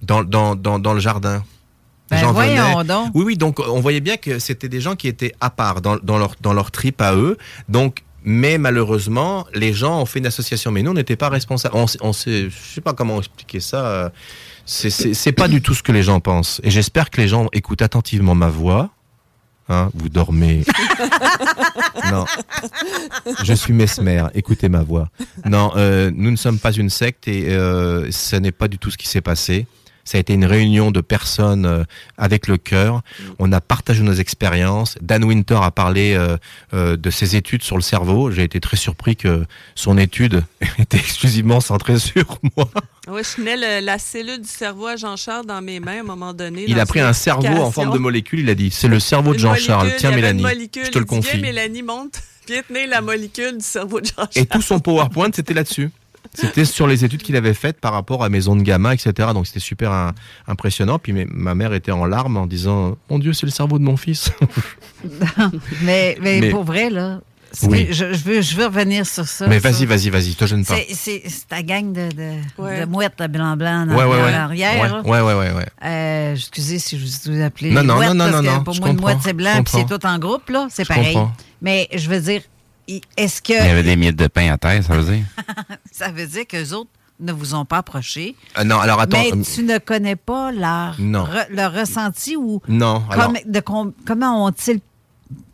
dans, 0.01 0.23
dans, 0.23 0.55
dans, 0.55 0.79
dans 0.79 0.93
le 0.93 0.99
jardin. 0.99 1.43
Ben 2.09 2.25
voyons 2.31 2.83
donc. 2.83 3.11
Oui, 3.13 3.23
oui, 3.23 3.37
donc 3.37 3.59
on 3.59 3.81
voyait 3.81 3.99
bien 3.99 4.17
que 4.17 4.39
c'était 4.39 4.67
des 4.69 4.81
gens 4.81 4.95
qui 4.95 5.07
étaient 5.07 5.33
à 5.41 5.49
part 5.51 5.81
dans, 5.81 5.97
dans, 6.01 6.17
leur, 6.17 6.35
dans 6.41 6.53
leur 6.53 6.71
trip 6.71 6.99
à 7.01 7.13
eux. 7.15 7.37
Donc, 7.67 8.03
mais 8.23 8.57
malheureusement, 8.57 9.45
les 9.53 9.73
gens 9.73 10.01
ont 10.01 10.05
fait 10.05 10.19
une 10.19 10.25
association. 10.27 10.71
Mais 10.71 10.83
nous, 10.83 10.91
on 10.91 10.95
n'était 10.95 11.15
pas 11.15 11.29
responsables. 11.29 11.75
On, 11.75 11.85
on 12.01 12.13
sait, 12.13 12.49
je 12.49 12.73
sais 12.73 12.81
pas 12.81 12.93
comment 12.93 13.17
expliquer 13.19 13.59
ça. 13.59 13.85
euh, 13.85 14.09
c'est 14.65 15.31
pas 15.31 15.47
du 15.47 15.61
tout 15.61 15.73
ce 15.73 15.81
que 15.81 15.91
les 15.91 16.03
gens 16.03 16.19
pensent. 16.19 16.61
Et 16.63 16.69
j'espère 16.69 17.09
que 17.09 17.19
les 17.21 17.27
gens 17.27 17.47
écoutent 17.53 17.81
attentivement 17.81 18.35
ma 18.35 18.49
voix. 18.49 18.89
Hein, 19.71 19.91
vous 19.93 20.09
dormez. 20.09 20.63
non. 22.11 22.25
Je 23.43 23.53
suis 23.53 23.73
mesmer, 23.73 24.23
écoutez 24.33 24.67
ma 24.67 24.81
voix. 24.81 25.09
Non, 25.45 25.71
euh, 25.75 26.11
nous 26.13 26.31
ne 26.31 26.35
sommes 26.35 26.57
pas 26.57 26.71
une 26.71 26.89
secte 26.89 27.27
et 27.27 27.49
euh, 27.49 28.09
ce 28.11 28.35
n'est 28.35 28.51
pas 28.51 28.67
du 28.67 28.79
tout 28.79 28.89
ce 28.89 28.97
qui 28.97 29.07
s'est 29.07 29.21
passé. 29.21 29.67
Ça 30.05 30.17
a 30.17 30.21
été 30.21 30.33
une 30.33 30.45
réunion 30.45 30.91
de 30.91 31.01
personnes 31.01 31.65
euh, 31.65 31.83
avec 32.17 32.47
le 32.47 32.57
cœur. 32.57 33.01
On 33.37 33.51
a 33.51 33.61
partagé 33.61 34.01
nos 34.01 34.13
expériences. 34.13 34.95
Dan 35.01 35.23
Winter 35.23 35.59
a 35.61 35.71
parlé 35.71 36.13
euh, 36.15 36.37
euh, 36.73 36.97
de 36.97 37.09
ses 37.09 37.35
études 37.35 37.61
sur 37.63 37.75
le 37.75 37.81
cerveau. 37.83 38.31
J'ai 38.31 38.43
été 38.43 38.59
très 38.59 38.77
surpris 38.77 39.15
que 39.15 39.45
son 39.75 39.97
étude 39.97 40.43
était 40.79 40.97
exclusivement 40.97 41.59
centrée 41.61 41.99
sur 41.99 42.39
moi. 42.57 42.69
Ouais, 43.07 43.23
je 43.23 43.35
tenais 43.35 43.55
le- 43.57 43.85
la 43.85 43.97
cellule 43.99 44.41
du 44.41 44.47
cerveau 44.47 44.87
à 44.87 44.95
Jean-Charles 44.95 45.45
dans 45.45 45.61
mes 45.61 45.79
mains 45.79 45.97
à 45.97 45.99
un 46.01 46.03
moment 46.03 46.33
donné. 46.33 46.65
Il 46.67 46.79
a 46.79 46.85
pris 46.85 46.99
un 47.01 47.13
cerveau 47.13 47.47
en 47.61 47.71
forme 47.71 47.93
de 47.93 47.97
molécule. 47.99 48.39
Il 48.39 48.49
a 48.49 48.55
dit, 48.55 48.71
c'est 48.71 48.87
le 48.87 48.99
cerveau 48.99 49.33
de 49.33 49.39
Jean-Charles. 49.39 49.91
Tiens, 49.97 50.11
Mélanie, 50.11 50.41
molécule, 50.41 50.85
je 50.85 50.91
te 50.91 50.99
le 50.99 51.05
confie. 51.05 51.39
Mélanie, 51.39 51.83
monte. 51.83 52.21
Viens 52.47 52.61
tenir 52.67 52.87
la 52.87 53.01
molécule 53.01 53.57
du 53.57 53.63
cerveau 53.63 54.01
de 54.01 54.05
Jean-Charles. 54.07 54.29
Et 54.35 54.45
tout 54.47 54.61
son 54.61 54.79
PowerPoint, 54.79 55.29
c'était 55.35 55.53
là-dessus. 55.53 55.91
C'était 56.33 56.63
sur 56.65 56.87
les 56.87 57.03
études 57.03 57.21
qu'il 57.23 57.35
avait 57.35 57.53
faites 57.55 57.79
par 57.81 57.91
rapport 57.93 58.23
à 58.23 58.29
Maison 58.29 58.55
de 58.55 58.61
Gamma, 58.61 58.93
etc. 58.93 59.29
Donc 59.33 59.47
c'était 59.47 59.59
super 59.59 60.13
impressionnant. 60.47 60.99
Puis 60.99 61.13
ma 61.13 61.55
mère 61.55 61.73
était 61.73 61.91
en 61.91 62.05
larmes 62.05 62.37
en 62.37 62.45
disant 62.45 62.97
Mon 63.09 63.19
Dieu, 63.19 63.33
c'est 63.33 63.45
le 63.45 63.51
cerveau 63.51 63.79
de 63.79 63.83
mon 63.83 63.97
fils. 63.97 64.31
mais, 65.83 66.17
mais, 66.21 66.39
Mais- 66.41 66.49
pour 66.49 66.63
vrai, 66.63 66.89
là, 66.89 67.19
Oui. 67.63 67.87
je, 67.89 68.13
je 68.13 68.23
veux, 68.23 68.41
je 68.41 68.55
veux 68.55 68.65
revenir 68.67 69.05
sur 69.07 69.25
ça. 69.25 69.47
Mais 69.47 69.57
vas-y, 69.59 69.85
vas-y, 69.85 70.09
vas-y, 70.09 70.35
te 70.35 70.45
gêne 70.45 70.63
pas. 70.65 70.75
C'est- 70.93 71.23
ta 71.47 71.63
gang 71.63 71.91
de, 71.91 72.09
de, 72.11 72.31
Ouais. 72.61 72.81
de 72.81 72.85
mouettes 72.85 73.17
de 73.19 73.27
blanc-blanc 73.27 73.87
Ouais, 73.89 73.95
ouais, 73.95 74.21
ouais. 74.21 74.31
l'arrière. 74.31 75.01
Ouais, 75.05 75.21
ouais, 75.21 75.33
ouais, 75.33 75.51
ouais. 75.53 75.65
Euh, 75.83 76.33
excusez 76.35 76.77
si 76.79 76.99
je 76.99 77.31
vous 77.31 77.37
ai 77.39 77.43
appelé 77.43 77.71
Non, 77.71 77.83
non, 77.83 77.95
mouettes, 77.95 78.09
non, 78.13 78.13
non, 78.13 78.31
parce 78.31 78.35
non, 78.35 78.41
que 78.51 78.55
non, 78.57 78.63
Pour 78.63 78.73
je 78.73 78.81
moi, 78.81 78.89
une 78.91 78.99
mouette, 79.01 79.17
c'est 79.23 79.29
je 79.31 79.35
blanc, 79.35 79.63
puis 79.63 79.73
c'est 79.77 79.85
tout 79.97 80.05
en 80.05 80.19
groupe, 80.19 80.49
là. 80.49 80.67
C'est 80.69 80.83
Je 80.83 80.87
pareil. 80.89 81.13
comprends. 81.13 81.31
Mais 81.61 81.87
je 81.93 82.07
veux 82.09 82.19
dire, 82.21 82.41
est-ce 83.17 83.41
que 83.41 83.53
Il 83.53 83.67
y 83.67 83.71
avait 83.71 83.83
des 83.83 83.95
miettes 83.95 84.15
de 84.15 84.27
pain 84.27 84.51
à 84.51 84.57
terre, 84.57 84.83
ça 84.83 84.95
veut 84.97 85.13
dire? 85.15 85.23
ça 85.91 86.11
veut 86.11 86.27
dire 86.27 86.45
qu'eux 86.47 86.73
autres 86.73 86.89
ne 87.19 87.31
vous 87.33 87.53
ont 87.53 87.65
pas 87.65 87.77
approché? 87.79 88.35
Ah 88.55 88.63
non, 88.63 88.79
alors 88.79 88.99
attends. 89.01 89.21
Mais 89.21 89.31
euh, 89.33 89.43
tu 89.55 89.63
ne 89.63 89.77
connais 89.77 90.15
pas 90.15 90.51
leur, 90.51 90.95
re- 90.97 91.47
leur 91.49 91.73
ressenti 91.73 92.35
ou 92.37 92.61
Non, 92.67 93.03
alors- 93.09 93.27
comme- 93.27 93.37
de 93.51 93.59
com- 93.59 93.93
comment 94.05 94.45
ont-ils 94.45 94.79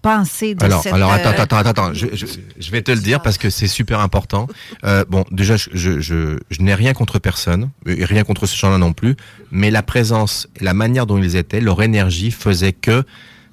pensé 0.02 0.54
de 0.56 0.64
Alors, 0.64 0.84
cette... 0.84 0.94
alors 0.94 1.12
attends, 1.12 1.30
euh, 1.30 1.42
attends, 1.42 1.58
attends, 1.58 1.70
attends. 1.70 1.94
Je, 1.94 2.06
je- 2.14 2.26
je 2.60 2.72
vais 2.72 2.82
te 2.84 2.92
le 2.92 3.00
dire 3.00 3.22
parce 3.22 3.38
que 3.40 3.50
c'est 3.50 3.68
super 3.68 4.00
important. 4.00 4.48
Euh, 4.84 5.04
bon, 5.10 5.26
déjà, 5.32 5.56
je, 5.58 6.00
je, 6.00 6.38
n'ai 6.60 6.76
rien 6.76 6.94
contre 6.94 7.18
personne, 7.18 7.72
et 7.88 8.06
rien 8.06 8.24
contre 8.24 8.46
ces 8.46 8.56
gens-là 8.56 8.78
non 8.78 8.94
plus, 8.94 9.16
mais 9.50 9.72
la 9.72 9.82
présence, 9.82 10.48
la 10.62 10.76
manière 10.76 11.08
dont 11.08 11.18
ils 11.18 11.36
étaient, 11.36 11.60
leur 11.60 11.82
énergie 11.82 12.30
faisait 12.30 12.72
que 12.74 13.04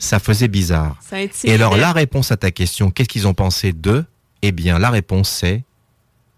ça 0.02 0.18
faisait 0.18 0.48
bizarre. 0.48 0.96
Ça. 1.00 1.16
Et 1.44 1.54
alors, 1.54 1.76
la 1.76 1.92
réponse 1.92 2.32
à 2.32 2.36
ta 2.36 2.50
question, 2.50 2.90
qu'est-ce 2.90 3.08
qu'ils 3.08 3.28
ont 3.28 3.34
pensé 3.34 3.72
d'eux? 3.72 4.04
Eh 4.42 4.50
bien, 4.50 4.78
la 4.78 4.90
réponse 4.90 5.28
c'est, 5.30 5.62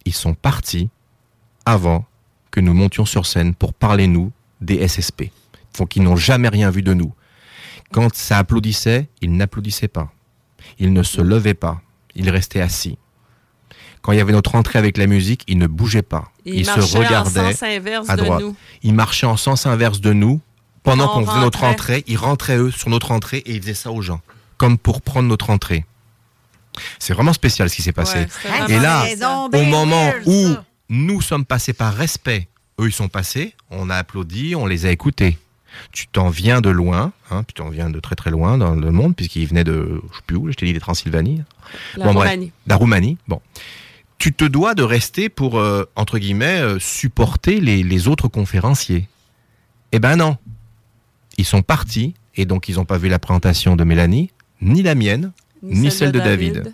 ils 0.05 0.13
sont 0.13 0.35
partis 0.35 0.91
avant 1.65 2.05
que 2.51 2.61
nous 2.61 2.75
montions 2.75 3.07
sur 3.07 3.25
scène 3.25 3.55
pour 3.55 3.73
parler, 3.73 4.07
nous, 4.07 4.33
des 4.61 4.87
SSP. 4.87 5.31
Faut 5.75 5.87
qu'ils 5.87 6.03
n'ont 6.03 6.15
jamais 6.17 6.49
rien 6.49 6.71
vu 6.71 6.83
de 6.83 6.93
nous. 6.93 7.13
Quand 7.91 8.15
ça 8.15 8.37
applaudissait, 8.39 9.09
ils 9.23 9.35
n'applaudissaient 9.35 9.89
pas. 9.89 10.13
Ils 10.79 10.93
ne 10.93 11.03
se 11.03 11.23
levaient 11.23 11.55
pas. 11.55 11.81
Ils 12.15 12.29
restaient 12.29 12.61
assis. 12.61 12.99
Quand 14.03 14.13
il 14.13 14.19
y 14.19 14.21
avait 14.21 14.33
notre 14.33 14.57
entrée 14.57 14.79
avec 14.79 14.99
la 14.99 15.07
musique, 15.07 15.43
ils 15.49 15.57
ne 15.57 15.67
bougeaient 15.67 16.03
pas. 16.03 16.31
Ils 16.45 16.57
Ils, 16.57 16.67
se 16.67 16.77
marchaient 16.77 16.97
en 16.97 17.01
regardaient 17.01 17.53
sens 17.55 17.63
inverse 17.63 18.11
à 18.11 18.17
de 18.17 18.23
droite. 18.25 18.41
nous. 18.43 18.57
Ils 18.83 18.95
marchaient 18.95 19.27
en 19.27 19.39
sens 19.39 19.65
inverse 19.65 20.03
de 20.03 20.13
nous. 20.13 20.41
Pendant 20.85 21.11
On 21.11 21.25
qu'on 21.25 21.27
faisait 21.27 21.41
notre 21.41 21.65
entrée, 21.65 22.05
ils 22.07 22.17
rentraient 22.17 22.59
eux 22.59 22.71
sur 22.71 22.91
notre 22.91 23.11
entrée 23.11 23.39
et 23.39 23.55
ils 23.55 23.61
faisaient 23.61 23.75
ça 23.75 23.91
aux 23.91 24.03
gens. 24.03 24.21
Comme 24.59 24.79
pour 24.79 25.03
prendre 25.03 25.29
notre 25.29 25.51
entrée. 25.51 25.85
C'est 26.99 27.15
vraiment 27.15 27.33
spécial 27.33 27.69
ce 27.71 27.77
qui 27.77 27.83
s'est 27.83 27.93
passé. 27.93 28.19
Ouais, 28.45 28.75
et 28.75 28.79
là, 28.79 29.07
au 29.53 29.63
moment 29.63 30.13
où 30.27 30.49
ça. 30.49 30.65
nous 30.89 31.21
sommes 31.21 31.45
passés 31.45 31.73
par 31.73 31.95
respect, 31.95 32.49
eux 32.81 32.87
ils 32.87 32.93
sont 32.93 33.09
passés, 33.09 33.55
on 33.71 33.91
a 33.91 33.97
applaudi, 33.97 34.55
on 34.55 34.67
les 34.67 34.87
a 34.87 34.91
écoutés. 34.91 35.39
Tu 35.91 36.07
t'en 36.07 36.29
viens 36.29 36.61
de 36.61 36.71
loin, 36.71 37.13
hein, 37.31 37.43
puis 37.43 37.55
tu 37.55 37.63
t'en 37.63 37.69
viens 37.69 37.91
de 37.91 37.99
très 37.99 38.15
très 38.15 38.31
loin 38.31 38.59
dans 38.59 38.75
le 38.75 38.91
monde, 38.93 39.17
puisqu'il 39.17 39.47
venait 39.47 39.65
de, 39.65 40.01
je 40.13 40.17
sais 40.17 40.23
plus 40.27 40.37
où, 40.37 40.51
je 40.51 40.55
t'ai 40.55 40.67
dit, 40.67 40.73
de 40.73 40.79
Transylvanie. 40.79 41.43
La 41.97 42.05
bref, 42.05 42.17
Roumanie. 42.17 42.53
la 42.67 42.77
Roumanie. 42.77 43.19
Bon. 43.27 43.41
Tu 44.19 44.33
te 44.33 44.45
dois 44.45 44.75
de 44.75 44.83
rester 44.83 45.29
pour, 45.29 45.59
euh, 45.59 45.85
entre 45.97 46.19
guillemets, 46.19 46.61
euh, 46.61 46.79
supporter 46.79 47.61
les, 47.61 47.83
les 47.83 48.09
autres 48.09 48.29
conférenciers. 48.29 49.09
Eh 49.91 49.99
ben 49.99 50.17
non. 50.17 50.37
Ils 51.39 51.45
sont 51.45 51.63
partis, 51.63 52.15
et 52.37 52.45
donc 52.47 52.69
ils 52.69 52.77
n'ont 52.77 52.85
pas 52.85 52.99
vu 52.99 53.09
la 53.09 53.19
présentation 53.19 53.77
de 53.77 53.85
Mélanie, 53.85 54.31
ni 54.61 54.83
la 54.83 54.95
mienne, 54.95 55.33
ni, 55.63 55.91
celle, 55.91 56.13
de 56.13 56.19
David. 56.21 56.73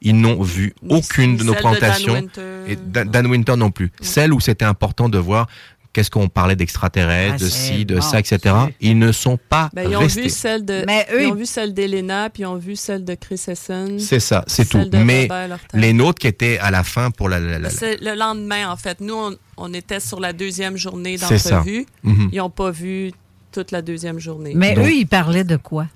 Ils 0.00 0.14
n'ont 0.18 0.42
vu 0.42 0.74
aucune 0.88 1.36
de 1.36 1.42
nos 1.44 1.54
celle 1.54 1.62
de 1.62 1.66
Dan 1.68 1.72
présentations. 1.80 2.14
Winter. 2.14 2.42
et 2.68 2.76
Dan, 2.76 3.08
Dan 3.08 3.26
Winter 3.26 3.56
non 3.56 3.70
plus. 3.72 3.90
Celle 4.00 4.32
où 4.32 4.38
c'était 4.40 4.64
important 4.64 5.08
de 5.08 5.18
voir 5.18 5.48
qu'est-ce 5.92 6.10
qu'on 6.10 6.28
parlait 6.28 6.54
d'extraterrestres, 6.54 7.34
Ah, 7.40 7.44
de 7.44 7.48
ci, 7.48 7.84
de 7.84 7.96
bon, 7.96 8.00
ça, 8.00 8.20
etc. 8.20 8.54
Ils 8.80 8.96
ne 8.96 9.10
sont 9.10 9.36
pas 9.48 9.70
Ben, 9.72 9.90
ils 9.90 9.96
ont 9.96 10.00
restés. 10.00 10.22
vu 10.22 10.28
celle 10.30 10.64
de, 10.64 10.84
Mais 10.86 11.04
eux, 11.12 11.22
ils 11.24 11.26
ont 11.32 11.34
vu 11.34 11.46
celle 11.46 11.74
d'Elena, 11.74 12.30
puis 12.30 12.44
ils 12.44 12.46
ont 12.46 12.54
vu 12.56 12.76
celle 12.76 13.04
de 13.04 13.14
Chris 13.16 13.42
Essen. 13.48 13.98
C'est 13.98 14.20
ça, 14.20 14.44
c'est 14.46 14.68
tout. 14.68 14.78
celle 14.78 14.90
de 14.90 14.98
Mais 14.98 15.28
les 15.74 15.92
nôtres 15.92 16.20
qui 16.20 16.28
étaient 16.28 16.58
à 16.60 16.70
la 16.70 16.84
fin 16.84 17.10
pour 17.10 17.28
la... 17.28 17.40
la- 17.40 17.58
la- 17.58 17.68
le 17.70 18.14
lendemain, 18.16 18.70
en 18.70 18.76
fait. 18.76 19.00
Nous, 19.00 19.14
on, 19.14 19.34
on 19.56 19.74
était 19.74 19.98
sur 19.98 20.20
la 20.20 20.32
deuxième 20.32 20.76
journée 20.76 21.16
d'entrevue. 21.16 21.86
Mhm. 22.04 22.28
Ils 22.32 22.38
n'ont 22.38 22.50
pas 22.50 22.70
vu 22.70 23.10
toute 23.58 23.72
la 23.72 23.82
deuxième 23.82 24.18
journée. 24.20 24.52
Mais 24.54 24.74
Donc- 24.74 24.86
eux, 24.86 24.92
ils 24.92 25.06
parlaient 25.06 25.44
de 25.44 25.56
quoi? 25.56 25.86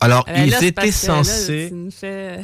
Alors, 0.00 0.24
Euh, 0.28 0.44
ils 0.44 0.50
là, 0.50 0.62
étaient 0.62 0.86
là, 0.86 0.92
censés... 0.92 1.72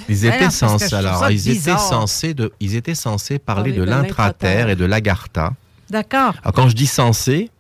Ils 0.08 0.24
étaient 0.26 0.50
censés, 0.50 0.94
alors, 0.94 1.30
ils 1.30 1.48
étaient 1.50 1.76
censés 1.78 2.32
de, 2.34 2.52
ils 2.60 2.74
étaient 2.76 2.94
censés 2.94 3.38
parler 3.38 3.70
Parler 3.70 3.72
de 3.80 3.84
de 3.84 3.90
l'intraterre 3.90 4.68
et 4.70 4.76
de 4.76 4.84
l'agartha. 4.84 5.52
D'accord. 5.90 6.34
Alors, 6.42 6.52
quand 6.54 6.68
je 6.68 6.74
dis 6.76 6.86
censé, 6.86 7.50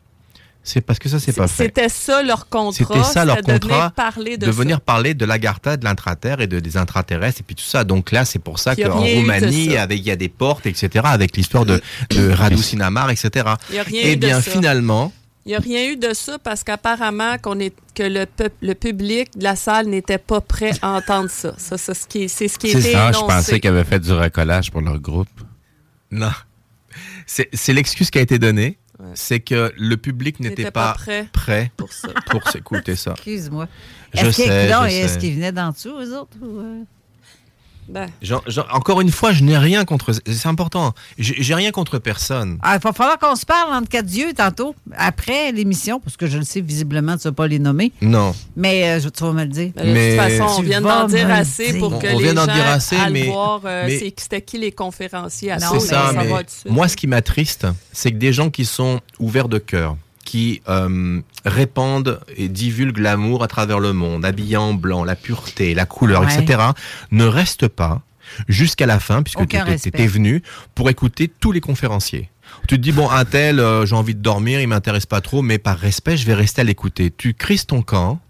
c'est 0.62 0.80
parce 0.80 0.98
que 0.98 1.08
ça, 1.08 1.18
c'est 1.18 1.32
pas 1.32 1.48
fait. 1.48 1.64
C'était 1.64 1.88
ça 1.88 2.22
leur 2.22 2.48
contrat. 2.48 2.72
C'était 2.94 3.02
ça 3.04 3.24
leur 3.24 3.36
c'était 3.36 3.58
de 3.58 3.64
venir 3.64 3.76
contrat, 3.76 3.90
parler 3.90 4.36
de, 4.36 4.50
venir 4.50 4.80
parler 4.80 5.14
de 5.14 5.24
l'agartha, 5.24 5.76
de 5.76 5.84
l'intraterre 5.84 6.40
et 6.40 6.46
de, 6.46 6.60
des 6.60 6.76
intraterrestres 6.76 7.40
et 7.40 7.44
puis 7.44 7.56
tout 7.56 7.64
ça. 7.64 7.82
Donc 7.84 8.12
là, 8.12 8.24
c'est 8.24 8.38
pour 8.38 8.58
ça 8.58 8.76
qu'en 8.76 9.00
Roumanie, 9.00 9.76
avec 9.76 9.98
il 9.98 10.04
y 10.06 10.10
a 10.10 10.16
des 10.16 10.28
portes, 10.28 10.66
etc. 10.66 11.04
Avec 11.04 11.36
l'histoire 11.36 11.64
de, 11.64 11.80
de 12.10 12.30
Radu 12.30 12.58
Sinamar, 12.62 13.10
etc. 13.10 13.46
Il 13.70 13.76
y 13.76 13.78
a 13.78 13.82
rien 13.82 14.00
Eh 14.04 14.12
eu 14.12 14.16
de 14.16 14.26
bien, 14.26 14.40
ça. 14.40 14.50
finalement, 14.50 15.12
Il 15.46 15.50
n'y 15.50 15.54
a 15.54 15.58
rien 15.60 15.90
eu 15.90 15.96
de 15.96 16.12
ça 16.12 16.38
parce 16.38 16.62
qu'apparemment 16.62 17.38
qu'on 17.38 17.58
est, 17.60 17.74
que 17.94 18.02
le, 18.02 18.26
peuple- 18.26 18.56
le 18.60 18.74
public 18.74 19.36
de 19.38 19.42
la 19.44 19.56
salle 19.56 19.86
n'était 19.86 20.18
pas 20.18 20.40
prêt 20.42 20.72
à 20.82 20.90
entendre 20.90 21.30
ça. 21.30 21.54
Ça, 21.56 21.78
c'est 21.78 21.94
ce 21.94 22.06
qui, 22.06 22.28
c'est 22.28 22.46
ce 22.48 22.58
qui 22.58 22.68
était 22.68 22.94
Ah, 22.94 23.10
je 23.12 23.20
pensais 23.20 23.58
qu'ils 23.58 23.70
avaient 23.70 23.84
fait 23.84 24.00
du 24.00 24.12
recollage 24.12 24.70
pour 24.70 24.82
leur 24.82 24.98
groupe. 25.00 25.28
non. 26.10 26.30
C'est 27.26 27.48
c'est 27.52 27.72
l'excuse 27.72 28.10
qui 28.10 28.18
a 28.18 28.22
été 28.22 28.38
donnée. 28.38 28.76
C'est 29.14 29.40
que 29.40 29.72
le 29.78 29.96
public 29.96 30.40
n'était 30.40 30.64
pas, 30.64 30.88
pas 30.88 30.92
prêt 30.94 31.26
prêt 31.32 31.72
pour 31.76 31.90
ça. 31.92 32.08
pour 32.26 32.46
s'écouter 32.50 32.96
ça. 32.96 33.12
Excuse-moi. 33.12 33.66
Est-ce 34.12 34.36
qu'ils- 34.36 35.08
sais. 35.08 35.18
qu'ils 35.18 35.34
venaient 35.36 35.52
d'en 35.52 35.70
dessous, 35.70 35.94
eux 35.98 36.18
autres? 36.18 36.36
ou, 36.42 36.58
euh? 36.58 36.82
Jean- 38.22 38.40
encore 38.72 39.00
une 39.00 39.10
fois, 39.10 39.32
je 39.32 39.42
n'ai 39.42 39.58
rien 39.58 39.84
contre. 39.84 40.12
C'est 40.12 40.46
important. 40.48 40.92
J'ai 41.18 41.54
rien 41.54 41.70
contre 41.70 41.98
personne. 41.98 42.58
Ah, 42.62 42.76
il 42.76 42.80
va 42.82 42.92
falloir 42.92 43.18
qu'on 43.18 43.36
se 43.36 43.46
parle 43.46 43.72
entre 43.74 43.88
quatre 43.88 44.10
yeux 44.12 44.32
tantôt, 44.34 44.74
après 44.96 45.52
l'émission, 45.52 46.00
parce 46.00 46.16
que 46.16 46.26
je 46.26 46.38
le 46.38 46.44
sais 46.44 46.60
visiblement, 46.60 47.16
tu 47.16 47.26
ne 47.26 47.30
vas 47.30 47.34
pas 47.34 47.46
les 47.48 47.58
nommer. 47.58 47.92
Non. 48.02 48.34
Mais 48.56 48.84
euh, 48.84 49.00
je- 49.00 49.08
tu 49.08 49.24
vas 49.24 49.32
me 49.32 49.42
le 49.42 49.48
dire. 49.48 49.70
ben, 49.74 49.86
de 49.86 49.92
Mais- 49.92 50.16
toute 50.16 50.38
façon, 50.38 50.58
on 50.58 50.62
vient 50.62 50.80
d'en 50.80 51.06
dire 51.06 51.30
assez 51.30 51.78
pour 51.78 51.98
que 51.98 52.06
On 52.08 52.18
les 52.18 52.24
vient 52.24 52.34
d'en 52.34 52.46
gens 52.46 52.54
dire 52.54 52.66
assez, 52.66 52.96
mais- 53.10 53.24
voir 53.26 53.60
euh, 53.64 53.84
mais- 53.86 53.98
c'est- 53.98 54.14
c'était 54.16 54.42
qui 54.42 54.58
les 54.58 54.72
conférenciers 54.72 55.52
à 55.52 55.58
Non, 55.58 55.78
ça. 55.80 56.12
Mais 56.14 56.24
mais 56.24 56.30
va 56.30 56.42
moi, 56.70 56.88
ce 56.88 56.96
qui 56.96 57.06
m'attriste, 57.06 57.66
c'est 57.92 58.10
que 58.12 58.16
des 58.16 58.32
gens 58.32 58.50
qui 58.50 58.64
sont 58.64 59.00
ouverts 59.18 59.48
de 59.48 59.58
cœur, 59.58 59.96
qui 60.30 60.62
euh, 60.68 61.20
répandent 61.44 62.20
et 62.36 62.48
divulguent 62.48 62.98
l'amour 62.98 63.42
à 63.42 63.48
travers 63.48 63.80
le 63.80 63.92
monde, 63.92 64.24
habillés 64.24 64.56
en 64.56 64.74
blanc, 64.74 65.02
la 65.02 65.16
pureté, 65.16 65.74
la 65.74 65.86
couleur, 65.86 66.22
Ouais. 66.22 66.32
etc., 66.40 66.60
ne 67.10 67.24
restent 67.24 67.66
pas 67.66 68.02
jusqu'à 68.46 68.86
la 68.86 69.00
fin, 69.00 69.24
puisque 69.24 69.44
tu 69.48 69.56
étais 69.88 70.06
venu, 70.06 70.42
pour 70.76 70.88
écouter 70.88 71.26
tous 71.26 71.50
les 71.50 71.60
conférenciers. 71.60 72.30
Tu 72.68 72.76
te 72.76 72.80
dis, 72.80 72.92
bon, 72.92 73.10
un 73.10 73.24
tel, 73.24 73.58
euh, 73.58 73.84
j'ai 73.86 73.96
envie 73.96 74.14
de 74.14 74.20
dormir, 74.22 74.60
il 74.60 74.68
m'intéresse 74.68 75.06
pas 75.06 75.20
trop, 75.20 75.42
mais 75.42 75.58
par 75.58 75.76
respect, 75.78 76.16
je 76.16 76.26
vais 76.26 76.34
rester 76.34 76.60
à 76.60 76.64
l'écouter. 76.64 77.12
Tu 77.16 77.34
crises 77.34 77.66
ton 77.66 77.82
camp. 77.82 78.20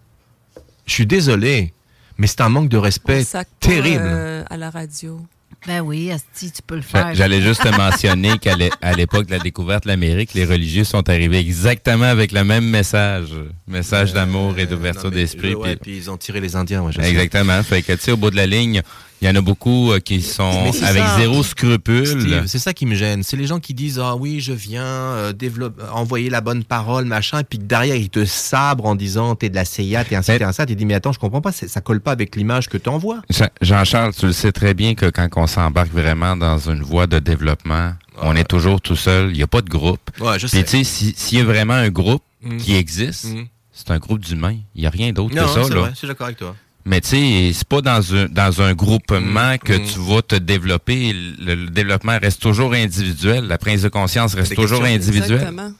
Je 0.86 0.94
suis 0.94 1.06
désolé, 1.06 1.74
mais 2.16 2.26
c'est 2.26 2.40
un 2.40 2.48
manque 2.48 2.70
de 2.70 2.78
respect 2.78 3.24
terrible. 3.60 4.02
euh, 4.02 4.42
à 4.48 4.56
la 4.56 4.70
radio. 4.70 5.20
Ben 5.66 5.80
oui, 5.82 6.10
Asti, 6.10 6.50
tu 6.50 6.62
peux 6.66 6.76
le 6.76 6.80
faire. 6.82 7.08
J'a- 7.08 7.14
J'allais 7.14 7.42
juste 7.42 7.62
te 7.62 7.68
mentionner 7.76 8.38
qu'à 8.38 8.56
l'époque 8.96 9.26
de 9.26 9.32
la 9.32 9.38
découverte 9.38 9.84
de 9.84 9.88
l'Amérique, 9.88 10.32
les 10.34 10.44
religieux 10.46 10.84
sont 10.84 11.06
arrivés 11.08 11.38
exactement 11.38 12.04
avec 12.06 12.32
le 12.32 12.44
même 12.44 12.64
message. 12.64 13.28
Message 13.68 14.12
d'amour 14.14 14.58
et 14.58 14.66
d'ouverture 14.66 15.08
Euh, 15.08 15.10
d'esprit. 15.10 15.54
ouais, 15.54 15.76
puis- 15.76 15.92
puis 15.92 15.96
ils 15.98 16.10
ont 16.10 16.16
tiré 16.16 16.40
les 16.40 16.56
Indiens, 16.56 16.82
ouais, 16.82 16.92
je 16.92 17.00
sais. 17.02 17.10
Exactement. 17.10 17.62
Fait 17.62 17.82
que, 17.82 17.92
tu 17.92 18.00
sais, 18.00 18.12
au 18.12 18.16
bout 18.16 18.30
de 18.30 18.36
la 18.36 18.46
ligne, 18.46 18.80
il 19.22 19.28
y 19.28 19.30
en 19.30 19.34
a 19.34 19.40
beaucoup 19.40 19.92
euh, 19.92 19.98
qui 20.00 20.22
sont 20.22 20.72
avec 20.82 21.02
ça. 21.02 21.18
zéro 21.18 21.42
scrupule. 21.42 22.44
C'est 22.46 22.58
ça 22.58 22.72
qui 22.72 22.86
me 22.86 22.94
gêne. 22.94 23.22
C'est 23.22 23.36
les 23.36 23.46
gens 23.46 23.58
qui 23.60 23.74
disent 23.74 23.98
ah 24.02 24.16
oui 24.16 24.40
je 24.40 24.52
viens 24.52 24.84
euh, 24.84 25.32
développer, 25.32 25.82
envoyer 25.92 26.30
la 26.30 26.40
bonne 26.40 26.64
parole 26.64 27.04
machin 27.04 27.40
et 27.40 27.44
puis 27.44 27.58
derrière 27.58 27.96
ils 27.96 28.08
te 28.10 28.24
sabrent 28.24 28.86
en 28.86 28.94
disant 28.94 29.34
t'es 29.34 29.48
de 29.50 29.54
la 29.54 29.64
CIA 29.64 30.04
t'es 30.04 30.16
un 30.16 30.22
ci, 30.22 30.36
t'es 30.38 30.44
un 30.44 30.52
ça. 30.52 30.66
Tu 30.66 30.74
dis 30.76 30.86
mais 30.86 30.94
attends 30.94 31.12
je 31.12 31.18
comprends 31.18 31.40
pas 31.40 31.52
ça 31.52 31.80
colle 31.80 32.00
pas 32.00 32.12
avec 32.12 32.36
l'image 32.36 32.68
que 32.68 32.78
t'envoies. 32.78 33.20
Jean- 33.30 33.48
Jean-Charles, 33.60 34.14
tu 34.14 34.26
le 34.26 34.32
sais 34.32 34.52
très 34.52 34.74
bien 34.74 34.94
que 34.94 35.06
quand 35.10 35.28
on 35.36 35.46
s'embarque 35.46 35.92
vraiment 35.92 36.36
dans 36.36 36.58
une 36.58 36.82
voie 36.82 37.06
de 37.06 37.18
développement, 37.18 37.92
on 38.22 38.34
est 38.36 38.44
toujours 38.44 38.80
tout 38.80 38.96
seul. 38.96 39.30
Il 39.30 39.36
n'y 39.36 39.42
a 39.42 39.46
pas 39.46 39.62
de 39.62 39.68
groupe. 39.68 40.00
Ouais, 40.20 40.38
je 40.38 40.46
Puis 40.46 40.58
sais. 40.58 40.64
tu 40.64 40.70
sais, 40.78 40.84
si- 40.84 41.14
s'il 41.16 41.38
y 41.38 41.40
a 41.40 41.44
vraiment 41.44 41.74
un 41.74 41.88
groupe 41.90 42.22
Mm. 42.42 42.56
qui 42.56 42.74
existe, 42.74 43.26
Mm. 43.26 43.44
c'est 43.72 43.90
un 43.90 43.98
groupe 43.98 44.20
d'humains. 44.20 44.56
Il 44.74 44.80
n'y 44.80 44.86
a 44.86 44.90
rien 44.90 45.12
d'autre 45.12 45.34
que 45.34 45.40
ça. 45.46 45.74
là. 45.74 45.90
je 45.92 45.96
suis 45.98 46.08
d'accord 46.08 46.26
avec 46.26 46.38
toi. 46.38 46.56
Mais 46.84 47.00
tu 47.00 47.08
sais, 47.08 47.50
c'est 47.52 47.68
pas 47.68 47.82
dans 47.82 48.14
un, 48.14 48.26
dans 48.26 48.62
un 48.62 48.72
groupement 48.74 49.56
que 49.58 49.74
mm. 49.74 49.84
tu 49.86 49.98
vas 50.00 50.22
te 50.22 50.36
développer. 50.36 51.12
Le, 51.12 51.54
le 51.54 51.70
développement 51.70 52.18
reste 52.20 52.40
toujours 52.40 52.72
individuel. 52.72 53.46
La 53.46 53.58
prise 53.58 53.82
de 53.82 53.88
conscience 53.88 54.34
reste 54.34 54.54
toujours 54.54 54.84
individuelle. 54.84 55.40
Exactement. 55.40 55.72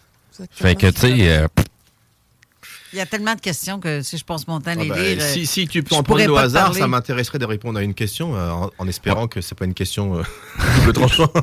Fait 0.52 0.74
que 0.74 0.86
tu 0.88 1.00
sais, 1.00 1.14
euh, 1.30 1.48
Il 2.92 2.98
y 2.98 3.00
a 3.02 3.06
tellement 3.06 3.34
de 3.34 3.40
questions 3.40 3.78
que 3.80 4.02
si 4.02 4.16
je 4.18 4.24
passe 4.24 4.46
mon 4.46 4.60
temps 4.60 4.70
à 4.70 4.74
Ah 4.78 4.82
les 4.82 4.88
bah, 4.88 4.98
lire. 5.02 5.22
si, 5.22 5.46
si 5.46 5.68
tu 5.68 5.82
peux 5.82 5.94
en 5.94 6.02
prendre 6.02 6.28
au 6.32 6.36
hasard, 6.36 6.66
parler. 6.66 6.80
ça 6.80 6.88
m'intéresserait 6.88 7.38
de 7.38 7.44
répondre 7.44 7.78
à 7.78 7.82
une 7.82 7.94
question 7.94 8.36
euh, 8.36 8.50
en, 8.50 8.70
en 8.78 8.88
espérant 8.88 9.26
que 9.28 9.40
c'est 9.40 9.54
pas 9.54 9.64
une 9.66 9.74
question 9.74 10.18
euh, 10.18 10.22
double 10.76 10.92
tranchant. 10.92 11.30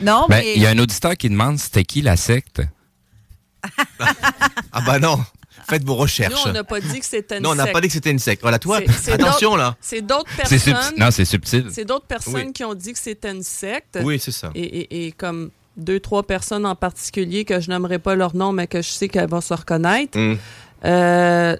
Non, 0.00 0.26
ben, 0.28 0.36
mais. 0.38 0.52
il 0.54 0.62
y 0.62 0.66
a 0.66 0.70
un 0.70 0.78
auditeur 0.78 1.16
qui 1.16 1.28
demande 1.28 1.58
c'était 1.58 1.82
qui 1.84 2.02
la 2.02 2.16
secte? 2.16 2.62
ah 3.98 4.80
bah 4.86 5.00
non, 5.00 5.18
faites 5.68 5.84
vos 5.84 5.94
Nous, 5.94 5.98
recherches. 6.00 6.46
on 6.46 6.52
n'a 6.52 6.64
pas 6.64 6.80
dit 6.80 6.98
que 7.00 7.06
c'était 7.06 7.36
une 7.38 7.42
non 7.44 7.50
on 7.50 7.54
n'a 7.54 7.64
secte. 7.64 7.72
pas 7.74 7.80
dit 7.80 7.86
que 7.88 7.92
c'était 7.94 8.10
une 8.10 8.18
secte. 8.18 8.42
Voilà 8.42 8.58
toi, 8.58 8.78
attention 8.78 9.50
d'autres- 9.50 9.56
là. 9.62 9.76
C'est 9.80 10.02
d'autres 10.02 10.30
personnes. 10.36 10.94
Non, 10.98 11.10
c'est 11.10 11.24
subtil. 11.24 11.66
C'est 11.72 11.84
d'autres 11.84 12.06
personnes 12.06 12.34
Oui. 12.46 12.52
qui 12.52 12.64
ont 12.64 12.74
dit 12.74 12.92
que 12.92 12.98
c'était 12.98 13.30
une 13.30 13.42
secte. 13.42 13.98
Oui 14.02 14.18
c'est 14.18 14.32
ça. 14.32 14.50
Et, 14.54 14.62
et- 14.62 15.06
et 15.06 15.12
comme 15.12 15.50
deux, 15.76 16.00
trois 16.00 16.22
personnes 16.24 16.66
en 16.66 16.74
particulier 16.74 17.44
que 17.44 17.60
je 17.60 17.70
n'aimerais 17.70 17.98
pas 18.00 18.14
leur 18.16 18.34
nom, 18.34 18.52
mais 18.52 18.66
que 18.66 18.82
je 18.82 18.88
sais 18.88 19.08
qu'elles 19.08 19.28
vont 19.30 19.40
se 19.40 19.54
reconnaître. 19.54 20.18
Mm. 20.18 20.36
Euh, 20.84 21.56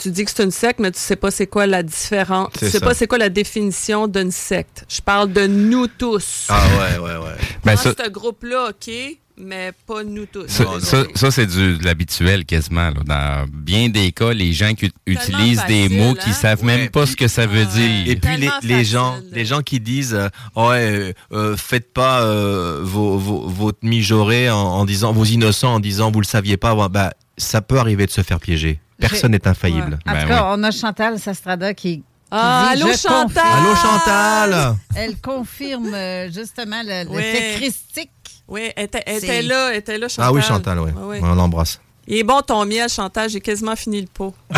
tu 0.00 0.10
dis 0.10 0.24
que 0.24 0.30
c'est 0.34 0.42
une 0.42 0.50
secte, 0.50 0.78
mais 0.80 0.90
tu 0.90 0.98
sais 0.98 1.16
pas 1.16 1.30
c'est 1.30 1.46
quoi 1.46 1.66
la 1.66 1.82
différence. 1.82 2.50
Tu 2.58 2.66
sais 2.70 2.78
ça. 2.78 2.80
pas 2.80 2.94
c'est 2.94 3.06
quoi 3.06 3.18
la 3.18 3.28
définition 3.28 4.08
d'une 4.08 4.30
secte. 4.30 4.84
Je 4.88 5.00
parle 5.00 5.32
de 5.32 5.46
nous 5.46 5.86
tous. 5.86 6.46
Ah 6.48 6.66
ouais 6.78 6.98
ouais 6.98 7.16
ouais. 7.16 7.36
Ben, 7.64 7.74
Dans 7.76 7.80
ce 7.82 8.08
groupe-là, 8.10 8.70
OK, 8.70 8.90
mais 9.36 9.72
pas 9.86 10.04
nous 10.04 10.26
tous. 10.26 10.46
ça, 10.48 10.64
Non, 10.64 10.80
ça- 10.80 11.04
ça, 11.14 11.30
c'est 11.30 11.46
du, 11.46 11.78
de 11.78 11.84
l'habituel 11.84 12.44
quasiment. 12.44 12.90
là. 12.90 13.02
Dans 13.04 13.46
bien 13.52 13.88
des 13.88 14.12
cas, 14.12 14.32
les 14.32 14.52
gens 14.52 14.74
qui 14.74 14.92
utilisent 15.06 15.64
des 15.66 15.88
mots 15.88 16.14
qui 16.14 16.30
hein? 16.30 16.32
savent 16.32 16.60
Ouais, 16.64 16.76
même 16.76 16.88
pas 16.90 17.02
puis- 17.02 17.12
ce 17.12 17.16
que 17.16 17.28
ça 17.28 17.46
veut 17.46 17.64
dire. 17.66 18.08
Et 18.08 18.16
puis 18.16 18.36
les, 18.36 18.50
les 18.62 18.84
gens, 18.84 19.16
les 19.32 19.44
gens 19.44 19.62
qui 19.62 19.80
disent 19.80 20.14
euh, 20.14 20.28
ouais, 20.56 20.92
euh, 20.92 21.12
euh, 21.32 21.56
faites 21.56 21.92
pas 21.92 22.22
euh, 22.22 22.80
vos, 22.82 23.18
vos, 23.18 23.48
votre 23.48 23.78
mijaurée 23.82 24.50
en, 24.50 24.56
en 24.56 24.84
disant 24.84 25.12
vos 25.12 25.24
innocents 25.24 25.74
en 25.74 25.80
disant 25.80 26.10
vous 26.10 26.20
le 26.20 26.26
saviez 26.26 26.56
pas, 26.56 26.74
ouais, 26.74 26.88
bah 26.88 27.12
ça 27.36 27.60
peut 27.62 27.78
arriver 27.78 28.06
de 28.06 28.10
se 28.12 28.22
faire 28.22 28.38
piéger. 28.40 28.80
Personne 29.00 29.32
n'est 29.32 29.48
infaillible. 29.48 29.98
En 30.06 30.12
Ben 30.12 30.22
tout 30.22 30.28
cas, 30.28 30.52
on 30.56 30.62
a 30.62 30.70
Chantal 30.70 31.18
Sastrada 31.18 31.74
qui. 31.74 31.98
qui 31.98 32.04
Ah, 32.30 32.72
dit, 32.76 32.82
allô, 32.82 32.92
Chantal! 32.96 33.42
Allô 33.44 33.74
Chantal. 33.76 34.76
Elle 34.96 35.20
confirme 35.20 35.94
justement 36.32 36.80
le- 36.84 37.08
Oui. 37.08 37.22
christique. 37.56 38.10
Oui, 38.48 38.70
elle 38.76 38.84
était, 38.84 39.02
elle 39.06 39.20
C'est- 39.20 39.26
était 39.26 39.42
là, 39.42 39.70
elle 39.72 39.78
était 39.78 39.98
là, 39.98 40.08
Chantal. 40.08 40.26
Ah 40.28 40.32
oui 40.32 40.42
Chantal. 40.42 40.78
Ouais, 40.80 40.92
ouais. 40.92 41.20
On 41.22 41.34
l'embrasse. 41.34 41.80
Il 42.06 42.16
est 42.18 42.22
bon 42.24 42.40
ton 42.42 42.64
miel, 42.66 42.88
Chantal, 42.90 43.30
j'ai 43.30 43.40
quasiment 43.40 43.74
fini 43.76 44.00
le 44.02 44.06
pot. 44.06 44.34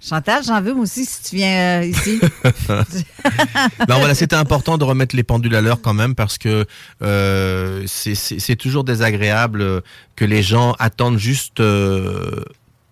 Chantal, 0.00 0.44
j'en 0.44 0.60
veux 0.62 0.72
moi 0.72 0.84
aussi 0.84 1.04
si 1.04 1.22
tu 1.24 1.36
viens 1.36 1.80
euh, 1.80 1.84
ici. 1.84 2.20
Non, 3.88 3.98
voilà, 3.98 4.14
c'était 4.14 4.36
important 4.36 4.78
de 4.78 4.84
remettre 4.84 5.16
les 5.16 5.24
pendules 5.24 5.54
à 5.56 5.60
l'heure 5.60 5.80
quand 5.82 5.94
même 5.94 6.14
parce 6.14 6.38
que 6.38 6.64
euh, 7.02 7.82
c'est- 7.86 8.56
toujours 8.56 8.84
désagréable 8.84 9.82
que 10.14 10.24
les 10.24 10.42
gens 10.44 10.72
attendent 10.78 11.18
juste 11.18 11.58
euh, 11.60 12.44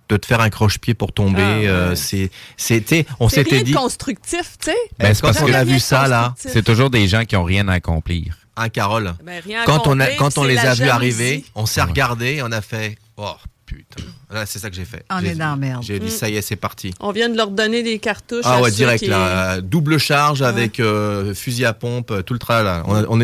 de 0.09 0.17
te 0.17 0.27
faire 0.27 0.41
un 0.41 0.51
croche-pied 0.51 0.95
pour 0.95 1.13
tomber. 1.13 1.41
Ah, 1.43 1.59
ouais. 1.61 1.67
euh, 1.69 1.95
sais, 1.95 2.31
on 2.59 3.29
C'est 3.29 3.43
rien 3.43 3.45
s'était 3.45 3.59
de 3.61 3.65
dit. 3.67 3.73
constructif, 3.73 4.57
tu 4.61 4.71
sais. 4.73 4.77
Ben, 4.99 5.15
c'est 5.15 5.23
parce 5.23 5.41
on 5.41 5.47
que 5.47 5.53
a 5.53 5.63
vu 5.65 5.79
ça 5.79 6.09
là, 6.09 6.35
c'est 6.37 6.65
toujours 6.65 6.91
des 6.91 7.07
gens 7.07 7.25
qui 7.25 7.37
ont 7.37 7.45
rien 7.45 7.69
à 7.69 7.75
accomplir. 7.75 8.39
Hein, 8.57 8.69
Carole 8.69 9.15
Ben, 9.25 9.43
rien 9.45 9.63
à 9.63 9.65
Quand 9.65 9.87
on, 9.89 9.99
a, 10.01 10.07
compter, 10.07 10.17
quand 10.17 10.39
on 10.39 10.43
c'est 10.43 10.49
les 10.49 10.59
a 10.59 10.75
vus 10.75 10.89
arriver, 10.89 11.45
on 11.55 11.67
s'est 11.67 11.83
regardé, 11.83 12.41
on 12.43 12.53
a 12.53 12.61
fait 12.61 12.97
Oh 13.17 13.33
putain. 13.67 14.05
Là, 14.31 14.45
c'est 14.47 14.59
ça 14.59 14.69
que 14.71 14.77
j'ai 14.77 14.85
fait. 14.85 15.05
On 15.11 15.21
J'ai 15.21 15.29
est 15.29 15.33
dit- 15.33 15.39
dans 15.39 15.51
la 15.51 15.57
merde. 15.57 15.83
J'ai 15.83 15.99
dit 15.99 16.07
Mm. 16.07 16.11
Ça 16.11 16.29
y 16.29 16.37
est, 16.37 16.43
c'est 16.43 16.55
parti. 16.57 16.93
On 17.01 17.13
vient 17.13 17.29
de 17.29 17.37
leur 17.37 17.51
donner 17.51 17.83
des 17.83 17.99
cartouches. 17.99 18.43
Ah 18.45 18.57
à 18.57 18.61
ouais, 18.61 18.71
ceux 18.71 18.77
direct 18.77 19.03
qui- 19.05 19.09
là, 19.11 19.61
double 19.61 19.99
charge 19.99 20.43
avec 20.43 20.79
euh, 20.81 21.35
fusil 21.35 21.65
à 21.65 21.73
pompe, 21.73 22.11
euh, 22.11 22.23
tout 22.23 22.35
le 22.35 22.39
tralala. 22.39 22.83
On, 22.87 23.17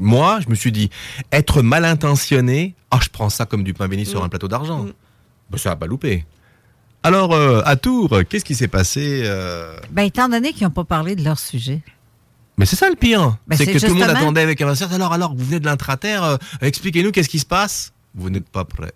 moi, 0.00 0.40
je 0.40 0.48
me 0.50 0.54
suis 0.54 0.72
dit, 0.72 0.90
être 1.30 1.62
mal 1.62 1.84
intentionné, 1.84 2.74
ah, 2.90 2.98
je 3.02 3.08
prends 3.08 3.30
ça 3.30 3.46
comme 3.46 3.62
du 3.64 3.72
pain 3.72 3.88
béni 3.88 4.04
sur 4.04 4.20
Mm. 4.20 4.24
un 4.24 4.28
plateau 4.28 4.48
d'argent. 4.48 4.86
Ben, 5.50 5.58
ça 5.58 5.70
va 5.70 5.76
pas 5.76 5.86
louper. 5.86 6.24
Alors, 7.04 7.32
euh, 7.32 7.62
à 7.64 7.76
Tours, 7.76 8.20
qu'est-ce 8.28 8.44
qui 8.44 8.54
s'est 8.54 8.68
passé 8.68 9.22
euh? 9.24 9.76
Ben, 9.90 10.02
étant 10.02 10.28
donné 10.28 10.52
qu'ils 10.52 10.64
n'ont 10.64 10.70
pas 10.70 10.84
parlé 10.84 11.14
de 11.16 11.24
leur 11.24 11.38
sujet. 11.38 11.80
Mais 12.58 12.66
c'est 12.66 12.76
ça 12.76 12.88
le 12.88 12.96
pire, 12.96 13.36
c'est 13.52 13.66
que 13.66 13.78
tout 13.78 13.94
le 13.94 14.00
monde 14.00 14.10
attendait 14.10 14.42
avec 14.42 14.60
impatience. 14.60 14.92
Alors, 14.92 15.12
alors, 15.12 15.34
vous 15.34 15.44
venez 15.44 15.60
de 15.60 15.64
l'intraterre, 15.64 16.22
euh, 16.22 16.36
expliquez-nous 16.60 17.10
qu'est-ce 17.10 17.28
qui 17.28 17.38
se 17.38 17.46
passe. 17.46 17.92
Vous 18.14 18.28
n'êtes 18.28 18.48
pas 18.48 18.64
prêts. 18.64 18.92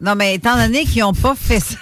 Non, 0.00 0.14
mais 0.14 0.34
étant 0.34 0.56
donné 0.56 0.84
qu'ils 0.84 1.02
n'ont 1.02 1.14
pas 1.14 1.34
fait 1.34 1.60
ça. 1.60 1.76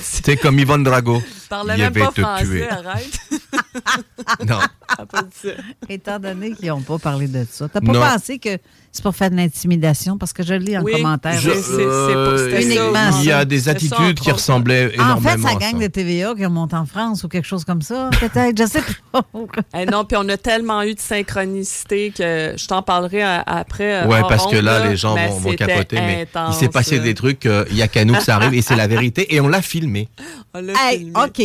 C'est 0.00 0.36
comme 0.42 0.58
Yvonne 0.58 0.82
Drago. 0.82 1.22
Parlais 1.50 1.74
Il 1.74 1.78
même 1.82 1.86
avait 1.88 2.00
pas 2.00 2.12
te 2.12 2.20
français, 2.22 2.44
tuer. 2.44 2.68
arrête. 2.70 3.20
Non. 4.46 4.58
T'as 4.96 5.06
pas 5.06 5.22
dit 5.22 5.28
ça. 5.42 5.48
Étant 5.88 6.18
donné 6.18 6.52
qu'ils 6.52 6.68
n'ont 6.68 6.80
pas 6.82 6.98
parlé 6.98 7.26
de 7.26 7.44
ça. 7.50 7.68
T'as 7.68 7.80
pas 7.80 7.92
Non. 7.92 8.00
pensé 8.00 8.38
que 8.38 8.58
c'est 8.92 9.02
pour 9.02 9.14
faire 9.14 9.30
de 9.30 9.36
l'intimidation? 9.36 10.18
Parce 10.18 10.32
que 10.32 10.42
je 10.42 10.54
le 10.54 10.60
lis 10.60 10.76
en 10.78 10.82
Oui, 10.82 10.92
commentaire. 10.92 11.38
Je- 11.40 11.50
euh, 11.50 12.60
uniquement 12.60 13.10
il 13.20 13.24
y 13.26 13.32
a 13.32 13.44
des 13.44 13.60
C'est 13.60 13.70
attitudes 13.70 14.20
qui 14.20 14.30
ressemblaient 14.30 14.92
Ah, 14.98 15.16
en 15.16 15.20
fait, 15.20 15.30
énormément 15.34 15.48
ça 15.48 15.54
gagne 15.56 15.78
de 15.80 15.86
TVA 15.86 16.34
qui 16.34 16.44
remonte 16.44 16.74
en 16.74 16.86
France 16.86 17.24
ou 17.24 17.28
quelque 17.28 17.46
chose 17.46 17.64
comme 17.64 17.82
ça, 17.82 18.10
peut-être. 18.20 18.56
Je 18.58 18.66
sais 18.66 18.82
pas. 19.12 19.22
Eh 19.78 19.86
non, 19.86 20.04
puis 20.04 20.16
on 20.20 20.28
a 20.28 20.36
tellement 20.36 20.82
eu 20.82 20.94
de 20.94 21.00
synchronicité 21.00 22.12
que 22.16 22.54
je 22.56 22.66
t'en 22.66 22.82
parlerai 22.82 23.22
après. 23.22 24.02
euh, 24.04 24.06
Ouais, 24.06 24.20
hors 24.20 24.28
parce 24.28 24.46
que 24.46 24.56
là, 24.56 24.86
les 24.88 24.96
gens 24.96 25.16
vont, 25.16 25.52
capoter, 25.54 25.96
mais 25.96 26.22
intense. 26.22 26.56
il 26.56 26.58
s'est 26.60 26.68
passé 26.68 27.00
des 27.00 27.14
trucs, 27.14 27.46
euh, 27.46 27.64
il 27.70 27.76
y 27.76 27.82
a 27.82 27.88
qu'à 27.88 28.04
nous 28.04 28.14
que 28.14 28.22
ça 28.22 28.36
arrive, 28.36 28.54
et 28.54 28.62
c'est 28.62 28.76
la 28.76 28.86
vérité, 28.86 29.34
et 29.34 29.40
on 29.40 29.48
l'a 29.48 29.62
filmé. 29.62 30.08
On 30.54 30.60
l'a 30.60 30.72
Hey, 30.90 30.98
filmé. 30.98 31.12
OK. 31.16 31.39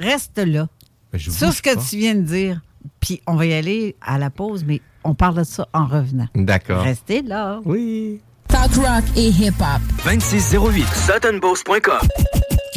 Reste 0.00 0.38
là. 0.38 0.68
Je 1.12 1.30
Sur 1.30 1.52
ce 1.52 1.62
que 1.62 1.74
pas. 1.74 1.80
tu 1.88 1.96
viens 1.96 2.14
de 2.14 2.22
dire. 2.22 2.60
Puis 3.00 3.20
on 3.26 3.34
va 3.36 3.46
y 3.46 3.54
aller 3.54 3.96
à 4.00 4.18
la 4.18 4.30
pause, 4.30 4.64
mais 4.66 4.80
on 5.04 5.14
parle 5.14 5.36
de 5.36 5.44
ça 5.44 5.66
en 5.72 5.86
revenant. 5.86 6.28
D'accord. 6.34 6.82
Restez 6.82 7.22
là. 7.22 7.60
Oui. 7.64 8.20
Talk 8.48 8.74
rock 8.74 9.04
et 9.16 9.28
hip-hop. 9.28 9.80
2608 10.04 10.84
suttonboss.com 11.06 12.08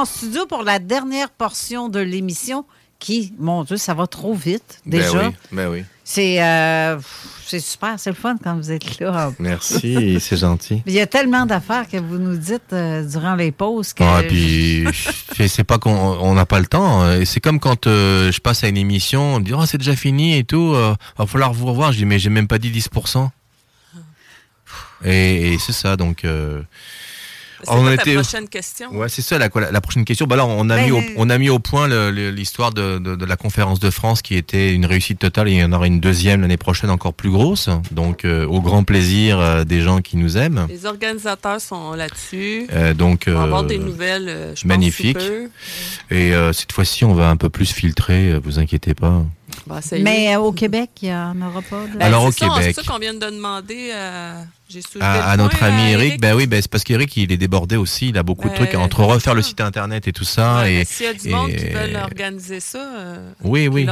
En 0.00 0.04
studio 0.04 0.46
pour 0.46 0.62
la 0.62 0.78
dernière 0.78 1.30
portion 1.30 1.88
de 1.88 1.98
l'émission 2.00 2.64
qui, 2.98 3.32
mon 3.38 3.62
Dieu, 3.64 3.76
ça 3.76 3.94
va 3.94 4.06
trop 4.08 4.34
vite 4.34 4.80
déjà. 4.84 5.12
Ben 5.12 5.28
oui, 5.28 5.34
ben 5.52 5.68
oui. 5.70 5.84
C'est 6.02 6.42
euh, 6.42 6.98
super, 7.46 7.94
c'est 8.00 8.10
le 8.10 8.16
fun 8.16 8.36
quand 8.42 8.56
vous 8.56 8.72
êtes 8.72 8.98
là. 8.98 9.30
Merci, 9.38 10.18
c'est 10.20 10.36
gentil. 10.38 10.82
Il 10.86 10.92
y 10.94 11.00
a 11.00 11.06
tellement 11.06 11.46
d'affaires 11.46 11.86
que 11.86 11.98
vous 11.98 12.18
nous 12.18 12.36
dites 12.36 12.72
euh, 12.72 13.04
durant 13.04 13.34
les 13.36 13.52
pauses 13.52 13.92
que 13.92 14.02
Ah, 14.02 14.22
puis, 14.26 14.84
c'est 15.48 15.64
pas 15.64 15.78
qu'on 15.78 15.92
on 15.92 16.34
n'a 16.34 16.46
pas 16.46 16.58
le 16.58 16.66
temps. 16.66 17.02
euh, 17.04 17.24
C'est 17.24 17.40
comme 17.40 17.60
quand 17.60 17.86
euh, 17.86 18.32
je 18.32 18.40
passe 18.40 18.64
à 18.64 18.68
une 18.68 18.78
émission, 18.78 19.34
on 19.36 19.38
me 19.40 19.44
dit 19.44 19.52
oh, 19.54 19.64
c'est 19.66 19.78
déjà 19.78 19.94
fini 19.94 20.36
et 20.36 20.44
tout, 20.44 20.72
va 20.72 21.26
falloir 21.26 21.52
vous 21.52 21.66
revoir. 21.66 21.92
Je 21.92 21.98
dis 21.98 22.04
mais 22.06 22.18
j'ai 22.18 22.30
même 22.30 22.48
pas 22.48 22.58
dit 22.58 22.70
10%. 22.72 23.28
Et, 25.04 25.52
et 25.52 25.58
c'est 25.58 25.72
ça, 25.72 25.96
donc. 25.96 26.24
C'est 27.64 27.70
on 27.70 27.90
était- 27.90 28.14
ta 28.14 28.20
prochaine 28.20 28.48
question? 28.48 28.90
Ouais, 28.94 29.08
c'est 29.08 29.22
ça 29.22 29.38
la, 29.38 29.48
la, 29.54 29.70
la 29.72 29.80
prochaine 29.80 30.04
question. 30.04 30.26
Bah 30.26 30.34
alors, 30.34 30.48
on 30.48 30.70
a 30.70 30.76
Ben, 30.76 30.84
mis 30.86 30.90
au, 30.92 30.98
euh, 30.98 31.02
on 31.16 31.28
a 31.30 31.38
mis 31.38 31.50
au 31.50 31.58
point 31.58 31.88
l'histoire 32.10 32.72
de, 32.72 32.98
de, 32.98 33.16
de 33.16 33.24
la 33.24 33.36
conférence 33.36 33.80
de 33.80 33.90
France 33.90 34.22
qui 34.22 34.36
était 34.36 34.72
une 34.74 34.86
réussite 34.86 35.18
totale 35.18 35.48
et 35.48 35.52
il 35.52 35.58
y 35.58 35.64
en 35.64 35.72
aura 35.72 35.86
une 35.86 36.00
deuxième 36.00 36.40
l'année 36.42 36.56
prochaine 36.56 36.90
encore 36.90 37.14
plus 37.14 37.30
grosse. 37.30 37.68
Donc, 37.90 38.24
euh, 38.24 38.46
au 38.46 38.60
grand 38.60 38.84
plaisir 38.84 39.38
euh, 39.40 39.64
des 39.64 39.80
gens 39.80 40.00
qui 40.00 40.16
nous 40.16 40.36
aiment. 40.36 40.66
Les 40.68 40.86
organisateurs 40.86 41.60
sont 41.60 41.92
là-dessus. 41.94 42.66
Euh, 42.72 42.94
donc, 42.94 43.24
on 43.26 43.32
va 43.32 43.42
avoir 43.42 43.64
des 43.64 43.78
nouvelles, 43.78 44.28
je 44.54 44.60
pense, 44.60 44.64
magnifique. 44.64 45.20
sous 45.20 45.26
peu. 45.28 45.50
Et 46.14 46.34
euh, 46.34 46.52
cette 46.52 46.72
fois-ci, 46.72 47.04
on 47.04 47.14
va 47.14 47.28
un 47.30 47.36
peu 47.36 47.48
plus 47.50 47.72
filtrer. 47.72 48.38
Vous 48.38 48.58
inquiétez 48.58 48.94
pas. 48.94 49.24
Bah. 49.66 49.80
Mais 50.00 50.34
euh, 50.34 50.40
au 50.40 50.52
Québec, 50.52 50.90
il 51.02 51.08
n'y 51.08 51.14
en 51.14 51.40
aura 51.42 51.62
pas. 51.62 51.84
de- 51.86 51.98
Ben, 51.98 52.06
Alors, 52.06 52.24
au 52.24 52.30
c'est 52.32 52.40
ça, 52.40 52.48
Québec. 52.54 52.74
C'est 52.76 52.82
ça 52.84 52.92
qu'on 52.92 52.98
vient 52.98 53.14
de 53.14 53.18
demander. 53.30 53.90
euh, 53.94 54.42
À, 55.00 55.36
notre 55.36 55.56
point, 55.58 55.68
ami 55.68 55.82
euh, 55.94 55.98
Eric, 55.98 56.20
ben 56.20 56.34
oui, 56.34 56.46
ben 56.46 56.60
c'est 56.60 56.70
parce 56.70 56.84
qu'Eric 56.84 57.16
il 57.16 57.32
est 57.32 57.36
débordé 57.38 57.76
aussi, 57.76 58.10
il 58.10 58.18
a 58.18 58.22
beaucoup 58.22 58.48
de 58.50 58.54
trucs 58.54 58.74
entre 58.74 59.02
refaire 59.04 59.34
le 59.34 59.40
site 59.42 59.60
internet 59.62 60.06
et 60.06 60.12
tout 60.12 60.24
ça. 60.24 60.68
et, 60.70 60.84
S'il 60.84 61.06
y 61.06 61.08
a 61.08 61.14
du 61.14 61.28
monde 61.30 61.50
qui 61.50 61.64
et- 61.64 61.70
veulent 61.70 61.96
organiser 61.96 62.60
ça, 62.60 62.78
euh, 62.78 63.30
Oui, 63.44 63.68
oui. 63.68 63.86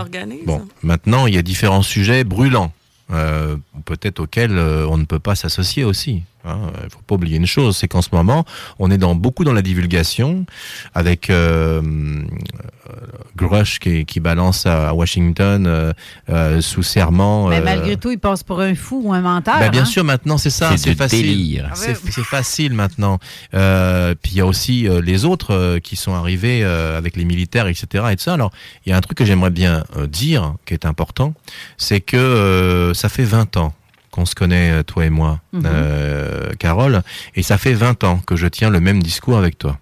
Bon, 0.45 0.67
maintenant, 0.83 1.27
il 1.27 1.35
y 1.35 1.39
a 1.39 1.43
différents 1.43 1.83
sujets 1.83 2.25
brûlants, 2.25 2.73
euh, 3.11 3.57
peut-être 3.87 4.21
auxquels 4.21 4.57
euh, 4.59 4.87
on 4.89 4.99
ne 4.99 5.05
peut 5.05 5.19
pas 5.19 5.35
s'associer 5.35 5.85
aussi. 5.85 6.23
Il 6.47 6.85
ne 6.85 6.89
faut 6.91 7.01
pas 7.07 7.15
oublier 7.17 7.37
une 7.39 7.47
chose, 7.47 7.77
c'est 7.77 7.89
qu'en 7.89 8.03
ce 8.03 8.11
moment, 8.13 8.45
on 8.79 8.91
est 8.91 8.99
dans 8.99 9.15
beaucoup 9.15 9.45
dans 9.45 9.53
la 9.53 9.63
divulgation, 9.63 10.47
avec 10.95 11.29
euh, 11.31 11.83
euh, 11.83 12.93
Grush 13.37 13.79
qui, 13.81 14.05
qui 14.05 14.21
balance 14.21 14.65
à 14.67 14.95
Washington 14.95 15.67
euh, 15.67 15.93
euh, 16.31 16.61
sous 16.61 16.83
serment. 16.83 17.49
Mais 17.49 17.57
euh, 17.57 17.59
Ben, 17.61 17.65
malgré 17.65 17.97
tout, 17.97 18.11
il 18.11 18.19
passe 18.19 18.43
pour 18.43 18.61
un 18.61 18.75
fou 18.75 19.03
ou 19.05 19.13
un 19.13 19.21
menteur. 19.21 19.59
bah, 19.59 19.69
bien 19.71 19.83
hein? 19.83 19.87
sûr, 19.87 20.05
maintenant, 20.05 20.39
c'est 20.39 20.51
ça, 20.51 20.77
C'est 20.77 20.95
facile. 20.95 21.23
délire. 21.27 21.71
C'est 21.75 21.93
Ah 21.97 22.11
c'est 22.11 22.25
facile 22.25 22.73
maintenant. 22.75 23.19
Euh, 23.55 24.15
puis 24.21 24.33
il 24.33 24.39
y 24.39 24.41
a 24.41 24.47
aussi 24.47 24.89
euh, 24.89 25.01
les 25.01 25.25
autres 25.25 25.53
euh, 25.55 25.79
qui 25.81 25.97
sont 25.97 26.15
arrivés 26.15 26.61
euh, 26.63 26.97
avec 26.97 27.17
les 27.17 27.25
militaires, 27.25 27.67
etc. 27.67 28.05
Et 28.13 28.17
tout 28.17 28.23
ça. 28.23 28.35
Alors, 28.35 28.53
il 28.85 28.91
y 28.91 28.93
a 28.93 28.97
un 28.97 29.01
truc 29.01 29.19
que 29.19 29.25
j'aimerais 29.25 29.51
bien 29.51 29.85
euh, 29.97 30.07
dire, 30.07 30.55
qui 30.65 30.75
est 30.75 30.87
important, 30.87 31.35
c'est 31.77 32.01
que 32.01 32.17
euh, 32.17 32.95
ça 32.95 33.09
fait 33.09 33.25
20 33.25 33.57
ans 33.57 33.75
qu'on 34.17 34.25
se 34.27 34.35
connaît, 34.35 34.71
euh, 34.71 34.83
toi 34.83 35.05
et 35.05 35.11
moi, 35.11 35.41
Mhm. 35.53 35.63
euh, 35.67 36.51
Carole, 36.59 37.03
et 37.35 37.43
ça 37.43 37.59
fait 37.59 37.75
20 37.75 38.03
ans 38.05 38.19
que 38.27 38.35
je 38.35 38.47
tiens 38.47 38.71
le 38.71 38.81
même 38.81 39.03
discours 39.03 39.37
avec 39.37 39.59
toi. 39.59 39.79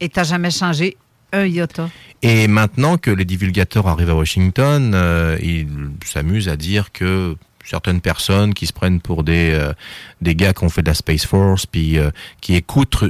Et 0.00 0.08
tu 0.08 0.18
n'as 0.18 0.24
jamais 0.24 0.50
changé 0.50 0.96
un 1.32 1.46
iota. 1.46 1.88
Et 2.22 2.46
maintenant 2.46 2.96
que 2.98 3.10
les 3.10 3.24
divulgateurs 3.24 3.86
arrivent 3.88 4.10
à 4.10 4.14
Washington, 4.14 4.92
euh, 4.94 5.38
ils 5.42 5.66
s'amusent 6.04 6.48
à 6.48 6.56
dire 6.56 6.92
que 6.92 7.36
certaines 7.64 8.02
personnes 8.02 8.52
qui 8.52 8.66
se 8.66 8.72
prennent 8.74 9.00
pour 9.00 9.24
des 9.24 9.50
euh, 9.54 9.72
des 10.20 10.34
gars 10.34 10.52
qui 10.52 10.64
ont 10.64 10.68
fait 10.68 10.82
de 10.82 10.88
la 10.88 10.94
Space 10.94 11.24
Force, 11.26 11.64
puis 11.66 11.98
euh, 11.98 12.10
qui 12.42 12.54
écoutent 12.56 13.02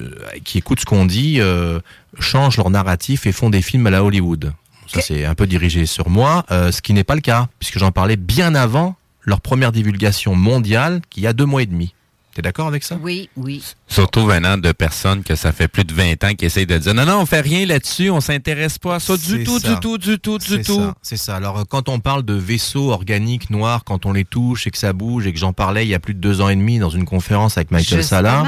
qui 0.45 0.59
écoutent 0.59 0.81
ce 0.81 0.85
qu'on 0.87 1.05
dit, 1.07 1.41
euh, 1.41 1.81
changent 2.21 2.57
leur 2.59 2.71
narratif 2.71 3.27
et 3.27 3.33
font 3.33 3.51
des 3.51 3.63
films 3.63 3.87
à 3.89 3.91
la 3.91 4.05
Hollywood. 4.05 4.53
Ça 4.87 5.01
c'est 5.01 5.25
un 5.25 5.35
peu 5.35 5.47
dirigé 5.49 5.87
sur 5.87 6.09
moi, 6.09 6.45
ce 6.51 6.81
qui 6.81 6.93
n'est 6.93 7.03
pas 7.05 7.17
le 7.17 7.21
cas 7.21 7.49
puisque 7.59 7.79
j'en 7.79 7.91
parlais 7.91 8.17
bien 8.17 8.55
avant 8.55 8.95
leur 9.25 9.41
première 9.41 9.73
divulgation 9.73 10.35
mondiale, 10.35 11.01
qui 11.11 11.23
y 11.23 11.27
a 11.27 11.33
deux 11.33 11.47
mois 11.47 11.63
et 11.63 11.67
demi. 11.67 11.95
T'es 12.35 12.43
d'accord 12.43 12.67
avec 12.67 12.83
ça? 12.83 12.99
Oui, 13.01 13.29
oui. 13.37 13.63
Surtout 13.87 14.27
venant 14.27 14.59
de 14.59 14.73
personnes 14.73 15.23
que 15.23 15.37
ça 15.37 15.53
fait 15.53 15.69
plus 15.69 15.85
de 15.85 15.95
20 15.95 16.25
ans 16.25 16.35
qui 16.35 16.45
essayent 16.45 16.67
de 16.67 16.77
dire 16.79 16.93
non, 16.93 17.07
non, 17.07 17.21
on 17.21 17.27
fait 17.27 17.41
rien 17.41 17.65
là-dessus, 17.65 18.11
on 18.11 18.21
s'intéresse 18.21 18.77
pas 18.77 18.97
à 18.97 19.01
ça 19.01 19.17
du 19.17 19.45
tout, 19.45 19.61
ça. 19.61 19.73
du 19.73 19.79
tout, 19.81 19.99
du 19.99 20.19
tout, 20.19 20.39
du 20.39 20.45
C'est 20.45 20.63
tout. 20.65 20.81
ça, 20.81 20.95
C'est 21.01 21.17
ça. 21.17 21.37
Alors, 21.37 21.59
euh, 21.59 21.63
quand 21.69 21.89
on 21.89 22.01
parle 22.01 22.25
de 22.25 22.35
vaisseaux 22.35 22.91
organiques 22.91 23.51
noirs, 23.51 23.85
quand 23.85 24.05
on 24.05 24.13
les 24.13 24.25
touche 24.25 24.67
et 24.67 24.73
que 24.73 24.79
ça 24.79 24.93
bouge, 24.93 25.29
et 25.29 25.33
que 25.33 25.39
j'en 25.39 25.53
parlais 25.53 25.87
il 25.87 25.91
y 25.91 25.95
a 25.95 26.01
plus 26.01 26.15
de 26.15 26.19
deux 26.19 26.41
ans 26.41 26.49
et 26.49 26.57
demi 26.57 26.81
dans 26.81 26.91
une 26.91 27.05
conférence 27.05 27.57
avec 27.57 27.71
Michael 27.71 28.01
Justement. 28.01 28.45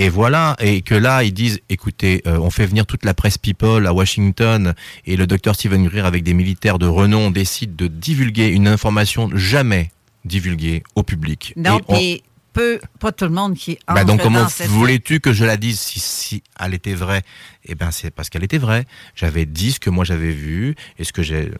Et 0.00 0.08
voilà, 0.08 0.54
et 0.60 0.80
que 0.82 0.94
là, 0.94 1.24
ils 1.24 1.32
disent, 1.34 1.60
écoutez, 1.68 2.22
euh, 2.26 2.38
on 2.38 2.50
fait 2.50 2.66
venir 2.66 2.86
toute 2.86 3.04
la 3.04 3.14
presse 3.14 3.36
people 3.36 3.84
à 3.86 3.92
Washington, 3.92 4.74
et 5.06 5.16
le 5.16 5.26
docteur 5.26 5.56
Stephen 5.56 5.84
Greer, 5.88 6.06
avec 6.06 6.22
des 6.22 6.34
militaires 6.34 6.78
de 6.78 6.86
renom, 6.86 7.32
décide 7.32 7.74
de 7.74 7.88
divulguer 7.88 8.46
une 8.46 8.68
information 8.68 9.28
jamais 9.34 9.90
divulguée 10.24 10.84
au 10.94 11.02
public. 11.02 11.52
Non, 11.56 11.80
Et 12.00 12.22
on- 12.24 12.28
peu, 12.52 12.80
pas 13.00 13.12
tout 13.12 13.24
le 13.24 13.30
monde 13.32 13.54
qui 13.54 13.78
bah 13.88 13.94
entre 13.94 14.06
donc 14.06 14.22
comment 14.22 14.46
voulais-tu 14.66 15.20
que 15.20 15.32
je 15.32 15.44
la 15.44 15.56
dise 15.56 15.78
si, 15.78 16.00
si 16.00 16.42
elle 16.58 16.74
était 16.74 16.94
vraie? 16.94 17.22
Eh 17.66 17.74
ben 17.74 17.90
c'est 17.90 18.10
parce 18.10 18.30
qu'elle 18.30 18.42
était 18.44 18.58
vraie. 18.58 18.84
J'avais 19.14 19.46
dit 19.46 19.72
ce 19.72 19.80
que 19.80 19.90
moi 19.90 20.04
j'avais 20.04 20.32
vu 20.32 20.74
et 20.98 21.04
ce 21.04 21.12
que 21.12 21.22
j'ai 21.22 21.50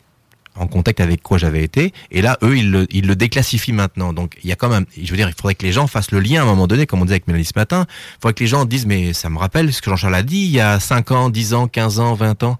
en 0.59 0.66
contact 0.66 1.01
avec 1.01 1.22
quoi 1.22 1.39
j'avais 1.39 1.62
été. 1.62 1.93
Et 2.10 2.22
là, 2.22 2.39
eux, 2.43 2.56
ils 2.56 2.70
le, 2.70 2.86
ils 2.90 3.06
le 3.06 3.16
déclassifient 3.16 3.72
maintenant. 3.72 4.12
Donc, 4.12 4.36
il 4.43 4.48
y 4.48 4.52
a 4.52 4.56
quand 4.56 4.68
même, 4.68 4.86
je 5.01 5.10
veux 5.10 5.16
dire, 5.16 5.28
il 5.28 5.35
faudrait 5.35 5.55
que 5.55 5.64
les 5.64 5.72
gens 5.72 5.86
fassent 5.86 6.10
le 6.10 6.20
lien 6.20 6.40
à 6.40 6.44
un 6.44 6.47
moment 6.47 6.66
donné, 6.66 6.86
comme 6.86 7.01
on 7.01 7.05
disait 7.05 7.14
avec 7.14 7.26
Mélanie 7.26 7.44
ce 7.44 7.52
matin. 7.56 7.86
Il 7.89 8.14
faudrait 8.20 8.35
que 8.35 8.44
les 8.44 8.48
gens 8.48 8.64
disent, 8.64 8.86
mais 8.86 9.12
ça 9.12 9.30
me 9.30 9.39
rappelle 9.39 9.72
ce 9.72 9.80
que 9.80 9.90
Jean-Charles 9.90 10.14
a 10.14 10.22
dit 10.22 10.40
il 10.40 10.51
y 10.51 10.60
a 10.60 10.80
5 10.80 11.10
ans, 11.12 11.30
10 11.30 11.55
ans, 11.55 11.68
15 11.68 12.01
ans, 12.01 12.14
20 12.14 12.43
ans. 12.43 12.59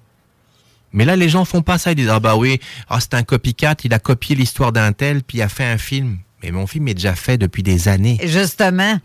Mais 0.93 1.05
là, 1.05 1.17
les 1.17 1.29
gens 1.29 1.45
font 1.45 1.63
pas 1.63 1.79
ça. 1.79 1.93
Ils 1.93 1.97
disent, 1.97 2.09
ah 2.09 2.21
bah 2.21 2.37
oui, 2.37 2.61
ah, 2.89 2.99
c'est 3.01 3.15
un 3.15 3.23
copycat, 3.23 3.77
il 3.85 3.93
a 3.93 3.99
copié 3.99 4.35
l'histoire 4.35 4.73
d'un 4.73 4.93
tel, 4.93 5.23
puis 5.23 5.39
il 5.39 5.43
a 5.43 5.49
fait 5.49 5.65
un 5.65 5.79
film. 5.79 6.19
Mais 6.43 6.51
mon 6.51 6.67
film 6.67 6.89
est 6.89 6.95
déjà 6.95 7.15
fait 7.15 7.37
depuis 7.37 7.63
des 7.63 7.89
années. 7.89 8.19
Justement. 8.25 8.99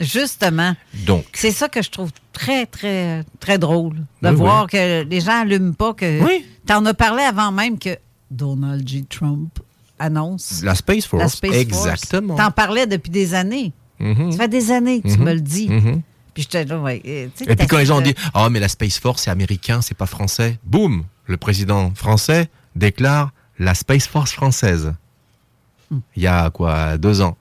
Justement. 0.00 0.74
Donc. 1.06 1.24
C'est 1.32 1.50
ça 1.52 1.68
que 1.68 1.82
je 1.82 1.90
trouve 1.90 2.10
très, 2.32 2.66
très, 2.66 3.24
très 3.40 3.58
drôle. 3.58 3.96
De 4.22 4.30
Oui, 4.30 4.34
voir 4.34 4.66
que 4.66 5.02
les 5.04 5.20
gens 5.20 5.44
n'allument 5.44 5.74
pas 5.74 5.94
que. 5.94 6.22
Oui. 6.24 6.44
Tu 6.66 6.72
en 6.72 6.84
as 6.86 6.94
parlé 6.94 7.22
avant 7.22 7.52
même 7.52 7.78
que 7.78 7.96
Donald 8.30 8.86
J. 8.88 9.04
Trump 9.04 9.58
annonce. 9.98 10.62
La 10.62 10.74
Space 10.74 11.06
Force. 11.06 11.22
La 11.22 11.28
Space 11.28 11.54
Exactement. 11.56 12.34
T'en 12.36 12.50
parlais 12.50 12.86
depuis 12.86 13.10
des 13.10 13.34
années. 13.34 13.72
Mhm. 14.00 14.32
Ça 14.32 14.38
fait 14.38 14.48
des 14.48 14.70
années 14.72 15.00
que 15.00 15.08
tu 15.08 15.18
Mhm. 15.18 15.24
me 15.24 15.34
le 15.34 15.40
dis. 15.40 15.68
Mhm. 15.68 16.02
Puis 16.34 16.44
je 16.44 16.48
te 16.48 16.62
dis, 16.64 16.72
ouais, 16.72 17.02
euh, 17.06 17.28
Et 17.46 17.56
puis 17.56 17.66
quand 17.66 17.78
les 17.78 17.86
gens 17.86 18.00
disent 18.00 18.14
Ah, 18.34 18.48
mais 18.50 18.58
la 18.58 18.68
Space 18.68 18.98
Force, 18.98 19.22
c'est 19.22 19.30
américain, 19.30 19.82
c'est 19.82 19.96
pas 19.96 20.06
français. 20.06 20.58
Boum 20.64 21.04
Le 21.26 21.36
président 21.36 21.92
français 21.94 22.48
déclare 22.74 23.30
la 23.58 23.74
Space 23.74 24.08
Force 24.08 24.32
française. 24.32 24.92
Il 26.16 26.22
y 26.22 26.26
a 26.26 26.50
quoi 26.50 26.96
Deux 26.96 27.20
ans. 27.20 27.36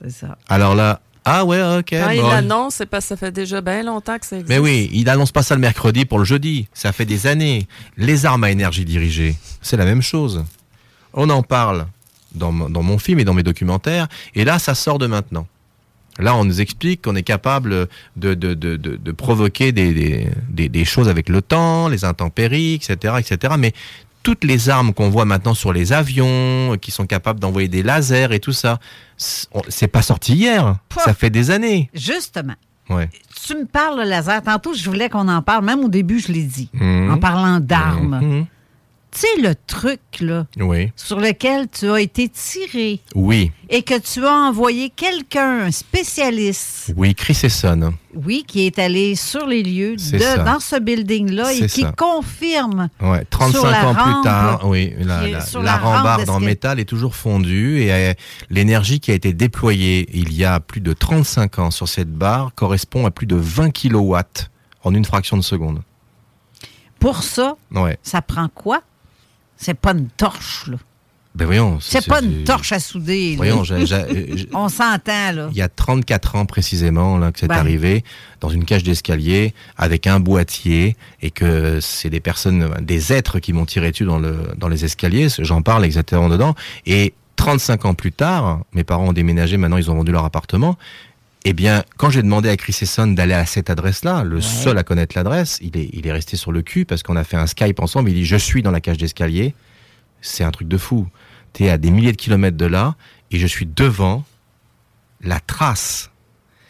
C'est 0.00 0.10
ça. 0.10 0.38
Alors 0.48 0.74
là, 0.74 1.00
ah 1.24 1.44
ouais, 1.44 1.62
ok. 1.78 1.86
Quand 1.90 2.10
il 2.10 2.20
bon. 2.20 2.28
l'annonce, 2.28 2.74
c'est 2.76 2.86
parce 2.86 3.04
que 3.04 3.08
ça 3.10 3.16
fait 3.16 3.30
déjà 3.30 3.60
bien 3.60 3.82
longtemps 3.82 4.18
que 4.18 4.26
ça 4.26 4.36
existe. 4.36 4.48
Mais 4.48 4.58
oui, 4.58 4.90
il 4.92 5.08
annonce 5.08 5.30
pas 5.32 5.42
ça 5.42 5.54
le 5.54 5.60
mercredi 5.60 6.04
pour 6.04 6.18
le 6.18 6.24
jeudi. 6.24 6.66
Ça 6.74 6.92
fait 6.92 7.04
des 7.04 7.26
années. 7.26 7.66
Les 7.96 8.26
armes 8.26 8.44
à 8.44 8.50
énergie 8.50 8.84
dirigée, 8.84 9.36
c'est 9.60 9.76
la 9.76 9.84
même 9.84 10.02
chose. 10.02 10.44
On 11.14 11.28
en 11.30 11.42
parle 11.42 11.86
dans, 12.34 12.50
mon- 12.50 12.68
dans 12.70 12.82
mon 12.82 12.98
film 12.98 13.20
et 13.20 13.24
dans 13.24 13.34
mes 13.34 13.42
documentaires. 13.42 14.08
Et 14.34 14.44
là, 14.44 14.58
ça 14.58 14.74
sort 14.74 14.98
de 14.98 15.06
maintenant. 15.06 15.46
Là, 16.18 16.34
on 16.36 16.44
nous 16.44 16.60
explique 16.60 17.02
qu'on 17.02 17.16
est 17.16 17.22
capable 17.22 17.70
de, 17.70 18.34
de, 18.34 18.34
de, 18.34 18.54
de, 18.54 18.76
de 18.96 19.12
provoquer 19.12 19.72
des, 19.72 19.94
des, 19.94 20.28
des, 20.50 20.68
des 20.68 20.84
choses 20.84 21.08
avec 21.08 21.28
le 21.30 21.40
temps, 21.40 21.88
les 21.88 22.04
intempéries, 22.04 22.74
etc., 22.74 23.14
etc. 23.18 23.54
Mais 23.58 23.72
toutes 24.22 24.44
les 24.44 24.68
armes 24.68 24.92
qu'on 24.94 25.10
voit 25.10 25.24
maintenant 25.24 25.54
sur 25.54 25.72
les 25.72 25.92
avions, 25.92 26.76
qui 26.80 26.90
sont 26.90 27.06
capables 27.06 27.40
d'envoyer 27.40 27.68
des 27.68 27.82
lasers 27.82 28.32
et 28.32 28.40
tout 28.40 28.52
ça, 28.52 28.78
c'est 29.16 29.88
pas 29.88 30.02
sorti 30.02 30.34
hier. 30.34 30.76
Ça 30.98 31.14
fait 31.14 31.30
des 31.30 31.50
années. 31.50 31.90
Justement. 31.94 32.54
Ouais. 32.90 33.08
Tu 33.46 33.54
me 33.54 33.64
parles 33.64 34.00
le 34.00 34.04
laser. 34.04 34.42
Tantôt, 34.42 34.74
je 34.74 34.84
voulais 34.84 35.08
qu'on 35.08 35.28
en 35.28 35.42
parle. 35.42 35.64
Même 35.64 35.80
au 35.80 35.88
début, 35.88 36.20
je 36.20 36.32
l'ai 36.32 36.44
dit. 36.44 36.68
Mhm. 36.72 37.12
En 37.12 37.18
parlant 37.18 37.60
d'armes. 37.60 38.20
Mhm. 38.22 38.46
Tu 39.14 39.20
sais, 39.20 39.42
le 39.42 39.54
truc, 39.66 40.00
là, 40.20 40.46
Oui. 40.58 40.90
sur 40.96 41.20
lequel 41.20 41.68
tu 41.68 41.90
as 41.90 42.00
été 42.00 42.30
tiré 42.30 42.98
Oui. 43.14 43.52
et 43.68 43.82
que 43.82 43.98
tu 43.98 44.24
as 44.24 44.32
envoyé 44.32 44.88
quelqu'un, 44.88 45.66
un 45.66 45.70
spécialiste, 45.70 46.94
Oui, 46.96 47.14
Chris 47.14 47.38
Esson. 47.42 47.92
oui, 48.14 48.42
qui 48.46 48.64
est 48.64 48.78
allé 48.78 49.14
sur 49.14 49.46
les 49.46 49.62
lieux 49.62 49.96
de, 49.96 50.18
ça. 50.18 50.38
dans 50.38 50.60
ce 50.60 50.76
building-là 50.80 51.52
et 51.52 51.66
qui 51.66 51.82
ça. 51.82 51.92
confirme 51.92 52.88
Ouais, 53.02 53.18
Sur 53.18 53.28
35 53.28 53.70
la 53.70 53.88
ans 53.90 53.94
plus 53.94 54.22
tard, 54.24 54.60
oui, 54.68 54.94
la, 55.00 55.76
rambarde 55.76 56.30
en 56.30 56.40
métal 56.40 56.80
est 56.80 56.86
toujours 56.86 57.14
fondue 57.14 57.82
et 57.82 57.92
euh, 57.92 58.14
l'énergie 58.48 58.98
qui 58.98 59.10
a 59.10 59.14
été 59.14 59.34
déployée 59.34 60.08
il 60.14 60.32
y 60.32 60.46
a 60.46 60.58
plus 60.58 60.80
de 60.80 60.94
35 60.94 61.58
ans 61.58 61.70
sur 61.70 61.86
cette 61.86 62.10
barre 62.10 62.54
correspond 62.54 63.04
à 63.04 63.10
plus 63.10 63.26
de 63.26 63.36
20 63.36 63.72
kilowatts 63.72 64.50
en 64.84 64.94
une 64.94 65.04
fraction 65.04 65.36
de 65.36 65.42
seconde. 65.42 65.82
pour 66.98 67.22
ça, 67.22 67.56
Ouais. 67.72 67.98
ça 68.02 68.22
prend 68.22 68.48
quoi? 68.48 68.80
C'est 69.62 69.74
pas 69.74 69.92
une 69.92 70.08
torche, 70.08 70.66
là. 70.66 70.76
Ben 71.34 71.46
voyons. 71.46 71.78
C'est 71.80 72.06
pas 72.06 72.20
une 72.20 72.44
torche 72.44 72.72
à 72.72 72.78
souder. 72.78 73.36
Voyons, 73.36 73.62
On 74.52 74.68
s'entend, 74.68 75.32
là. 75.32 75.48
il 75.50 75.56
y 75.56 75.62
a 75.62 75.68
34 75.70 76.36
ans 76.36 76.44
précisément 76.44 77.16
là 77.16 77.32
que 77.32 77.38
c'est 77.38 77.48
Ben. 77.48 77.56
arrivé 77.56 78.04
dans 78.40 78.50
une 78.50 78.66
cage 78.66 78.82
d'escalier 78.82 79.54
avec 79.78 80.06
un 80.06 80.20
boîtier 80.20 80.94
et 81.22 81.30
que 81.30 81.80
c'est 81.80 82.10
des 82.10 82.20
personnes 82.20 82.74
des 82.82 83.14
êtres 83.14 83.38
qui 83.38 83.54
m'ont 83.54 83.64
tiré 83.64 83.92
dessus 83.92 84.04
dans 84.04 84.18
le 84.18 84.36
dans 84.58 84.68
les 84.68 84.84
escaliers, 84.84 85.28
j'en 85.38 85.62
parle 85.62 85.86
exactement 85.86 86.28
dedans 86.28 86.54
et 86.84 87.14
35 87.36 87.86
ans 87.86 87.94
plus 87.94 88.12
tard, 88.12 88.60
mes 88.74 88.84
parents 88.84 89.08
ont 89.08 89.12
déménagé, 89.14 89.56
maintenant 89.56 89.78
ils 89.78 89.90
ont 89.90 89.94
vendu 89.94 90.12
leur 90.12 90.26
appartement. 90.26 90.76
Eh 91.44 91.54
bien, 91.54 91.82
quand 91.96 92.08
j'ai 92.10 92.22
demandé 92.22 92.48
à 92.48 92.56
Chris 92.56 92.76
Esson 92.82 93.08
d'aller 93.08 93.34
à 93.34 93.46
cette 93.46 93.68
adresse-là, 93.68 94.22
le 94.22 94.40
seul 94.40 94.78
à 94.78 94.84
connaître 94.84 95.16
l'adresse, 95.16 95.58
il 95.60 95.76
est, 95.76 95.90
il 95.92 96.06
est 96.06 96.12
resté 96.12 96.36
sur 96.36 96.52
le 96.52 96.62
cul 96.62 96.84
parce 96.84 97.02
qu'on 97.02 97.16
a 97.16 97.24
fait 97.24 97.36
un 97.36 97.48
Skype 97.48 97.80
ensemble. 97.80 98.10
Il 98.10 98.14
dit 98.14 98.24
Je 98.24 98.36
suis 98.36 98.62
dans 98.62 98.70
la 98.70 98.80
cage 98.80 98.96
d'escalier. 98.98 99.54
C'est 100.20 100.44
un 100.44 100.52
truc 100.52 100.68
de 100.68 100.78
fou. 100.78 101.08
Tu 101.52 101.64
es 101.64 101.70
à 101.70 101.78
des 101.78 101.90
milliers 101.90 102.12
de 102.12 102.16
kilomètres 102.16 102.56
de 102.56 102.66
là 102.66 102.94
et 103.32 103.38
je 103.38 103.46
suis 103.46 103.66
devant 103.66 104.22
la 105.20 105.40
trace. 105.40 106.10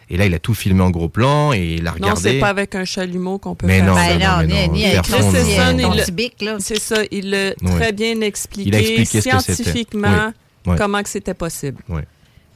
Et 0.08 0.16
là, 0.16 0.24
il 0.26 0.34
a 0.34 0.38
tout 0.38 0.54
filmé 0.54 0.82
en 0.82 0.90
gros 0.90 1.08
plan 1.08 1.52
et 1.52 1.74
il 1.74 1.86
a 1.86 1.90
Non, 1.90 1.96
regardé. 1.96 2.20
c'est 2.22 2.40
pas 2.40 2.48
avec 2.48 2.74
un 2.74 2.84
chalumeau 2.84 3.38
qu'on 3.38 3.54
peut 3.54 3.66
Mais 3.66 3.78
faire 3.80 3.86
non, 3.86 3.94
ça. 3.94 4.08
Ben 4.08 4.18
non, 4.18 4.42
non, 4.42 4.46
mais 4.48 4.66
non, 4.68 4.72
ni 4.72 4.84
avec 4.86 5.02
Chris 5.02 5.12
personne, 5.12 5.36
Esson, 5.36 5.76
non. 5.76 5.94
là. 5.94 6.56
C'est 6.60 6.78
ça, 6.80 6.96
il 7.10 7.30
l'a 7.30 7.50
Oui. 7.62 7.70
très 7.76 7.92
bien 7.92 8.20
expliqué, 8.22 8.68
Il 8.70 8.74
a 8.74 8.80
expliqué 8.80 9.04
ce 9.04 9.12
que 9.28 9.38
c'était. 9.38 9.52
scientifiquement 9.54 10.26
Oui. 10.28 10.32
Oui. 10.72 10.76
comment 10.78 11.02
que 11.02 11.08
c'était 11.08 11.34
possible. 11.34 11.82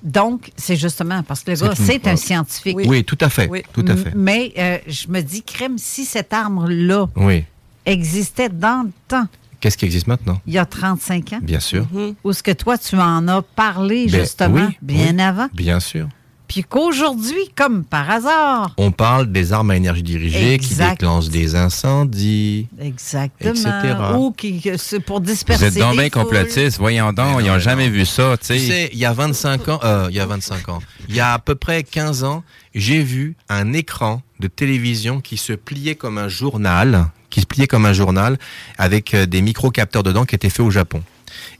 Donc, 0.02 0.50
c'est 0.56 0.76
justement 0.76 1.22
parce 1.22 1.42
que 1.42 1.50
le 1.50 1.56
C'est 1.56 1.64
gars, 1.64 1.70
une- 1.78 1.84
c'est 1.86 2.06
un 2.06 2.16
scientifique. 2.16 2.76
Oui, 2.86 3.02
tout 3.04 3.18
à 3.20 3.28
fait. 3.28 3.48
Oui. 3.48 3.62
Tout 3.72 3.84
à 3.88 3.96
fait. 3.96 4.10
M- 4.10 4.14
Mais 4.16 4.52
euh, 4.58 4.78
je 4.86 5.08
me 5.08 5.20
dis, 5.22 5.42
crème, 5.42 5.78
si 5.78 6.04
cette 6.04 6.32
arme-là 6.32 7.06
Oui. 7.16 7.44
existait 7.84 8.48
dans 8.48 8.84
le 8.86 8.92
temps, 9.08 9.26
Qu'est-ce 9.60 9.78
qui 9.78 9.86
existe 9.86 10.06
maintenant? 10.06 10.40
il 10.46 10.52
y 10.52 10.58
a 10.58 10.66
35 10.66 11.32
ans, 11.32 11.38
Bien 11.42 11.60
sûr. 11.60 11.86
où 12.22 12.30
est-ce 12.30 12.42
que 12.42 12.50
toi, 12.52 12.76
tu 12.78 12.94
en 12.96 13.26
as 13.26 13.42
parlé 13.42 14.06
Ben, 14.06 14.20
justement 14.20 14.66
oui, 14.68 14.76
bien 14.82 15.14
oui. 15.16 15.22
avant, 15.22 15.48
Bien 15.54 15.80
sûr. 15.80 16.08
Puis 16.48 16.62
qu'aujourd'hui, 16.64 17.50
comme 17.56 17.84
par 17.84 18.10
hasard, 18.10 18.72
On 18.76 18.90
parle 18.90 19.30
des 19.30 19.52
armes 19.52 19.70
à 19.70 19.76
énergie 19.76 20.02
dirigée 20.02 20.54
Exact. 20.54 20.84
qui 20.90 20.90
déclenchent 20.96 21.28
des 21.28 21.54
incendies. 21.56 22.68
exactement, 22.80 23.50
Etc. 23.52 23.70
ou 24.16 24.32
qui, 24.32 24.62
pour 25.06 25.18
Vous 25.18 25.24
disperser 25.26 25.66
êtes 25.66 25.78
donc 25.78 25.96
bien 25.96 26.08
complotistes. 26.10 26.78
Voyons 26.78 27.12
donc, 27.12 27.40
ils 27.40 27.46
n'ont 27.46 27.58
jamais 27.58 27.88
vu 27.88 28.04
ça, 28.06 28.36
tu 28.38 28.58
sais, 28.58 28.90
il 28.92 28.98
y 28.98 29.04
a 29.04 29.12
25 29.12 29.68
ans, 29.68 29.80
euh, 29.84 30.06
il 30.10 30.16
y 30.16 30.20
a 30.20 30.26
25 30.26 30.68
ans, 30.68 30.78
il 31.08 31.14
y 31.16 31.20
a 31.20 31.32
à 31.32 31.38
peu 31.38 31.54
près 31.54 31.82
15 31.82 32.24
ans, 32.24 32.42
j'ai 32.74 33.02
vu 33.02 33.36
un 33.48 33.72
écran 33.72 34.22
de 34.40 34.48
télévision 34.48 35.20
qui 35.20 35.36
se 35.36 35.52
pliait 35.54 35.94
comme 35.94 36.18
un 36.18 36.28
journal, 36.28 37.06
qui 37.30 37.40
se 37.40 37.46
pliait 37.46 37.66
comme 37.66 37.86
un 37.86 37.92
journal, 37.92 38.38
avec 38.78 39.14
euh, 39.14 39.26
des 39.26 39.42
micro-capteurs 39.42 40.02
dedans 40.02 40.24
qui 40.24 40.34
étaient 40.34 40.50
faits 40.50 40.64
au 40.66 40.70
Japon. 40.70 41.02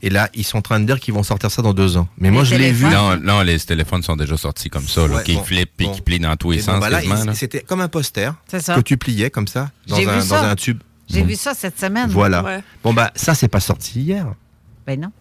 Et 0.01 0.09
là, 0.09 0.29
ils 0.33 0.43
sont 0.45 0.57
en 0.57 0.61
train 0.61 0.79
de 0.79 0.85
dire 0.85 0.99
qu'ils 0.99 1.13
vont 1.13 1.23
sortir 1.23 1.51
ça 1.51 1.61
dans 1.61 1.73
deux 1.73 1.97
ans. 1.97 2.07
Mais 2.17 2.31
moi, 2.31 2.43
je 2.43 2.55
l'ai 2.55 2.71
vu. 2.71 2.85
Non, 2.85 3.17
non, 3.17 3.41
les 3.41 3.59
téléphones 3.59 4.03
sont 4.03 4.15
déjà 4.15 4.37
sortis 4.37 4.69
comme 4.69 4.87
ça, 4.87 5.05
Ouais, 5.05 5.23
qui 5.23 5.33
bon, 5.35 5.43
flippent 5.43 5.81
et 5.81 5.85
bon. 5.85 5.91
qui 5.93 6.01
plient 6.01 6.19
dans 6.19 6.35
tous 6.35 6.51
les 6.51 6.57
Et 6.59 6.61
sens. 6.61 6.83
C'était 7.33 7.61
comme 7.61 7.81
un 7.81 7.87
poster 7.87 8.33
que 8.51 8.81
tu 8.81 8.97
pliais 8.97 9.29
comme 9.29 9.47
ça 9.47 9.71
dans, 9.87 9.95
un, 9.95 9.99
vu 9.99 10.05
dans 10.05 10.21
ça. 10.21 10.49
un 10.49 10.55
tube. 10.55 10.79
J'ai 11.09 11.21
Bon. 11.21 11.27
vu 11.27 11.35
ça 11.35 11.53
cette 11.53 11.79
semaine. 11.79 12.09
Voilà. 12.09 12.43
Ouais. 12.43 12.59
Bon 12.83 12.93
bah 12.93 13.11
ça 13.15 13.33
c'est 13.33 13.47
pas 13.47 13.61
sorti 13.61 14.01
hier. 14.01 14.27
Ben 14.85 14.99
non. 14.99 15.11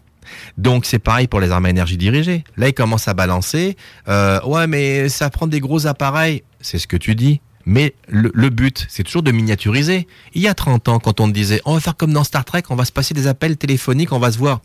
Donc 0.59 0.85
c'est 0.85 0.99
pareil 0.99 1.29
pour 1.29 1.39
les 1.41 1.51
armes 1.53 1.67
à 1.67 1.71
énergie 1.71 1.97
dirigée. 1.97 2.43
Là 2.57 2.69
ils 2.69 2.75
commencent 2.75 3.07
à 3.07 3.15
balancer. 3.15 3.77
Euh, 4.09 4.41
ouais 4.43 4.67
mais 4.67 5.09
ça 5.09 5.31
prend 5.31 5.47
des 5.47 5.61
gros 5.61 5.87
appareils. 5.87 6.43
C'est 6.61 6.79
ce 6.79 6.89
que 6.89 6.97
tu 6.97 7.15
dis. 7.15 7.41
Mais 7.67 7.95
le, 8.09 8.31
le 8.33 8.49
but, 8.49 8.87
c'est 8.89 9.03
toujours 9.03 9.23
de 9.23 9.33
miniaturiser. 9.33 10.07
Il 10.35 10.43
y 10.43 10.49
a 10.49 10.55
30 10.55 10.89
ans, 10.89 10.99
quand 11.01 11.21
on 11.21 11.29
te 11.29 11.33
disait, 11.33 11.61
on 11.65 11.75
va 11.75 11.81
faire 11.81 11.97
comme 11.97 12.13
dans 12.13 12.25
Star 12.25 12.45
Trek, 12.45 12.63
on 12.71 12.77
va 12.77 12.85
se 12.85 12.93
passer 12.93 13.13
des 13.13 13.27
appels 13.27 13.57
téléphoniques, 13.57 14.13
on 14.13 14.19
va 14.19 14.31
se 14.31 14.39
voir. 14.39 14.61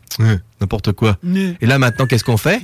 N'importe 0.60 0.92
quoi. 0.92 1.18
Et 1.60 1.66
là 1.66 1.78
maintenant, 1.78 2.06
qu'est-ce 2.06 2.22
qu'on 2.24 2.36
fait 2.36 2.62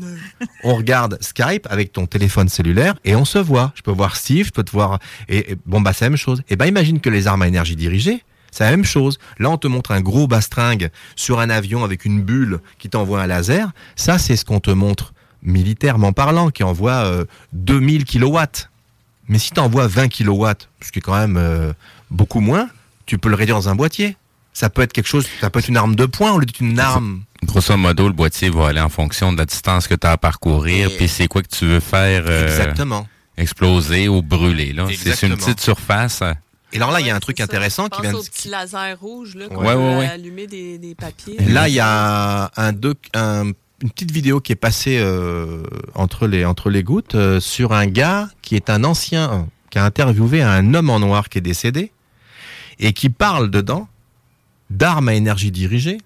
On 0.63 0.77
regarde 0.77 1.19
Skype 1.21 1.67
avec 1.69 1.93
ton 1.93 2.07
téléphone 2.07 2.49
cellulaire 2.49 2.95
et 3.05 3.17
on 3.17 3.25
se 3.25 3.39
voit. 3.39 3.73
Je 3.75 3.83
peux 3.83 3.91
voir 3.91 4.17
Steve, 4.17 4.47
je 4.47 4.53
peux 4.53 4.63
te 4.63 4.71
voir. 4.71 5.01
Et, 5.29 5.53
et 5.53 5.57
bon 5.67 5.81
bah 5.81 5.93
c'est 5.93 6.05
la 6.05 6.11
même 6.11 6.17
chose. 6.17 6.43
Et 6.49 6.57
ben 6.57 6.67
imagine 6.67 7.01
que 7.01 7.11
les 7.11 7.27
armes 7.27 7.43
à 7.43 7.49
énergie 7.49 7.75
dirigée, 7.75 8.23
c'est 8.51 8.65
la 8.65 8.71
même 8.71 8.85
chose. 8.85 9.19
Là, 9.39 9.51
on 9.51 9.59
te 9.59 9.67
montre 9.67 9.93
un 9.93 10.01
gros 10.01 10.27
bastringue 10.27 10.91
sur 11.17 11.41
un 11.41 11.51
avion 11.51 11.85
avec 11.85 12.05
une 12.05 12.23
bulle 12.23 12.61
qui 12.79 12.89
t'envoie 12.89 13.21
un 13.23 13.27
laser. 13.27 13.71
Ça, 13.97 14.19
c'est 14.19 14.37
ce 14.37 14.45
qu'on 14.45 14.61
te 14.61 14.71
montre 14.71 15.13
militairement 15.43 16.13
parlant, 16.13 16.51
qui 16.51 16.65
envoie 16.65 17.05
euh, 17.05 17.25
2000 17.53 18.05
kilowatts. 18.05 18.71
Mais 19.29 19.39
si 19.39 19.51
tu 19.51 19.61
envoies 19.61 19.87
20 19.87 20.09
kilowatts, 20.09 20.69
ce 20.83 20.91
qui 20.93 20.99
est 21.01 21.03
quand 21.03 21.17
même 21.19 21.37
euh, 21.37 21.73
beaucoup 22.11 22.41
moins, 22.41 22.69
tu 23.07 23.19
peux 23.19 23.29
le 23.29 23.35
réduire 23.35 23.57
dans 23.57 23.69
un 23.69 23.75
boîtier. 23.75 24.17
Ça 24.55 24.71
peut 24.71 24.83
être 24.83 24.93
quelque 24.93 25.07
chose, 25.07 25.27
ça 25.41 25.51
peut 25.51 25.61
être 25.61 25.69
une 25.69 25.77
arme 25.77 25.95
de 25.95 26.07
poing 26.07 26.33
au 26.33 26.39
lieu 26.39 26.47
d'une 26.47 26.81
arme. 26.81 27.23
Grosso 27.45 27.77
modo, 27.77 28.09
le 28.09 28.15
boîtier 28.15 28.51
va 28.51 28.69
aller 28.69 28.81
en 28.81 28.89
fonction 28.89 29.33
de 29.33 29.39
la 29.39 29.45
distance 29.45 29.87
que 29.87 29.95
tu 29.95 30.07
as 30.07 30.13
à 30.13 30.17
parcourir, 30.17 30.91
puis 30.97 31.07
c'est 31.09 31.29
quoi 31.29 31.43
que 31.43 31.49
tu 31.49 31.65
veux 31.67 31.79
faire 31.81 32.25
euh, 32.27 32.49
Exactement. 32.49 33.07
exploser 33.37 34.09
ou 34.09 34.23
brûler. 34.23 34.73
là. 34.73 34.87
C'est 34.97 35.27
une 35.27 35.37
petite 35.37 35.61
surface. 35.61 36.23
Et 36.73 36.77
alors 36.77 36.91
là, 36.91 37.01
il 37.01 37.07
y 37.07 37.11
a 37.11 37.15
un 37.17 37.21
truc 37.21 37.41
intéressant 37.41 37.85
Je 37.91 37.97
qui 37.97 38.03
vient 38.03 38.13
de... 38.13 38.17
au 38.19 38.23
petit 38.23 38.49
laser 38.49 38.99
rouge 38.99 39.37
là, 39.37 39.47
qu'on 39.49 39.65
Ouais, 39.65 39.73
peut 39.75 39.79
ouais, 39.79 39.97
ouais. 39.99 40.07
allumer 40.09 40.47
des, 40.47 40.77
des 40.79 40.95
papiers. 40.95 41.37
Là, 41.47 41.69
il 41.69 41.75
y 41.75 41.81
a 41.81 42.51
un 42.57 42.73
doc, 42.73 42.99
un- 43.15 43.53
une 43.83 43.91
petite 43.91 44.11
vidéo 44.11 44.41
qui 44.41 44.53
est 44.53 44.57
passée 44.57 44.99
euh, 44.99 45.63
entre 45.95 46.27
les 46.27 46.45
entre 46.45 46.71
les 46.71 46.83
gouttes 46.83 47.15
euh, 47.15 47.41
sur 47.41 47.73
un 47.73 47.87
gars 47.87 48.29
qui 48.43 48.57
est 48.57 48.71
un 48.71 48.85
ancien 48.85 49.47
qui 49.71 49.79
a 49.79 49.85
interviewé 49.85 50.43
un 50.43 50.75
homme 50.75 50.91
en 50.91 50.99
noir 50.99 51.29
qui 51.29 51.39
est 51.39 51.43
décédé 51.43 51.93
et 52.79 52.93
qui 52.93 53.09
parle 53.11 53.51
dedans 53.51 53.89
d'armes 54.71 55.09
à 55.09 55.15
énergie 55.15 55.51
dirigée 55.51 55.99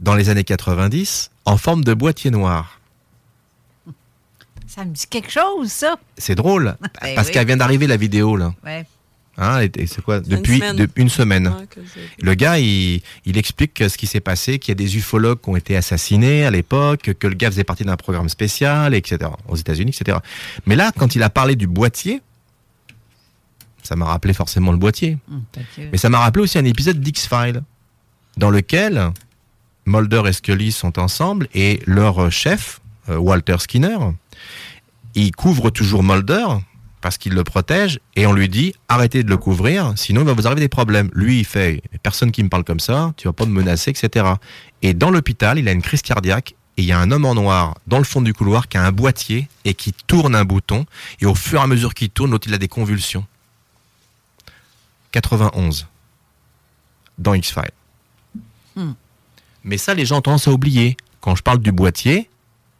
dans 0.00 0.14
les 0.14 0.28
années 0.30 0.44
90 0.44 1.30
en 1.44 1.56
forme 1.56 1.84
de 1.84 1.94
boîtier 1.94 2.30
noir. 2.30 2.80
Ça 4.66 4.84
me 4.84 4.92
dit 4.92 5.06
quelque 5.08 5.30
chose, 5.32 5.70
ça. 5.72 5.96
C'est 6.16 6.36
drôle, 6.36 6.76
Ben 7.02 7.14
parce 7.14 7.28
oui. 7.28 7.34
qu'elle 7.34 7.46
vient 7.46 7.56
d'arriver 7.56 7.86
la 7.86 7.96
vidéo 7.96 8.36
là. 8.36 8.54
Ouais. 8.64 8.86
Hein, 9.42 9.62
et- 9.62 9.70
et 9.82 9.86
c'est 9.86 10.02
quoi 10.02 10.18
Une 10.18 10.22
Depuis 10.24 10.58
semaine. 10.58 10.76
de- 10.76 10.88
une 10.96 11.08
semaine. 11.08 11.48
Ouais, 11.48 11.66
j'ai- 11.76 12.22
Le 12.24 12.34
gars, 12.34 12.58
il, 12.58 13.00
il 13.24 13.38
explique 13.38 13.72
que 13.74 13.88
ce 13.88 13.96
qui 13.96 14.06
s'est 14.06 14.20
passé, 14.20 14.58
qu'il 14.58 14.70
y 14.70 14.72
a 14.72 14.74
des 14.76 14.96
ufologues 14.98 15.40
qui 15.40 15.48
ont 15.48 15.56
été 15.56 15.76
assassinés 15.76 16.44
à 16.44 16.50
l'époque, 16.50 17.14
que 17.18 17.26
le 17.26 17.34
gars 17.34 17.50
faisait 17.50 17.64
partie 17.64 17.84
d'un 17.84 17.96
programme 17.96 18.28
spécial, 18.28 18.92
etc. 18.94 19.30
Aux 19.48 19.56
États-Unis, 19.56 19.92
etc. 19.98 20.18
Mais 20.66 20.76
là, 20.76 20.92
quand 20.96 21.14
il 21.16 21.22
a 21.22 21.30
parlé 21.30 21.56
du 21.56 21.66
boîtier, 21.66 22.20
ça 23.82 23.96
m'a 23.96 24.04
rappelé 24.06 24.34
forcément 24.34 24.72
le 24.72 24.78
boîtier. 24.78 25.16
Hum, 25.30 25.42
Mais 25.90 25.96
ça 25.98 26.10
m'a 26.10 26.18
rappelé 26.18 26.42
aussi 26.44 26.58
un 26.58 26.64
épisode 26.64 27.00
d'X-Files, 27.00 27.62
dans 28.36 28.50
lequel 28.50 29.10
Mulder 29.86 30.22
et 30.28 30.32
Scully 30.32 30.70
sont 30.70 30.98
ensemble 30.98 31.48
et 31.54 31.80
leur 31.86 32.30
chef, 32.30 32.80
euh, 33.08 33.16
Walter 33.16 33.56
Skinner, 33.58 33.96
il 35.14 35.32
couvre 35.34 35.70
toujours 35.70 36.02
Mulder 36.04 36.46
parce 37.00 37.18
qu'il 37.18 37.34
le 37.34 37.44
protège 37.44 38.00
et 38.16 38.26
on 38.26 38.32
lui 38.32 38.48
dit 38.48 38.74
arrêtez 38.88 39.22
de 39.22 39.28
le 39.28 39.36
couvrir, 39.36 39.92
sinon 39.96 40.22
il 40.22 40.26
va 40.26 40.32
vous 40.32 40.46
arriver 40.46 40.60
des 40.60 40.68
problèmes. 40.68 41.10
Lui, 41.14 41.40
il 41.40 41.44
fait 41.44 41.82
personne 42.02 42.30
qui 42.30 42.42
me 42.42 42.48
parle 42.48 42.64
comme 42.64 42.80
ça, 42.80 43.12
tu 43.16 43.28
vas 43.28 43.32
pas 43.32 43.46
me 43.46 43.52
menacer, 43.52 43.90
etc. 43.90 44.26
Et 44.82 44.94
dans 44.94 45.10
l'hôpital, 45.10 45.58
il 45.58 45.68
a 45.68 45.72
une 45.72 45.82
crise 45.82 46.02
cardiaque 46.02 46.54
et 46.76 46.82
il 46.82 46.84
y 46.84 46.92
a 46.92 46.98
un 46.98 47.10
homme 47.10 47.24
en 47.24 47.34
noir 47.34 47.78
dans 47.86 47.98
le 47.98 48.04
fond 48.04 48.20
du 48.20 48.32
couloir 48.32 48.68
qui 48.68 48.76
a 48.76 48.84
un 48.84 48.92
boîtier 48.92 49.48
et 49.64 49.74
qui 49.74 49.92
tourne 49.92 50.34
un 50.34 50.44
bouton 50.44 50.86
et 51.20 51.26
au 51.26 51.34
fur 51.34 51.60
et 51.60 51.62
à 51.62 51.66
mesure 51.66 51.94
qu'il 51.94 52.10
tourne, 52.10 52.30
l'autre 52.30 52.48
il 52.48 52.54
a 52.54 52.58
des 52.58 52.68
convulsions. 52.68 53.26
91 55.12 55.88
dans 57.18 57.34
X-Files. 57.34 57.70
Hmm. 58.76 58.92
Mais 59.64 59.76
ça, 59.76 59.94
les 59.94 60.06
gens 60.06 60.18
ont 60.18 60.22
tendance 60.22 60.48
à 60.48 60.52
oublier. 60.52 60.96
Quand 61.20 61.34
je 61.34 61.42
parle 61.42 61.58
du 61.58 61.72
boîtier, 61.72 62.29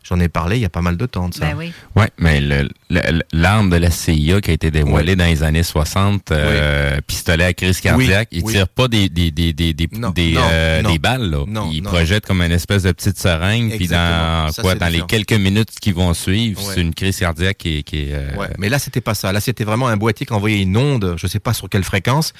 j'en 0.02 0.18
ai 0.20 0.28
parlé 0.28 0.56
il 0.56 0.62
y 0.62 0.64
a 0.64 0.68
pas 0.70 0.81
mal 0.82 0.97
de 0.97 1.06
temps 1.06 1.28
de 1.28 1.35
ça. 1.35 1.47
Ben 1.47 1.56
oui. 1.56 1.72
Ouais, 1.97 2.09
mais 2.18 2.40
le- 2.40 2.68
le- 2.90 3.22
l'arme 3.32 3.70
de 3.70 3.77
la 3.77 3.90
CIA 3.90 4.40
qui 4.40 4.51
a 4.51 4.55
été 4.55 4.70
dévoilée 4.70 5.14
dans 5.16 5.24
les 5.27 5.43
années 5.43 5.62
60, 5.62 6.31
euh, 6.32 6.98
pistolet 7.06 7.44
à 7.44 7.52
crise 7.52 7.81
cardiaque, 7.81 8.28
Oui, 8.32 8.39
il 8.39 8.44
oui. 8.44 8.52
tire 8.55 8.68
pas 8.68 8.89
des 8.89 9.09
des 9.09 9.31
des 9.31 9.52
des 9.52 9.72
des, 9.74 9.89
Non, 9.98 10.10
des, 10.10 10.32
non, 10.32 10.40
euh, 10.51 10.82
non. 10.82 10.90
des 10.93 10.98
balles 10.98 11.31
là. 11.31 11.44
Non, 11.47 11.70
il 11.72 11.82
non. 11.82 11.90
projette 11.90 12.27
comme 12.27 12.43
une 12.43 12.52
espèce 12.52 12.82
de 12.85 12.93
petite 12.93 13.18
seringue 13.18 13.77
puis 13.77 13.89
dans 13.89 14.51
Ça, 14.52 14.62
quoi 14.62 14.74
dans 14.74 14.89
les 14.89 15.02
quelques 15.02 15.32
minutes 15.32 15.70
qui 15.81 15.93
vont 15.93 16.14
suivre, 16.14 16.60
Ouais. 16.66 16.72
c'est 16.74 16.81
une 16.81 16.94
crise 16.94 17.18
cardiaque 17.18 17.59
qui 17.59 17.78
est, 17.78 17.82
qui 17.82 17.98
est, 18.05 18.12
euh, 18.14 18.36
Ouais, 18.36 18.48
mais 18.59 18.68
là, 18.68 18.78
c'était 18.78 19.01
pas 19.01 19.14
ça. 19.14 19.32
Là, 19.32 19.40
c'était 19.40 19.64
vraiment 19.64 19.89
un 19.89 19.97
boîtier 19.97 20.27
qui 20.27 20.32
envoyait 20.32 20.62
une 20.62 20.77
onde, 20.77 21.14
je 21.16 21.27
sais 21.27 21.40
pas 21.40 21.52
sur 21.52 21.68
quelle 21.68 21.85
fréquence, 21.85 22.32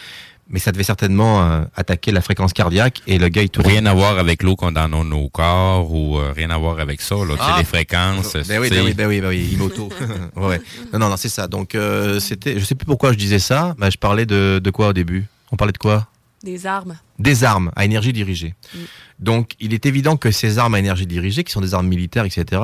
mais 0.51 0.59
ça 0.59 0.73
devait 0.73 0.85
certainement 0.85 1.43
euh, 1.43 1.63
attaquer 1.77 2.11
la 2.13 2.21
fréquence 2.21 2.53
cardiaque 2.53 3.03
et 3.07 3.19
le 3.19 3.29
gars, 3.29 3.43
il 3.43 3.49
tourne. 3.51 3.67
rien 3.67 3.87
à 3.87 3.95
voir 3.95 4.19
avec 4.19 4.43
l'eau 4.43 4.57
qu'on 4.57 4.75
a 4.77 4.89
dans 4.89 5.05
nos 5.05 5.29
corps 5.29 5.91
ou 5.93 6.19
euh, 6.19 6.33
rien 6.35 6.51
à 6.51 6.59
voir 6.59 6.81
avec 6.81 7.01
ça 7.01 7.15
là, 7.15 7.37
Ah. 7.39 7.53
c'est 7.53 7.59
les 7.61 7.65
fréquences. 7.65 8.35
Ben 8.49 8.61
oui, 8.61 8.69
tu 8.69 8.75
ben 8.75 8.85
oui, 8.85 8.95
ben 8.95 9.07
oui, 9.07 9.21
ben 9.21 9.29
oui, 9.29 9.49
Imoto. 9.53 9.89
ouais. 10.37 10.61
Non, 10.93 10.99
non, 10.99 11.09
non, 11.11 11.17
c'est 11.17 11.29
ça. 11.29 11.47
Donc, 11.47 11.75
euh, 11.75 12.19
c'était, 12.21 12.59
je 12.59 12.65
sais 12.65 12.75
plus 12.75 12.87
pourquoi 12.87 13.13
je 13.13 13.19
disais 13.19 13.39
ça, 13.39 13.75
mais 13.79 13.91
je 13.91 13.99
parlais 13.99 14.27
de, 14.27 14.61
de 14.63 14.71
quoi 14.71 14.89
au 14.89 14.93
début? 14.93 15.27
On 15.53 15.57
parlait 15.57 15.73
de 15.73 15.79
quoi? 15.79 16.09
Des 16.43 16.67
armes. 16.67 16.97
Des 17.19 17.45
armes 17.45 17.71
à 17.77 17.85
énergie 17.85 18.13
dirigée. 18.13 18.55
Mm. 18.75 18.79
Donc, 19.19 19.51
il 19.61 19.75
est 19.75 19.85
évident 19.87 20.17
que 20.17 20.31
ces 20.31 20.59
armes 20.59 20.75
à 20.75 20.79
énergie 20.79 21.07
dirigée, 21.07 21.45
qui 21.45 21.53
sont 21.53 21.61
des 21.61 21.75
armes 21.75 21.87
militaires, 21.87 22.25
etc., 22.25 22.63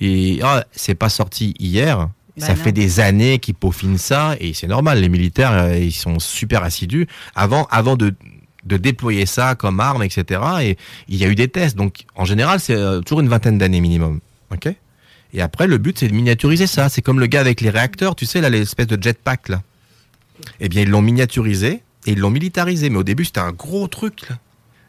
et 0.00 0.38
ah, 0.42 0.64
c'est 0.72 0.94
pas 0.94 1.08
sorti 1.08 1.54
hier. 1.58 2.08
Ben 2.36 2.46
ça 2.46 2.54
non. 2.54 2.62
fait 2.62 2.72
des 2.72 3.00
années 3.00 3.38
qu'ils 3.38 3.54
peaufinent 3.54 3.98
ça, 3.98 4.36
et 4.40 4.52
c'est 4.52 4.66
normal. 4.66 5.00
Les 5.00 5.08
militaires, 5.08 5.52
euh, 5.52 5.78
ils 5.78 5.92
sont 5.92 6.18
super 6.18 6.62
assidus 6.62 7.06
avant, 7.34 7.66
avant 7.70 7.96
de 7.96 8.14
de 8.66 8.76
déployer 8.76 9.26
ça 9.26 9.54
comme 9.54 9.80
arme, 9.80 10.02
etc. 10.02 10.40
Et 10.62 10.76
il 11.08 11.16
y 11.16 11.24
a 11.24 11.28
eu 11.28 11.34
des 11.34 11.48
tests. 11.48 11.76
Donc, 11.76 12.04
en 12.16 12.24
général, 12.24 12.60
c'est 12.60 12.74
euh, 12.74 13.00
toujours 13.00 13.20
une 13.20 13.28
vingtaine 13.28 13.58
d'années 13.58 13.80
minimum. 13.80 14.20
Ok? 14.52 14.68
Et 15.32 15.40
après, 15.40 15.66
le 15.66 15.78
but, 15.78 15.98
c'est 15.98 16.08
de 16.08 16.14
miniaturiser 16.14 16.66
ça. 16.66 16.88
C'est 16.88 17.02
comme 17.02 17.20
le 17.20 17.26
gars 17.26 17.40
avec 17.40 17.60
les 17.60 17.70
réacteurs, 17.70 18.16
tu 18.16 18.26
sais, 18.26 18.40
là, 18.40 18.50
l'espèce 18.50 18.86
de 18.86 19.00
jetpack, 19.00 19.48
là. 19.48 19.62
Eh 20.60 20.68
bien, 20.68 20.82
ils 20.82 20.90
l'ont 20.90 21.02
miniaturisé 21.02 21.82
et 22.06 22.12
ils 22.12 22.18
l'ont 22.18 22.30
militarisé. 22.30 22.90
Mais 22.90 22.98
au 22.98 23.02
début, 23.02 23.24
c'était 23.24 23.40
un 23.40 23.52
gros 23.52 23.86
truc, 23.88 24.28
là. 24.28 24.38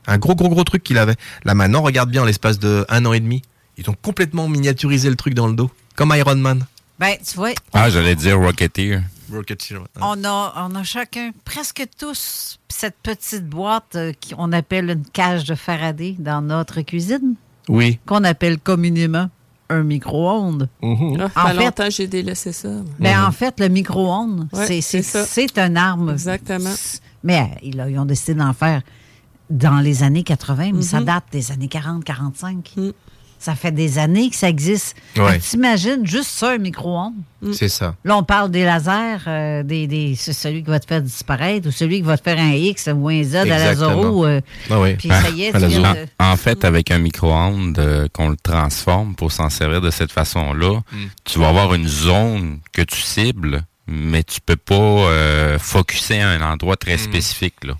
Un 0.08 0.18
gros, 0.18 0.36
gros, 0.36 0.50
gros 0.50 0.64
truc 0.64 0.84
qu'il 0.84 0.98
avait. 0.98 1.16
Là, 1.44 1.54
maintenant, 1.54 1.82
regarde 1.82 2.10
bien, 2.10 2.22
en 2.22 2.26
l'espace 2.26 2.60
de 2.60 2.86
un 2.90 3.06
an 3.06 3.14
et 3.14 3.20
demi, 3.20 3.42
ils 3.78 3.90
ont 3.90 3.96
complètement 4.02 4.48
miniaturisé 4.48 5.10
le 5.10 5.16
truc 5.16 5.34
dans 5.34 5.48
le 5.48 5.54
dos. 5.54 5.70
Comme 5.96 6.14
Iron 6.16 6.36
Man. 6.36 6.66
Ben, 7.00 7.16
tu 7.24 7.36
vois, 7.36 7.52
Ah, 7.74 7.90
j'allais 7.90 8.16
dire 8.16 8.40
Rocketeer. 8.40 9.02
Rocketeer. 9.32 9.80
on 10.02 10.24
a, 10.24 10.54
on 10.70 10.76
a 10.76 10.84
chacun, 10.84 11.32
presque 11.46 11.86
tous, 12.00 12.60
cette 12.70 12.96
petite 13.04 13.46
boîte 13.48 13.96
euh, 13.96 14.14
qu'on 14.30 14.52
appelle 14.54 14.90
une 14.90 15.04
cage 15.06 15.44
de 15.44 15.54
Faraday 15.56 16.16
dans 16.18 16.42
notre 16.42 16.82
cuisine, 16.82 17.36
Oui. 17.70 18.00
qu'on 18.06 18.24
appelle 18.24 18.58
communément 18.60 19.30
un 19.70 19.84
micro-ondes. 19.84 20.70
Ah, 20.82 20.86
En 20.88 21.48
ça 21.60 21.72
fait 21.74 21.92
j'ai 21.92 22.08
délaissé 22.08 22.54
ça. 22.54 22.70
Mais 23.00 23.16
en 23.16 23.32
fait, 23.34 23.60
le 23.60 23.68
micro-ondes, 23.68 24.48
Ouais, 24.54 24.66
c'est- 24.66 24.82
c'est 24.82 25.02
c'est 25.04 25.20
ça. 25.20 25.26
c'est 25.26 25.58
une 25.60 25.76
arme. 25.76 26.10
Exactement. 26.12 26.74
Mais 27.24 27.42
euh, 27.42 27.60
ils, 27.64 27.86
ils 27.90 28.00
ont 28.00 28.06
décidé 28.06 28.36
d'en 28.36 28.54
faire 28.54 28.82
dans 29.50 29.80
les 29.82 30.04
années 30.04 30.24
80, 30.24 30.72
mais 30.74 30.82
ça 30.82 31.00
Mhm. 31.02 31.06
date 31.06 31.24
des 31.34 31.52
années 31.52 31.68
40-45. 31.68 32.74
Mm. 32.78 32.92
Ça 33.40 33.54
fait 33.54 33.72
des 33.72 34.00
années 34.00 34.30
que 34.32 34.36
ça 34.36 34.50
existe. 34.50 34.96
Ouais. 35.16 35.38
T'imagines 35.38 36.06
juste 36.06 36.30
ça, 36.32 36.52
un 36.54 36.58
micro-ondes. 36.58 37.14
C'est 37.54 37.70
ça. 37.70 37.94
Là, 38.04 38.18
on 38.18 38.24
parle 38.24 38.50
des 38.50 38.64
lasers, 38.66 39.20
euh, 39.28 39.62
des, 39.64 39.86
des, 39.86 40.16
c'est 40.16 40.34
celui 40.34 40.64
qui 40.64 40.70
va 40.72 40.80
te 40.80 40.88
faire 40.88 41.04
disparaître 41.04 41.68
ou 41.68 41.72
celui 41.72 41.98
qui 41.98 42.02
va 42.02 42.18
te 42.18 42.24
faire 42.24 42.40
un 42.40 42.52
X 42.54 42.90
ou 42.96 43.10
un 43.10 43.22
Z 43.24 43.36
à 43.36 43.46
la 43.46 43.72
Exactement. 43.72 44.02
Zoro. 44.02 44.26
euh, 44.26 44.42
Ah 44.72 44.80
oui. 44.82 44.96
Puis 44.96 45.10
ça 45.10 45.30
y 45.30 45.44
est, 45.44 45.52
tu 45.52 45.64
En, 45.64 45.68
viens 45.68 45.94
de... 45.94 46.06
en 46.20 46.36
fait, 46.36 46.66
avec 46.66 46.90
un 46.90 46.98
micro-ondes, 46.98 47.78
euh, 47.78 48.08
qu'on 48.12 48.30
le 48.30 48.38
transforme 48.38 49.14
pour 49.14 49.32
s'en 49.32 49.50
servir 49.52 49.82
de 49.82 49.92
cette 49.92 50.12
façon-là, 50.12 50.80
Mm. 50.92 50.96
tu 51.24 51.38
vas 51.40 51.50
avoir 51.50 51.74
une 51.76 51.88
zone 51.88 52.60
que 52.74 52.82
tu 52.82 53.00
cibles, 53.00 53.62
mais 53.88 54.24
tu 54.24 54.42
peux 54.42 54.56
pas 54.56 54.74
euh, 54.76 55.60
focuser 55.60 56.22
à 56.22 56.30
un 56.30 56.42
endroit 56.42 56.76
très 56.76 56.96
Mm. 56.96 57.00
spécifique. 57.00 57.64
Là. 57.64 57.74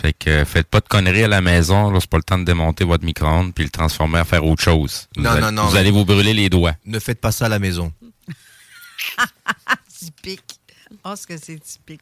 Fait 0.00 0.12
que 0.12 0.44
faites 0.44 0.66
pas 0.66 0.80
de 0.80 0.88
conneries 0.88 1.24
à 1.24 1.28
la 1.28 1.40
maison, 1.40 1.90
là, 1.90 1.98
c'est 2.00 2.10
pas 2.10 2.16
le 2.18 2.22
temps 2.24 2.38
de 2.38 2.44
démonter 2.44 2.84
votre 2.84 3.04
micro-ondes 3.04 3.54
puis 3.54 3.64
le 3.64 3.70
transformer 3.70 4.18
à 4.18 4.24
faire 4.24 4.44
autre 4.44 4.62
chose. 4.62 5.08
Vous 5.16 5.22
Non, 5.22 5.30
allez, 5.30 5.40
non, 5.40 5.52
non, 5.52 5.66
Vous 5.66 5.76
allez 5.76 5.90
vous 5.90 6.04
brûler 6.04 6.34
les 6.34 6.50
doigts. 6.50 6.74
Ne 6.84 6.98
faites 6.98 7.20
pas 7.20 7.32
ça 7.32 7.46
à 7.46 7.48
la 7.48 7.58
maison. 7.58 7.92
typique. 9.98 10.60
Oh, 11.04 11.14
ce 11.16 11.26
que 11.26 11.36
c'est 11.36 11.58
typique. 11.58 12.00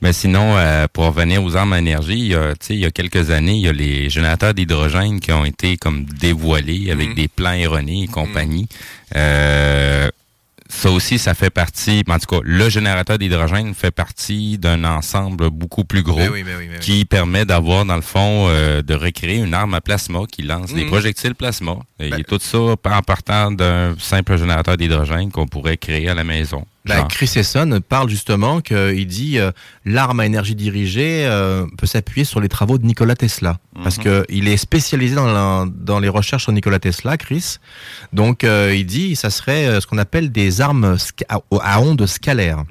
Mais 0.00 0.12
sinon, 0.12 0.56
euh, 0.56 0.86
pour 0.92 1.04
revenir 1.06 1.42
aux 1.42 1.56
armes 1.56 1.72
à 1.72 1.78
énergie, 1.78 2.18
il 2.18 2.26
y 2.28 2.34
a, 2.34 2.54
tu 2.54 2.66
sais, 2.66 2.74
il 2.74 2.80
y 2.80 2.84
a 2.84 2.90
quelques 2.90 3.30
années, 3.30 3.54
il 3.54 3.60
y 3.62 3.68
a 3.68 3.72
les 3.72 4.10
générateurs 4.10 4.54
d'hydrogène 4.54 5.20
qui 5.20 5.32
ont 5.32 5.44
été 5.44 5.76
comme 5.76 6.04
dévoilés 6.04 6.90
avec 6.90 7.10
Mhm. 7.10 7.14
des 7.14 7.28
plans 7.28 7.52
erronés 7.52 8.04
et 8.04 8.08
compagnie. 8.08 8.68
Euh, 9.16 10.08
ça 10.74 10.90
aussi, 10.90 11.18
ça 11.18 11.34
fait 11.34 11.50
partie, 11.50 12.02
en 12.08 12.18
tout 12.18 12.26
cas, 12.26 12.40
le 12.42 12.68
générateur 12.68 13.18
d'hydrogène 13.18 13.74
fait 13.74 13.90
partie 13.90 14.58
d'un 14.58 14.84
ensemble 14.84 15.50
beaucoup 15.50 15.84
plus 15.84 16.02
gros 16.02 16.16
Ben 16.16 16.30
oui, 16.32 16.42
ben 16.42 16.56
oui, 16.58 16.66
ben 16.66 16.74
oui. 16.74 16.80
qui 16.80 17.04
permet 17.04 17.44
d'avoir, 17.44 17.84
dans 17.84 17.96
le 17.96 18.02
fond, 18.02 18.46
euh, 18.48 18.82
de 18.82 18.94
recréer 18.94 19.36
une 19.38 19.54
arme 19.54 19.74
à 19.74 19.80
plasma 19.80 20.20
qui 20.30 20.42
lance 20.42 20.72
des 20.72 20.84
Mhm. 20.84 20.88
projectiles 20.90 21.34
plasma. 21.34 21.76
Et 22.00 22.10
Ben- 22.10 22.24
tout 22.24 22.38
ça 22.40 22.58
en 22.58 22.76
partant 23.02 23.50
d'un 23.52 23.94
simple 23.98 24.36
générateur 24.38 24.76
d'hydrogène 24.76 25.30
qu'on 25.30 25.46
pourrait 25.46 25.76
créer 25.76 26.08
à 26.08 26.14
la 26.14 26.24
maison. 26.24 26.64
Genre. 26.84 27.08
Chris 27.08 27.30
Esson 27.36 27.80
parle 27.88 28.08
justement 28.08 28.60
qu'il 28.60 29.06
dit 29.06 29.38
euh, 29.38 29.52
l'arme 29.84 30.18
à 30.20 30.26
énergie 30.26 30.56
dirigée 30.56 31.24
euh, 31.26 31.64
peut 31.78 31.86
s'appuyer 31.86 32.24
sur 32.24 32.40
les 32.40 32.48
travaux 32.48 32.76
de 32.78 32.84
Nikola 32.84 33.14
Tesla. 33.14 33.58
Parce 33.84 33.98
Mhm. 33.98 34.04
que 34.04 34.26
il 34.28 34.48
est 34.48 34.56
spécialisé 34.56 35.14
dans, 35.14 35.26
la- 35.26 35.66
dans 35.72 36.00
les 36.00 36.08
recherches 36.08 36.42
sur 36.42 36.52
Nikola 36.52 36.80
Tesla, 36.80 37.16
Chris. 37.16 37.58
Donc 38.12 38.42
euh, 38.42 38.74
il 38.74 38.84
dit 38.86 39.14
ça 39.14 39.30
serait 39.30 39.80
ce 39.80 39.86
qu'on 39.86 39.98
appelle 39.98 40.32
des 40.32 40.60
armes 40.60 40.96
à, 41.28 41.38
à 41.60 41.80
ondes 41.80 42.04
scalaires. 42.06 42.64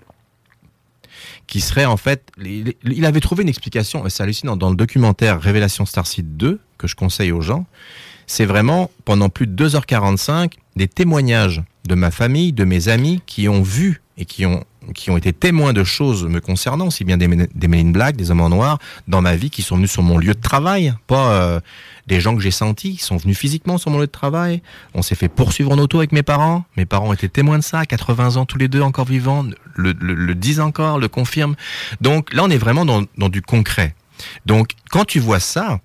Qui 1.48 1.60
serait 1.60 1.86
en 1.86 1.98
fait. 1.98 2.30
Il, 2.44 2.74
il 2.84 3.06
avait 3.06 3.20
trouvé 3.20 3.44
une 3.44 3.50
explication, 3.50 4.06
et 4.06 4.10
c'est 4.10 4.24
hallucinant, 4.24 4.56
dans 4.56 4.70
le 4.70 4.76
documentaire 4.76 5.42
Révélation 5.42 5.86
Starseed 5.86 6.38
2, 6.38 6.60
que 6.78 6.88
je 6.88 6.96
conseille 6.96 7.32
aux 7.34 7.42
gens. 7.42 7.66
C'est 8.32 8.46
vraiment, 8.46 8.90
pendant 9.04 9.28
plus 9.28 9.46
de 9.46 9.68
2h45, 9.68 10.54
des 10.78 10.88
témoignages 10.88 11.64
de 11.86 11.96
ma 11.96 12.12
famille, 12.12 12.54
de 12.54 12.64
mes 12.64 12.88
amis, 12.88 13.22
qui 13.26 13.50
ont 13.50 13.62
vu 13.62 14.02
et 14.18 14.24
qui 14.24 14.46
ont, 14.46 14.64
qui 14.96 15.12
ont 15.12 15.18
été 15.18 15.34
témoins 15.34 15.74
de 15.74 15.84
choses 15.84 16.24
me 16.24 16.40
concernant, 16.40 16.88
aussi 16.88 17.04
bien 17.04 17.18
des, 17.18 17.28
des 17.28 17.68
Men 17.68 17.92
Black, 17.92 18.16
des 18.16 18.32
hommes 18.32 18.40
en 18.40 18.48
noir, 18.48 18.80
dans 19.10 19.22
ma 19.22 19.36
vie, 19.36 19.50
qui 19.50 19.64
sont 19.64 19.76
venus 19.76 19.92
sur 19.92 20.02
mon 20.02 20.18
lieu 20.18 20.34
de 20.34 20.40
travail, 20.40 20.94
pas 21.08 21.34
euh, 21.34 21.60
des 22.08 22.22
gens 22.22 22.34
que 22.34 22.42
j'ai 22.42 22.52
sentis, 22.52 22.96
qui 22.96 23.04
sont 23.04 23.18
venus 23.18 23.38
physiquement 23.38 23.78
sur 23.78 23.92
mon 23.92 24.00
lieu 24.00 24.08
de 24.08 24.12
travail. 24.12 24.62
On 24.94 25.02
s'est 25.02 25.16
fait 25.16 25.28
poursuivre 25.28 25.74
en 25.74 25.78
auto 25.78 25.98
avec 25.98 26.14
mes 26.14 26.24
parents. 26.24 26.64
Mes 26.78 26.86
parents 26.86 27.12
étaient 27.12 27.28
témoins 27.28 27.58
de 27.58 27.64
ça, 27.64 27.80
à 27.80 27.86
80 27.86 28.38
ans 28.38 28.46
tous 28.46 28.58
les 28.58 28.70
deux 28.70 28.82
encore 28.82 29.08
vivants, 29.08 29.46
le, 29.76 29.92
le, 29.92 30.36
disent 30.36 30.62
encore, 30.62 31.00
le 31.00 31.10
confirment. 31.10 31.58
Donc 32.00 32.34
là, 32.34 32.46
on 32.46 32.50
est 32.50 32.58
vraiment 32.58 32.86
dans, 32.86 33.04
dans 33.18 33.28
du 33.28 33.42
concret. 33.42 33.94
Donc, 34.46 34.70
quand 34.90 35.04
tu 35.04 35.20
vois 35.20 35.42
ça, 35.42 35.82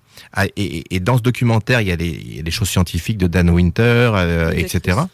et, 0.55 0.95
et- 0.95 0.99
dans 0.99 1.17
ce 1.17 1.21
documentaire, 1.21 1.81
il 1.81 1.87
y 1.87 1.91
a 1.91 1.97
des, 1.97 2.07
il 2.09 2.35
y 2.37 2.39
a 2.39 2.43
des 2.43 2.51
choses 2.51 2.69
scientifiques 2.69 3.17
de 3.17 3.27
Dan 3.27 3.49
Winter, 3.49 4.11
euh, 4.15 4.51
Et 4.51 4.61
etc. 4.61 4.97
Chris. 4.97 5.07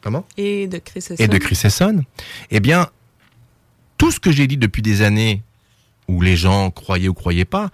Comment? 0.00 0.24
Et 0.36 0.66
de 0.68 0.78
Chris 0.78 1.04
Et 1.18 1.26
de 1.28 1.38
Chris 1.38 1.58
Esson. 1.64 2.04
Eh 2.50 2.60
bien, 2.60 2.88
tout 3.98 4.10
ce 4.10 4.20
que 4.20 4.30
j'ai 4.30 4.46
dit 4.46 4.56
depuis 4.56 4.82
des 4.82 5.02
années, 5.02 5.42
où 6.06 6.20
les 6.22 6.36
gens 6.36 6.70
croyaient 6.70 7.08
ou 7.08 7.14
croyaient 7.14 7.44
pas, 7.44 7.70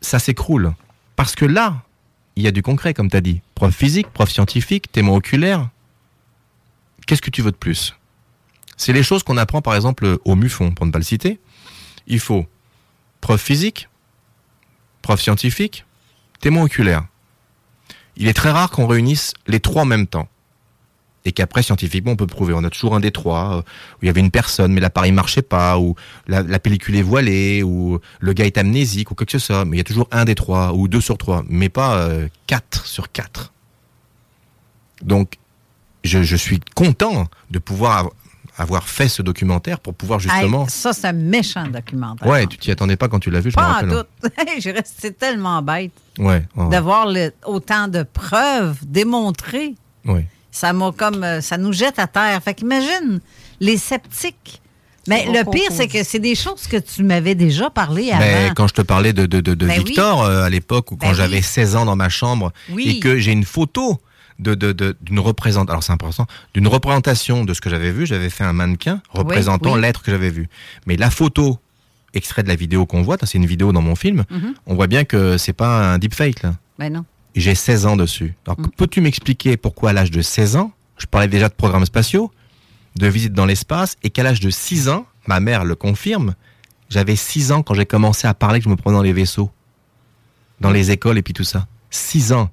ça 0.00 0.18
s'écroule. 0.18 0.74
Parce 1.16 1.34
que 1.34 1.44
là, 1.44 1.82
il 2.36 2.42
y 2.42 2.46
a 2.46 2.50
du 2.50 2.62
concret, 2.62 2.94
comme 2.94 3.10
tu 3.10 3.16
as 3.16 3.20
dit. 3.20 3.40
Preuve 3.54 3.72
physique, 3.72 4.08
preuve 4.08 4.30
scientifique, 4.30 4.90
témoin 4.90 5.16
oculaire. 5.16 5.68
Qu'est-ce 7.06 7.22
que 7.22 7.30
tu 7.30 7.42
veux 7.42 7.50
de 7.52 7.56
plus? 7.56 7.94
C'est 8.76 8.92
les 8.92 9.02
choses 9.02 9.22
qu'on 9.22 9.36
apprend, 9.36 9.62
par 9.62 9.74
exemple, 9.76 10.18
au 10.24 10.34
MUFON, 10.34 10.72
pour 10.72 10.86
ne 10.86 10.90
pas 10.90 10.98
le 10.98 11.04
citer. 11.04 11.38
Il 12.06 12.18
faut 12.18 12.46
preuve 13.20 13.40
physique, 13.40 13.88
preuve 15.02 15.20
scientifique, 15.20 15.84
témoin 16.42 16.64
oculaire. 16.64 17.04
Il 18.16 18.28
est 18.28 18.34
très 18.34 18.50
rare 18.50 18.70
qu'on 18.70 18.86
réunisse 18.86 19.32
les 19.46 19.60
trois 19.60 19.82
en 19.82 19.86
même 19.86 20.06
temps. 20.06 20.28
Et 21.24 21.30
qu'après, 21.30 21.62
scientifiquement, 21.62 22.12
on 22.12 22.16
peut 22.16 22.26
prouver. 22.26 22.52
On 22.52 22.64
a 22.64 22.68
toujours 22.68 22.96
un 22.96 23.00
des 23.00 23.12
trois, 23.12 23.58
euh, 23.58 23.60
où 23.60 23.98
il 24.02 24.06
y 24.06 24.08
avait 24.10 24.20
une 24.20 24.32
personne, 24.32 24.72
mais 24.72 24.80
l'appareil 24.80 25.12
marchait 25.12 25.40
pas, 25.40 25.78
ou 25.78 25.94
la, 26.26 26.42
pellicule 26.58 26.96
est 26.96 27.02
voilée, 27.02 27.62
ou 27.62 28.00
le 28.18 28.32
gars 28.32 28.44
est 28.44 28.58
amnésique, 28.58 29.12
ou 29.12 29.14
quelque 29.14 29.30
chose 29.30 29.44
ça. 29.44 29.64
Mais 29.64 29.76
il 29.76 29.78
y 29.78 29.80
a 29.80 29.84
toujours 29.84 30.08
un 30.10 30.24
des 30.24 30.34
trois, 30.34 30.74
ou 30.74 30.88
deux 30.88 31.00
sur 31.00 31.16
trois, 31.16 31.44
mais 31.48 31.68
pas 31.68 31.94
euh, 31.94 32.26
quatre 32.48 32.86
sur 32.86 33.12
quatre. 33.12 33.52
Donc, 35.00 35.38
je, 36.02 36.24
je 36.24 36.36
suis 36.36 36.58
content 36.74 37.28
de 37.52 37.60
pouvoir 37.60 38.10
avoir 38.58 38.88
fait 38.88 39.08
ce 39.08 39.22
documentaire 39.22 39.80
pour 39.80 39.94
pouvoir 39.94 40.20
justement... 40.20 40.64
Hey, 40.64 40.70
ça, 40.70 40.92
c'est 40.92 41.06
un 41.06 41.12
méchant 41.12 41.66
documentaire. 41.68 42.28
ouais, 42.28 42.46
tu 42.46 42.58
t'y 42.58 42.70
attendais 42.70 42.96
pas 42.96 43.08
quand 43.08 43.18
tu 43.18 43.30
l'as 43.30 43.40
vu, 43.40 43.50
je 43.50 43.56
me 43.56 43.62
Pas 43.62 43.68
en 43.68 43.72
rappelle. 43.72 43.92
hein. 43.92 44.04
tout. 44.22 44.30
J'ai 44.60 44.72
resté 44.72 45.12
tellement 45.12 45.62
bête 45.62 45.92
Ouais, 46.18 46.44
ouais, 46.56 46.68
d'avoir 46.68 47.08
autant 47.46 47.88
de 47.88 48.02
preuves 48.02 48.76
démontrées. 48.86 49.74
ouais. 50.04 50.26
Ça 50.54 50.74
m'a 50.74 50.92
comme. 50.92 51.24
euh, 51.24 51.40
Ça 51.40 51.56
nous 51.56 51.72
jette 51.72 51.98
à 51.98 52.06
terre. 52.06 52.38
Fait 52.42 52.52
qu'imagine, 52.52 53.20
les 53.60 53.78
sceptiques. 53.78 54.60
Mais 55.08 55.24
le 55.32 55.50
pire, 55.50 55.70
c'est 55.70 55.88
que 55.88 56.04
c'est 56.04 56.18
des 56.18 56.34
choses 56.34 56.66
que 56.66 56.76
tu 56.76 57.02
m'avais 57.02 57.34
déjà 57.34 57.70
parlé 57.70 58.10
avant. 58.12 58.20
Ben, 58.20 58.52
quand 58.54 58.68
je 58.68 58.74
te 58.74 58.82
parlais 58.82 59.14
de, 59.14 59.24
de, 59.24 59.40
de, 59.40 59.54
de 59.54 59.66
Ben 59.66 59.78
oui. 59.78 59.84
Victor 59.84 60.22
euh, 60.22 60.44
à 60.44 60.50
l'époque, 60.50 60.92
ou 60.92 60.96
quand 60.96 61.06
Ben 61.08 61.14
j'avais 61.14 61.38
oui. 61.38 61.42
16 61.42 61.76
ans 61.76 61.84
dans 61.86 61.96
ma 61.96 62.10
chambre, 62.10 62.52
Oui. 62.70 62.86
et 62.88 63.00
que 63.00 63.18
j'ai 63.18 63.32
une 63.32 63.44
photo 63.46 63.98
de 64.42 64.54
de- 64.54 64.72
de- 64.72 64.96
d'une 65.00 65.18
représentation, 65.20 65.70
alors 65.70 65.82
c'est 65.82 65.92
important, 65.92 66.26
d'une 66.54 66.66
représentation 66.68 67.44
de 67.44 67.54
ce 67.54 67.60
que 67.60 67.70
j'avais 67.70 67.90
vu, 67.92 68.04
j'avais 68.06 68.28
fait 68.30 68.44
un 68.44 68.52
mannequin 68.52 69.00
représentant 69.10 69.74
oui. 69.74 69.80
l'être 69.80 70.02
que 70.02 70.10
j'avais 70.10 70.30
vu. 70.30 70.48
Mais 70.86 70.96
la 70.96 71.10
photo, 71.10 71.58
extrait 72.14 72.42
de 72.42 72.48
la 72.48 72.56
vidéo 72.56 72.84
qu'on 72.84 73.02
voit, 73.02 73.16
c'est 73.22 73.38
une 73.38 73.46
vidéo 73.46 73.72
dans 73.72 73.80
mon 73.82 73.94
film, 73.94 74.24
Mhm. 74.30 74.54
on 74.66 74.74
voit 74.74 74.86
bien 74.86 75.04
que 75.04 75.38
c'est 75.38 75.52
pas 75.54 75.92
un 75.94 75.98
deepfake 75.98 76.42
là. 76.42 76.54
Ben 76.78 76.92
non. 76.92 77.04
J'ai 77.34 77.54
16 77.54 77.86
ans 77.86 77.96
dessus. 77.96 78.34
Donc, 78.44 78.58
Mm. 78.58 78.66
peux-tu 78.76 79.00
m'expliquer 79.00 79.56
pourquoi 79.56 79.90
à 79.90 79.92
l'âge 79.94 80.10
de 80.10 80.20
16 80.20 80.56
ans, 80.56 80.72
je 80.98 81.06
parlais 81.06 81.28
déjà 81.28 81.48
de 81.48 81.54
programmes 81.54 81.86
spatiaux, 81.86 82.30
de 82.96 83.06
visite 83.06 83.32
dans 83.32 83.46
l'espace, 83.46 83.96
et 84.02 84.10
qu'à 84.10 84.22
l'âge 84.22 84.40
de 84.40 84.50
6 84.50 84.90
ans, 84.90 85.06
ma 85.26 85.40
mère 85.40 85.64
le 85.64 85.74
confirme, 85.74 86.34
j'avais 86.90 87.16
6 87.16 87.50
ans 87.52 87.62
quand 87.62 87.72
j'ai 87.72 87.86
commencé 87.86 88.26
à 88.26 88.34
parler 88.34 88.58
que 88.58 88.64
je 88.64 88.68
me 88.68 88.76
prenais 88.76 88.96
dans 88.98 89.02
les 89.02 89.14
vaisseaux, 89.14 89.50
dans 90.60 90.70
les 90.70 90.90
écoles 90.90 91.16
et 91.16 91.22
puis 91.22 91.32
tout 91.32 91.44
ça. 91.44 91.66
6 91.90 92.32
ans. 92.34 92.50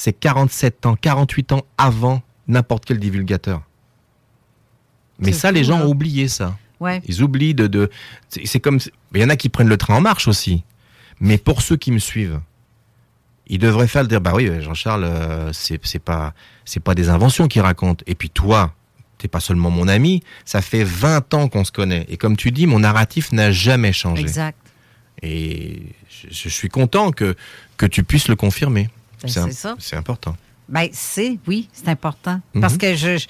C'est 0.00 0.12
47 0.12 0.86
ans, 0.86 0.94
48 0.94 1.50
ans 1.50 1.62
avant 1.76 2.22
n'importe 2.46 2.84
quel 2.84 3.00
divulgateur. 3.00 3.62
Mais 5.18 5.32
ça, 5.32 5.50
les 5.50 5.64
gens 5.64 5.78
hein. 5.78 5.86
ont 5.86 5.88
oublié 5.88 6.28
ça. 6.28 6.56
Ouais. 6.78 7.02
Ils 7.08 7.20
oublient 7.20 7.52
de. 7.52 7.66
de 7.66 7.90
c'est 8.28 8.60
comme. 8.60 8.78
Il 9.12 9.20
y 9.20 9.24
en 9.24 9.28
a 9.28 9.34
qui 9.34 9.48
prennent 9.48 9.66
le 9.66 9.76
train 9.76 9.96
en 9.96 10.00
marche 10.00 10.28
aussi. 10.28 10.62
Mais 11.18 11.36
pour 11.36 11.62
ceux 11.62 11.76
qui 11.76 11.90
me 11.90 11.98
suivent, 11.98 12.38
ils 13.48 13.58
devraient 13.58 13.88
faire 13.88 14.02
le 14.02 14.08
dire 14.08 14.20
bah 14.20 14.34
oui, 14.36 14.48
Jean-Charles, 14.62 15.02
euh, 15.02 15.50
c'est 15.52 15.98
pas, 15.98 16.32
c'est 16.64 16.78
pas 16.78 16.94
des 16.94 17.08
inventions 17.08 17.48
qu'il 17.48 17.62
raconte. 17.62 18.04
Et 18.06 18.14
puis 18.14 18.30
toi, 18.30 18.72
t'es 19.18 19.26
pas 19.26 19.40
seulement 19.40 19.70
mon 19.70 19.88
ami, 19.88 20.22
ça 20.44 20.62
fait 20.62 20.84
20 20.84 21.34
ans 21.34 21.48
qu'on 21.48 21.64
se 21.64 21.72
connaît. 21.72 22.06
Et 22.08 22.18
comme 22.18 22.36
tu 22.36 22.52
dis, 22.52 22.68
mon 22.68 22.78
narratif 22.78 23.32
n'a 23.32 23.50
jamais 23.50 23.92
changé. 23.92 24.22
Exact. 24.22 24.60
Et 25.22 25.82
je, 26.08 26.28
je 26.30 26.48
suis 26.48 26.68
content 26.68 27.10
que, 27.10 27.34
que 27.76 27.86
tu 27.86 28.04
puisses 28.04 28.28
le 28.28 28.36
confirmer. 28.36 28.90
Ben, 29.22 29.28
c'est 29.28 29.52
ça. 29.52 29.74
C'est 29.78 29.96
important. 29.96 30.36
Ben, 30.68 30.88
c'est, 30.92 31.38
oui, 31.46 31.68
c'est 31.72 31.88
important. 31.88 32.40
Mhm. 32.54 32.60
Parce 32.60 32.76
que 32.76 32.94
je. 32.94 33.16
je- 33.18 33.26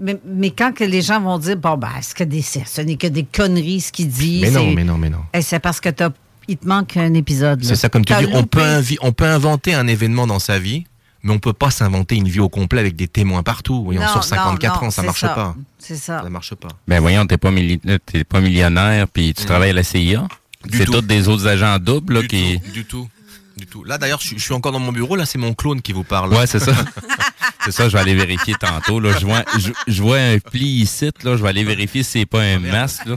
mais, 0.00 0.18
mais 0.24 0.50
quand 0.50 0.72
que 0.74 0.82
les 0.84 1.02
gens 1.02 1.20
vont 1.20 1.38
dire, 1.38 1.56
bon, 1.56 1.76
ben, 1.76 1.90
est-ce 1.98 2.14
que 2.14 2.24
des, 2.24 2.40
ce 2.42 2.80
n'est 2.80 2.96
que 2.96 3.06
des 3.06 3.24
conneries 3.24 3.80
ce 3.82 3.92
qu'il 3.92 4.08
dit? 4.08 4.38
Mais 4.40 4.50
non, 4.50 4.70
mais 4.72 4.84
non, 4.84 4.96
mais 4.98 5.10
non. 5.10 5.20
Eh, 5.34 5.42
c'est 5.42 5.58
parce 5.60 5.78
que 5.80 5.90
t'as, 5.90 6.08
il 6.48 6.56
te 6.56 6.66
manque 6.66 6.96
un 6.96 7.12
épisode. 7.14 7.62
là. 7.62 7.68
C'est 7.68 7.76
ça, 7.76 7.88
comme 7.90 8.04
tu 8.04 8.14
dis, 8.14 8.26
on 8.32 8.44
peut, 8.44 8.82
on 9.02 9.12
peut 9.12 9.24
inventer 9.26 9.74
un 9.74 9.86
événement 9.86 10.26
dans 10.26 10.38
sa 10.38 10.58
vie, 10.58 10.84
mais 11.22 11.32
on 11.34 11.38
peut 11.38 11.52
pas 11.52 11.70
s'inventer 11.70 12.16
une 12.16 12.28
vie 12.28 12.40
au 12.40 12.48
complet 12.48 12.80
avec 12.80 12.96
des 12.96 13.08
témoins 13.08 13.42
partout. 13.42 13.84
Voyons, 13.84 14.00
Non, 14.00 14.08
sur 14.08 14.24
54 14.24 14.80
non, 14.80 14.88
ans, 14.88 14.90
ça 14.90 15.02
marche 15.02 15.20
ça. 15.20 15.28
pas. 15.28 15.54
C'est 15.78 15.96
ça. 15.96 16.22
Ça 16.22 16.30
marche 16.30 16.54
pas. 16.54 16.68
Ben 16.88 16.98
voyons, 17.00 17.26
t'es 17.26 17.36
pas, 17.36 17.50
euh, 17.50 17.98
pas 18.26 18.40
millionnaire, 18.40 19.06
puis 19.06 19.34
tu 19.34 19.42
Mhm. 19.42 19.46
travailles 19.48 19.70
à 19.70 19.74
la 19.74 19.82
CIA. 19.82 20.26
C'est 20.72 20.86
tous 20.86 21.02
des 21.02 21.28
autres 21.28 21.46
agents 21.46 21.78
doubles 21.78 22.14
là, 22.14 22.20
Du 22.22 22.28
qui. 22.28 22.58
tout, 22.64 22.70
du 22.72 22.84
tout, 22.86 23.08
du 23.56 23.66
tout. 23.66 23.84
Là, 23.84 23.98
d'ailleurs, 23.98 24.20
je, 24.20 24.30
je 24.36 24.38
suis 24.38 24.54
encore 24.54 24.72
dans 24.72 24.78
mon 24.78 24.92
bureau. 24.92 25.16
Là, 25.16 25.26
c'est 25.26 25.38
mon 25.38 25.54
clone 25.54 25.82
qui 25.82 25.92
vous 25.92 26.04
parle. 26.04 26.32
Ouais, 26.34 26.46
c'est 26.46 26.60
ça. 26.60 26.72
c'est 27.64 27.72
ça, 27.72 27.88
je 27.88 27.94
vais 27.94 28.00
aller 28.00 28.14
vérifier 28.14 28.54
tantôt. 28.54 29.00
Là. 29.00 29.12
Je, 29.18 29.26
vois, 29.26 29.44
je, 29.58 29.70
je 29.86 30.02
vois 30.02 30.18
un 30.18 30.38
pli 30.38 30.66
ici, 30.82 31.10
là. 31.22 31.36
Je 31.36 31.42
vais 31.42 31.48
aller 31.48 31.64
vérifier 31.64 32.02
si 32.02 32.10
c'est 32.20 32.26
pas 32.26 32.40
un 32.42 32.58
masque. 32.58 33.04
Là. 33.06 33.16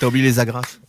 T'as 0.00 0.06
oublié 0.06 0.24
les 0.24 0.38
agrafes. 0.38 0.78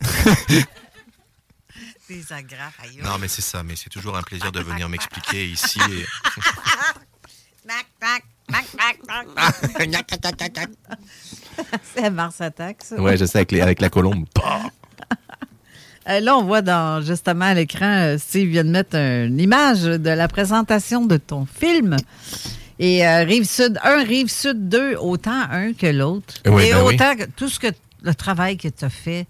Des 2.08 2.30
agrafes, 2.32 2.78
aïe. 2.82 2.98
Non, 3.02 3.16
mais 3.18 3.28
c'est 3.28 3.40
ça. 3.42 3.62
Mais 3.62 3.74
c'est 3.76 3.88
toujours 3.88 4.16
un 4.16 4.22
plaisir 4.22 4.50
de 4.52 4.60
venir 4.60 4.88
m'expliquer 4.88 5.46
ici. 5.48 5.78
et-. 5.90 6.06
C'est 11.94 12.10
Mars 12.10 12.40
Attack, 12.40 12.82
ça. 12.82 12.96
Ouais, 13.00 13.16
je 13.16 13.24
sais 13.24 13.38
avec, 13.38 13.52
les- 13.52 13.60
avec 13.60 13.80
la 13.80 13.88
colombe. 13.88 14.26
Euh, 16.08 16.20
là, 16.20 16.36
on 16.36 16.44
voit 16.44 16.62
dans, 16.62 17.00
justement 17.02 17.44
à 17.46 17.54
l'écran, 17.54 17.86
euh, 17.86 18.18
Steve 18.18 18.48
vient 18.48 18.64
de 18.64 18.70
mettre 18.70 18.96
une 18.96 19.38
image 19.38 19.82
de 19.82 20.10
la 20.10 20.26
présentation 20.28 21.06
de 21.06 21.16
ton 21.16 21.46
film. 21.46 21.96
Et 22.78 23.06
euh, 23.06 23.22
Rive 23.24 23.44
Sud 23.44 23.78
1, 23.84 24.02
Rive 24.04 24.28
Sud 24.28 24.68
2, 24.68 24.96
autant 24.96 25.40
un 25.50 25.72
que 25.72 25.86
l'autre. 25.86 26.34
Oui, 26.46 26.64
Et 26.64 26.72
ben 26.72 26.82
oui. 26.84 26.94
autant 26.94 27.14
que 27.16 27.24
tout 27.36 27.48
ce 27.48 27.60
que 27.60 27.68
le 28.02 28.14
travail 28.14 28.56
que 28.56 28.66
tu 28.68 28.84
as 28.84 28.90
fait, 28.90 29.26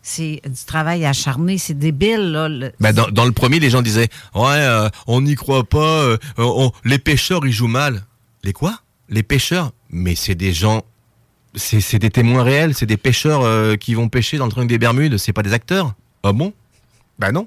c'est 0.00 0.40
du 0.46 0.64
travail 0.66 1.04
acharné, 1.04 1.58
c'est 1.58 1.78
débile. 1.78 2.30
Là, 2.32 2.48
le- 2.48 2.72
Bah, 2.80 2.92
dans, 2.94 3.08
dans 3.08 3.26
le 3.26 3.32
premier, 3.32 3.58
les 3.60 3.68
gens 3.68 3.82
disaient 3.82 4.08
Ouais, 4.34 4.44
euh, 4.56 4.88
on 5.06 5.20
n'y 5.20 5.34
croit 5.34 5.64
pas, 5.64 5.78
euh, 6.02 6.16
on- 6.38 6.70
les 6.84 6.98
pêcheurs, 6.98 7.44
ils 7.46 7.52
jouent 7.52 7.66
mal. 7.66 8.02
Les 8.44 8.52
quoi? 8.54 8.78
Les 9.10 9.22
pêcheurs 9.22 9.72
Mais 9.90 10.14
c'est 10.14 10.34
des 10.34 10.52
gens. 10.54 10.82
C'est 11.54 11.98
des 11.98 12.10
témoins 12.10 12.42
réels, 12.42 12.74
c'est 12.74 12.86
des 12.86 12.96
pêcheurs 12.98 13.42
euh, 13.42 13.76
qui 13.76 13.94
vont 13.94 14.08
pêcher 14.08 14.36
dans 14.38 14.44
le 14.46 14.50
truc 14.50 14.68
des 14.68 14.78
Bermudes, 14.78 15.16
c'est 15.18 15.32
pas 15.32 15.42
des 15.42 15.52
acteurs. 15.54 15.94
Ah 16.28 16.32
bon? 16.32 16.52
Bah 17.18 17.30
non. 17.32 17.46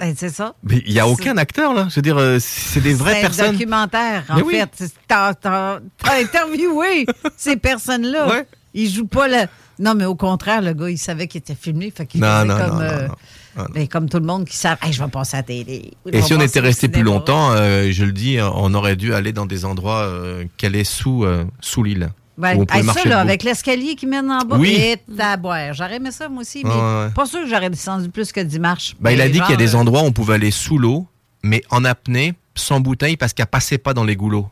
Ben, 0.00 0.14
c'est 0.16 0.30
ça. 0.30 0.54
Mais 0.64 0.82
il 0.86 0.92
y 0.92 0.98
a 0.98 1.06
aucun 1.06 1.36
acteur 1.36 1.74
là. 1.74 1.86
Je 1.90 1.96
veux 1.96 2.02
dire, 2.02 2.16
euh, 2.18 2.38
c'est 2.40 2.80
des 2.80 2.94
vraies 2.94 3.12
C'est 3.12 3.18
un 3.18 3.20
personnes. 3.22 3.52
documentaire, 3.52 4.24
en 4.30 4.36
Mais 4.36 4.42
oui. 4.42 4.54
fait. 4.54 4.90
T'as 5.06 5.34
t'as- 5.34 5.80
t'as 5.98 6.20
interviewé 6.20 7.06
ces 7.36 7.56
personnes-là. 7.56 8.44
Ils 8.74 8.88
jouent 8.90 9.06
pas 9.06 9.28
le. 9.28 9.46
Non, 9.78 9.94
mais 9.94 10.04
au 10.06 10.14
contraire, 10.14 10.62
le 10.62 10.72
gars, 10.72 10.88
il 10.90 10.98
savait 10.98 11.26
qu'il 11.28 11.40
était 11.40 11.54
filmé. 11.54 11.92
Fait 11.94 12.06
qu'il 12.06 12.20
Non, 12.20 12.26
faisait 12.28 12.44
non, 12.46 12.56
comme, 12.56 12.68
non, 12.68 12.74
non, 12.74 12.80
euh, 12.82 13.08
non. 13.08 13.14
Ah, 13.56 13.60
non. 13.62 13.66
ben, 13.74 13.88
comme 13.88 14.08
tout 14.08 14.18
le 14.18 14.24
monde 14.26 14.46
qui 14.46 14.56
savent, 14.56 14.78
Hey, 14.80 14.92
je 14.92 15.02
vais 15.04 15.10
passer 15.10 15.36
à 15.36 15.40
la 15.40 15.42
télé. 15.44 15.92
Je 16.06 16.10
Et 16.10 16.12
vais 16.12 16.22
si 16.22 16.32
on 16.32 16.36
passer 16.38 16.48
était 16.48 16.60
au 16.60 16.62
resté 16.64 16.88
plus 16.88 17.00
cinéma. 17.00 17.14
longtemps, 17.16 17.52
euh, 17.52 17.88
je 17.90 18.04
le 18.04 18.12
dis, 18.12 18.38
on 18.40 18.72
aurait 18.74 18.96
dû 18.96 19.12
aller 19.14 19.32
dans 19.32 19.44
des 19.46 19.64
endroits 19.66 20.00
euh, 20.04 20.44
qu'elle 20.56 20.74
est 20.74 20.84
sous, 20.84 21.24
euh, 21.24 21.44
sous 21.60 21.82
l'île. 21.82 22.10
Ouais, 22.42 22.58
hey, 22.72 22.84
ça, 22.84 22.92
là, 22.94 23.02
debout. 23.04 23.14
avec 23.14 23.42
l'escalier 23.44 23.94
qui 23.94 24.06
mène 24.06 24.30
en 24.30 24.40
bas, 24.44 24.56
Oui. 24.58 24.74
et 24.74 24.96
taboire. 25.16 25.72
J'aurais 25.74 25.96
aimé 25.96 26.10
ça, 26.10 26.28
moi 26.28 26.40
aussi, 26.42 26.62
mais 26.64 26.70
Ouais, 26.70 26.76
ouais. 26.76 27.10
pas 27.14 27.26
sûr 27.26 27.40
que 27.42 27.48
j'aurais 27.48 27.70
descendu 27.70 28.08
plus 28.08 28.32
que 28.32 28.40
10 28.40 28.58
marches. 28.58 28.96
Bah, 29.00 29.12
il 29.12 29.20
a 29.20 29.24
Mais 29.24 29.30
dit 29.30 29.40
qu'il 29.40 29.50
y 29.50 29.54
a 29.54 29.56
des 29.56 29.74
euh, 29.74 29.78
endroits 29.78 30.02
où 30.02 30.06
on 30.06 30.12
pouvait 30.12 30.34
aller 30.34 30.50
sous 30.50 30.78
l'eau, 30.78 31.06
mais 31.42 31.62
en 31.70 31.84
apnée, 31.84 32.34
sans 32.54 32.80
bouteille, 32.80 33.16
parce 33.16 33.32
qu'elle 33.32 33.46
passait 33.46 33.78
pas 33.78 33.94
dans 33.94 34.04
les 34.04 34.16
goulots. 34.16 34.48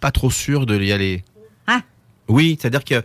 Pas 0.00 0.10
trop 0.10 0.30
sûr 0.30 0.66
de 0.66 0.80
y 0.80 0.92
aller. 0.92 1.24
Hein? 1.66 1.82
Oui, 2.28 2.56
c'est-à-dire 2.60 2.84
qu'il 2.84 3.02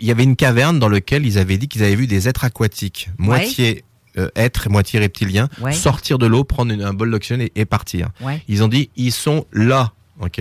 y 0.00 0.10
avait 0.10 0.24
une 0.24 0.36
caverne 0.36 0.78
dans 0.78 0.88
laquelle 0.88 1.24
ils 1.24 1.38
avaient 1.38 1.56
dit 1.58 1.68
qu'ils 1.68 1.82
avaient 1.84 1.94
vu 1.94 2.06
des 2.06 2.28
êtres 2.28 2.44
aquatiques, 2.44 3.10
moitié 3.18 3.84
euh, 4.18 4.28
êtres, 4.34 4.70
moitié 4.70 4.98
reptiliens, 4.98 5.48
Ouais. 5.60 5.72
sortir 5.72 6.16
de 6.16 6.26
l'eau, 6.26 6.42
prendre 6.42 6.72
une- 6.72 6.82
un 6.82 6.94
bol 6.94 7.10
d'oxygène 7.10 7.42
et, 7.42 7.52
et 7.54 7.66
partir. 7.66 8.08
Ouais. 8.22 8.42
Ils 8.48 8.62
ont 8.64 8.68
dit, 8.68 8.88
ils 8.96 9.12
sont 9.12 9.44
là. 9.52 9.92
Ok. 10.20 10.40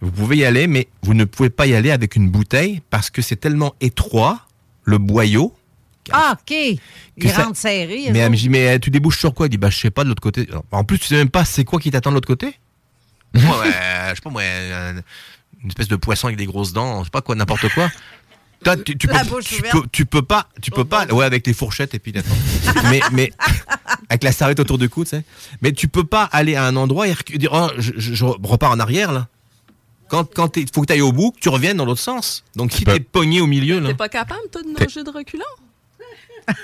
Vous 0.00 0.10
pouvez 0.10 0.38
y 0.38 0.44
aller, 0.44 0.66
mais 0.66 0.88
vous 1.02 1.14
ne 1.14 1.24
pouvez 1.24 1.50
pas 1.50 1.66
y 1.66 1.74
aller 1.74 1.90
avec 1.90 2.16
une 2.16 2.30
bouteille 2.30 2.80
parce 2.90 3.10
que 3.10 3.20
c'est 3.22 3.36
tellement 3.36 3.74
étroit, 3.80 4.46
le 4.84 4.98
boyau, 4.98 5.54
Ah, 6.12 6.32
OK. 6.40 6.46
Que 7.20 7.28
ça- 7.28 7.42
eux 8.08 8.12
mais 8.12 8.18
elle 8.20 8.30
me 8.32 8.36
dit, 8.36 8.48
mais 8.48 8.66
euh, 8.76 8.78
tu 8.78 8.90
débouches 8.90 9.18
sur 9.18 9.32
quoi? 9.34 9.46
Il 9.46 9.50
dit, 9.50 9.58
bah, 9.58 9.70
je 9.70 9.78
sais 9.78 9.90
pas 9.90 10.02
de 10.02 10.08
l'autre 10.08 10.22
côté. 10.22 10.48
En 10.72 10.82
plus, 10.84 10.98
tu 10.98 11.06
sais 11.06 11.16
même 11.16 11.28
pas 11.30 11.44
c'est 11.44 11.64
quoi 11.64 11.78
qui 11.78 11.90
t'attend 11.90 12.10
de 12.10 12.14
l'autre 12.16 12.26
côté? 12.26 12.54
Moi, 13.34 13.60
ouais, 13.60 13.70
je 14.10 14.14
sais 14.16 14.20
pas, 14.22 14.30
moi, 14.30 14.42
euh, 14.42 15.00
une 15.62 15.68
espèce 15.68 15.86
de 15.88 15.96
poisson 15.96 16.26
avec 16.28 16.38
des 16.38 16.46
grosses 16.46 16.72
dents, 16.72 17.00
je 17.00 17.04
sais 17.04 17.10
pas 17.10 17.20
quoi, 17.20 17.34
n'importe 17.36 17.68
quoi. 17.74 17.90
Toi, 18.64 18.76
tu, 18.76 18.94
peux, 18.96 19.14
bouche 19.28 19.44
tu, 19.44 19.58
ouverte. 19.60 19.72
peux, 19.74 19.88
tu 19.90 20.04
peux 20.06 20.22
pas, 20.22 20.46
tu 20.60 20.70
peux 20.70 20.84
pas, 20.84 21.06
ouais, 21.06 21.24
avec 21.24 21.46
les 21.46 21.54
fourchettes 21.54 21.94
et 21.94 21.98
puis 21.98 22.12
attends. 22.16 22.28
mais, 22.90 23.00
mais, 23.12 23.32
avec 24.10 24.22
la 24.22 24.32
serviette 24.32 24.60
autour 24.60 24.76
du 24.76 24.88
cou, 24.90 25.04
tu 25.04 25.10
sais. 25.10 25.24
Mais 25.62 25.72
tu 25.72 25.88
peux 25.88 26.04
pas 26.04 26.24
aller 26.24 26.56
à 26.56 26.64
un 26.66 26.76
endroit 26.76 27.08
et 27.08 27.14
dire, 27.36 27.50
oh, 27.54 27.68
je, 27.78 27.92
je- 27.96 28.12
je 28.14 28.24
repars 28.24 28.70
en 28.72 28.78
arrière, 28.80 29.12
là. 29.12 29.28
Quand, 30.08 30.24
quand 30.34 30.56
il 30.56 30.66
faut 30.74 30.82
que 30.82 30.86
tu 30.88 30.92
ailles 30.92 31.00
au 31.00 31.12
bout, 31.12 31.30
que 31.30 31.38
tu 31.40 31.48
reviennes 31.48 31.76
dans 31.78 31.84
l'autre 31.84 32.00
sens. 32.00 32.44
Donc, 32.56 32.72
si 32.72 32.84
t'es 32.84 33.00
pogné 33.00 33.40
au 33.40 33.46
milieu, 33.46 33.78
là. 33.80 33.88
T'es 33.90 33.94
pas 33.94 34.08
capable, 34.08 34.40
toi, 34.52 34.62
de 34.62 34.68
nager 34.78 35.04
de 35.04 35.10
reculant? 35.10 35.44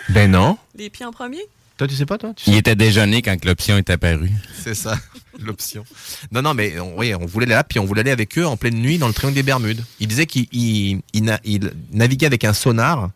Ben 0.08 0.30
non. 0.30 0.58
Les 0.74 0.90
pieds 0.90 1.06
en 1.06 1.12
premier? 1.12 1.42
Toi, 1.78 1.86
tu 1.88 1.94
sais 1.94 2.06
pas, 2.06 2.16
toi? 2.16 2.32
Tu 2.34 2.48
Il 2.50 2.56
était 2.56 2.74
déjeuné 2.74 3.20
quand 3.20 3.44
l'option 3.44 3.76
est 3.76 3.90
apparue. 3.90 4.30
C'est 4.64 4.74
ça, 4.74 4.96
l'option. 5.38 5.84
Non, 6.32 6.40
non, 6.40 6.54
mais 6.54 6.80
on, 6.80 6.96
oui, 6.98 7.14
on 7.14 7.26
voulait 7.26 7.44
aller 7.44 7.54
là, 7.54 7.64
puis 7.64 7.78
on 7.78 7.84
voulait 7.84 8.00
aller 8.00 8.10
avec 8.10 8.38
eux 8.38 8.46
en 8.46 8.56
pleine 8.56 8.76
nuit 8.76 8.96
dans 8.98 9.08
le 9.08 9.12
triangle 9.12 9.34
des 9.34 9.42
Bermudes. 9.42 9.84
Il 10.00 10.08
disait 10.08 10.24
qu'il 10.26 10.46
il, 10.52 11.00
il 11.12 11.24
na- 11.24 11.40
il 11.44 11.72
naviguait 11.92 12.26
avec 12.26 12.44
un 12.44 12.54
sonar, 12.54 13.10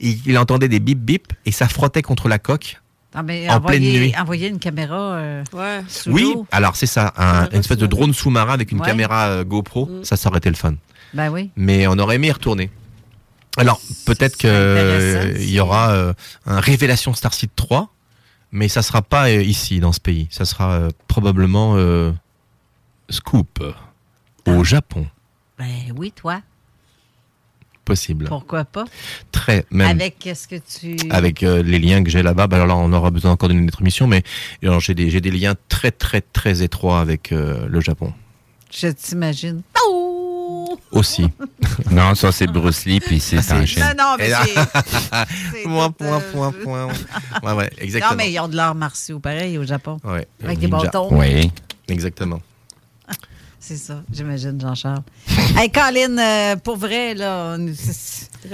il, 0.00 0.18
il 0.24 0.38
entendait 0.38 0.68
des 0.68 0.80
bip 0.80 0.98
bip 0.98 1.32
et 1.44 1.52
ça 1.52 1.68
frottait 1.68 2.00
contre 2.02 2.28
la 2.28 2.38
coque. 2.38 2.80
Ah, 3.14 3.22
mais 3.22 3.48
En 3.50 3.60
pleine 3.60 3.82
nuit. 3.82 4.14
envoyer 4.18 4.48
une 4.48 4.58
caméra 4.58 5.14
euh, 5.14 5.44
Ouais. 5.52 5.80
sous 5.88 6.10
Oui, 6.10 6.34
alors 6.52 6.76
c'est 6.76 6.86
ça, 6.86 7.12
un- 7.16 7.48
une 7.50 7.60
espèce 7.60 7.78
de 7.78 7.86
drone 7.86 8.12
sous-marin 8.14 8.52
avec 8.54 8.72
une 8.72 8.80
Ouais. 8.80 8.86
caméra 8.86 9.28
euh, 9.28 9.44
GoPro, 9.44 9.90
ça, 10.02 10.16
ça 10.16 10.28
aurait 10.28 10.38
été 10.38 10.48
le 10.50 10.56
fun. 10.56 10.74
Ben 11.14 11.30
oui. 11.30 11.50
Mais 11.56 11.86
on 11.86 11.98
aurait 11.98 12.16
aimé 12.16 12.26
y 12.28 12.32
retourner. 12.32 12.70
Alors, 13.58 13.80
peut-être 14.04 14.36
qu'il 14.36 14.50
intéressant, 14.50 15.38
y 15.40 15.60
aura 15.60 15.92
euh, 15.92 16.12
un 16.44 16.60
Révélation 16.60 17.14
Starseed 17.14 17.48
3, 17.56 17.90
mais 18.56 18.68
ça 18.68 18.82
sera 18.82 19.02
pas 19.02 19.28
euh, 19.28 19.42
ici, 19.42 19.80
dans 19.80 19.92
ce 19.92 20.00
pays. 20.00 20.28
Ça 20.30 20.46
sera 20.46 20.72
euh, 20.72 20.90
probablement 21.08 21.74
euh, 21.76 22.10
Scoop, 23.10 23.62
au 24.46 24.64
Japon. 24.64 25.06
Ben 25.58 25.92
oui, 25.94 26.10
toi. 26.10 26.40
Possible. 27.84 28.24
Pourquoi 28.24 28.64
pas? 28.64 28.84
Très, 29.30 29.64
même. 29.70 29.88
Avec 29.88 30.18
qu'est-ce 30.18 30.48
que 30.48 30.56
tu. 30.56 30.96
Avec 31.10 31.42
euh, 31.42 31.62
les 31.62 31.78
liens 31.78 32.02
que 32.02 32.10
j'ai 32.10 32.22
là-bas, 32.22 32.46
bah, 32.46 32.56
alors 32.56 32.66
là, 32.66 32.76
on 32.76 32.92
aura 32.92 33.10
besoin 33.10 33.30
encore 33.30 33.48
d'une 33.48 33.64
autre 33.68 33.80
émission, 33.80 34.06
mais 34.06 34.24
j'ai 34.60 34.94
des, 34.94 35.30
liens 35.30 35.54
très, 35.68 35.92
très, 35.92 36.20
très 36.20 36.62
étroits 36.62 37.00
avec 37.00 37.30
euh, 37.30 37.66
le 37.68 37.80
Japon 37.80 38.12
Je 38.72 38.88
t'imagine. 38.88 39.62
Aussi. 40.92 41.28
Non, 41.90 42.14
ça 42.14 42.32
c'est 42.32 42.46
Bruce 42.46 42.84
Lee, 42.84 43.00
puis 43.00 43.20
c'est 43.20 43.38
en 43.52 43.64
Chine. 43.66 43.82
Non, 43.96 44.04
non, 44.04 44.16
mais 44.18 44.30
c'est. 45.54 45.62
point, 45.64 45.90
point, 45.90 46.20
point, 46.32 46.52
point. 46.52 46.88
Ouais, 47.42 47.52
ouais, 47.52 47.70
exactement. 47.78 48.10
Non, 48.12 48.16
mais 48.16 48.32
ils 48.32 48.40
ont 48.40 48.48
de 48.48 48.56
l'art 48.56 48.74
martiaux, 48.74 49.18
pareil, 49.20 49.56
au 49.58 49.64
Japon. 49.64 49.98
Ouais, 50.04 50.26
Avec 50.42 50.58
des 50.58 50.66
ninja. 50.66 50.84
bâtons. 50.84 51.08
Oui. 51.12 51.50
Exactement. 51.88 52.40
C'est 53.60 53.76
ça, 53.76 54.02
j'imagine, 54.12 54.60
Jean-Charles. 54.60 55.02
hey, 55.56 55.70
Colin, 55.70 56.18
euh, 56.18 56.56
pour 56.56 56.76
vrai, 56.76 57.14
là, 57.14 57.56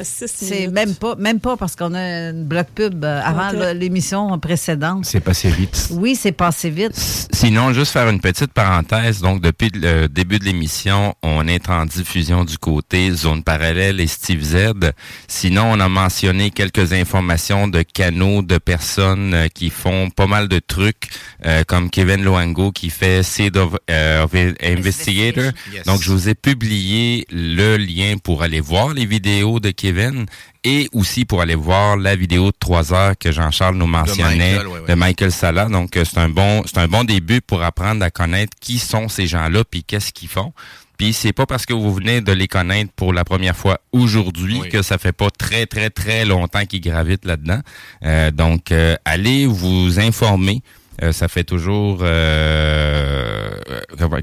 c'est- 0.02 0.69
même 0.69 0.94
pas, 0.94 1.16
même 1.16 1.39
pas 1.40 1.56
parce 1.56 1.77
qu'on 1.77 1.93
a 1.94 2.31
une 2.31 2.44
bloc 2.44 2.66
pub 2.74 3.05
euh, 3.05 3.20
avant 3.23 3.51
l'émission 3.74 4.39
précédente. 4.39 5.05
C'est 5.05 5.20
passé 5.20 5.51
vite. 5.51 5.89
Oui, 5.90 6.16
c'est 6.16 6.32
passé 6.32 6.70
vite. 6.70 6.93
Sinon, 7.32 7.73
juste 7.73 7.93
faire 7.93 8.09
une 8.09 8.20
petite 8.20 8.52
parenthèse. 8.52 9.20
Donc, 9.20 9.43
depuis 9.43 9.70
le 9.74 10.06
début 10.09 10.39
de 10.39 10.44
l'émission, 10.44 11.14
on 11.23 11.47
est 11.47 11.69
en 11.69 11.85
diffusion 11.85 12.44
du 12.44 12.56
côté 12.56 13.10
Zone 13.10 13.43
Parallèle 13.43 14.01
et 14.01 14.06
Steve 14.06 14.43
Z. 14.43 14.93
Sinon, 15.28 15.73
on 15.73 15.81
a 15.81 15.89
mentionné 15.89 16.51
quelques 16.51 16.93
informations 16.94 17.69
de 17.69 17.82
canaux 17.82 18.40
de 18.43 18.59
personnes 18.59 19.35
euh, 19.35 19.48
qui 19.48 19.69
font 19.70 20.09
pas 20.10 20.27
mal 20.27 20.48
de 20.48 20.59
trucs, 20.59 21.10
euh, 21.44 21.64
comme 21.66 21.90
Kevin 21.90 22.23
Loango 22.23 22.73
qui 22.73 22.89
fait 22.90 23.23
Seed 23.23 23.56
of, 23.56 23.74
euh, 23.90 24.24
of 24.24 24.31
Investigator. 24.62 25.51
Yes. 25.73 25.85
Donc, 25.85 26.01
je 26.02 26.10
vous 26.12 26.28
ai 26.28 26.35
publié 26.35 26.82
le 27.31 27.77
lien 27.77 28.17
pour 28.23 28.43
aller 28.43 28.61
voir 28.61 28.95
les 28.95 29.07
vidéos 29.07 29.61
de 29.61 29.71
Kevin 29.71 30.27
et 30.65 30.89
aussi 30.93 31.25
pour 31.25 31.41
aller 31.41 31.55
voir 31.55 31.97
la 31.97 32.15
vidéo 32.15 32.47
de 32.47 32.57
3 32.59 32.93
heures 32.95 33.19
que 33.19 33.33
Jean-Charles 33.33 33.77
nous 33.77 33.87
mentionnait 33.87 34.53
Michael, 34.53 34.67
ouais, 34.69 34.79
ouais. 34.81 34.87
de 34.89 34.95
Michael 34.95 35.33
Sala. 35.33 35.65
Donc, 35.67 35.97
euh, 35.97 36.05
c'est 36.05 36.19
un 36.19 36.29
bon, 36.29 36.63
c'est 36.67 36.79
un 36.79 36.89
bon 36.89 37.05
début 37.05 37.41
pour 37.41 37.63
apprendre 37.63 38.05
à 38.05 38.11
connaître 38.11 38.57
qui 38.61 38.79
sont 38.79 39.09
ces 39.09 39.27
gens-là 39.27 39.65
puis 39.69 39.83
qu'est-ce 39.85 40.13
qu'ils 40.13 40.29
font. 40.29 40.53
Puis 40.99 41.13
c'est 41.13 41.33
pas 41.33 41.47
parce 41.47 41.67
que 41.67 41.73
vous 41.73 41.93
venez 41.93 42.21
de 42.21 42.31
les 42.33 42.47
connaître 42.47 42.93
pour 42.95 43.13
la 43.13 43.25
première 43.25 43.57
fois 43.57 43.81
aujourd'hui 43.91 44.61
Oui. 44.63 44.69
que 44.69 44.83
ça 44.83 44.99
fait 44.99 45.11
pas 45.11 45.31
très 45.31 45.67
très 45.67 45.91
très 45.91 46.25
longtemps 46.25 46.65
qu'ils 46.65 46.81
gravitent 46.81 47.25
là-dedans. 47.25 47.61
Euh, 48.05 48.31
donc 48.31 48.71
euh, 48.71 48.95
allez 49.05 49.47
vous 49.47 49.99
informer. 49.99 50.63
Euh, 51.03 51.11
ça 51.11 51.27
fait 51.27 51.43
toujours 51.43 51.99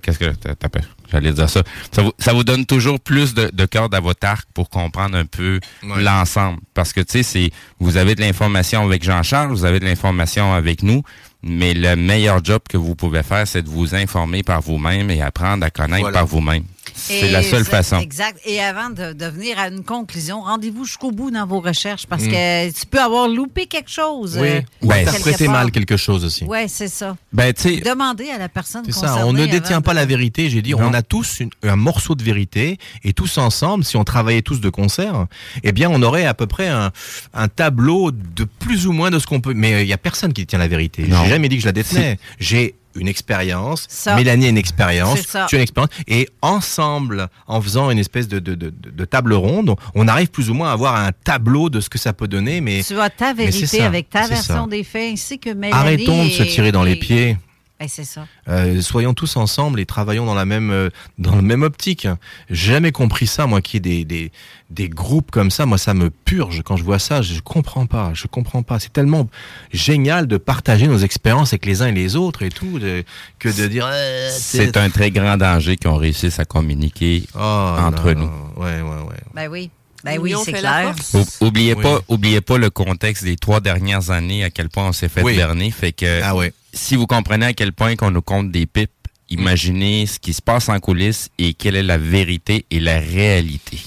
qu'est-ce 0.02 0.20
que 0.20 0.26
peur? 0.68 0.84
J'allais 1.12 1.32
dire 1.34 1.50
ça. 1.50 1.64
Ça 1.92 2.02
vous, 2.02 2.12
ça 2.20 2.34
vous 2.34 2.44
donne 2.44 2.66
toujours 2.66 3.00
plus 3.00 3.34
de, 3.34 3.50
de 3.54 3.66
corde 3.66 3.94
à 3.96 4.00
votre 4.00 4.26
arc 4.28 4.48
pour 4.54 4.70
comprendre 4.70 5.18
un 5.18 5.26
peu 5.26 5.60
Ouais. 5.84 6.02
l'ensemble. 6.02 6.60
Parce 6.74 6.94
que 6.94 7.02
tu 7.02 7.12
sais, 7.12 7.24
c'est 7.24 7.52
vous 7.80 7.98
avez 7.98 8.16
de 8.16 8.22
l'information 8.22 8.84
avec 8.84 9.04
Jean-Charles, 9.04 9.50
vous 9.52 9.66
avez 9.66 9.80
de 9.80 9.86
l'information 9.86 10.54
avec 10.54 10.84
nous, 10.84 11.04
mais 11.44 11.74
le 11.74 11.96
meilleur 11.96 12.44
job 12.44 12.62
que 12.70 12.78
vous 12.78 12.96
pouvez 12.96 13.24
faire, 13.24 13.48
c'est 13.48 13.62
de 13.64 13.70
vous 13.70 13.96
informer 13.96 14.44
par 14.44 14.62
vous-même 14.62 15.10
et 15.10 15.22
apprendre 15.22 15.66
à 15.66 15.70
connaître 15.70 16.02
Voilà. 16.02 16.18
par 16.20 16.28
vous-même. 16.28 16.64
C'est 17.00 17.32
la 17.32 17.42
seule 17.44 17.66
façon. 17.66 18.00
Exact. 18.00 18.40
Et 18.46 18.60
avant 18.62 18.90
de, 18.90 19.14
de 19.14 19.26
venir 19.26 19.58
à 19.60 19.68
une 19.70 19.84
conclusion, 19.84 20.42
rendez-vous 20.42 20.86
jusqu'au 20.86 21.12
bout 21.12 21.32
dans 21.32 21.46
vos 21.46 21.60
recherches 21.62 22.06
parce 22.08 22.24
Mm. 22.24 22.32
que 22.32 22.72
tu 22.80 22.86
peux 22.86 23.00
avoir 23.02 23.28
loupé 23.28 23.66
quelque 23.66 23.90
chose. 23.90 24.38
Oui, 24.40 24.48
euh, 24.50 24.62
ou 24.82 24.88
Ben, 24.88 25.08
interpréter 25.08 25.48
mal 25.48 25.72
quelque 25.72 25.98
chose 25.98 26.24
aussi. 26.26 26.44
Oui, 26.48 26.68
c'est 26.68 26.88
ça. 26.88 27.16
Ben, 27.34 27.54
tu 27.54 27.62
sais, 27.62 27.78
Demandez 27.82 28.30
à 28.30 28.38
la 28.38 28.50
personne 28.50 28.84
C'est 28.86 28.92
concernée. 28.92 29.20
ça, 29.22 29.26
on 29.28 29.34
ne 29.34 29.46
détient 29.46 29.80
de- 29.80 29.84
pas 29.86 29.94
la 29.94 30.06
vérité. 30.06 30.50
J'ai 30.50 30.62
dit, 30.62 30.72
Non. 30.72 30.80
on 30.90 30.94
a 30.94 31.02
tous 31.02 31.40
une- 31.40 31.50
un 31.64 31.76
morceau 31.76 32.16
de 32.16 32.24
vérité 32.24 32.78
et 33.04 33.14
tous 33.14 33.38
ensemble, 33.38 33.84
si 33.84 33.98
on 33.98 34.04
travaillait 34.04 34.42
tous 34.42 34.60
de 34.62 34.70
concert, 34.70 35.26
eh 35.64 35.72
bien, 35.72 35.90
on 35.90 36.02
aurait 36.04 36.26
à 36.26 36.34
peu 36.34 36.48
près 36.48 36.68
un, 36.68 36.92
un 37.34 37.48
tableau 37.48 38.12
de 38.12 38.44
plus 38.44 38.86
ou 38.88 38.92
moins 38.92 39.10
de 39.12 39.20
ce 39.20 39.26
qu'on 39.28 39.42
peut. 39.42 39.54
Mais 39.56 39.84
il 39.84 39.88
y 39.88 39.94
a 39.94 39.98
personne 39.98 40.34
qui 40.34 40.42
détient 40.42 40.60
la 40.60 40.68
vérité. 40.68 41.06
J'ai 41.08 41.30
jamais 41.30 41.50
dit 41.50 41.56
que 41.56 41.62
je 41.62 41.68
la 41.68 41.72
détenais. 41.72 42.20
J'ai 42.40 42.76
une 42.96 43.08
expérience, 43.08 43.86
Ça. 43.88 44.16
Mélanie 44.16 44.48
a 44.48 44.50
une 44.50 44.58
expérience, 44.58 45.20
tu 45.48 45.56
as 45.56 45.58
une 45.58 45.62
expérience, 45.62 45.92
et 46.08 46.28
ensemble, 46.42 47.28
en 47.48 47.62
faisant 47.62 47.90
une 47.92 48.00
espèce 48.00 48.28
de, 48.28 48.40
de, 48.40 48.56
de, 48.56 48.70
de 48.72 49.06
table 49.06 49.34
ronde, 49.34 49.76
on 49.96 50.08
arrive 50.08 50.30
plus 50.30 50.50
ou 50.50 50.54
moins 50.54 50.70
à 50.70 50.74
avoir 50.74 50.96
un 50.96 51.12
tableau 51.12 51.70
de 51.70 51.80
ce 51.82 51.90
que 51.90 51.98
ça 51.98 52.14
peut 52.14 52.28
donner. 52.28 52.62
Mais 52.62 52.82
Tu 52.84 53.00
as 53.00 53.10
ta 53.10 53.34
vérité 53.34 53.82
avec 53.82 54.10
ta 54.10 54.28
version 54.28 54.64
ça. 54.64 54.68
des 54.70 54.84
faits 54.84 55.14
ainsi 55.14 55.40
que 55.40 55.50
Mélanie. 55.52 55.74
arrêtons 55.74 56.26
de 56.26 56.30
se 56.30 56.44
tirer 56.44 56.72
dans 56.72 56.84
les 56.84 56.96
pieds. 56.96 57.38
Ben, 57.80 57.88
c'est 57.88 58.04
ça. 58.04 58.28
Euh, 58.50 58.82
soyons 58.82 59.14
tous 59.14 59.38
ensemble 59.38 59.80
et 59.80 59.86
travaillons 59.86 60.26
dans 60.26 60.34
la 60.36 60.44
même 60.46 60.70
euh, 60.70 60.90
dans 61.18 61.36
la 61.36 61.42
même 61.42 61.64
optique. 61.64 62.08
J'ai 62.50 62.74
jamais 62.74 62.92
compris 62.92 63.26
ça, 63.26 63.48
moi, 63.48 63.62
qui 63.62 63.78
est 63.78 63.80
des, 63.80 64.04
des 64.04 64.32
des 64.70 64.90
groupes 64.90 65.32
comme 65.32 65.50
ça. 65.50 65.66
Moi, 65.66 65.78
ça 65.78 65.94
me 65.94 66.10
purge 66.10 66.62
quand 66.66 66.76
je 66.76 66.84
vois 66.84 67.00
ça. 67.00 67.22
Je 67.22 67.40
comprends 67.40 67.86
pas. 67.86 68.12
Je 68.14 68.28
comprends 68.28 68.64
pas. 68.64 68.80
C'est 68.80 68.92
tellement 68.92 69.30
génial 69.72 70.28
de 70.28 70.36
partager 70.38 70.88
nos 70.88 70.98
expériences 70.98 71.54
avec 71.54 71.66
les 71.66 71.82
uns 71.82 71.88
et 71.88 71.92
les 71.94 72.18
autres 72.18 72.44
et 72.44 72.50
tout, 72.50 72.80
de- 72.80 73.04
que 73.40 73.48
de 73.48 73.68
dire. 73.68 73.88
euh, 73.90 74.30
c'est 74.38 74.76
un 74.76 74.90
très 74.90 75.10
grand 75.12 75.38
danger 75.38 75.78
qu'on 75.78 75.96
réussisse 75.96 76.38
à 76.40 76.46
communiquer 76.46 77.24
Oh, 77.34 77.40
entre 77.40 78.12
non. 78.12 78.26
nous. 78.58 78.62
Ouais, 78.64 78.82
ouais, 78.82 79.04
ouais. 79.08 79.16
Ben 79.34 79.48
oui. 79.48 79.70
Ben 80.04 80.18
oui, 80.20 80.34
c'est 80.46 80.54
clair. 80.54 80.94
Oubliez 81.42 81.74
Oui. 81.74 81.84
pas, 81.84 82.00
oubliez 82.08 82.40
pas 82.40 82.58
le 82.58 82.70
contexte 82.70 83.26
des 83.26 83.36
trois 83.36 83.60
dernières 83.60 84.12
années, 84.12 84.46
à 84.46 84.50
quel 84.50 84.70
point 84.70 84.88
on 84.88 84.94
s'est 84.94 85.10
fait 85.10 85.22
Oui. 85.24 85.36
berner. 85.36 85.72
Fait 85.72 85.92
que 85.92 86.22
Ah 86.24 86.36
ouais. 86.36 86.54
Si 86.74 86.96
vous 86.96 87.08
comprenez 87.08 87.48
à 87.48 87.54
quel 87.54 87.74
point 87.74 87.96
qu'on 87.96 88.12
nous 88.12 88.22
compte 88.22 88.52
des 88.52 88.66
pipes, 88.66 88.92
imaginez 89.30 90.06
ce 90.06 90.20
qui 90.20 90.34
se 90.34 90.42
passe 90.42 90.70
en 90.70 90.80
coulisses 90.80 91.30
et 91.38 91.54
quelle 91.54 91.76
est 91.76 91.84
la 91.84 91.98
vérité 91.98 92.66
et 92.72 92.80
la 92.80 93.00
réalité. 93.00 93.80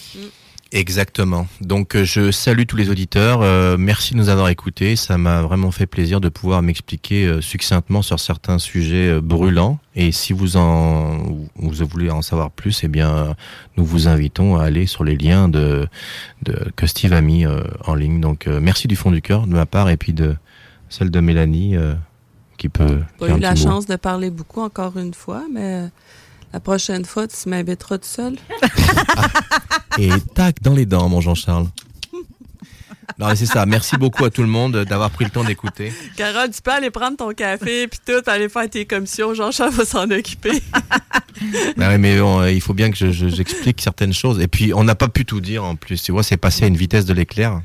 Exactement. 0.75 1.47
Donc 1.61 1.95
euh, 1.95 2.05
je 2.05 2.31
salue 2.31 2.63
tous 2.67 2.77
les 2.77 2.89
auditeurs. 2.89 3.43
Euh, 3.43 3.77
merci 3.79 4.15
de 4.15 4.19
nous 4.19 4.31
avoir 4.31 4.49
écoutés. 4.49 4.97
Ça 4.97 5.19
m'a 5.19 5.43
vraiment 5.43 5.71
fait 5.71 5.85
plaisir 5.85 6.19
de 6.19 6.31
pouvoir 6.31 6.63
m'expliquer 6.63 7.27
euh, 7.27 7.43
succinctement 7.43 8.01
sur 8.01 8.19
certains 8.19 8.59
sujets 8.59 9.21
brûlants. 9.21 9.79
Et 9.95 10.13
si 10.13 10.33
vous 10.33 10.57
en 10.57 11.19
vous 11.57 11.87
voulez 11.87 12.11
en 12.11 12.23
savoir 12.23 12.51
plus, 12.51 12.85
eh 12.85 12.89
bien 12.89 13.37
nous 13.77 13.85
vous 13.85 14.09
invitons 14.09 14.57
à 14.57 14.65
aller 14.65 14.87
sur 14.87 15.05
les 15.05 15.17
liens 15.17 15.51
de, 15.51 15.87
de 16.43 16.71
que 16.75 16.87
Steve 16.87 17.13
a 17.13 17.21
mis 17.21 17.45
en 17.85 17.95
ligne. 17.95 18.23
Donc 18.23 18.47
merci 18.47 18.89
du 18.89 18.97
fond 18.97 19.11
du 19.11 19.21
cœur 19.21 19.47
de 19.47 19.53
ma 19.53 19.67
part 19.67 19.91
et 19.91 19.99
puis 19.99 20.15
de 20.15 20.35
celle 20.89 21.11
de 21.11 21.21
Mélanie 21.21 21.77
qui 22.63 22.69
peut. 22.69 23.01
Pas 23.19 23.27
faire 23.27 23.35
un 23.35 23.39
eu 23.39 23.41
la 23.41 23.51
mot. 23.51 23.57
chance 23.57 23.87
de 23.87 23.97
parler 23.97 24.31
beaucoup 24.31 24.61
encore 24.63 24.97
une 24.97 25.15
fois, 25.15 25.43
mais 25.53 25.89
la 26.53 26.61
prochaine 26.61 27.05
fois, 27.05 27.27
tu 27.27 27.49
m'inviteras 27.49 27.99
tout 27.99 28.07
seul. 28.09 28.37
Et 29.99 30.11
tac 30.35 30.63
dans 30.63 30.75
les 30.75 30.87
dents, 30.87 31.09
mon 31.09 31.21
Jean-Charles. 31.21 31.67
Non, 33.19 33.27
mais 33.27 33.37
c'est 33.37 33.47
ça. 33.47 33.67
Merci 33.67 33.97
beaucoup 33.97 34.25
à 34.25 34.31
tout 34.31 34.41
le 34.43 34.49
monde 34.49 34.85
d'avoir 34.85 35.11
pris 35.11 35.25
le 35.25 35.31
temps 35.31 35.45
d'écouter. 35.45 35.93
Carole, 36.17 36.51
tu 36.51 36.63
peux 36.63 36.71
aller 36.71 36.91
prendre 36.91 37.17
ton 37.17 37.33
café 37.35 37.87
puis 37.89 37.99
tout, 38.07 38.23
aller 38.31 38.49
faire 38.49 38.71
tes 38.71 38.87
commissions. 38.87 39.35
Jean-Charles 39.35 39.73
va 39.73 39.85
s'en 39.85 40.11
occuper. 40.11 40.63
Bah 41.77 41.89
ouais, 41.89 41.99
mais 41.99 42.19
bon, 42.21 42.41
euh, 42.41 42.53
il 42.53 42.61
faut 42.61 42.75
bien 42.75 42.91
que 42.91 42.97
je- 42.97 43.11
je- 43.11 43.27
j'explique 43.29 43.81
certaines 43.81 44.13
choses. 44.13 44.39
Et 44.39 44.47
puis, 44.47 44.73
on 44.75 44.85
n'a 44.85 44.95
pas 44.95 45.09
pu 45.09 45.25
tout 45.25 45.41
dire 45.41 45.65
en 45.65 45.75
plus. 45.75 46.01
Tu 46.01 46.13
vois, 46.13 46.23
c'est 46.23 46.37
passé 46.37 46.65
à 46.65 46.67
une 46.69 46.77
vitesse 46.77 47.05
de 47.05 47.13
l'éclair. 47.15 47.61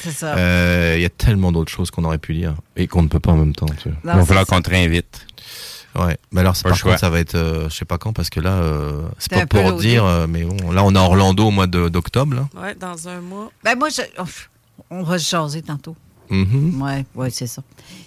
C'est 0.00 0.10
ça. 0.10 0.36
Euh, 0.36 0.94
Il 0.96 1.02
y 1.02 1.04
a 1.04 1.08
tellement 1.10 1.52
d'autres 1.52 1.70
choses 1.72 1.90
qu'on 1.90 2.04
aurait 2.04 2.18
pu 2.18 2.34
dire 2.34 2.54
et 2.76 2.86
qu'on 2.86 3.02
ne 3.02 3.08
peut 3.08 3.20
pas 3.20 3.32
en 3.32 3.36
même 3.36 3.54
temps. 3.54 3.66
Tu 3.82 3.88
vois. 3.88 3.98
Il 4.14 4.18
va 4.18 4.24
falloir 4.24 4.46
qu'on 4.46 4.60
te 4.62 4.70
réinvite. 4.70 5.26
Ouais. 5.94 6.16
Mais 6.30 6.40
alors, 6.40 6.56
par 6.62 6.80
contre, 6.80 6.98
ça 6.98 7.10
va 7.10 7.20
être, 7.20 7.34
euh, 7.34 7.68
je 7.68 7.74
sais 7.76 7.84
pas 7.84 7.98
quand, 7.98 8.14
parce 8.14 8.30
que 8.30 8.40
là, 8.40 8.52
euh, 8.54 9.02
c'est 9.18 9.30
pas 9.32 9.46
pour 9.46 9.74
dire, 9.74 10.04
euh, 10.06 10.26
mais 10.26 10.42
bon, 10.42 10.70
là, 10.72 10.82
on 10.84 10.94
est 10.94 10.98
à 10.98 11.02
Orlando 11.02 11.48
au 11.48 11.50
mois 11.50 11.66
de- 11.66 11.88
d'octobre. 11.90 12.48
Ouais, 12.60 12.74
dans 12.74 13.08
un 13.08 13.20
mois. 13.20 13.50
Ben 13.62 13.76
moi, 13.78 13.88
je- 13.90 14.22
ouf, 14.22 14.48
on 14.90 15.02
va 15.02 15.18
se 15.18 15.28
jaser 15.28 15.60
tantôt. 15.60 15.94
Mhm. 16.30 16.80
Ouais, 16.80 17.04
ouais, 17.14 17.28
c'est 17.28 17.46
ça. 17.46 17.60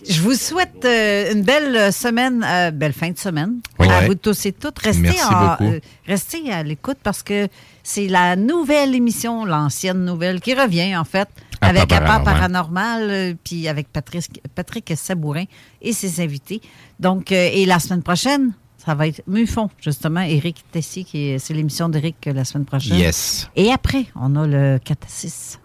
Je 0.09 0.19
vous 0.19 0.33
souhaite 0.33 0.83
euh, 0.83 1.31
une 1.31 1.43
belle 1.43 1.93
semaine, 1.93 2.43
euh, 2.43 2.71
belle 2.71 2.93
fin 2.93 3.11
de 3.11 3.19
semaine 3.19 3.57
Oui. 3.77 3.87
à 3.87 3.99
Ouais. 3.99 4.07
vous 4.07 4.15
tous 4.15 4.47
et 4.47 4.51
toutes. 4.51 4.79
Restez, 4.79 5.01
Merci 5.03 5.21
en- 5.31 5.47
beaucoup. 5.49 5.65
euh, 5.65 5.79
restez 6.07 6.51
à 6.51 6.63
l'écoute 6.63 6.97
parce 7.03 7.21
que 7.21 7.47
c'est 7.83 8.07
la 8.07 8.35
nouvelle 8.35 8.95
émission, 8.95 9.45
l'ancienne 9.45 10.03
nouvelle 10.05 10.41
qui 10.41 10.55
revient 10.55 10.95
en 10.97 11.03
fait. 11.05 11.27
À 11.61 11.67
avec 11.69 11.87
part 11.89 12.01
Appart 12.03 12.23
paranormal. 12.23 13.09
Euh, 13.09 13.33
puis 13.43 13.67
avec 13.67 13.87
Patrick, 13.91 14.41
Patrick 14.55 14.91
Sabourin 14.95 15.45
et 15.81 15.93
ses 15.93 16.21
invités. 16.23 16.61
Donc, 16.99 17.31
euh, 17.31 17.49
et 17.53 17.65
la 17.65 17.79
semaine 17.79 18.03
prochaine, 18.03 18.53
ça 18.77 18.93
va 18.93 19.07
être 19.07 19.21
Mufon, 19.27 19.69
justement. 19.81 20.21
Éric 20.21 20.63
Tessier, 20.71 21.03
qui 21.03 21.29
est- 21.29 21.39
c'est 21.39 21.53
l'émission 21.53 21.89
d'Éric 21.89 22.17
la 22.25 22.45
semaine 22.45 22.65
prochaine. 22.65 22.97
Yes. 22.97 23.49
Et 23.55 23.71
après, 23.71 24.05
on 24.15 24.35
a 24.35 24.45
le 24.47 24.79
4 24.83 25.05
à 25.05 25.09
6 25.09 25.59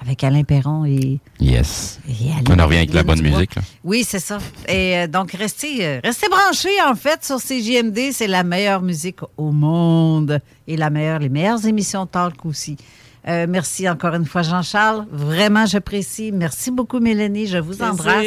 avec 0.00 0.22
Alain 0.24 0.44
Perron 0.44 0.84
et. 0.84 1.18
Yes. 1.40 2.00
et 2.08 2.30
Alain- 2.32 2.56
On 2.56 2.58
en 2.60 2.66
revient 2.66 2.78
avec 2.78 2.94
la 2.94 3.02
bonne 3.04 3.20
musique. 3.22 3.54
Là. 3.56 3.62
Oui, 3.84 4.04
c'est 4.06 4.18
ça. 4.20 4.38
Et 4.68 4.96
euh, 4.96 5.06
donc, 5.08 5.32
restez, 5.32 5.84
euh, 5.86 6.00
restez 6.04 6.26
branchés, 6.28 6.80
en 6.88 6.94
fait, 6.94 7.24
sur 7.24 7.38
CJMD. 7.40 8.12
C'est 8.12 8.26
la 8.28 8.42
meilleure 8.44 8.82
musique 8.82 9.20
au 9.36 9.50
monde 9.52 10.40
et 10.66 10.76
la 10.76 10.90
meilleure, 10.90 11.18
les 11.20 11.28
meilleures 11.28 11.64
émissions 11.66 12.06
talk 12.06 12.44
aussi. 12.44 12.76
Euh, 13.26 13.46
merci 13.48 13.88
encore 13.88 14.14
une 14.14 14.24
fois, 14.24 14.42
Jean-Charles. 14.42 15.06
Vraiment, 15.10 15.66
j'apprécie. 15.66 16.30
Merci 16.32 16.70
beaucoup, 16.70 17.00
Mélanie. 17.00 17.46
Je 17.46 17.58
vous 17.58 17.82
embrasse. 17.82 18.24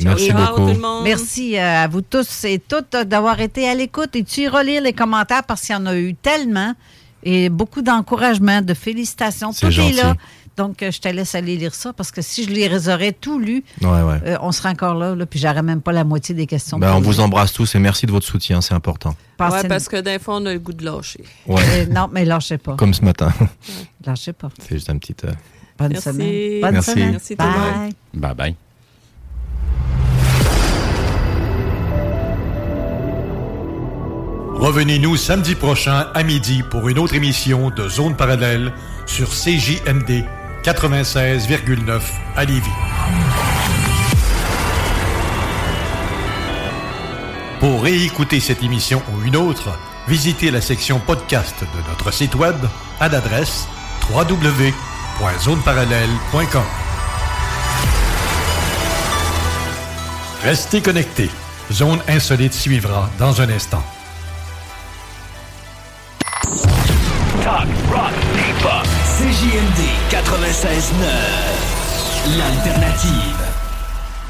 Merci 0.00 0.28
Et- 0.28 0.32
beaucoup. 0.32 0.60
tout 0.60 0.66
le 0.74 0.78
monde. 0.78 1.04
Merci 1.04 1.58
euh, 1.58 1.84
à 1.84 1.88
vous 1.88 2.02
tous 2.02 2.44
et 2.44 2.58
toutes 2.58 2.96
d'avoir 3.04 3.40
été 3.40 3.68
à 3.68 3.74
l'écoute. 3.74 4.14
Et 4.14 4.22
tu 4.24 4.42
iras 4.42 4.62
lire 4.62 4.82
les 4.82 4.92
commentaires 4.92 5.44
parce 5.44 5.62
qu'il 5.62 5.74
y 5.74 5.78
en 5.78 5.86
a 5.86 5.96
eu 5.96 6.14
tellement. 6.14 6.72
Et 7.24 7.48
beaucoup 7.48 7.82
d'encouragement, 7.82 8.62
de 8.62 8.74
félicitations. 8.74 9.52
Tout 9.52 9.70
gentil. 9.70 9.98
est 9.98 10.02
là. 10.02 10.14
Donc, 10.58 10.82
euh, 10.82 10.90
je 10.90 11.00
te 11.00 11.06
laisse 11.08 11.36
aller 11.36 11.56
lire 11.56 11.72
ça 11.74 11.92
parce 11.92 12.10
que 12.10 12.20
si 12.20 12.42
je 12.44 12.50
les 12.50 12.88
aurais 12.88 13.12
tout 13.12 13.38
lu, 13.38 13.62
Ouais, 13.80 13.88
ouais. 14.02 14.20
euh, 14.26 14.36
on 14.42 14.50
serait 14.50 14.70
encore 14.70 14.94
là, 14.94 15.14
là 15.14 15.24
puis 15.24 15.38
j'aurais 15.38 15.62
même 15.62 15.80
pas 15.80 15.92
la 15.92 16.02
moitié 16.02 16.34
des 16.34 16.46
questions. 16.48 16.78
Ben, 16.80 16.92
on 16.94 17.00
vous 17.00 17.20
embrasse 17.20 17.52
tous 17.52 17.76
et 17.76 17.78
merci 17.78 18.06
de 18.06 18.10
votre 18.10 18.26
soutien, 18.26 18.60
c'est 18.60 18.74
important. 18.74 19.14
Ouais, 19.38 19.46
une- 19.62 19.68
parce 19.68 19.88
que 19.88 20.00
d'un 20.00 20.18
fois, 20.18 20.38
on 20.38 20.46
a 20.46 20.52
le 20.52 20.58
goût 20.58 20.72
de 20.72 20.84
lâcher. 20.84 21.22
Ouais. 21.46 21.62
Euh, 21.64 21.86
non, 21.86 22.08
mais 22.12 22.24
lâchez 22.24 22.58
pas. 22.58 22.74
Comme 22.74 22.92
ce 22.92 23.04
matin. 23.04 23.32
Lâchez 24.04 24.32
pas. 24.32 24.48
C'est 24.60 24.74
juste 24.74 24.90
un 24.90 24.98
petit. 24.98 25.14
euh, 25.24 25.30
Bonne 25.78 25.92
Merci. 25.92 26.08
semaine. 26.08 26.60
Bonne 26.60 26.72
Merci. 26.72 26.90
semaine. 26.90 27.10
Merci. 27.12 27.36
Bye. 27.36 27.92
Bye 28.14 28.34
bye. 28.34 28.54
Revenez-nous 34.54 35.16
samedi 35.16 35.54
prochain 35.54 36.08
à 36.14 36.22
midi 36.24 36.62
pour 36.68 36.88
une 36.88 36.98
autre 36.98 37.14
émission 37.14 37.70
de 37.70 37.88
Zone 37.88 38.16
Parallèle 38.16 38.72
sur 39.06 39.28
CJMD 39.28 40.24
96,9 40.74 42.02
à 42.36 42.44
Lévis. 42.44 42.68
Pour 47.58 47.82
réécouter 47.82 48.38
cette 48.38 48.62
émission 48.62 49.02
ou 49.10 49.22
une 49.22 49.36
autre, 49.36 49.70
visitez 50.08 50.50
la 50.50 50.60
section 50.60 50.98
podcast 50.98 51.54
de 51.62 51.88
notre 51.88 52.12
site 52.12 52.34
web 52.34 52.56
à 53.00 53.08
l'adresse 53.08 53.66
www.zoneparallèle.com. 54.12 56.62
Restez 60.44 60.82
connectés. 60.82 61.30
Zone 61.72 62.00
insolite 62.08 62.52
suivra 62.52 63.08
dans 63.18 63.40
un 63.40 63.48
instant. 63.48 63.82
Talk, 67.48 67.64
rock, 67.90 68.12
hip-hop. 68.36 68.84
CJMD 69.16 69.80
96.9. 70.10 72.36
L'alternative. 72.36 73.47